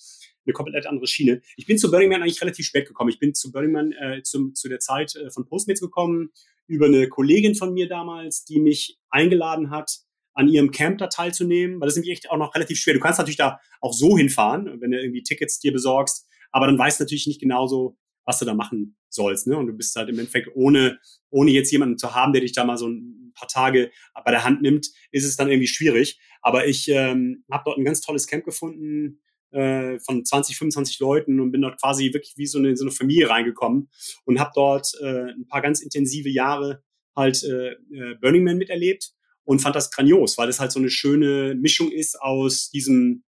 eine 0.46 0.54
komplett 0.54 0.86
andere 0.86 1.06
Schiene. 1.06 1.42
Ich 1.58 1.66
bin 1.66 1.76
zu 1.76 1.90
Burning 1.90 2.08
Man 2.08 2.22
eigentlich 2.22 2.40
relativ 2.40 2.64
spät 2.64 2.88
gekommen. 2.88 3.10
Ich 3.10 3.18
bin 3.18 3.34
zu 3.34 3.52
Burning 3.52 3.72
Man 3.72 3.92
äh, 3.92 4.22
zum, 4.22 4.54
zu 4.54 4.70
der 4.70 4.78
Zeit 4.78 5.14
äh, 5.16 5.30
von 5.30 5.44
Postmates 5.44 5.82
gekommen 5.82 6.30
über 6.66 6.86
eine 6.86 7.10
Kollegin 7.10 7.54
von 7.56 7.74
mir 7.74 7.88
damals, 7.88 8.46
die 8.46 8.58
mich 8.58 8.98
eingeladen 9.10 9.68
hat, 9.68 9.98
an 10.34 10.48
ihrem 10.48 10.70
Camp 10.70 10.98
da 10.98 11.08
teilzunehmen, 11.08 11.80
weil 11.80 11.86
das 11.86 11.94
ist 11.94 12.02
nämlich 12.02 12.18
echt 12.18 12.30
auch 12.30 12.36
noch 12.36 12.54
relativ 12.54 12.78
schwer. 12.78 12.94
Du 12.94 13.00
kannst 13.00 13.18
natürlich 13.18 13.36
da 13.36 13.60
auch 13.80 13.92
so 13.92 14.16
hinfahren, 14.16 14.80
wenn 14.80 14.90
du 14.90 15.00
irgendwie 15.00 15.22
Tickets 15.22 15.58
dir 15.58 15.72
besorgst, 15.72 16.26
aber 16.50 16.66
dann 16.66 16.78
weißt 16.78 17.00
du 17.00 17.04
natürlich 17.04 17.26
nicht 17.26 17.40
genauso, 17.40 17.96
was 18.24 18.38
du 18.38 18.44
da 18.44 18.54
machen 18.54 18.96
sollst. 19.08 19.46
Ne? 19.46 19.56
Und 19.56 19.66
du 19.66 19.72
bist 19.72 19.94
halt 19.96 20.08
im 20.08 20.18
Endeffekt 20.18 20.50
ohne, 20.54 20.98
ohne 21.30 21.50
jetzt 21.50 21.70
jemanden 21.70 21.98
zu 21.98 22.14
haben, 22.14 22.32
der 22.32 22.42
dich 22.42 22.52
da 22.52 22.64
mal 22.64 22.78
so 22.78 22.88
ein 22.88 23.32
paar 23.34 23.48
Tage 23.48 23.90
bei 24.24 24.30
der 24.30 24.44
Hand 24.44 24.62
nimmt, 24.62 24.88
ist 25.10 25.24
es 25.24 25.36
dann 25.36 25.48
irgendwie 25.48 25.66
schwierig. 25.66 26.20
Aber 26.40 26.66
ich 26.66 26.88
ähm, 26.88 27.44
habe 27.50 27.64
dort 27.66 27.78
ein 27.78 27.84
ganz 27.84 28.00
tolles 28.00 28.26
Camp 28.26 28.44
gefunden 28.44 29.20
äh, 29.50 29.98
von 30.00 30.24
20, 30.24 30.56
25 30.56 30.98
Leuten 31.00 31.40
und 31.40 31.52
bin 31.52 31.62
dort 31.62 31.80
quasi 31.80 32.12
wirklich 32.12 32.34
wie 32.36 32.46
so 32.46 32.58
eine, 32.58 32.76
so 32.76 32.84
eine 32.84 32.92
Familie 32.92 33.28
reingekommen 33.28 33.88
und 34.24 34.40
habe 34.40 34.52
dort 34.54 34.92
äh, 35.00 35.30
ein 35.32 35.46
paar 35.46 35.62
ganz 35.62 35.80
intensive 35.80 36.28
Jahre 36.28 36.82
halt 37.14 37.42
äh, 37.44 37.72
äh 37.72 38.14
Burning 38.20 38.44
Man 38.44 38.56
miterlebt 38.56 39.12
und 39.44 39.60
fand 39.60 39.76
das 39.76 39.90
grandios, 39.90 40.38
weil 40.38 40.48
es 40.48 40.60
halt 40.60 40.72
so 40.72 40.78
eine 40.78 40.90
schöne 40.90 41.54
Mischung 41.54 41.90
ist 41.90 42.20
aus 42.20 42.70
diesem, 42.70 43.24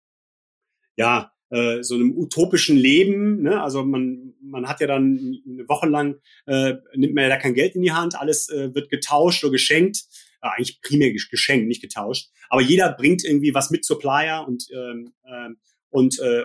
ja, 0.97 1.33
äh, 1.51 1.83
so 1.83 1.95
einem 1.95 2.17
utopischen 2.17 2.77
Leben. 2.77 3.43
Ne? 3.43 3.63
Also 3.63 3.85
man, 3.85 4.35
man 4.43 4.69
hat 4.69 4.81
ja 4.81 4.87
dann 4.87 5.41
eine 5.47 5.69
Woche 5.69 5.89
lang, 5.89 6.17
äh, 6.47 6.75
nimmt 6.95 7.15
man 7.15 7.25
ja 7.25 7.31
da 7.31 7.37
kein 7.37 7.55
Geld 7.55 7.75
in 7.75 7.83
die 7.83 7.93
Hand, 7.93 8.19
alles 8.19 8.49
äh, 8.49 8.75
wird 8.75 8.91
getauscht 8.91 9.45
oder 9.45 9.53
geschenkt. 9.53 10.05
Äh, 10.43 10.49
eigentlich 10.49 10.81
primär 10.83 11.13
geschenkt, 11.13 11.67
nicht 11.67 11.83
getauscht. 11.83 12.31
Aber 12.49 12.61
jeder 12.61 12.93
bringt 12.93 13.25
irgendwie 13.25 13.55
was 13.55 13.71
mit 13.71 13.85
zur 13.85 13.99
Playa 13.99 14.41
und, 14.41 14.67
ähm, 14.73 15.13
äh, 15.25 15.51
und, 15.91 16.19
äh, 16.21 16.45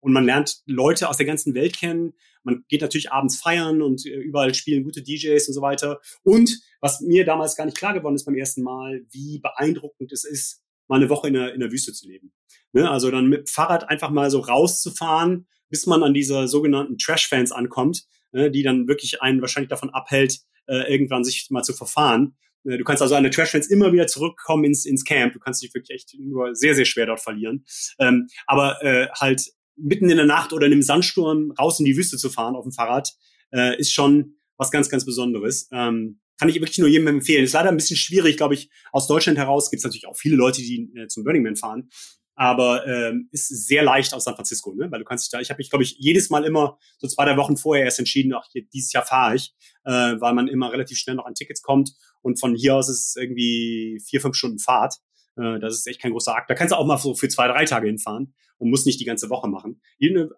und 0.00 0.12
man 0.12 0.24
lernt 0.24 0.62
Leute 0.66 1.08
aus 1.08 1.16
der 1.16 1.26
ganzen 1.26 1.54
Welt 1.54 1.76
kennen. 1.76 2.14
Man 2.44 2.64
geht 2.68 2.80
natürlich 2.80 3.12
abends 3.12 3.40
feiern 3.40 3.82
und 3.82 4.06
äh, 4.06 4.16
überall 4.16 4.54
spielen 4.54 4.84
gute 4.84 5.02
DJs 5.02 5.48
und 5.48 5.54
so 5.54 5.60
weiter. 5.60 6.00
Und 6.22 6.60
was 6.80 7.00
mir 7.00 7.24
damals 7.24 7.56
gar 7.56 7.64
nicht 7.64 7.76
klar 7.76 7.94
geworden 7.94 8.14
ist 8.14 8.24
beim 8.24 8.36
ersten 8.36 8.62
Mal, 8.62 9.04
wie 9.10 9.38
beeindruckend 9.40 10.12
es 10.12 10.24
ist, 10.24 10.62
mal 10.86 10.96
eine 10.96 11.10
Woche 11.10 11.28
in 11.28 11.34
der, 11.34 11.54
in 11.54 11.60
der 11.60 11.70
Wüste 11.70 11.92
zu 11.92 12.08
leben. 12.08 12.32
Ne? 12.72 12.90
Also 12.90 13.10
dann 13.10 13.28
mit 13.28 13.50
Fahrrad 13.50 13.88
einfach 13.88 14.10
mal 14.10 14.30
so 14.30 14.40
rauszufahren, 14.40 15.46
bis 15.68 15.86
man 15.86 16.02
an 16.02 16.14
diese 16.14 16.48
sogenannten 16.48 16.98
Trash-Fans 16.98 17.52
ankommt, 17.52 18.04
ne? 18.32 18.50
die 18.50 18.62
dann 18.62 18.88
wirklich 18.88 19.20
einen 19.20 19.40
wahrscheinlich 19.40 19.70
davon 19.70 19.90
abhält, 19.90 20.40
äh, 20.66 20.90
irgendwann 20.90 21.24
sich 21.24 21.48
mal 21.50 21.62
zu 21.62 21.72
verfahren. 21.72 22.36
Äh, 22.64 22.78
du 22.78 22.84
kannst 22.84 23.02
also 23.02 23.14
an 23.14 23.22
der 23.22 23.32
Trash-Fans 23.32 23.68
immer 23.68 23.92
wieder 23.92 24.06
zurückkommen 24.06 24.64
ins, 24.64 24.86
ins 24.86 25.04
Camp. 25.04 25.32
Du 25.32 25.38
kannst 25.38 25.62
dich 25.62 25.74
wirklich 25.74 25.94
echt 25.94 26.14
nur 26.18 26.54
sehr, 26.54 26.74
sehr 26.74 26.84
schwer 26.84 27.06
dort 27.06 27.20
verlieren. 27.20 27.64
Ähm, 27.98 28.28
aber 28.46 28.82
äh, 28.82 29.08
halt 29.14 29.50
mitten 29.78 30.10
in 30.10 30.16
der 30.16 30.26
Nacht 30.26 30.52
oder 30.52 30.66
in 30.66 30.72
einem 30.72 30.82
Sandsturm 30.82 31.52
raus 31.58 31.78
in 31.78 31.84
die 31.84 31.96
Wüste 31.96 32.16
zu 32.16 32.30
fahren 32.30 32.56
auf 32.56 32.64
dem 32.64 32.72
Fahrrad, 32.72 33.12
äh, 33.52 33.78
ist 33.78 33.92
schon 33.92 34.36
was 34.56 34.70
ganz, 34.70 34.88
ganz 34.88 35.04
Besonderes. 35.04 35.68
Ähm, 35.72 36.20
kann 36.38 36.48
ich 36.48 36.56
wirklich 36.56 36.78
nur 36.78 36.88
jedem 36.88 37.08
empfehlen. 37.08 37.44
Ist 37.44 37.52
leider 37.52 37.68
ein 37.68 37.76
bisschen 37.76 37.96
schwierig, 37.96 38.36
glaube 38.36 38.54
ich. 38.54 38.70
Aus 38.92 39.06
Deutschland 39.06 39.38
heraus 39.38 39.70
gibt 39.70 39.80
es 39.80 39.84
natürlich 39.84 40.06
auch 40.06 40.16
viele 40.16 40.36
Leute, 40.36 40.60
die 40.60 40.90
äh, 40.96 41.08
zum 41.08 41.24
Burning 41.24 41.42
Man 41.42 41.56
fahren. 41.56 41.90
Aber 42.36 42.86
ähm, 42.86 43.28
ist 43.32 43.48
sehr 43.48 43.82
leicht 43.82 44.14
aus 44.14 44.22
San 44.22 44.36
Francisco, 44.36 44.72
ne? 44.72 44.86
Weil 44.92 45.00
du 45.00 45.04
kannst 45.04 45.24
dich 45.24 45.30
da, 45.32 45.40
ich 45.40 45.50
habe 45.50 45.58
mich, 45.58 45.70
glaube 45.70 45.82
ich, 45.82 45.96
jedes 45.98 46.30
Mal 46.30 46.44
immer 46.44 46.78
so 46.98 47.08
zwei, 47.08 47.24
drei 47.24 47.36
Wochen 47.36 47.56
vorher 47.56 47.84
erst 47.84 47.98
entschieden, 47.98 48.32
ach, 48.32 48.46
hier, 48.52 48.62
dieses 48.72 48.92
Jahr 48.92 49.04
fahre 49.04 49.34
ich, 49.34 49.56
äh, 49.84 49.90
weil 49.90 50.34
man 50.34 50.46
immer 50.46 50.72
relativ 50.72 50.98
schnell 50.98 51.16
noch 51.16 51.26
an 51.26 51.34
Tickets 51.34 51.62
kommt. 51.62 51.90
Und 52.22 52.38
von 52.38 52.54
hier 52.54 52.76
aus 52.76 52.88
ist 52.88 53.08
es 53.08 53.16
irgendwie 53.16 54.00
vier, 54.06 54.20
fünf 54.20 54.36
Stunden 54.36 54.60
Fahrt. 54.60 54.94
Äh, 55.38 55.60
das 55.60 55.74
ist 55.74 55.86
echt 55.86 56.00
kein 56.00 56.12
großer 56.12 56.34
Akt. 56.34 56.50
Da 56.50 56.54
kannst 56.54 56.72
du 56.72 56.76
auch 56.76 56.86
mal 56.86 56.98
so 56.98 57.14
für 57.14 57.28
zwei, 57.28 57.48
drei 57.48 57.64
Tage 57.64 57.86
hinfahren 57.86 58.34
und 58.58 58.70
musst 58.70 58.86
nicht 58.86 59.00
die 59.00 59.04
ganze 59.04 59.30
Woche 59.30 59.48
machen. 59.48 59.80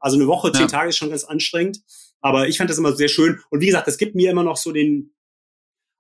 Also 0.00 0.16
eine 0.16 0.26
Woche, 0.26 0.52
zehn 0.52 0.62
ja. 0.62 0.66
Tage 0.68 0.90
ist 0.90 0.96
schon 0.96 1.10
ganz 1.10 1.24
anstrengend. 1.24 1.80
Aber 2.20 2.48
ich 2.48 2.58
fand 2.58 2.68
das 2.68 2.78
immer 2.78 2.92
sehr 2.92 3.08
schön. 3.08 3.40
Und 3.50 3.60
wie 3.60 3.66
gesagt, 3.66 3.88
es 3.88 3.98
gibt 3.98 4.14
mir 4.14 4.30
immer 4.30 4.44
noch 4.44 4.56
so 4.56 4.72
den, 4.72 5.14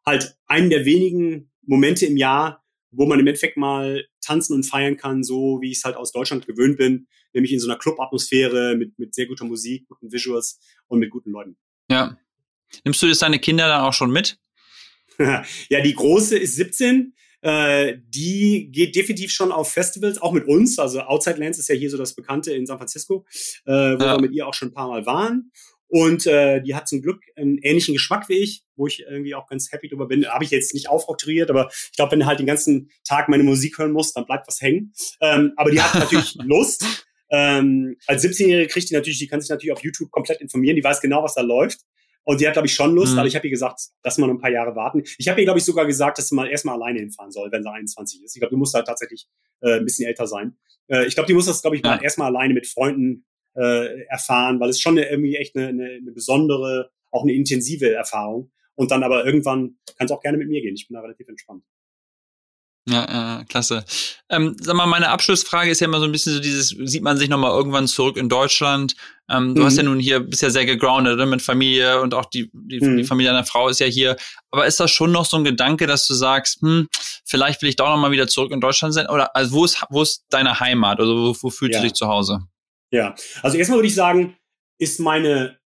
halt 0.04 0.36
einen 0.46 0.70
der 0.70 0.84
wenigen 0.84 1.50
Momente 1.62 2.06
im 2.06 2.16
Jahr, 2.16 2.62
wo 2.90 3.06
man 3.06 3.20
im 3.20 3.26
Endeffekt 3.26 3.56
mal 3.56 4.04
tanzen 4.20 4.54
und 4.54 4.64
feiern 4.64 4.96
kann, 4.96 5.22
so 5.22 5.60
wie 5.62 5.70
ich 5.70 5.78
es 5.78 5.84
halt 5.84 5.96
aus 5.96 6.12
Deutschland 6.12 6.46
gewöhnt 6.46 6.76
bin, 6.76 7.06
nämlich 7.32 7.52
in 7.52 7.60
so 7.60 7.68
einer 7.68 7.78
Club-Atmosphäre 7.78 8.76
mit, 8.76 8.98
mit 8.98 9.14
sehr 9.14 9.26
guter 9.26 9.44
Musik, 9.44 9.86
guten 9.88 10.12
Visuals 10.12 10.58
und 10.88 10.98
mit 10.98 11.10
guten 11.10 11.30
Leuten. 11.30 11.56
Ja. 11.88 12.18
Nimmst 12.84 13.00
du 13.00 13.06
jetzt 13.06 13.22
deine 13.22 13.38
Kinder 13.38 13.68
dann 13.68 13.82
auch 13.82 13.92
schon 13.92 14.10
mit? 14.10 14.38
ja, 15.18 15.80
die 15.82 15.94
große 15.94 16.36
ist 16.38 16.56
17. 16.56 17.14
Äh, 17.42 17.98
die 18.08 18.70
geht 18.70 18.96
definitiv 18.96 19.30
schon 19.30 19.52
auf 19.52 19.72
Festivals, 19.72 20.20
auch 20.20 20.32
mit 20.32 20.46
uns. 20.46 20.78
Also 20.78 21.00
Outside 21.00 21.40
Lands 21.40 21.58
ist 21.58 21.68
ja 21.68 21.74
hier 21.74 21.90
so 21.90 21.96
das 21.96 22.14
Bekannte 22.14 22.52
in 22.52 22.66
San 22.66 22.78
Francisco, 22.78 23.24
äh, 23.66 23.72
wo 23.72 24.02
ja. 24.02 24.16
wir 24.16 24.20
mit 24.20 24.32
ihr 24.32 24.46
auch 24.46 24.54
schon 24.54 24.68
ein 24.68 24.74
paar 24.74 24.88
Mal 24.88 25.06
waren. 25.06 25.50
Und 25.90 26.24
äh, 26.26 26.62
die 26.62 26.76
hat 26.76 26.86
zum 26.86 27.02
Glück 27.02 27.20
einen 27.34 27.58
ähnlichen 27.58 27.94
Geschmack 27.94 28.28
wie 28.28 28.38
ich, 28.38 28.62
wo 28.76 28.86
ich 28.86 29.00
irgendwie 29.00 29.34
auch 29.34 29.48
ganz 29.48 29.72
happy 29.72 29.88
drüber 29.88 30.06
bin. 30.06 30.24
Habe 30.24 30.44
ich 30.44 30.50
jetzt 30.50 30.72
nicht 30.72 30.88
aufoktroyiert, 30.88 31.50
aber 31.50 31.68
ich 31.72 31.96
glaube, 31.96 32.12
wenn 32.12 32.20
du 32.20 32.26
halt 32.26 32.38
den 32.38 32.46
ganzen 32.46 32.90
Tag 33.04 33.28
meine 33.28 33.42
Musik 33.42 33.76
hören 33.76 33.90
musst, 33.90 34.16
dann 34.16 34.24
bleibt 34.24 34.46
was 34.46 34.60
hängen. 34.60 34.92
Ähm, 35.20 35.52
aber 35.56 35.72
die 35.72 35.82
hat 35.82 35.94
natürlich 35.94 36.34
Lust. 36.44 37.06
Ähm, 37.28 37.96
als 38.06 38.24
17-Jährige 38.24 38.68
kriegt 38.68 38.90
die 38.90 38.94
natürlich, 38.94 39.18
die 39.18 39.26
kann 39.26 39.40
sich 39.40 39.50
natürlich 39.50 39.72
auf 39.72 39.82
YouTube 39.82 40.10
komplett 40.12 40.40
informieren, 40.40 40.76
die 40.76 40.84
weiß 40.84 41.00
genau, 41.00 41.24
was 41.24 41.34
da 41.34 41.42
läuft. 41.42 41.80
Und 42.30 42.40
die 42.40 42.46
hat, 42.46 42.52
glaube 42.52 42.68
ich, 42.68 42.74
schon 42.74 42.94
Lust, 42.94 43.14
mhm. 43.14 43.18
aber 43.18 43.26
ich 43.26 43.34
habe 43.34 43.48
ihr 43.48 43.50
gesagt, 43.50 43.88
dass 44.04 44.16
wir 44.16 44.24
noch 44.24 44.34
ein 44.34 44.38
paar 44.38 44.52
Jahre 44.52 44.76
warten. 44.76 45.02
Ich 45.18 45.26
habe 45.26 45.40
ihr, 45.40 45.44
glaube 45.46 45.58
ich, 45.58 45.64
sogar 45.64 45.84
gesagt, 45.84 46.16
dass 46.16 46.28
sie 46.28 46.36
mal 46.36 46.46
erstmal 46.46 46.76
alleine 46.76 47.00
hinfahren 47.00 47.32
soll, 47.32 47.50
wenn 47.50 47.64
sie 47.64 47.68
21 47.68 48.22
ist. 48.22 48.36
Ich 48.36 48.40
glaube, 48.40 48.52
du 48.52 48.56
musst 48.56 48.72
halt 48.72 48.86
tatsächlich 48.86 49.26
äh, 49.62 49.78
ein 49.78 49.84
bisschen 49.84 50.06
älter 50.06 50.28
sein. 50.28 50.56
Äh, 50.86 51.06
ich 51.06 51.16
glaube, 51.16 51.26
die 51.26 51.34
muss 51.34 51.46
das, 51.46 51.60
glaube 51.60 51.74
ich, 51.74 51.82
mal 51.82 52.00
erstmal 52.00 52.28
alleine 52.28 52.54
mit 52.54 52.68
Freunden 52.68 53.26
äh, 53.56 54.04
erfahren, 54.04 54.60
weil 54.60 54.68
es 54.68 54.80
schon 54.80 54.96
eine, 54.96 55.10
irgendwie 55.10 55.34
echt 55.34 55.56
eine, 55.56 55.70
eine, 55.70 55.90
eine 55.90 56.12
besondere, 56.12 56.92
auch 57.10 57.24
eine 57.24 57.32
intensive 57.32 57.92
Erfahrung. 57.92 58.52
Und 58.76 58.92
dann 58.92 59.02
aber 59.02 59.26
irgendwann 59.26 59.78
kann 59.98 60.04
es 60.04 60.12
auch 60.12 60.20
gerne 60.20 60.38
mit 60.38 60.50
mir 60.50 60.62
gehen. 60.62 60.76
Ich 60.76 60.86
bin 60.86 60.94
da 60.94 61.00
relativ 61.00 61.26
entspannt. 61.26 61.64
Ja, 62.88 63.40
äh, 63.40 63.44
klasse. 63.44 63.84
Ähm, 64.30 64.56
sag 64.58 64.74
mal, 64.74 64.86
meine 64.86 65.10
Abschlussfrage 65.10 65.70
ist 65.70 65.80
ja 65.80 65.86
immer 65.86 66.00
so 66.00 66.06
ein 66.06 66.12
bisschen 66.12 66.32
so 66.32 66.40
dieses, 66.40 66.70
sieht 66.70 67.02
man 67.02 67.18
sich 67.18 67.28
nochmal 67.28 67.50
irgendwann 67.50 67.86
zurück 67.86 68.16
in 68.16 68.28
Deutschland? 68.28 68.96
Ähm, 69.28 69.54
du 69.54 69.60
mhm. 69.60 69.66
hast 69.66 69.76
ja 69.76 69.82
nun 69.82 70.00
hier, 70.00 70.20
bist 70.20 70.42
ja 70.42 70.50
sehr 70.50 70.64
gegroundet 70.64 71.18
ne, 71.18 71.26
mit 71.26 71.42
Familie 71.42 72.00
und 72.00 72.14
auch 72.14 72.24
die, 72.24 72.50
die, 72.52 72.80
mhm. 72.80 72.96
die, 72.96 73.04
Familie 73.04 73.32
deiner 73.32 73.44
Frau 73.44 73.68
ist 73.68 73.80
ja 73.80 73.86
hier. 73.86 74.16
Aber 74.50 74.66
ist 74.66 74.80
das 74.80 74.90
schon 74.90 75.12
noch 75.12 75.26
so 75.26 75.36
ein 75.36 75.44
Gedanke, 75.44 75.86
dass 75.86 76.06
du 76.06 76.14
sagst, 76.14 76.62
hm, 76.62 76.88
vielleicht 77.24 77.60
will 77.60 77.68
ich 77.68 77.76
doch 77.76 77.88
nochmal 77.88 78.12
wieder 78.12 78.28
zurück 78.28 78.50
in 78.50 78.60
Deutschland 78.60 78.94
sein? 78.94 79.08
Oder 79.08 79.36
also 79.36 79.52
wo 79.52 79.64
ist, 79.64 79.84
wo 79.90 80.02
ist 80.02 80.24
deine 80.30 80.58
Heimat? 80.58 81.00
Also 81.00 81.14
wo, 81.14 81.36
wo 81.42 81.50
fühlst 81.50 81.74
ja. 81.74 81.80
du 81.80 81.86
dich 81.86 81.94
zu 81.94 82.08
Hause? 82.08 82.40
Ja, 82.90 83.14
also 83.42 83.56
erstmal 83.58 83.78
würde 83.78 83.88
ich 83.88 83.94
sagen, 83.94 84.36
ist 84.78 84.98
meine, 84.98 85.59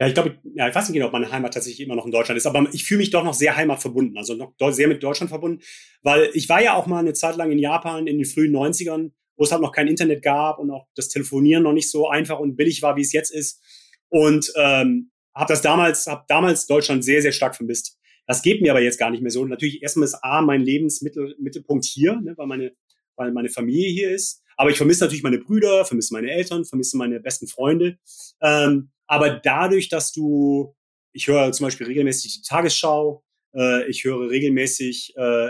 ja, 0.00 0.06
ich 0.06 0.14
glaube, 0.14 0.38
ja, 0.54 0.68
ich 0.68 0.74
weiß 0.74 0.88
nicht 0.88 0.94
genau, 0.94 1.06
ob 1.06 1.12
meine 1.12 1.30
Heimat 1.30 1.54
tatsächlich 1.54 1.84
immer 1.84 1.96
noch 1.96 2.06
in 2.06 2.12
Deutschland 2.12 2.36
ist, 2.36 2.46
aber 2.46 2.68
ich 2.72 2.84
fühle 2.84 2.98
mich 2.98 3.10
doch 3.10 3.24
noch 3.24 3.34
sehr 3.34 3.56
heimatverbunden, 3.56 4.16
also 4.16 4.34
noch 4.34 4.54
sehr 4.70 4.86
mit 4.86 5.02
Deutschland 5.02 5.28
verbunden, 5.28 5.60
weil 6.02 6.30
ich 6.34 6.48
war 6.48 6.62
ja 6.62 6.74
auch 6.74 6.86
mal 6.86 7.00
eine 7.00 7.14
Zeit 7.14 7.36
lang 7.36 7.50
in 7.50 7.58
Japan 7.58 8.06
in 8.06 8.18
den 8.18 8.26
frühen 8.26 8.54
90ern, 8.54 9.10
wo 9.36 9.44
es 9.44 9.50
halt 9.50 9.62
noch 9.62 9.72
kein 9.72 9.88
Internet 9.88 10.22
gab 10.22 10.58
und 10.58 10.70
auch 10.70 10.86
das 10.94 11.08
Telefonieren 11.08 11.64
noch 11.64 11.72
nicht 11.72 11.90
so 11.90 12.08
einfach 12.08 12.38
und 12.38 12.56
billig 12.56 12.82
war, 12.82 12.96
wie 12.96 13.02
es 13.02 13.12
jetzt 13.12 13.30
ist. 13.30 13.60
Und 14.08 14.52
ähm, 14.56 15.10
habe 15.34 15.52
das 15.52 15.62
damals, 15.62 16.06
habe 16.06 16.24
damals 16.28 16.66
Deutschland 16.66 17.04
sehr, 17.04 17.22
sehr 17.22 17.32
stark 17.32 17.56
vermisst. 17.56 17.98
Das 18.26 18.42
geht 18.42 18.60
mir 18.60 18.72
aber 18.72 18.80
jetzt 18.80 18.98
gar 18.98 19.10
nicht 19.10 19.22
mehr 19.22 19.30
so. 19.30 19.44
Natürlich 19.44 19.82
erstmal 19.82 20.04
ist 20.04 20.22
A 20.22 20.42
mein 20.42 20.60
Lebensmittelpunkt 20.60 21.84
hier, 21.84 22.20
ne, 22.20 22.34
weil 22.36 22.46
meine, 22.46 22.72
weil 23.16 23.32
meine 23.32 23.48
Familie 23.48 23.90
hier 23.90 24.10
ist. 24.10 24.42
Aber 24.56 24.70
ich 24.70 24.76
vermisse 24.76 25.04
natürlich 25.04 25.22
meine 25.22 25.38
Brüder, 25.38 25.84
vermisse 25.84 26.12
meine 26.12 26.30
Eltern, 26.30 26.64
vermisse 26.64 26.96
meine 26.96 27.20
besten 27.20 27.46
Freunde. 27.46 27.98
Ähm, 28.42 28.90
aber 29.08 29.30
dadurch, 29.30 29.88
dass 29.88 30.12
du, 30.12 30.76
ich 31.12 31.26
höre 31.26 31.50
zum 31.50 31.66
Beispiel 31.66 31.86
regelmäßig 31.86 32.36
die 32.36 32.42
Tagesschau, 32.42 33.24
äh, 33.54 33.88
ich 33.88 34.04
höre 34.04 34.30
regelmäßig, 34.30 35.14
äh, 35.16 35.48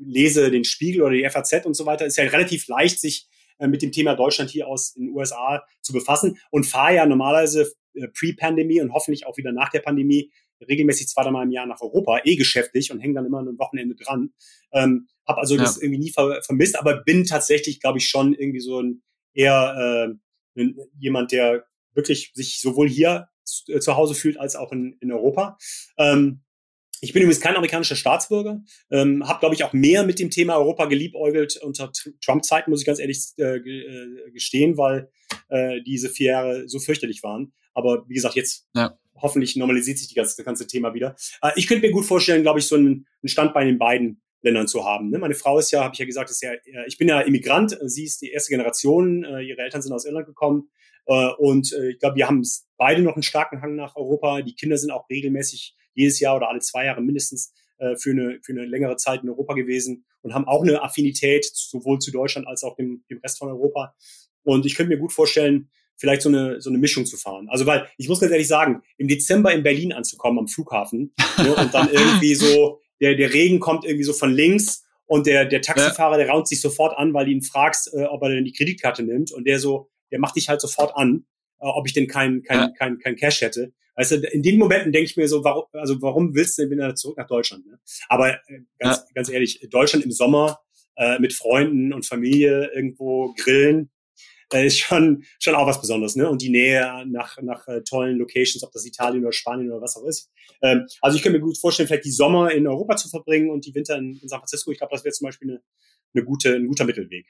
lese 0.00 0.50
den 0.50 0.64
Spiegel 0.64 1.02
oder 1.02 1.14
die 1.14 1.28
FAZ 1.28 1.66
und 1.66 1.74
so 1.74 1.84
weiter, 1.84 2.06
ist 2.06 2.16
ja 2.16 2.24
relativ 2.24 2.66
leicht, 2.68 3.00
sich 3.00 3.28
äh, 3.58 3.66
mit 3.66 3.82
dem 3.82 3.92
Thema 3.92 4.14
Deutschland 4.14 4.50
hier 4.50 4.68
aus 4.68 4.94
den 4.94 5.10
USA 5.10 5.64
zu 5.82 5.92
befassen 5.92 6.38
und 6.50 6.64
fahre 6.64 6.94
ja 6.94 7.06
normalerweise 7.06 7.72
äh, 7.94 8.08
pre-Pandemie 8.08 8.80
und 8.80 8.92
hoffentlich 8.92 9.26
auch 9.26 9.36
wieder 9.36 9.52
nach 9.52 9.70
der 9.70 9.80
Pandemie 9.80 10.32
regelmäßig 10.66 11.08
zweimal 11.08 11.44
im 11.44 11.52
Jahr 11.52 11.66
nach 11.66 11.80
Europa, 11.80 12.20
eh 12.24 12.36
geschäftlich 12.36 12.90
und 12.90 13.00
hänge 13.00 13.14
dann 13.14 13.26
immer 13.26 13.40
ein 13.40 13.58
Wochenende 13.58 13.94
dran. 13.94 14.32
Ähm, 14.72 15.08
habe 15.26 15.40
also 15.40 15.54
ja. 15.54 15.62
das 15.62 15.80
irgendwie 15.80 16.00
nie 16.00 16.10
ver 16.10 16.42
vermisst, 16.42 16.78
aber 16.78 17.02
bin 17.02 17.24
tatsächlich, 17.24 17.80
glaube 17.80 17.98
ich, 17.98 18.08
schon 18.08 18.34
irgendwie 18.34 18.60
so 18.60 18.80
ein 18.80 19.02
eher 19.34 20.16
äh, 20.56 20.64
jemand, 20.98 21.30
der 21.30 21.67
wirklich 21.98 22.30
sich 22.34 22.60
sowohl 22.60 22.88
hier 22.88 23.28
zu, 23.44 23.70
äh, 23.72 23.80
zu 23.80 23.96
Hause 23.96 24.14
fühlt 24.14 24.38
als 24.38 24.56
auch 24.56 24.72
in, 24.72 24.96
in 25.00 25.12
Europa. 25.12 25.58
Ähm, 25.98 26.40
ich 27.00 27.12
bin 27.12 27.22
übrigens 27.22 27.40
kein 27.40 27.54
amerikanischer 27.54 27.94
Staatsbürger, 27.94 28.62
ähm, 28.90 29.28
habe, 29.28 29.38
glaube 29.38 29.54
ich, 29.54 29.62
auch 29.62 29.72
mehr 29.72 30.04
mit 30.04 30.18
dem 30.18 30.30
Thema 30.30 30.56
Europa 30.56 30.86
geliebäugelt 30.86 31.56
unter 31.58 31.92
Trump-Zeiten, 32.24 32.70
muss 32.70 32.80
ich 32.80 32.86
ganz 32.86 32.98
ehrlich 32.98 33.20
äh, 33.36 33.58
äh, 33.58 34.30
gestehen, 34.32 34.76
weil 34.76 35.10
äh, 35.48 35.80
diese 35.82 36.08
vier 36.08 36.32
Jahre 36.32 36.68
so 36.68 36.80
fürchterlich 36.80 37.22
waren. 37.22 37.52
Aber 37.74 38.04
wie 38.08 38.14
gesagt, 38.14 38.34
jetzt 38.34 38.66
ja 38.74 38.98
hoffentlich 39.20 39.56
normalisiert 39.56 39.98
sich 39.98 40.14
ganze, 40.14 40.36
das 40.36 40.44
ganze 40.44 40.66
Thema 40.66 40.94
wieder. 40.94 41.16
Äh, 41.42 41.50
ich 41.56 41.66
könnte 41.66 41.86
mir 41.86 41.92
gut 41.92 42.04
vorstellen, 42.04 42.42
glaube 42.42 42.58
ich, 42.58 42.66
so 42.66 42.76
einen, 42.76 43.06
einen 43.22 43.28
Standbein 43.28 43.68
in 43.68 43.78
beiden 43.78 44.22
Ländern 44.42 44.68
zu 44.68 44.84
haben. 44.84 45.10
Ne? 45.10 45.18
Meine 45.18 45.34
Frau 45.34 45.58
ist 45.58 45.72
ja, 45.72 45.82
habe 45.82 45.94
ich 45.94 45.98
ja 45.98 46.06
gesagt, 46.06 46.30
ist 46.30 46.42
ja, 46.42 46.52
ich 46.86 46.96
bin 46.96 47.08
ja 47.08 47.20
Immigrant, 47.20 47.76
sie 47.82 48.04
ist 48.04 48.22
die 48.22 48.30
erste 48.30 48.50
Generation, 48.50 49.24
äh, 49.24 49.42
ihre 49.42 49.62
Eltern 49.62 49.82
sind 49.82 49.92
aus 49.92 50.04
Irland 50.04 50.26
gekommen 50.26 50.68
äh, 50.68 50.77
und 51.14 51.72
äh, 51.72 51.90
ich 51.90 51.98
glaube, 51.98 52.16
wir 52.16 52.28
haben 52.28 52.42
beide 52.76 53.02
noch 53.02 53.14
einen 53.14 53.22
starken 53.22 53.62
Hang 53.62 53.76
nach 53.76 53.96
Europa. 53.96 54.42
Die 54.42 54.54
Kinder 54.54 54.76
sind 54.76 54.90
auch 54.90 55.08
regelmäßig 55.08 55.74
jedes 55.94 56.20
Jahr 56.20 56.36
oder 56.36 56.48
alle 56.48 56.60
zwei 56.60 56.84
Jahre 56.84 57.00
mindestens 57.00 57.52
äh, 57.78 57.96
für, 57.96 58.10
eine, 58.10 58.38
für 58.42 58.52
eine 58.52 58.66
längere 58.66 58.96
Zeit 58.96 59.22
in 59.22 59.30
Europa 59.30 59.54
gewesen 59.54 60.04
und 60.22 60.34
haben 60.34 60.46
auch 60.46 60.62
eine 60.62 60.82
Affinität 60.82 61.44
sowohl 61.52 61.98
zu 61.98 62.10
Deutschland 62.10 62.46
als 62.46 62.62
auch 62.62 62.76
dem, 62.76 63.04
dem 63.10 63.18
Rest 63.18 63.38
von 63.38 63.48
Europa. 63.48 63.94
Und 64.42 64.66
ich 64.66 64.74
könnte 64.74 64.90
mir 64.94 64.98
gut 64.98 65.12
vorstellen, 65.12 65.70
vielleicht 65.96 66.22
so 66.22 66.28
eine, 66.28 66.60
so 66.60 66.70
eine 66.70 66.78
Mischung 66.78 67.06
zu 67.06 67.16
fahren. 67.16 67.48
Also 67.48 67.66
weil, 67.66 67.88
ich 67.96 68.08
muss 68.08 68.20
ganz 68.20 68.32
ehrlich 68.32 68.48
sagen, 68.48 68.82
im 68.96 69.08
Dezember 69.08 69.52
in 69.52 69.62
Berlin 69.62 69.92
anzukommen 69.92 70.38
am 70.38 70.48
Flughafen 70.48 71.12
ne, 71.38 71.54
und 71.56 71.74
dann 71.74 71.88
irgendwie 71.90 72.34
so, 72.34 72.80
der, 73.00 73.14
der 73.14 73.32
Regen 73.32 73.60
kommt 73.60 73.84
irgendwie 73.84 74.04
so 74.04 74.12
von 74.12 74.32
links 74.32 74.84
und 75.06 75.26
der, 75.26 75.46
der 75.46 75.62
Taxifahrer, 75.62 76.18
der 76.18 76.28
raunt 76.28 76.48
sich 76.48 76.60
sofort 76.60 76.96
an, 76.96 77.14
weil 77.14 77.24
du 77.24 77.32
ihn 77.32 77.42
fragst, 77.42 77.92
äh, 77.94 78.04
ob 78.04 78.22
er 78.22 78.28
denn 78.28 78.44
die 78.44 78.52
Kreditkarte 78.52 79.02
nimmt 79.02 79.32
und 79.32 79.46
der 79.46 79.58
so, 79.58 79.90
der 80.10 80.18
macht 80.18 80.36
dich 80.36 80.48
halt 80.48 80.60
sofort 80.60 80.96
an, 80.96 81.26
äh, 81.60 81.66
ob 81.66 81.86
ich 81.86 81.92
denn 81.92 82.06
kein, 82.06 82.42
kein, 82.42 82.58
ja. 82.58 82.68
kein, 82.70 82.98
kein 82.98 83.16
Cash 83.16 83.40
hätte. 83.40 83.72
Weißt 83.96 84.12
du, 84.12 84.16
in 84.16 84.42
den 84.42 84.58
Momenten 84.58 84.92
denke 84.92 85.06
ich 85.06 85.16
mir 85.16 85.26
so, 85.26 85.42
warum, 85.42 85.64
also 85.72 86.00
warum 86.00 86.34
willst 86.34 86.56
du 86.56 86.62
denn 86.62 86.70
wieder 86.70 86.94
zurück 86.94 87.18
nach 87.18 87.26
Deutschland? 87.26 87.66
Ne? 87.66 87.80
Aber 88.08 88.34
äh, 88.48 88.60
ganz, 88.78 88.98
ja. 88.98 89.04
ganz 89.14 89.28
ehrlich, 89.28 89.66
Deutschland 89.70 90.04
im 90.04 90.12
Sommer, 90.12 90.60
äh, 90.96 91.18
mit 91.18 91.32
Freunden 91.32 91.92
und 91.92 92.06
Familie 92.06 92.70
irgendwo 92.74 93.34
grillen, 93.34 93.90
äh, 94.52 94.66
ist 94.66 94.78
schon, 94.78 95.24
schon 95.38 95.54
auch 95.54 95.66
was 95.66 95.80
Besonderes, 95.80 96.16
ne? 96.16 96.28
Und 96.28 96.42
die 96.42 96.50
Nähe 96.50 97.04
nach, 97.06 97.40
nach 97.42 97.68
äh, 97.68 97.82
tollen 97.82 98.18
Locations, 98.18 98.62
ob 98.64 98.72
das 98.72 98.86
Italien 98.86 99.22
oder 99.22 99.32
Spanien 99.32 99.70
oder 99.70 99.82
was 99.82 99.96
auch 99.96 100.04
ist. 100.04 100.30
Ähm, 100.62 100.86
also 101.00 101.16
ich 101.16 101.22
könnte 101.22 101.38
mir 101.38 101.44
gut 101.44 101.58
vorstellen, 101.58 101.86
vielleicht 101.86 102.04
die 102.04 102.10
Sommer 102.10 102.50
in 102.52 102.66
Europa 102.66 102.96
zu 102.96 103.08
verbringen 103.08 103.50
und 103.50 103.66
die 103.66 103.74
Winter 103.74 103.96
in, 103.96 104.18
in 104.22 104.28
San 104.28 104.40
Francisco. 104.40 104.70
Ich 104.70 104.78
glaube, 104.78 104.92
das 104.92 105.04
wäre 105.04 105.12
zum 105.12 105.26
Beispiel 105.26 105.50
eine, 105.50 105.62
eine 106.14 106.24
gute, 106.24 106.54
ein 106.54 106.66
guter 106.66 106.84
Mittelweg. 106.84 107.26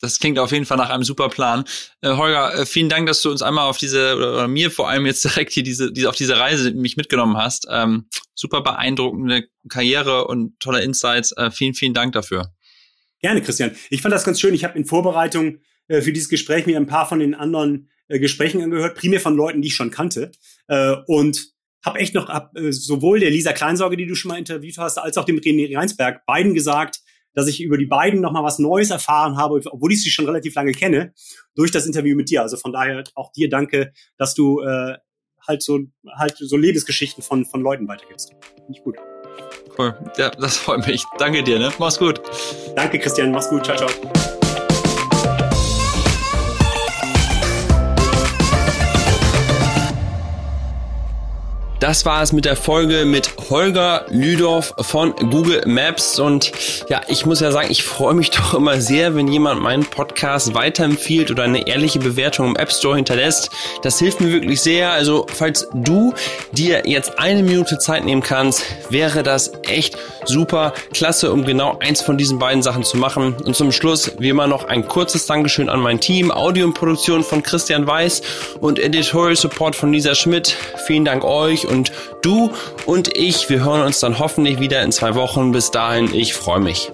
Das 0.00 0.18
klingt 0.18 0.38
auf 0.38 0.50
jeden 0.50 0.64
Fall 0.64 0.78
nach 0.78 0.90
einem 0.90 1.04
super 1.04 1.28
Plan. 1.28 1.64
Äh, 2.00 2.16
Holger, 2.16 2.54
äh, 2.54 2.66
vielen 2.66 2.88
Dank, 2.88 3.06
dass 3.06 3.20
du 3.20 3.30
uns 3.30 3.42
einmal 3.42 3.68
auf 3.68 3.76
diese, 3.76 4.16
oder 4.16 4.48
mir 4.48 4.70
vor 4.70 4.88
allem 4.88 5.06
jetzt 5.06 5.24
direkt 5.24 5.52
hier 5.52 5.62
diese, 5.62 5.92
diese 5.92 6.08
auf 6.08 6.16
diese 6.16 6.38
Reise 6.38 6.72
mich 6.72 6.96
mitgenommen 6.96 7.36
hast. 7.36 7.66
Ähm, 7.70 8.08
super 8.34 8.62
beeindruckende 8.62 9.44
Karriere 9.68 10.26
und 10.26 10.58
tolle 10.58 10.82
Insights. 10.82 11.32
Äh, 11.32 11.50
vielen, 11.50 11.74
vielen 11.74 11.94
Dank 11.94 12.12
dafür. 12.12 12.52
Gerne, 13.20 13.42
Christian. 13.42 13.72
Ich 13.90 14.00
fand 14.00 14.14
das 14.14 14.24
ganz 14.24 14.40
schön. 14.40 14.54
Ich 14.54 14.64
habe 14.64 14.78
in 14.78 14.86
Vorbereitung 14.86 15.58
äh, 15.88 16.00
für 16.00 16.12
dieses 16.12 16.30
Gespräch 16.30 16.64
mir 16.64 16.78
ein 16.78 16.86
paar 16.86 17.06
von 17.06 17.18
den 17.18 17.34
anderen 17.34 17.90
äh, 18.08 18.18
Gesprächen 18.18 18.62
angehört, 18.62 18.96
primär 18.96 19.20
von 19.20 19.36
Leuten, 19.36 19.60
die 19.60 19.68
ich 19.68 19.74
schon 19.74 19.90
kannte. 19.90 20.32
Und 21.06 21.48
habe 21.84 21.98
echt 21.98 22.14
noch 22.14 22.28
ab, 22.28 22.52
sowohl 22.70 23.18
der 23.18 23.30
Lisa 23.30 23.52
Kleinsorge, 23.52 23.96
die 23.96 24.06
du 24.06 24.14
schon 24.14 24.28
mal 24.28 24.38
interviewt 24.38 24.78
hast, 24.78 24.98
als 24.98 25.18
auch 25.18 25.24
dem 25.24 25.40
René 25.40 25.76
Reinsberg, 25.76 26.24
beiden 26.26 26.54
gesagt, 26.54 27.00
dass 27.34 27.48
ich 27.48 27.62
über 27.62 27.78
die 27.78 27.86
beiden 27.86 28.20
noch 28.20 28.32
mal 28.32 28.44
was 28.44 28.58
Neues 28.58 28.90
erfahren 28.90 29.36
habe, 29.36 29.60
obwohl 29.70 29.92
ich 29.92 30.02
sie 30.02 30.10
schon 30.10 30.26
relativ 30.26 30.54
lange 30.54 30.72
kenne, 30.72 31.12
durch 31.54 31.70
das 31.70 31.86
Interview 31.86 32.16
mit 32.16 32.30
dir. 32.30 32.42
Also 32.42 32.56
von 32.56 32.72
daher 32.72 33.04
auch 33.14 33.32
dir 33.32 33.48
danke, 33.48 33.92
dass 34.16 34.34
du 34.34 34.60
äh, 34.60 34.96
halt 35.46 35.62
so 35.62 35.80
halt 36.14 36.36
so 36.36 36.56
Lebensgeschichten 36.56 37.22
von 37.22 37.44
von 37.44 37.62
Leuten 37.62 37.88
weitergibst. 37.88 38.30
Finde 38.56 38.72
ich 38.72 38.82
gut. 38.82 38.96
Cool. 39.78 39.94
Ja, 40.18 40.30
das 40.30 40.56
freut 40.56 40.86
mich. 40.86 41.04
Danke 41.18 41.42
dir, 41.42 41.58
ne? 41.58 41.72
Mach's 41.78 41.98
gut. 41.98 42.20
Danke, 42.76 42.98
Christian. 42.98 43.30
Mach's 43.30 43.48
gut. 43.48 43.64
Ciao, 43.64 43.76
ciao. 43.76 44.39
Das 51.80 52.04
war 52.04 52.22
es 52.22 52.34
mit 52.34 52.44
der 52.44 52.56
Folge 52.56 53.06
mit 53.06 53.30
Holger 53.48 54.04
Lüdorf 54.10 54.74
von 54.80 55.14
Google 55.16 55.62
Maps. 55.64 56.18
Und 56.18 56.52
ja, 56.90 57.00
ich 57.08 57.24
muss 57.24 57.40
ja 57.40 57.50
sagen, 57.52 57.68
ich 57.70 57.82
freue 57.82 58.12
mich 58.12 58.30
doch 58.32 58.52
immer 58.52 58.82
sehr, 58.82 59.14
wenn 59.14 59.28
jemand 59.28 59.62
meinen 59.62 59.86
Podcast 59.86 60.52
weiterempfiehlt 60.52 61.30
oder 61.30 61.44
eine 61.44 61.66
ehrliche 61.66 61.98
Bewertung 61.98 62.48
im 62.48 62.56
App 62.56 62.70
Store 62.70 62.96
hinterlässt. 62.96 63.48
Das 63.82 63.98
hilft 63.98 64.20
mir 64.20 64.30
wirklich 64.30 64.60
sehr. 64.60 64.92
Also, 64.92 65.24
falls 65.32 65.68
du 65.72 66.12
dir 66.52 66.82
jetzt 66.84 67.18
eine 67.18 67.42
Minute 67.42 67.78
Zeit 67.78 68.04
nehmen 68.04 68.22
kannst, 68.22 68.62
wäre 68.90 69.22
das 69.22 69.52
echt 69.66 69.96
super 70.26 70.74
klasse, 70.92 71.32
um 71.32 71.46
genau 71.46 71.78
eins 71.80 72.02
von 72.02 72.18
diesen 72.18 72.38
beiden 72.38 72.62
Sachen 72.62 72.84
zu 72.84 72.98
machen. 72.98 73.36
Und 73.42 73.56
zum 73.56 73.72
Schluss, 73.72 74.12
wie 74.18 74.28
immer, 74.28 74.46
noch 74.46 74.64
ein 74.64 74.86
kurzes 74.86 75.24
Dankeschön 75.24 75.70
an 75.70 75.80
mein 75.80 75.98
Team, 75.98 76.30
Audio 76.30 76.66
und 76.66 76.74
Produktion 76.74 77.24
von 77.24 77.42
Christian 77.42 77.86
Weiß 77.86 78.20
und 78.60 78.78
Editorial 78.78 79.34
Support 79.34 79.74
von 79.76 79.90
Lisa 79.94 80.14
Schmidt. 80.14 80.54
Vielen 80.86 81.06
Dank 81.06 81.24
euch 81.24 81.69
und 81.70 81.92
du 82.22 82.50
und 82.86 83.16
ich, 83.16 83.48
wir 83.48 83.64
hören 83.64 83.82
uns 83.82 84.00
dann 84.00 84.18
hoffentlich 84.18 84.60
wieder 84.60 84.82
in 84.82 84.92
zwei 84.92 85.14
Wochen. 85.14 85.52
Bis 85.52 85.70
dahin, 85.70 86.12
ich 86.12 86.34
freue 86.34 86.60
mich. 86.60 86.92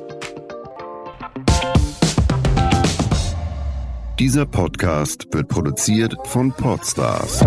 Dieser 4.18 4.46
Podcast 4.46 5.26
wird 5.32 5.48
produziert 5.48 6.14
von 6.24 6.50
Podstars 6.52 7.40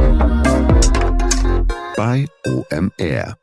bei 1.98 2.28
OMR. 2.46 3.36